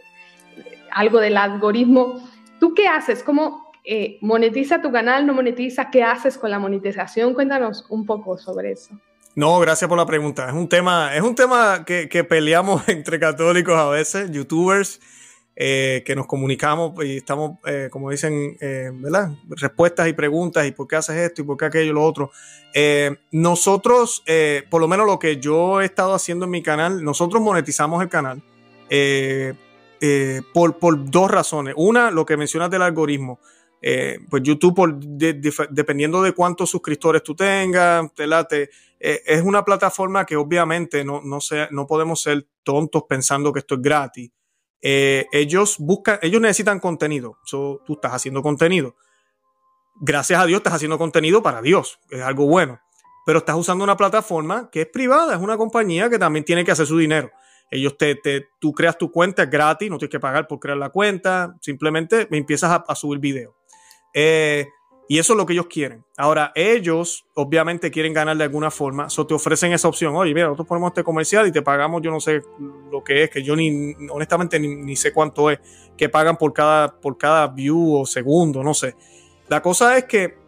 algo 0.90 1.20
del 1.20 1.36
algoritmo. 1.36 2.26
¿Tú 2.58 2.72
qué 2.72 2.88
haces? 2.88 3.22
¿Cómo 3.22 3.72
eh, 3.84 4.16
monetiza 4.22 4.80
tu 4.80 4.90
canal? 4.90 5.26
¿No 5.26 5.34
monetiza? 5.34 5.90
¿Qué 5.90 6.02
haces 6.02 6.38
con 6.38 6.50
la 6.50 6.58
monetización? 6.58 7.34
Cuéntanos 7.34 7.84
un 7.90 8.06
poco 8.06 8.38
sobre 8.38 8.72
eso. 8.72 8.98
No, 9.36 9.58
gracias 9.58 9.88
por 9.88 9.98
la 9.98 10.06
pregunta. 10.06 10.46
Es 10.46 10.54
un 10.54 10.68
tema, 10.68 11.14
es 11.16 11.22
un 11.22 11.34
tema 11.34 11.84
que, 11.84 12.24
peleamos 12.24 12.82
entre 12.88 13.18
católicos 13.18 13.74
a 13.74 13.88
veces, 13.88 14.30
youtubers, 14.30 15.00
eh, 15.56 16.02
que 16.06 16.14
nos 16.14 16.26
comunicamos 16.26 16.92
y 17.04 17.16
estamos, 17.16 17.58
eh, 17.66 17.88
como 17.90 18.10
dicen, 18.10 18.56
eh, 18.60 18.90
¿verdad? 18.92 19.30
Respuestas 19.48 20.08
y 20.08 20.12
preguntas 20.12 20.66
y 20.66 20.72
por 20.72 20.86
qué 20.86 20.96
haces 20.96 21.16
esto 21.16 21.42
y 21.42 21.44
por 21.44 21.56
qué 21.56 21.64
aquello 21.64 21.90
y 21.90 21.94
lo 21.94 22.04
otro. 22.04 22.30
nosotros, 23.32 24.22
por 24.70 24.80
lo 24.80 24.88
menos 24.88 25.06
lo 25.06 25.18
que 25.18 25.38
yo 25.38 25.80
he 25.80 25.84
estado 25.84 26.14
haciendo 26.14 26.44
en 26.44 26.52
mi 26.52 26.62
canal, 26.62 27.02
nosotros 27.02 27.42
monetizamos 27.42 28.02
el 28.02 28.08
canal 28.08 28.42
por, 30.52 30.78
por 30.78 31.10
dos 31.10 31.30
razones. 31.30 31.74
Una, 31.76 32.12
lo 32.12 32.24
que 32.24 32.36
mencionas 32.36 32.70
del 32.70 32.82
algoritmo. 32.82 33.40
Eh, 33.86 34.18
pues 34.30 34.42
YouTube, 34.42 34.96
dependiendo 35.68 36.22
de 36.22 36.32
cuántos 36.32 36.70
suscriptores 36.70 37.22
tú 37.22 37.36
tengas, 37.36 38.14
te 38.14 38.26
late, 38.26 38.70
eh, 38.98 39.20
es 39.26 39.42
una 39.42 39.62
plataforma 39.62 40.24
que 40.24 40.36
obviamente 40.36 41.04
no, 41.04 41.20
no, 41.22 41.38
no 41.70 41.86
podemos 41.86 42.22
ser 42.22 42.46
tontos 42.62 43.02
pensando 43.06 43.52
que 43.52 43.58
esto 43.58 43.74
es 43.74 43.82
gratis. 43.82 44.30
Eh, 44.80 45.26
ellos 45.32 45.76
buscan, 45.78 46.18
ellos 46.22 46.40
necesitan 46.40 46.80
contenido. 46.80 47.36
tú 47.50 47.78
estás 47.88 48.14
haciendo 48.14 48.42
contenido. 48.42 48.96
Gracias 50.00 50.40
a 50.40 50.46
Dios 50.46 50.60
estás 50.60 50.72
haciendo 50.72 50.96
contenido 50.96 51.42
para 51.42 51.60
Dios, 51.60 52.00
es 52.08 52.22
algo 52.22 52.46
bueno. 52.46 52.80
Pero 53.26 53.40
estás 53.40 53.56
usando 53.56 53.84
una 53.84 53.98
plataforma 53.98 54.70
que 54.72 54.80
es 54.80 54.88
privada, 54.88 55.34
es 55.34 55.42
una 55.42 55.58
compañía 55.58 56.08
que 56.08 56.18
también 56.18 56.46
tiene 56.46 56.64
que 56.64 56.70
hacer 56.70 56.86
su 56.86 56.96
dinero. 56.96 57.30
Ellos 57.70 57.98
te, 57.98 58.14
te 58.14 58.46
tú 58.60 58.72
creas 58.72 58.96
tu 58.96 59.10
cuenta, 59.10 59.42
es 59.42 59.50
gratis, 59.50 59.90
no 59.90 59.98
tienes 59.98 60.12
que 60.12 60.20
pagar 60.20 60.46
por 60.46 60.60
crear 60.60 60.78
la 60.78 60.90
cuenta, 60.90 61.56
simplemente 61.60 62.28
empiezas 62.30 62.82
a, 62.86 62.94
subir 62.94 63.18
video. 63.18 63.56
Eh, 64.14 64.68
y 65.06 65.18
eso 65.18 65.34
es 65.34 65.36
lo 65.36 65.44
que 65.44 65.52
ellos 65.52 65.66
quieren. 65.66 66.02
Ahora, 66.16 66.52
ellos 66.54 67.26
obviamente 67.34 67.90
quieren 67.90 68.14
ganar 68.14 68.36
de 68.36 68.44
alguna 68.44 68.70
forma, 68.70 69.10
so 69.10 69.26
te 69.26 69.34
ofrecen 69.34 69.72
esa 69.72 69.88
opción. 69.88 70.16
Oye, 70.16 70.32
mira, 70.32 70.46
nosotros 70.46 70.66
ponemos 70.66 70.92
este 70.92 71.04
comercial 71.04 71.46
y 71.46 71.52
te 71.52 71.60
pagamos, 71.60 72.00
yo 72.00 72.10
no 72.10 72.20
sé 72.20 72.42
lo 72.90 73.04
que 73.04 73.24
es, 73.24 73.30
que 73.30 73.42
yo 73.42 73.54
ni, 73.54 73.94
honestamente 74.10 74.58
ni, 74.58 74.96
sé 74.96 75.12
cuánto 75.12 75.50
es, 75.50 75.58
que 75.96 76.08
pagan 76.08 76.38
por 76.38 76.54
cada, 76.54 76.98
por 77.00 77.18
cada 77.18 77.48
view 77.48 77.96
o 77.96 78.06
segundo, 78.06 78.62
no 78.62 78.72
sé. 78.72 78.94
La 79.48 79.60
cosa 79.60 79.98
es 79.98 80.04
que 80.04 80.38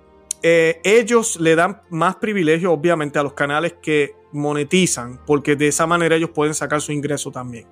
eh, 0.43 0.81
ellos 0.85 1.39
le 1.39 1.55
dan 1.55 1.83
más 1.91 2.17
privilegio, 2.17 2.73
obviamente, 2.73 3.19
a 3.19 3.23
los 3.23 3.35
canales 3.35 3.75
que 3.83 4.15
monetizan, 4.33 5.21
porque 5.27 5.55
de 5.55 5.69
esa 5.69 5.87
manera 5.87 6.17
ellos 6.17 6.31
pueden 6.31 6.55
sacar 6.55 6.81
su 6.81 6.93
ingreso 6.93 7.31
también. 7.31 7.67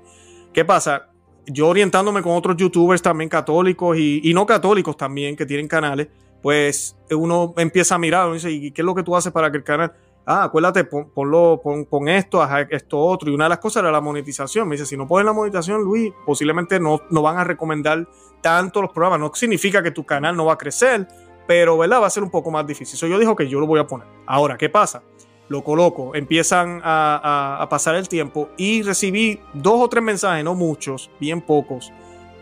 ¿Qué 0.52 0.64
pasa? 0.66 1.13
Yo 1.46 1.68
orientándome 1.68 2.22
con 2.22 2.32
otros 2.32 2.56
youtubers 2.56 3.02
también 3.02 3.28
católicos 3.28 3.96
y, 3.98 4.32
no 4.34 4.46
católicos 4.46 4.96
también 4.96 5.36
que 5.36 5.46
tienen 5.46 5.68
canales, 5.68 6.08
pues 6.42 6.96
uno 7.10 7.54
empieza 7.56 7.94
a 7.94 7.98
mirar, 7.98 8.32
dice, 8.32 8.50
¿y 8.50 8.70
qué 8.70 8.82
es 8.82 8.86
lo 8.86 8.94
que 8.94 9.02
tú 9.02 9.16
haces 9.16 9.32
para 9.32 9.50
que 9.50 9.58
el 9.58 9.64
canal? 9.64 9.92
Ah, 10.26 10.44
acuérdate, 10.44 10.84
pon, 10.84 11.10
ponlo, 11.10 11.60
pon, 11.62 12.08
esto, 12.08 12.42
haz 12.42 12.66
esto 12.70 12.98
otro. 12.98 13.30
Y 13.30 13.34
una 13.34 13.44
de 13.44 13.50
las 13.50 13.58
cosas 13.58 13.82
era 13.82 13.92
la 13.92 14.00
monetización. 14.00 14.66
Me 14.66 14.76
dice, 14.76 14.86
si 14.86 14.96
no 14.96 15.06
pones 15.06 15.26
la 15.26 15.34
monetización, 15.34 15.82
Luis, 15.82 16.12
posiblemente 16.24 16.80
no, 16.80 17.02
no 17.10 17.20
van 17.20 17.36
a 17.36 17.44
recomendar 17.44 18.08
tanto 18.40 18.80
los 18.80 18.90
programas. 18.90 19.20
No 19.20 19.30
significa 19.34 19.82
que 19.82 19.90
tu 19.90 20.04
canal 20.04 20.34
no 20.34 20.46
va 20.46 20.54
a 20.54 20.58
crecer, 20.58 21.06
pero 21.46 21.76
¿verdad? 21.76 22.00
va 22.00 22.06
a 22.06 22.10
ser 22.10 22.22
un 22.22 22.30
poco 22.30 22.50
más 22.50 22.66
difícil. 22.66 22.94
Eso 22.94 23.06
yo 23.06 23.18
dijo 23.18 23.36
que 23.36 23.48
yo 23.48 23.60
lo 23.60 23.66
voy 23.66 23.80
a 23.80 23.86
poner. 23.86 24.06
Ahora, 24.26 24.56
¿qué 24.56 24.70
pasa? 24.70 25.02
Lo 25.48 25.62
coloco, 25.62 26.14
empiezan 26.14 26.80
a, 26.82 27.66
pasar 27.70 27.94
el 27.96 28.08
tiempo 28.08 28.48
y 28.56 28.82
recibí 28.82 29.40
dos 29.52 29.74
o 29.76 29.88
tres 29.88 30.02
mensajes, 30.02 30.44
no 30.44 30.54
muchos, 30.54 31.10
bien 31.20 31.40
pocos, 31.40 31.92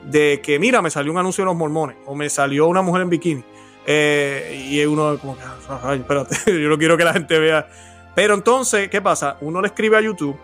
de 0.05 0.41
que 0.43 0.59
mira, 0.59 0.83
me 0.83 0.91
salió 0.91 1.13
un 1.13 1.19
anuncio 1.19 1.43
de 1.43 1.47
los 1.47 1.57
mormones 1.57 1.97
o 2.07 2.15
me 2.15 2.29
salió 2.29 2.67
una 2.69 2.83
mujer 2.83 3.03
en 3.03 3.11
bikini. 3.11 3.45
Eh, 3.85 4.69
y 4.71 4.85
uno 4.85 5.19
como 5.19 5.37
que, 5.37 5.43
ay, 5.83 5.99
espérate, 6.01 6.37
yo 6.47 6.69
no 6.69 6.79
quiero 6.79 6.97
que 6.97 7.05
la 7.05 7.13
gente 7.13 7.39
vea. 7.39 7.69
Pero 8.15 8.35
entonces, 8.35 8.89
¿qué 8.89 9.01
pasa? 9.01 9.37
Uno 9.41 9.61
le 9.61 9.69
escribe 9.69 9.97
a 9.97 10.01
YouTube 10.01 10.37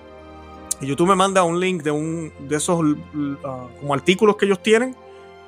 y 0.81 0.87
YouTube 0.87 1.09
me 1.09 1.15
manda 1.15 1.43
un 1.43 1.61
link 1.61 1.83
de 1.83 1.91
un 1.91 2.33
de 2.41 2.57
esos 2.57 2.81
uh, 2.81 3.37
como 3.81 3.95
artículos 3.95 4.37
que 4.37 4.47
ellos 4.47 4.63
tienen 4.63 4.97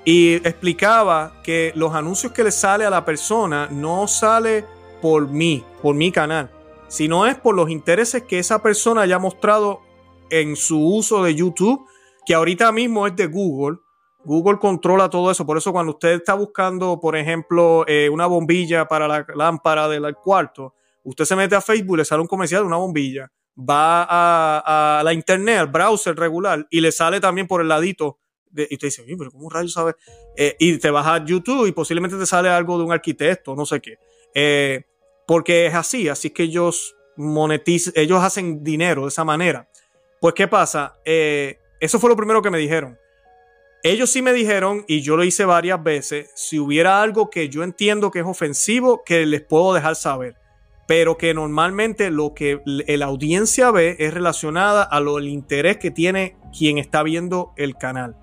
y 0.05 0.35
explicaba 0.35 1.33
que 1.43 1.73
los 1.75 1.95
anuncios 1.95 2.33
que 2.33 2.45
le 2.45 2.51
sale 2.51 2.85
a 2.85 2.91
la 2.91 3.05
persona 3.05 3.69
no 3.71 4.07
sale 4.07 4.65
por 5.01 5.29
mí, 5.29 5.65
por 5.83 5.95
mi 5.95 6.13
canal 6.13 6.51
sino 6.91 7.24
es 7.26 7.38
por 7.38 7.55
los 7.55 7.70
intereses 7.70 8.24
que 8.24 8.41
esa 8.41 8.61
persona 8.62 9.03
haya 9.03 9.20
mostrado 9.20 9.80
en 10.28 10.57
su 10.57 10.84
uso 10.84 11.22
de 11.22 11.36
YouTube, 11.36 11.86
que 12.26 12.34
ahorita 12.34 12.72
mismo 12.72 13.07
es 13.07 13.14
de 13.14 13.26
Google. 13.26 13.78
Google 14.24 14.59
controla 14.59 15.09
todo 15.09 15.30
eso, 15.30 15.47
por 15.47 15.57
eso 15.57 15.72
cuando 15.72 15.93
usted 15.93 16.11
está 16.11 16.34
buscando, 16.34 17.01
por 17.01 17.16
ejemplo, 17.16 17.84
eh, 17.86 18.09
una 18.11 18.26
bombilla 18.26 18.86
para 18.86 19.07
la 19.07 19.24
lámpara 19.34 19.88
del 19.88 20.14
cuarto, 20.16 20.74
usted 21.05 21.24
se 21.24 21.36
mete 21.36 21.55
a 21.55 21.61
Facebook, 21.61 21.97
le 21.97 22.05
sale 22.05 22.20
un 22.20 22.28
comercial 22.28 22.62
de 22.62 22.66
una 22.66 22.76
bombilla, 22.76 23.30
va 23.57 24.07
a, 24.11 25.03
la 25.05 25.12
internet, 25.12 25.61
al 25.61 25.68
browser 25.68 26.16
regular, 26.16 26.66
y 26.70 26.80
le 26.80 26.91
sale 26.91 27.20
también 27.20 27.47
por 27.47 27.61
el 27.61 27.68
ladito 27.68 28.18
y 28.53 28.76
te 28.76 28.86
dice, 28.86 29.05
pero 29.16 29.30
¿cómo 29.30 29.49
rayos 29.49 29.72
sabes? 29.72 29.95
Eh, 30.36 30.57
y 30.59 30.76
te 30.78 30.91
vas 30.91 31.07
a 31.07 31.24
YouTube 31.24 31.66
y 31.66 31.72
posiblemente 31.72 32.18
te 32.18 32.26
sale 32.26 32.49
algo 32.49 32.78
de 32.78 32.84
un 32.84 32.93
arquitecto, 32.93 33.55
no 33.55 33.64
sé 33.64 33.80
qué. 33.80 33.97
Eh, 34.34 34.89
porque 35.31 35.66
es 35.66 35.76
así, 35.76 36.09
así 36.09 36.31
que 36.31 36.43
ellos 36.43 36.97
monetizan, 37.16 37.93
ellos 37.95 38.20
hacen 38.20 38.64
dinero 38.64 39.03
de 39.03 39.11
esa 39.11 39.22
manera. 39.22 39.68
Pues, 40.20 40.35
¿qué 40.35 40.49
pasa? 40.49 40.97
Eh, 41.05 41.61
eso 41.78 42.01
fue 42.01 42.11
lo 42.11 42.16
primero 42.16 42.43
que 42.43 42.51
me 42.51 42.59
dijeron. 42.59 42.99
Ellos 43.85 44.11
sí 44.11 44.22
me 44.22 44.33
dijeron, 44.33 44.85
y 44.89 45.03
yo 45.03 45.16
lo 45.16 45.22
hice 45.22 45.45
varias 45.45 45.81
veces, 45.85 46.33
si 46.35 46.59
hubiera 46.59 47.01
algo 47.01 47.31
que 47.31 47.49
yo 47.49 47.62
entiendo 47.62 48.11
que 48.11 48.18
es 48.18 48.26
ofensivo, 48.26 49.05
que 49.05 49.24
les 49.24 49.41
puedo 49.41 49.72
dejar 49.72 49.95
saber. 49.95 50.35
Pero 50.89 51.16
que 51.16 51.33
normalmente 51.33 52.11
lo 52.11 52.35
que 52.35 52.61
la 52.64 53.07
audiencia 53.07 53.70
ve 53.70 53.95
es 54.01 54.12
relacionada 54.12 54.83
a 54.83 54.99
lo, 54.99 55.18
el 55.18 55.28
interés 55.28 55.76
que 55.76 55.93
tiene 55.93 56.39
quien 56.59 56.76
está 56.78 57.05
viendo 57.05 57.53
el 57.57 57.76
canal. 57.76 58.16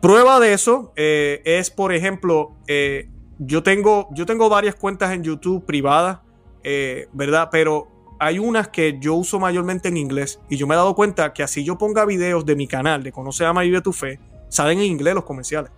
Prueba 0.00 0.40
de 0.40 0.54
eso 0.54 0.94
eh, 0.96 1.42
es, 1.44 1.70
por 1.70 1.92
ejemplo, 1.92 2.56
eh, 2.66 3.10
yo, 3.38 3.62
tengo, 3.62 4.08
yo 4.12 4.24
tengo 4.24 4.48
varias 4.48 4.74
cuentas 4.74 5.12
en 5.12 5.22
YouTube 5.22 5.66
privadas, 5.66 6.20
eh, 6.62 7.08
¿verdad? 7.12 7.48
Pero 7.50 7.88
hay 8.18 8.38
unas 8.38 8.68
que 8.68 8.98
yo 9.00 9.14
uso 9.14 9.38
mayormente 9.38 9.88
en 9.88 9.96
inglés 9.96 10.40
y 10.48 10.56
yo 10.56 10.66
me 10.66 10.74
he 10.74 10.76
dado 10.76 10.94
cuenta 10.94 11.32
que 11.32 11.42
así 11.42 11.64
yo 11.64 11.78
ponga 11.78 12.04
videos 12.04 12.44
de 12.44 12.56
mi 12.56 12.66
canal 12.66 13.02
de 13.02 13.12
Conoce, 13.12 13.44
Ama 13.44 13.64
y 13.64 13.68
Vive 13.68 13.80
tu 13.80 13.92
Fe, 13.92 14.18
salen 14.48 14.78
en 14.78 14.84
inglés 14.84 15.14
los 15.14 15.24
comerciales 15.24 15.70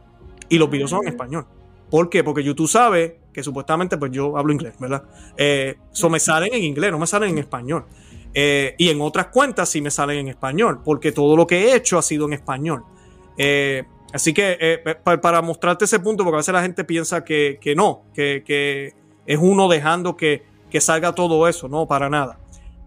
y 0.48 0.58
los 0.58 0.70
videos 0.70 0.90
son 0.90 1.02
en 1.02 1.08
español. 1.08 1.46
¿Por 1.90 2.08
qué? 2.08 2.24
Porque 2.24 2.42
YouTube 2.42 2.68
sabe 2.68 3.20
que 3.32 3.42
supuestamente 3.42 3.96
pues 3.96 4.10
yo 4.12 4.36
hablo 4.36 4.52
inglés, 4.52 4.74
¿verdad? 4.78 5.04
Eso 5.36 6.10
me 6.10 6.18
salen 6.18 6.52
en 6.54 6.62
inglés, 6.62 6.90
no 6.90 6.98
me 6.98 7.06
salen 7.06 7.30
en 7.30 7.38
español. 7.38 7.84
y 8.34 8.88
en 8.88 9.00
otras 9.00 9.26
cuentas 9.26 9.68
sí 9.68 9.80
me 9.80 9.90
salen 9.90 10.18
en 10.18 10.28
español, 10.28 10.80
porque 10.84 11.12
todo 11.12 11.36
lo 11.36 11.46
que 11.46 11.64
he 11.64 11.76
hecho 11.76 11.98
ha 11.98 12.02
sido 12.02 12.26
en 12.26 12.32
español. 12.32 12.84
Eh, 13.36 13.84
Así 14.12 14.34
que 14.34 14.58
eh, 14.60 14.96
para, 15.02 15.40
mostrarte 15.40 15.86
ese 15.86 15.98
punto, 15.98 16.22
porque 16.22 16.36
a 16.36 16.38
veces 16.38 16.52
la 16.52 16.62
gente 16.62 16.84
piensa 16.84 17.24
que, 17.24 17.58
no, 17.74 18.04
que, 18.14 18.94
es 19.24 19.38
uno 19.40 19.68
dejando 19.68 20.16
que, 20.16 20.42
salga 20.80 21.14
todo 21.14 21.48
eso, 21.48 21.68
no, 21.68 21.86
para 21.86 22.08
nada. 22.08 22.38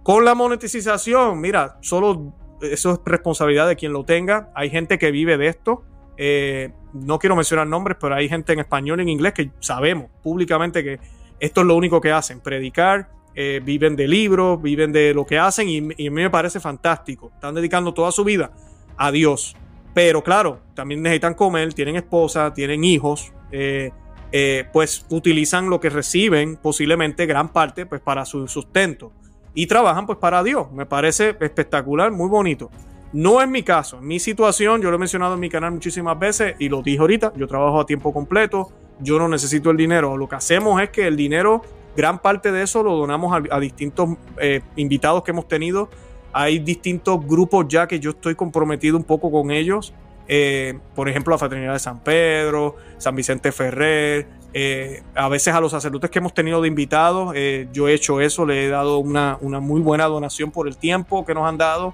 Con 0.03 0.25
la 0.25 0.35
monetización, 0.35 1.39
mira, 1.39 1.77
solo 1.81 2.33
eso 2.61 2.93
es 2.93 2.99
responsabilidad 3.05 3.67
de 3.67 3.75
quien 3.75 3.93
lo 3.93 4.03
tenga. 4.03 4.51
Hay 4.55 4.69
gente 4.69 4.97
que 4.97 5.11
vive 5.11 5.37
de 5.37 5.47
esto. 5.47 5.83
Eh, 6.17 6.71
no 6.93 7.19
quiero 7.19 7.35
mencionar 7.35 7.67
nombres, 7.67 7.97
pero 7.99 8.15
hay 8.15 8.29
gente 8.29 8.53
en 8.53 8.59
español 8.59 8.99
y 8.99 9.03
en 9.03 9.09
inglés 9.09 9.33
que 9.33 9.51
sabemos 9.59 10.09
públicamente 10.23 10.83
que 10.83 10.99
esto 11.39 11.61
es 11.61 11.67
lo 11.67 11.75
único 11.75 11.99
que 11.99 12.11
hacen, 12.11 12.39
predicar, 12.39 13.09
eh, 13.33 13.61
viven 13.63 13.95
de 13.95 14.07
libros, 14.07 14.61
viven 14.61 14.93
de 14.93 15.13
lo 15.13 15.25
que 15.25 15.37
hacen 15.37 15.67
y, 15.67 15.77
y, 15.97 16.07
a 16.07 16.11
mí 16.11 16.21
me 16.21 16.29
parece 16.29 16.59
fantástico. 16.59 17.31
Están 17.33 17.55
dedicando 17.55 17.93
toda 17.93 18.11
su 18.11 18.23
vida 18.23 18.51
a 18.95 19.11
Dios. 19.11 19.55
Pero 19.93 20.23
claro, 20.23 20.59
también 20.73 21.01
necesitan 21.01 21.33
comer, 21.33 21.73
tienen 21.73 21.95
esposa, 21.95 22.53
tienen 22.53 22.83
hijos, 22.83 23.31
eh, 23.51 23.91
eh, 24.37 24.65
pues 24.73 25.05
utilizan 25.11 25.69
lo 25.69 25.79
que 25.79 25.89
reciben, 25.89 26.57
posiblemente 26.57 27.25
gran 27.25 27.53
parte, 27.53 27.85
pues 27.85 28.01
para 28.01 28.25
su 28.25 28.49
sustento. 28.49 29.13
Y 29.53 29.67
trabajan 29.67 30.05
pues 30.05 30.17
para 30.17 30.43
Dios. 30.43 30.69
Me 30.73 30.85
parece 30.85 31.37
espectacular, 31.39 32.11
muy 32.11 32.27
bonito. 32.27 32.69
No 33.13 33.41
es 33.41 33.47
mi 33.47 33.63
caso, 33.63 34.01
mi 34.01 34.19
situación, 34.19 34.81
yo 34.81 34.89
lo 34.89 34.97
he 34.97 34.99
mencionado 34.99 35.35
en 35.35 35.39
mi 35.39 35.49
canal 35.49 35.71
muchísimas 35.71 36.19
veces 36.19 36.55
y 36.59 36.67
lo 36.67 36.81
dije 36.81 36.99
ahorita, 36.99 37.31
yo 37.37 37.47
trabajo 37.47 37.79
a 37.79 37.85
tiempo 37.85 38.11
completo, 38.11 38.73
yo 38.99 39.17
no 39.19 39.29
necesito 39.29 39.71
el 39.71 39.77
dinero. 39.77 40.17
Lo 40.17 40.27
que 40.27 40.35
hacemos 40.35 40.81
es 40.81 40.89
que 40.89 41.07
el 41.07 41.15
dinero, 41.15 41.61
gran 41.95 42.19
parte 42.19 42.51
de 42.51 42.63
eso 42.63 42.83
lo 42.83 42.97
donamos 42.97 43.41
a, 43.49 43.59
distintos 43.61 44.17
eh, 44.37 44.59
invitados 44.75 45.23
que 45.23 45.31
hemos 45.31 45.47
tenido 45.47 45.89
hay 46.37 46.59
distintos 46.59 47.25
grupos 47.25 47.65
ya 47.69 47.87
que 47.87 47.97
yo 47.97 48.09
estoy 48.09 48.35
comprometido 48.35 48.97
un 48.97 49.05
poco 49.05 49.31
con 49.31 49.51
ellos. 49.51 49.93
Eh, 50.27 50.79
por 50.95 51.07
ejemplo, 51.09 51.31
la 51.31 51.37
Fraternidad 51.37 51.73
de 51.73 51.79
San 51.79 51.99
Pedro, 51.99 52.75
San 52.97 53.15
Vicente 53.15 53.51
Ferrer, 53.51 54.27
eh, 54.53 55.03
a 55.13 55.29
veces 55.29 55.53
a 55.53 55.59
los 55.59 55.71
sacerdotes 55.71 56.09
que 56.09 56.19
hemos 56.19 56.33
tenido 56.33 56.61
de 56.61 56.67
invitados, 56.67 57.33
eh, 57.35 57.67
yo 57.71 57.87
he 57.87 57.93
hecho 57.93 58.21
eso, 58.21 58.45
le 58.45 58.65
he 58.65 58.69
dado 58.69 58.99
una, 58.99 59.37
muy 59.39 59.81
buena 59.81 60.05
donación 60.05 60.51
por 60.51 60.67
el 60.67 60.77
tiempo 60.77 61.25
que 61.25 61.33
nos 61.33 61.47
han 61.47 61.57
dado. 61.57 61.93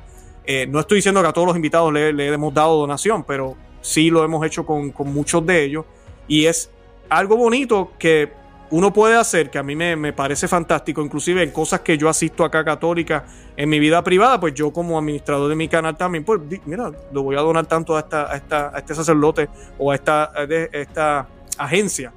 no 0.70 0.80
estoy 0.80 0.98
diciendo 0.98 1.22
que 1.22 1.28
a 1.28 1.34
todos 1.34 1.48
los 1.48 1.56
invitados 1.56 1.92
le, 1.94 2.34
hemos 2.34 2.54
dado 2.54 2.78
donación, 2.78 3.24
pero 3.24 3.56
sí 3.82 4.10
lo 4.10 4.24
hemos 4.24 4.46
hecho 4.46 4.66
con, 4.66 4.92
con 4.92 5.14
muchos 5.14 5.46
de 5.46 5.64
ellos. 5.64 5.86
Y 6.28 6.46
es 6.46 6.70
algo 7.10 7.36
bonito 7.36 7.92
que 8.00 8.41
uno 8.72 8.94
puede 8.94 9.16
hacer, 9.18 9.50
que 9.52 9.58
a 9.60 9.64
mí 9.64 9.76
me, 9.76 10.14
parece 10.14 10.48
fantástico, 10.48 11.02
inclusive 11.02 11.44
en 11.44 11.52
cosas 11.52 11.82
que 11.82 11.98
yo 11.98 12.08
asisto 12.08 12.46
acá 12.46 12.64
católica 12.64 13.26
en 13.58 13.70
mi 13.70 13.80
vida 13.80 14.02
privada, 14.04 14.40
pues 14.40 14.54
yo 14.54 14.72
como 14.72 14.98
administrador 14.98 15.50
de 15.50 15.56
mi 15.56 15.68
canal 15.68 15.98
también, 15.98 16.24
pues 16.24 16.40
mira, 16.66 16.92
lo 17.12 17.24
voy 17.24 17.36
a 17.36 17.42
donar 17.42 17.66
tanto 17.66 17.98
a, 17.98 18.00
esta, 18.00 18.32
a, 18.32 18.38
esta, 18.38 18.74
este 18.78 18.96
sacerdote 18.96 19.50
o 19.78 19.92
a 19.92 19.96
esta, 19.96 20.32
esta 20.72 21.28
agencia, 21.58 22.14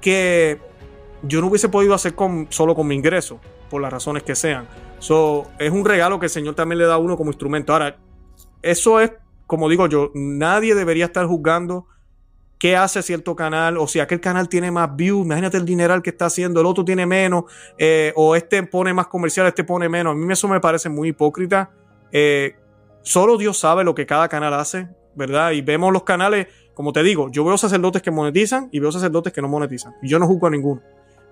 que 0.00 0.60
yo 1.22 1.40
no 1.40 1.48
hubiese 1.48 1.68
podido 1.68 1.94
hacer 1.94 2.14
con, 2.14 2.46
solo 2.50 2.76
con 2.76 2.86
mi 2.86 2.94
ingreso, 2.94 3.40
por 3.68 3.82
las 3.82 3.92
razones 3.92 4.22
que 4.22 4.36
sean. 4.36 4.66
So, 5.00 5.48
es 5.58 5.70
un 5.70 5.84
regalo 5.84 6.20
que 6.20 6.26
el 6.26 6.30
Señor 6.30 6.54
también 6.54 6.78
le 6.78 6.86
da 6.86 6.94
a 6.94 6.98
uno 6.98 7.16
como 7.16 7.30
instrumento. 7.30 7.72
Ahora, 7.72 7.96
eso 8.62 9.00
es, 9.00 9.12
como 9.46 9.68
digo 9.68 9.88
yo, 9.88 10.10
nadie 10.14 10.74
debería 10.74 11.06
estar 11.06 11.26
juzgando 11.26 11.86
qué 12.58 12.76
hace 12.76 13.02
cierto 13.02 13.36
canal, 13.36 13.76
o 13.76 13.86
si 13.86 14.00
aquel 14.00 14.20
canal 14.20 14.48
tiene 14.48 14.70
más 14.70 14.94
views, 14.96 15.24
imagínate 15.24 15.56
el 15.56 15.64
dineral 15.64 16.02
que 16.02 16.10
está 16.10 16.26
haciendo, 16.26 16.60
el 16.60 16.66
otro 16.66 16.84
tiene 16.84 17.06
menos, 17.06 17.44
eh, 17.78 18.12
o 18.16 18.34
este 18.34 18.62
pone 18.64 18.92
más 18.92 19.06
comercial, 19.06 19.46
este 19.46 19.64
pone 19.64 19.88
menos. 19.88 20.12
A 20.12 20.14
mí 20.14 20.32
eso 20.32 20.48
me 20.48 20.60
parece 20.60 20.88
muy 20.88 21.08
hipócrita. 21.08 21.70
Eh, 22.10 22.56
solo 23.02 23.36
Dios 23.36 23.58
sabe 23.58 23.84
lo 23.84 23.94
que 23.94 24.06
cada 24.06 24.28
canal 24.28 24.54
hace, 24.54 24.88
¿verdad? 25.14 25.52
Y 25.52 25.62
vemos 25.62 25.92
los 25.92 26.02
canales, 26.02 26.48
como 26.74 26.92
te 26.92 27.02
digo, 27.02 27.30
yo 27.30 27.44
veo 27.44 27.56
sacerdotes 27.56 28.02
que 28.02 28.10
monetizan 28.10 28.68
y 28.72 28.80
veo 28.80 28.90
sacerdotes 28.90 29.32
que 29.32 29.40
no 29.40 29.48
monetizan. 29.48 29.94
Y 30.02 30.08
yo 30.08 30.18
no 30.18 30.26
juzgo 30.26 30.48
a 30.48 30.50
ninguno. 30.50 30.82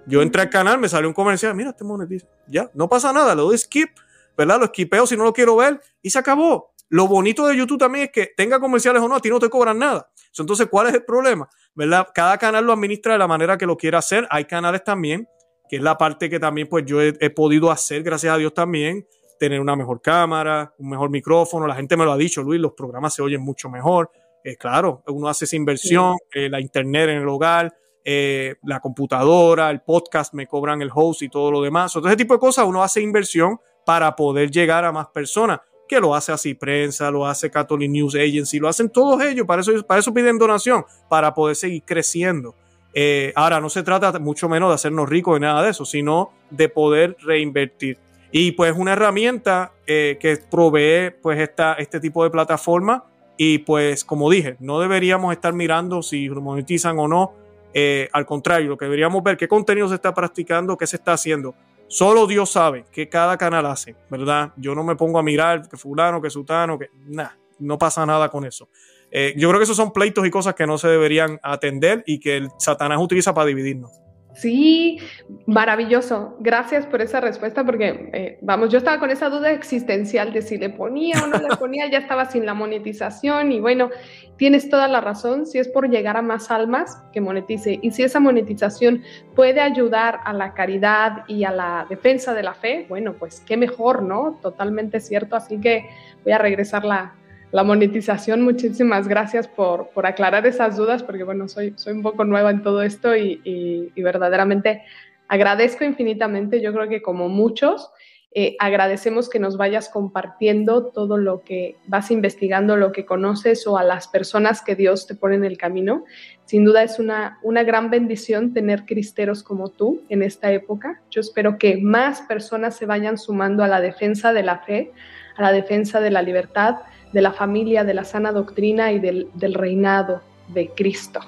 Yo 0.06 0.22
entré 0.22 0.42
al 0.42 0.50
canal, 0.50 0.78
me 0.78 0.88
sale 0.88 1.08
un 1.08 1.12
comercial, 1.12 1.54
mira, 1.54 1.70
este 1.70 1.82
monetiza. 1.82 2.26
Ya, 2.46 2.70
no 2.74 2.88
pasa 2.88 3.12
nada, 3.12 3.34
lo 3.34 3.44
doy 3.44 3.58
skip, 3.58 3.90
¿verdad? 4.36 4.60
Lo 4.60 4.66
skipeo 4.66 5.06
si 5.06 5.16
no 5.16 5.24
lo 5.24 5.32
quiero 5.32 5.56
ver 5.56 5.80
y 6.00 6.10
se 6.10 6.18
acabó. 6.18 6.72
Lo 6.88 7.08
bonito 7.08 7.46
de 7.46 7.56
YouTube 7.56 7.78
también 7.78 8.04
es 8.04 8.12
que 8.12 8.32
tenga 8.36 8.60
comerciales 8.60 9.02
o 9.02 9.08
no, 9.08 9.16
a 9.16 9.20
ti 9.20 9.28
no 9.28 9.40
te 9.40 9.48
cobran 9.48 9.78
nada. 9.78 10.10
Entonces, 10.38 10.68
¿cuál 10.70 10.88
es 10.88 10.94
el 10.94 11.04
problema? 11.04 11.48
¿Verdad? 11.74 12.08
Cada 12.14 12.38
canal 12.38 12.64
lo 12.64 12.72
administra 12.72 13.14
de 13.14 13.18
la 13.18 13.26
manera 13.26 13.56
que 13.58 13.66
lo 13.66 13.76
quiera 13.76 13.98
hacer. 13.98 14.26
Hay 14.30 14.44
canales 14.44 14.84
también, 14.84 15.28
que 15.68 15.76
es 15.76 15.82
la 15.82 15.98
parte 15.98 16.30
que 16.30 16.38
también 16.38 16.68
pues 16.68 16.84
yo 16.86 17.00
he, 17.00 17.30
podido 17.30 17.70
hacer, 17.70 18.02
gracias 18.02 18.34
a 18.34 18.38
Dios 18.38 18.54
también, 18.54 19.06
tener 19.38 19.60
una 19.60 19.74
mejor 19.74 20.00
cámara, 20.00 20.74
un 20.78 20.90
mejor 20.90 21.10
micrófono. 21.10 21.66
La 21.66 21.74
gente 21.74 21.96
me 21.96 22.04
lo 22.04 22.12
ha 22.12 22.16
dicho, 22.16 22.42
Luis, 22.42 22.60
los 22.60 22.72
programas 22.72 23.14
se 23.14 23.22
oyen 23.22 23.42
mucho 23.42 23.68
mejor. 23.68 24.10
Eh, 24.44 24.56
claro, 24.56 25.02
uno 25.08 25.28
hace 25.28 25.44
esa 25.46 25.56
inversión, 25.56 26.16
eh, 26.32 26.48
la 26.48 26.60
internet 26.60 27.08
en 27.08 27.18
el 27.18 27.28
hogar, 27.28 27.74
eh, 28.04 28.54
la 28.62 28.78
computadora, 28.78 29.70
el 29.70 29.80
podcast, 29.80 30.34
me 30.34 30.46
cobran 30.46 30.80
el 30.82 30.90
host 30.94 31.22
y 31.22 31.28
todo 31.28 31.50
lo 31.50 31.62
demás. 31.62 31.90
Entonces, 31.96 32.12
ese 32.12 32.24
tipo 32.24 32.34
de 32.34 32.40
cosas 32.40 32.64
uno 32.66 32.82
hace 32.82 33.00
inversión 33.00 33.58
para 33.84 34.14
poder 34.14 34.50
llegar 34.50 34.84
a 34.84 34.92
más 34.92 35.08
personas 35.08 35.60
que 35.88 36.00
lo 36.00 36.14
hace 36.14 36.32
así 36.32 36.54
prensa, 36.54 37.10
lo 37.10 37.26
hace 37.26 37.50
Catholic 37.50 37.90
News 37.90 38.14
Agency, 38.14 38.58
lo 38.58 38.68
hacen 38.68 38.88
todos 38.90 39.22
ellos, 39.22 39.46
para 39.46 39.62
eso, 39.62 39.72
para 39.86 40.00
eso 40.00 40.12
piden 40.12 40.38
donación, 40.38 40.84
para 41.08 41.34
poder 41.34 41.56
seguir 41.56 41.82
creciendo. 41.84 42.54
Eh, 42.94 43.32
ahora, 43.36 43.60
no 43.60 43.68
se 43.68 43.82
trata 43.82 44.18
mucho 44.18 44.48
menos 44.48 44.70
de 44.70 44.74
hacernos 44.74 45.08
ricos 45.08 45.34
de 45.34 45.40
nada 45.40 45.62
de 45.62 45.70
eso, 45.70 45.84
sino 45.84 46.30
de 46.50 46.68
poder 46.68 47.16
reinvertir. 47.20 47.98
Y 48.32 48.52
pues 48.52 48.74
una 48.76 48.94
herramienta 48.94 49.72
eh, 49.86 50.18
que 50.20 50.36
provee 50.36 51.10
pues 51.22 51.38
esta, 51.40 51.74
este 51.74 52.00
tipo 52.00 52.24
de 52.24 52.30
plataforma 52.30 53.04
y 53.36 53.58
pues 53.58 54.04
como 54.04 54.30
dije, 54.30 54.56
no 54.60 54.80
deberíamos 54.80 55.32
estar 55.32 55.52
mirando 55.52 56.02
si 56.02 56.28
monetizan 56.28 56.98
o 56.98 57.06
no, 57.06 57.34
eh, 57.74 58.08
al 58.12 58.24
contrario, 58.24 58.70
lo 58.70 58.78
que 58.78 58.86
deberíamos 58.86 59.22
ver 59.22 59.36
qué 59.36 59.46
contenido 59.46 59.88
se 59.88 59.96
está 59.96 60.14
practicando, 60.14 60.76
qué 60.78 60.86
se 60.86 60.96
está 60.96 61.12
haciendo. 61.12 61.54
Solo 61.88 62.26
Dios 62.26 62.50
sabe 62.50 62.84
qué 62.90 63.08
cada 63.08 63.36
canal 63.36 63.66
hace, 63.66 63.94
¿verdad? 64.10 64.52
Yo 64.56 64.74
no 64.74 64.82
me 64.82 64.96
pongo 64.96 65.18
a 65.18 65.22
mirar 65.22 65.68
que 65.68 65.76
fulano, 65.76 66.20
que 66.20 66.30
sutano, 66.30 66.78
que 66.78 66.90
nada, 67.06 67.38
no 67.58 67.78
pasa 67.78 68.04
nada 68.04 68.28
con 68.28 68.44
eso. 68.44 68.68
Eh, 69.10 69.34
yo 69.36 69.48
creo 69.48 69.60
que 69.60 69.64
esos 69.64 69.76
son 69.76 69.92
pleitos 69.92 70.26
y 70.26 70.30
cosas 70.30 70.54
que 70.54 70.66
no 70.66 70.78
se 70.78 70.88
deberían 70.88 71.38
atender 71.42 72.02
y 72.06 72.18
que 72.18 72.36
el 72.36 72.48
Satanás 72.58 72.98
utiliza 73.00 73.32
para 73.34 73.46
dividirnos. 73.46 73.92
Sí, 74.36 74.98
maravilloso. 75.46 76.36
Gracias 76.40 76.84
por 76.84 77.00
esa 77.00 77.20
respuesta 77.20 77.64
porque, 77.64 78.10
eh, 78.12 78.38
vamos, 78.42 78.68
yo 78.68 78.76
estaba 78.76 79.00
con 79.00 79.10
esa 79.10 79.30
duda 79.30 79.50
existencial 79.50 80.30
de 80.34 80.42
si 80.42 80.58
le 80.58 80.68
ponía 80.68 81.24
o 81.24 81.26
no 81.26 81.38
le 81.38 81.48
ponía, 81.58 81.90
ya 81.90 82.00
estaba 82.00 82.26
sin 82.26 82.44
la 82.44 82.52
monetización 82.52 83.50
y 83.50 83.60
bueno, 83.60 83.88
tienes 84.36 84.68
toda 84.68 84.88
la 84.88 85.00
razón, 85.00 85.46
si 85.46 85.58
es 85.58 85.68
por 85.68 85.88
llegar 85.88 86.18
a 86.18 86.22
más 86.22 86.50
almas, 86.50 87.02
que 87.14 87.22
monetice. 87.22 87.78
Y 87.80 87.92
si 87.92 88.02
esa 88.02 88.20
monetización 88.20 89.02
puede 89.34 89.62
ayudar 89.62 90.20
a 90.26 90.34
la 90.34 90.52
caridad 90.52 91.24
y 91.28 91.44
a 91.44 91.50
la 91.50 91.86
defensa 91.88 92.34
de 92.34 92.42
la 92.42 92.52
fe, 92.52 92.84
bueno, 92.90 93.14
pues 93.14 93.40
qué 93.40 93.56
mejor, 93.56 94.02
¿no? 94.02 94.38
Totalmente 94.42 95.00
cierto. 95.00 95.36
Así 95.36 95.58
que 95.58 95.88
voy 96.24 96.34
a 96.34 96.38
regresar 96.38 96.84
la, 96.84 97.14
la 97.52 97.64
monetización. 97.64 98.42
Muchísimas 98.42 99.08
gracias 99.08 99.48
por, 99.48 99.88
por, 99.90 100.06
aclarar 100.06 100.46
esas 100.46 100.76
dudas, 100.76 101.02
porque 101.02 101.24
bueno, 101.24 101.48
soy, 101.48 101.74
soy 101.76 101.94
un 101.94 102.02
poco 102.02 102.24
nueva 102.24 102.50
en 102.50 102.62
todo 102.62 102.82
esto 102.82 103.16
y, 103.16 103.40
y, 103.44 104.02
verdaderamente 104.02 104.82
agradezco 105.28 105.84
infinitamente. 105.84 106.60
Yo 106.60 106.72
creo 106.72 106.88
que 106.88 107.02
como 107.02 107.28
muchos, 107.28 107.90
eh, 108.38 108.54
agradecemos 108.58 109.30
que 109.30 109.38
nos 109.38 109.56
vayas 109.56 109.88
compartiendo 109.88 110.88
todo 110.88 111.16
lo 111.16 111.40
que 111.42 111.76
vas 111.86 112.10
investigando, 112.10 112.76
lo 112.76 112.92
que 112.92 113.06
conoces 113.06 113.66
o 113.66 113.78
a 113.78 113.82
las 113.82 114.08
personas 114.08 114.60
que 114.60 114.74
Dios 114.74 115.06
te 115.06 115.14
pone 115.14 115.36
en 115.36 115.44
el 115.44 115.56
camino. 115.56 116.04
Sin 116.44 116.64
duda 116.64 116.82
es 116.82 116.98
una, 116.98 117.38
una 117.42 117.62
gran 117.62 117.88
bendición 117.88 118.52
tener 118.52 118.84
cristeros 118.84 119.42
como 119.42 119.70
tú 119.70 120.02
en 120.10 120.22
esta 120.22 120.52
época. 120.52 121.00
Yo 121.10 121.22
espero 121.22 121.56
que 121.56 121.78
más 121.78 122.20
personas 122.22 122.76
se 122.76 122.84
vayan 122.84 123.16
sumando 123.16 123.64
a 123.64 123.68
la 123.68 123.80
defensa 123.80 124.34
de 124.34 124.42
la 124.42 124.58
fe, 124.58 124.92
a 125.36 125.42
la 125.42 125.52
defensa 125.52 126.00
de 126.00 126.10
la 126.10 126.20
libertad, 126.20 126.76
de 127.16 127.22
la 127.22 127.32
familia, 127.32 127.82
de 127.82 127.94
la 127.94 128.04
sana 128.04 128.30
doctrina 128.30 128.92
y 128.92 128.98
del, 128.98 129.54
reinado 129.54 130.20
de 130.48 130.68
Cristo. 130.68 131.20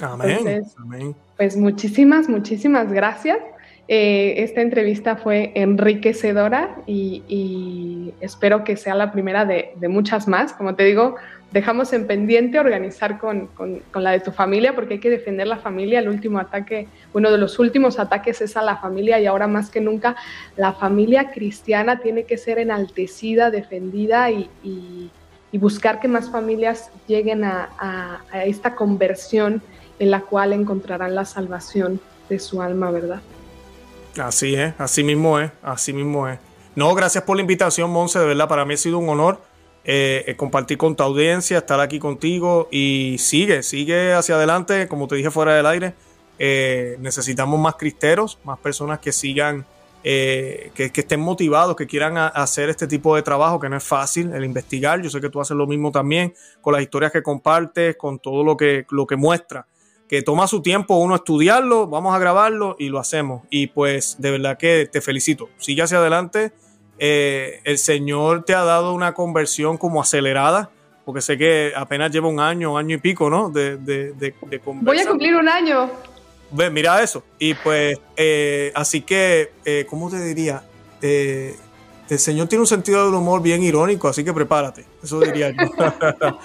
Amén. 0.00 1.14
Pues 1.36 1.56
muchísimas, 1.56 2.28
muchísimas 2.28 2.92
gracias. 2.92 3.38
Eh, 3.94 4.42
esta 4.42 4.62
entrevista 4.62 5.16
fue 5.16 5.52
enriquecedora 5.54 6.76
y, 6.86 8.14
espero 8.22 8.64
que 8.64 8.78
sea 8.78 8.94
la 8.94 9.12
primera 9.12 9.44
de, 9.44 9.74
muchas 9.86 10.26
más. 10.28 10.54
Como 10.54 10.74
te 10.76 10.84
digo, 10.84 11.16
dejamos 11.50 11.92
en 11.92 12.06
pendiente 12.06 12.58
organizar 12.58 13.18
con, 13.18 13.50
la 13.92 14.12
de 14.12 14.20
tu 14.20 14.32
familia 14.32 14.74
porque 14.74 14.94
hay 14.94 15.00
que 15.00 15.10
defender 15.10 15.46
la 15.46 15.58
familia. 15.58 15.98
El 15.98 16.08
último 16.08 16.38
ataque, 16.38 16.88
uno 17.12 17.30
de 17.30 17.36
los 17.36 17.58
últimos 17.58 17.98
ataques 17.98 18.40
es 18.40 18.56
a 18.56 18.62
la 18.62 18.78
familia 18.78 19.20
y 19.20 19.26
ahora 19.26 19.46
más 19.46 19.68
que 19.68 19.82
nunca 19.82 20.16
la 20.56 20.72
familia 20.72 21.30
cristiana 21.30 22.00
tiene 22.00 22.24
que 22.24 22.38
ser 22.38 22.58
enaltecida, 22.58 23.50
defendida 23.50 24.30
y, 24.30 25.10
buscar 25.52 26.00
que 26.00 26.08
más 26.08 26.30
familias 26.30 26.90
lleguen 27.06 27.44
a 27.44 28.22
esta 28.46 28.74
conversión 28.74 29.60
en 29.98 30.10
la 30.10 30.22
cual 30.22 30.54
encontrarán 30.54 31.14
la 31.14 31.26
salvación 31.26 32.00
de 32.30 32.38
su 32.38 32.62
alma, 32.62 32.90
¿verdad? 32.90 33.20
Así 34.18 34.54
es, 34.54 34.74
así 34.78 35.02
mismo 35.02 35.38
es, 35.38 35.50
así 35.62 35.92
mismo 35.92 36.28
es. 36.28 36.38
No, 36.74 36.94
gracias 36.94 37.24
por 37.24 37.36
la 37.36 37.42
invitación, 37.42 37.90
Monse, 37.90 38.18
de 38.18 38.26
verdad, 38.26 38.48
para 38.48 38.64
mí 38.64 38.74
ha 38.74 38.76
sido 38.76 38.98
un 38.98 39.08
honor 39.08 39.40
eh, 39.84 40.24
eh, 40.26 40.36
compartir 40.36 40.78
con 40.78 40.94
tu 40.94 41.02
audiencia, 41.02 41.58
estar 41.58 41.80
aquí 41.80 41.98
contigo 41.98 42.68
y 42.70 43.16
sigue, 43.18 43.62
sigue 43.62 44.12
hacia 44.12 44.36
adelante, 44.36 44.86
como 44.86 45.08
te 45.08 45.16
dije 45.16 45.30
fuera 45.30 45.54
del 45.54 45.66
aire, 45.66 45.94
eh, 46.38 46.96
necesitamos 47.00 47.58
más 47.58 47.74
cristeros, 47.74 48.38
más 48.44 48.58
personas 48.58 49.00
que 49.00 49.12
sigan, 49.12 49.66
que, 50.02 50.72
estén 50.76 51.20
motivados, 51.20 51.76
que 51.76 51.86
quieran 51.86 52.16
hacer 52.16 52.68
este 52.68 52.86
tipo 52.86 53.14
de 53.14 53.22
trabajo, 53.22 53.60
que 53.60 53.68
no 53.68 53.76
es 53.76 53.84
fácil, 53.84 54.32
el 54.32 54.44
investigar, 54.44 55.00
yo 55.00 55.10
sé 55.10 55.20
que 55.20 55.30
tú 55.30 55.40
haces 55.40 55.56
lo 55.56 55.66
mismo 55.66 55.92
también, 55.92 56.34
con 56.60 56.72
las 56.74 56.82
historias 56.82 57.12
que 57.12 57.22
compartes, 57.22 57.96
con 57.96 58.18
todo 58.18 58.42
lo 58.44 58.56
que, 58.56 58.84
lo 58.90 59.06
que 59.06 59.16
muestra 59.16 59.66
que 60.12 60.20
toma 60.20 60.46
su 60.46 60.60
tiempo 60.60 60.96
uno 60.96 61.14
estudiarlo, 61.14 61.86
vamos 61.86 62.14
a 62.14 62.18
grabarlo 62.18 62.76
y 62.78 62.90
lo 62.90 62.98
hacemos. 62.98 63.44
Y 63.48 63.68
pues 63.68 64.16
de 64.18 64.30
verdad 64.30 64.58
que 64.58 64.86
te 64.92 65.00
felicito. 65.00 65.48
Sigue 65.56 65.80
hacia 65.80 65.96
adelante. 65.96 66.52
Eh, 66.98 67.62
el 67.64 67.78
Señor 67.78 68.44
te 68.44 68.54
ha 68.54 68.62
dado 68.62 68.92
una 68.92 69.14
conversión 69.14 69.78
como 69.78 70.02
acelerada, 70.02 70.68
porque 71.06 71.22
sé 71.22 71.38
que 71.38 71.72
apenas 71.74 72.12
lleva 72.12 72.28
un 72.28 72.40
año, 72.40 72.76
año 72.76 72.96
y 72.96 72.98
pico, 72.98 73.30
¿no? 73.30 73.48
De, 73.48 73.78
de, 73.78 74.12
de, 74.12 74.34
Voy 74.82 74.98
a 74.98 75.08
cumplir 75.08 75.34
un 75.34 75.48
año. 75.48 75.90
Ve, 76.50 76.68
mira 76.68 77.02
eso. 77.02 77.24
Y 77.38 77.54
pues, 77.54 77.98
eh, 78.14 78.70
así 78.74 79.00
que, 79.00 79.52
eh, 79.64 79.86
¿cómo 79.88 80.10
te 80.10 80.22
diría? 80.22 80.62
el 81.00 82.18
señor 82.18 82.48
tiene 82.48 82.60
un 82.60 82.66
sentido 82.66 83.06
del 83.06 83.14
humor 83.14 83.40
bien 83.40 83.62
irónico, 83.62 84.08
así 84.08 84.22
que 84.22 84.34
prepárate. 84.34 84.84
Eso 85.02 85.20
diría 85.20 85.50
yo. 85.50 85.56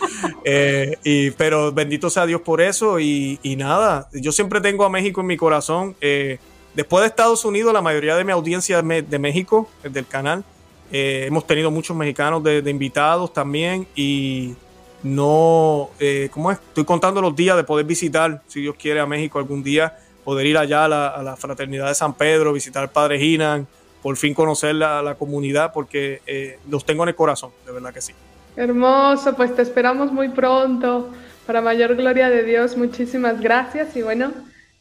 Eh, 0.50 0.98
y, 1.04 1.32
pero 1.32 1.74
bendito 1.74 2.10
sea 2.10 2.26
Dios 2.26 2.42
por 2.42 2.62
eso. 2.62 3.00
Y, 3.00 3.38
nada, 3.58 4.08
yo 4.14 4.32
siempre 4.32 4.62
tengo 4.62 4.86
a 4.86 4.90
México 4.90 5.22
en 5.22 5.28
mi 5.28 5.36
corazón. 5.36 5.96
Eh, 6.00 6.40
después 6.74 7.02
de 7.02 7.08
Estados 7.08 7.44
Unidos, 7.44 7.74
la 7.74 7.82
mayoría 7.82 8.16
de 8.16 8.24
mi 8.24 8.32
audiencia 8.32 8.80
es 8.80 9.10
de 9.10 9.20
México, 9.20 9.70
del 9.84 10.08
canal. 10.08 10.44
Eh, 10.92 11.26
hemos 11.28 11.46
tenido 11.46 11.70
muchos 11.70 11.98
mexicanos 11.98 12.42
de, 12.44 12.64
invitados 12.70 13.34
también. 13.34 13.88
Y 13.94 14.56
no, 15.04 15.90
¿cómo 16.32 16.52
es? 16.52 16.60
Estoy 16.60 16.86
contando 16.86 17.22
los 17.22 17.36
días 17.36 17.58
de 17.58 17.64
poder 17.66 17.86
visitar, 17.86 18.42
si 18.48 18.62
Dios 18.62 18.76
quiere, 18.80 19.02
a 19.02 19.06
México 19.06 19.38
algún 19.38 19.64
día. 19.64 19.98
Poder 20.24 20.46
ir 20.46 20.58
allá 20.58 20.86
a 20.86 20.88
la, 21.24 21.36
Fraternidad 21.38 21.90
de 21.90 21.96
San 21.96 22.14
Pedro, 22.14 22.54
visitar 22.54 22.84
al 22.84 22.90
Padre 22.90 23.20
Ginan 23.20 23.68
por 24.02 24.16
fin 24.16 24.34
conocer 24.34 24.76
la, 24.76 25.16
comunidad 25.20 25.74
porque 25.74 26.58
los 26.70 26.86
tengo 26.86 27.04
en 27.04 27.10
el 27.10 27.16
corazón, 27.16 27.52
de 27.66 27.74
verdad 27.74 27.94
que 27.94 28.02
sí. 28.02 28.14
Hermoso, 28.58 29.36
pues 29.36 29.56
te 29.56 29.62
esperamos 29.62 30.12
muy 30.12 30.30
pronto. 30.30 31.12
Para 31.46 31.62
mayor 31.62 31.96
gloria 31.96 32.28
de 32.28 32.42
Dios, 32.42 32.76
muchísimas 32.76 33.40
gracias 33.40 33.96
y 33.96 34.02
bueno, 34.02 34.32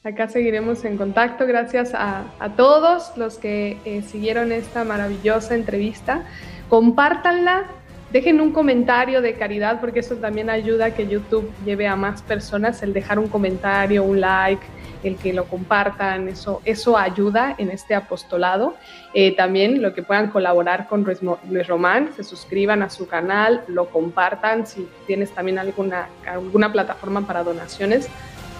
acá 0.02 0.28
seguiremos 0.28 0.82
en 0.86 0.96
contacto. 0.96 1.46
Gracias 1.46 1.92
a, 1.92 2.24
a 2.38 2.56
todos 2.56 3.12
los 3.18 3.36
que 3.36 3.76
eh, 3.84 4.00
siguieron 4.00 4.50
esta 4.50 4.82
maravillosa 4.84 5.54
entrevista. 5.54 6.22
Compártanla, 6.70 7.64
dejen 8.12 8.40
un 8.40 8.52
comentario 8.52 9.20
de 9.20 9.34
caridad 9.34 9.78
porque 9.78 10.00
eso 10.00 10.16
también 10.16 10.48
ayuda 10.48 10.86
a 10.86 10.94
que 10.94 11.06
YouTube 11.06 11.52
lleve 11.66 11.86
a 11.86 11.96
más 11.96 12.22
personas 12.22 12.82
el 12.82 12.94
dejar 12.94 13.18
un 13.18 13.28
comentario, 13.28 14.04
un 14.04 14.22
like 14.22 14.66
el 15.02 15.16
que 15.16 15.32
lo 15.32 15.44
compartan, 15.44 16.28
eso, 16.28 16.60
eso 16.64 16.96
ayuda 16.96 17.54
en 17.58 17.70
este 17.70 17.94
apostolado. 17.94 18.76
Eh, 19.14 19.34
también 19.34 19.82
lo 19.82 19.94
que 19.94 20.02
puedan 20.02 20.30
colaborar 20.30 20.88
con 20.88 21.04
Luis 21.48 21.66
Román, 21.66 22.10
se 22.16 22.24
suscriban 22.24 22.82
a 22.82 22.90
su 22.90 23.06
canal, 23.06 23.62
lo 23.68 23.88
compartan, 23.88 24.66
si 24.66 24.88
tienes 25.06 25.30
también 25.32 25.58
alguna, 25.58 26.08
alguna 26.26 26.72
plataforma 26.72 27.26
para 27.26 27.42
donaciones, 27.42 28.08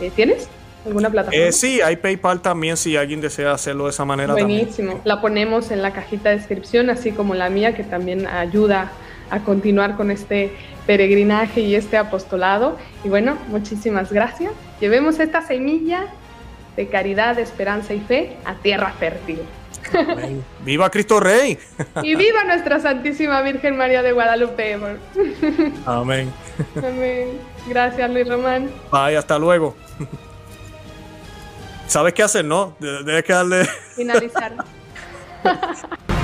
eh, 0.00 0.10
¿tienes? 0.14 0.48
¿Alguna 0.86 1.10
plataforma? 1.10 1.46
Eh, 1.46 1.52
sí, 1.52 1.80
hay 1.80 1.96
PayPal 1.96 2.40
también 2.40 2.76
si 2.76 2.96
alguien 2.96 3.20
desea 3.20 3.52
hacerlo 3.52 3.84
de 3.84 3.90
esa 3.90 4.04
manera. 4.04 4.32
Buenísimo, 4.32 5.00
la 5.04 5.20
ponemos 5.20 5.70
en 5.70 5.82
la 5.82 5.92
cajita 5.92 6.30
de 6.30 6.36
descripción, 6.36 6.90
así 6.90 7.12
como 7.12 7.34
la 7.34 7.50
mía, 7.50 7.74
que 7.74 7.82
también 7.82 8.26
ayuda 8.26 8.92
a 9.30 9.40
continuar 9.40 9.96
con 9.96 10.10
este 10.10 10.52
peregrinaje 10.86 11.60
y 11.60 11.74
este 11.74 11.96
apostolado. 11.96 12.78
Y 13.04 13.08
bueno, 13.08 13.36
muchísimas 13.48 14.12
gracias. 14.12 14.52
Llevemos 14.80 15.18
esta 15.18 15.42
semilla 15.42 16.06
de 16.76 16.88
caridad, 16.88 17.38
esperanza 17.38 17.94
y 17.94 18.00
fe 18.00 18.36
a 18.44 18.54
tierra 18.56 18.92
fértil. 18.98 19.40
¡Viva 20.64 20.90
Cristo 20.90 21.20
Rey! 21.20 21.58
y 22.02 22.16
viva 22.16 22.44
nuestra 22.44 22.80
Santísima 22.80 23.40
Virgen 23.42 23.76
María 23.76 24.02
de 24.02 24.12
Guadalupe. 24.12 24.74
Amén. 25.86 26.32
Amén. 26.76 27.38
Gracias, 27.68 28.10
Luis 28.10 28.28
Román. 28.28 28.70
Bye, 28.90 29.16
hasta 29.16 29.38
luego. 29.38 29.76
¿Sabes 31.86 32.14
qué 32.14 32.22
hacer, 32.22 32.44
no? 32.44 32.76
Debes 32.80 33.24
que 33.24 33.32
darle. 33.32 33.64
Finalizar. 33.94 34.52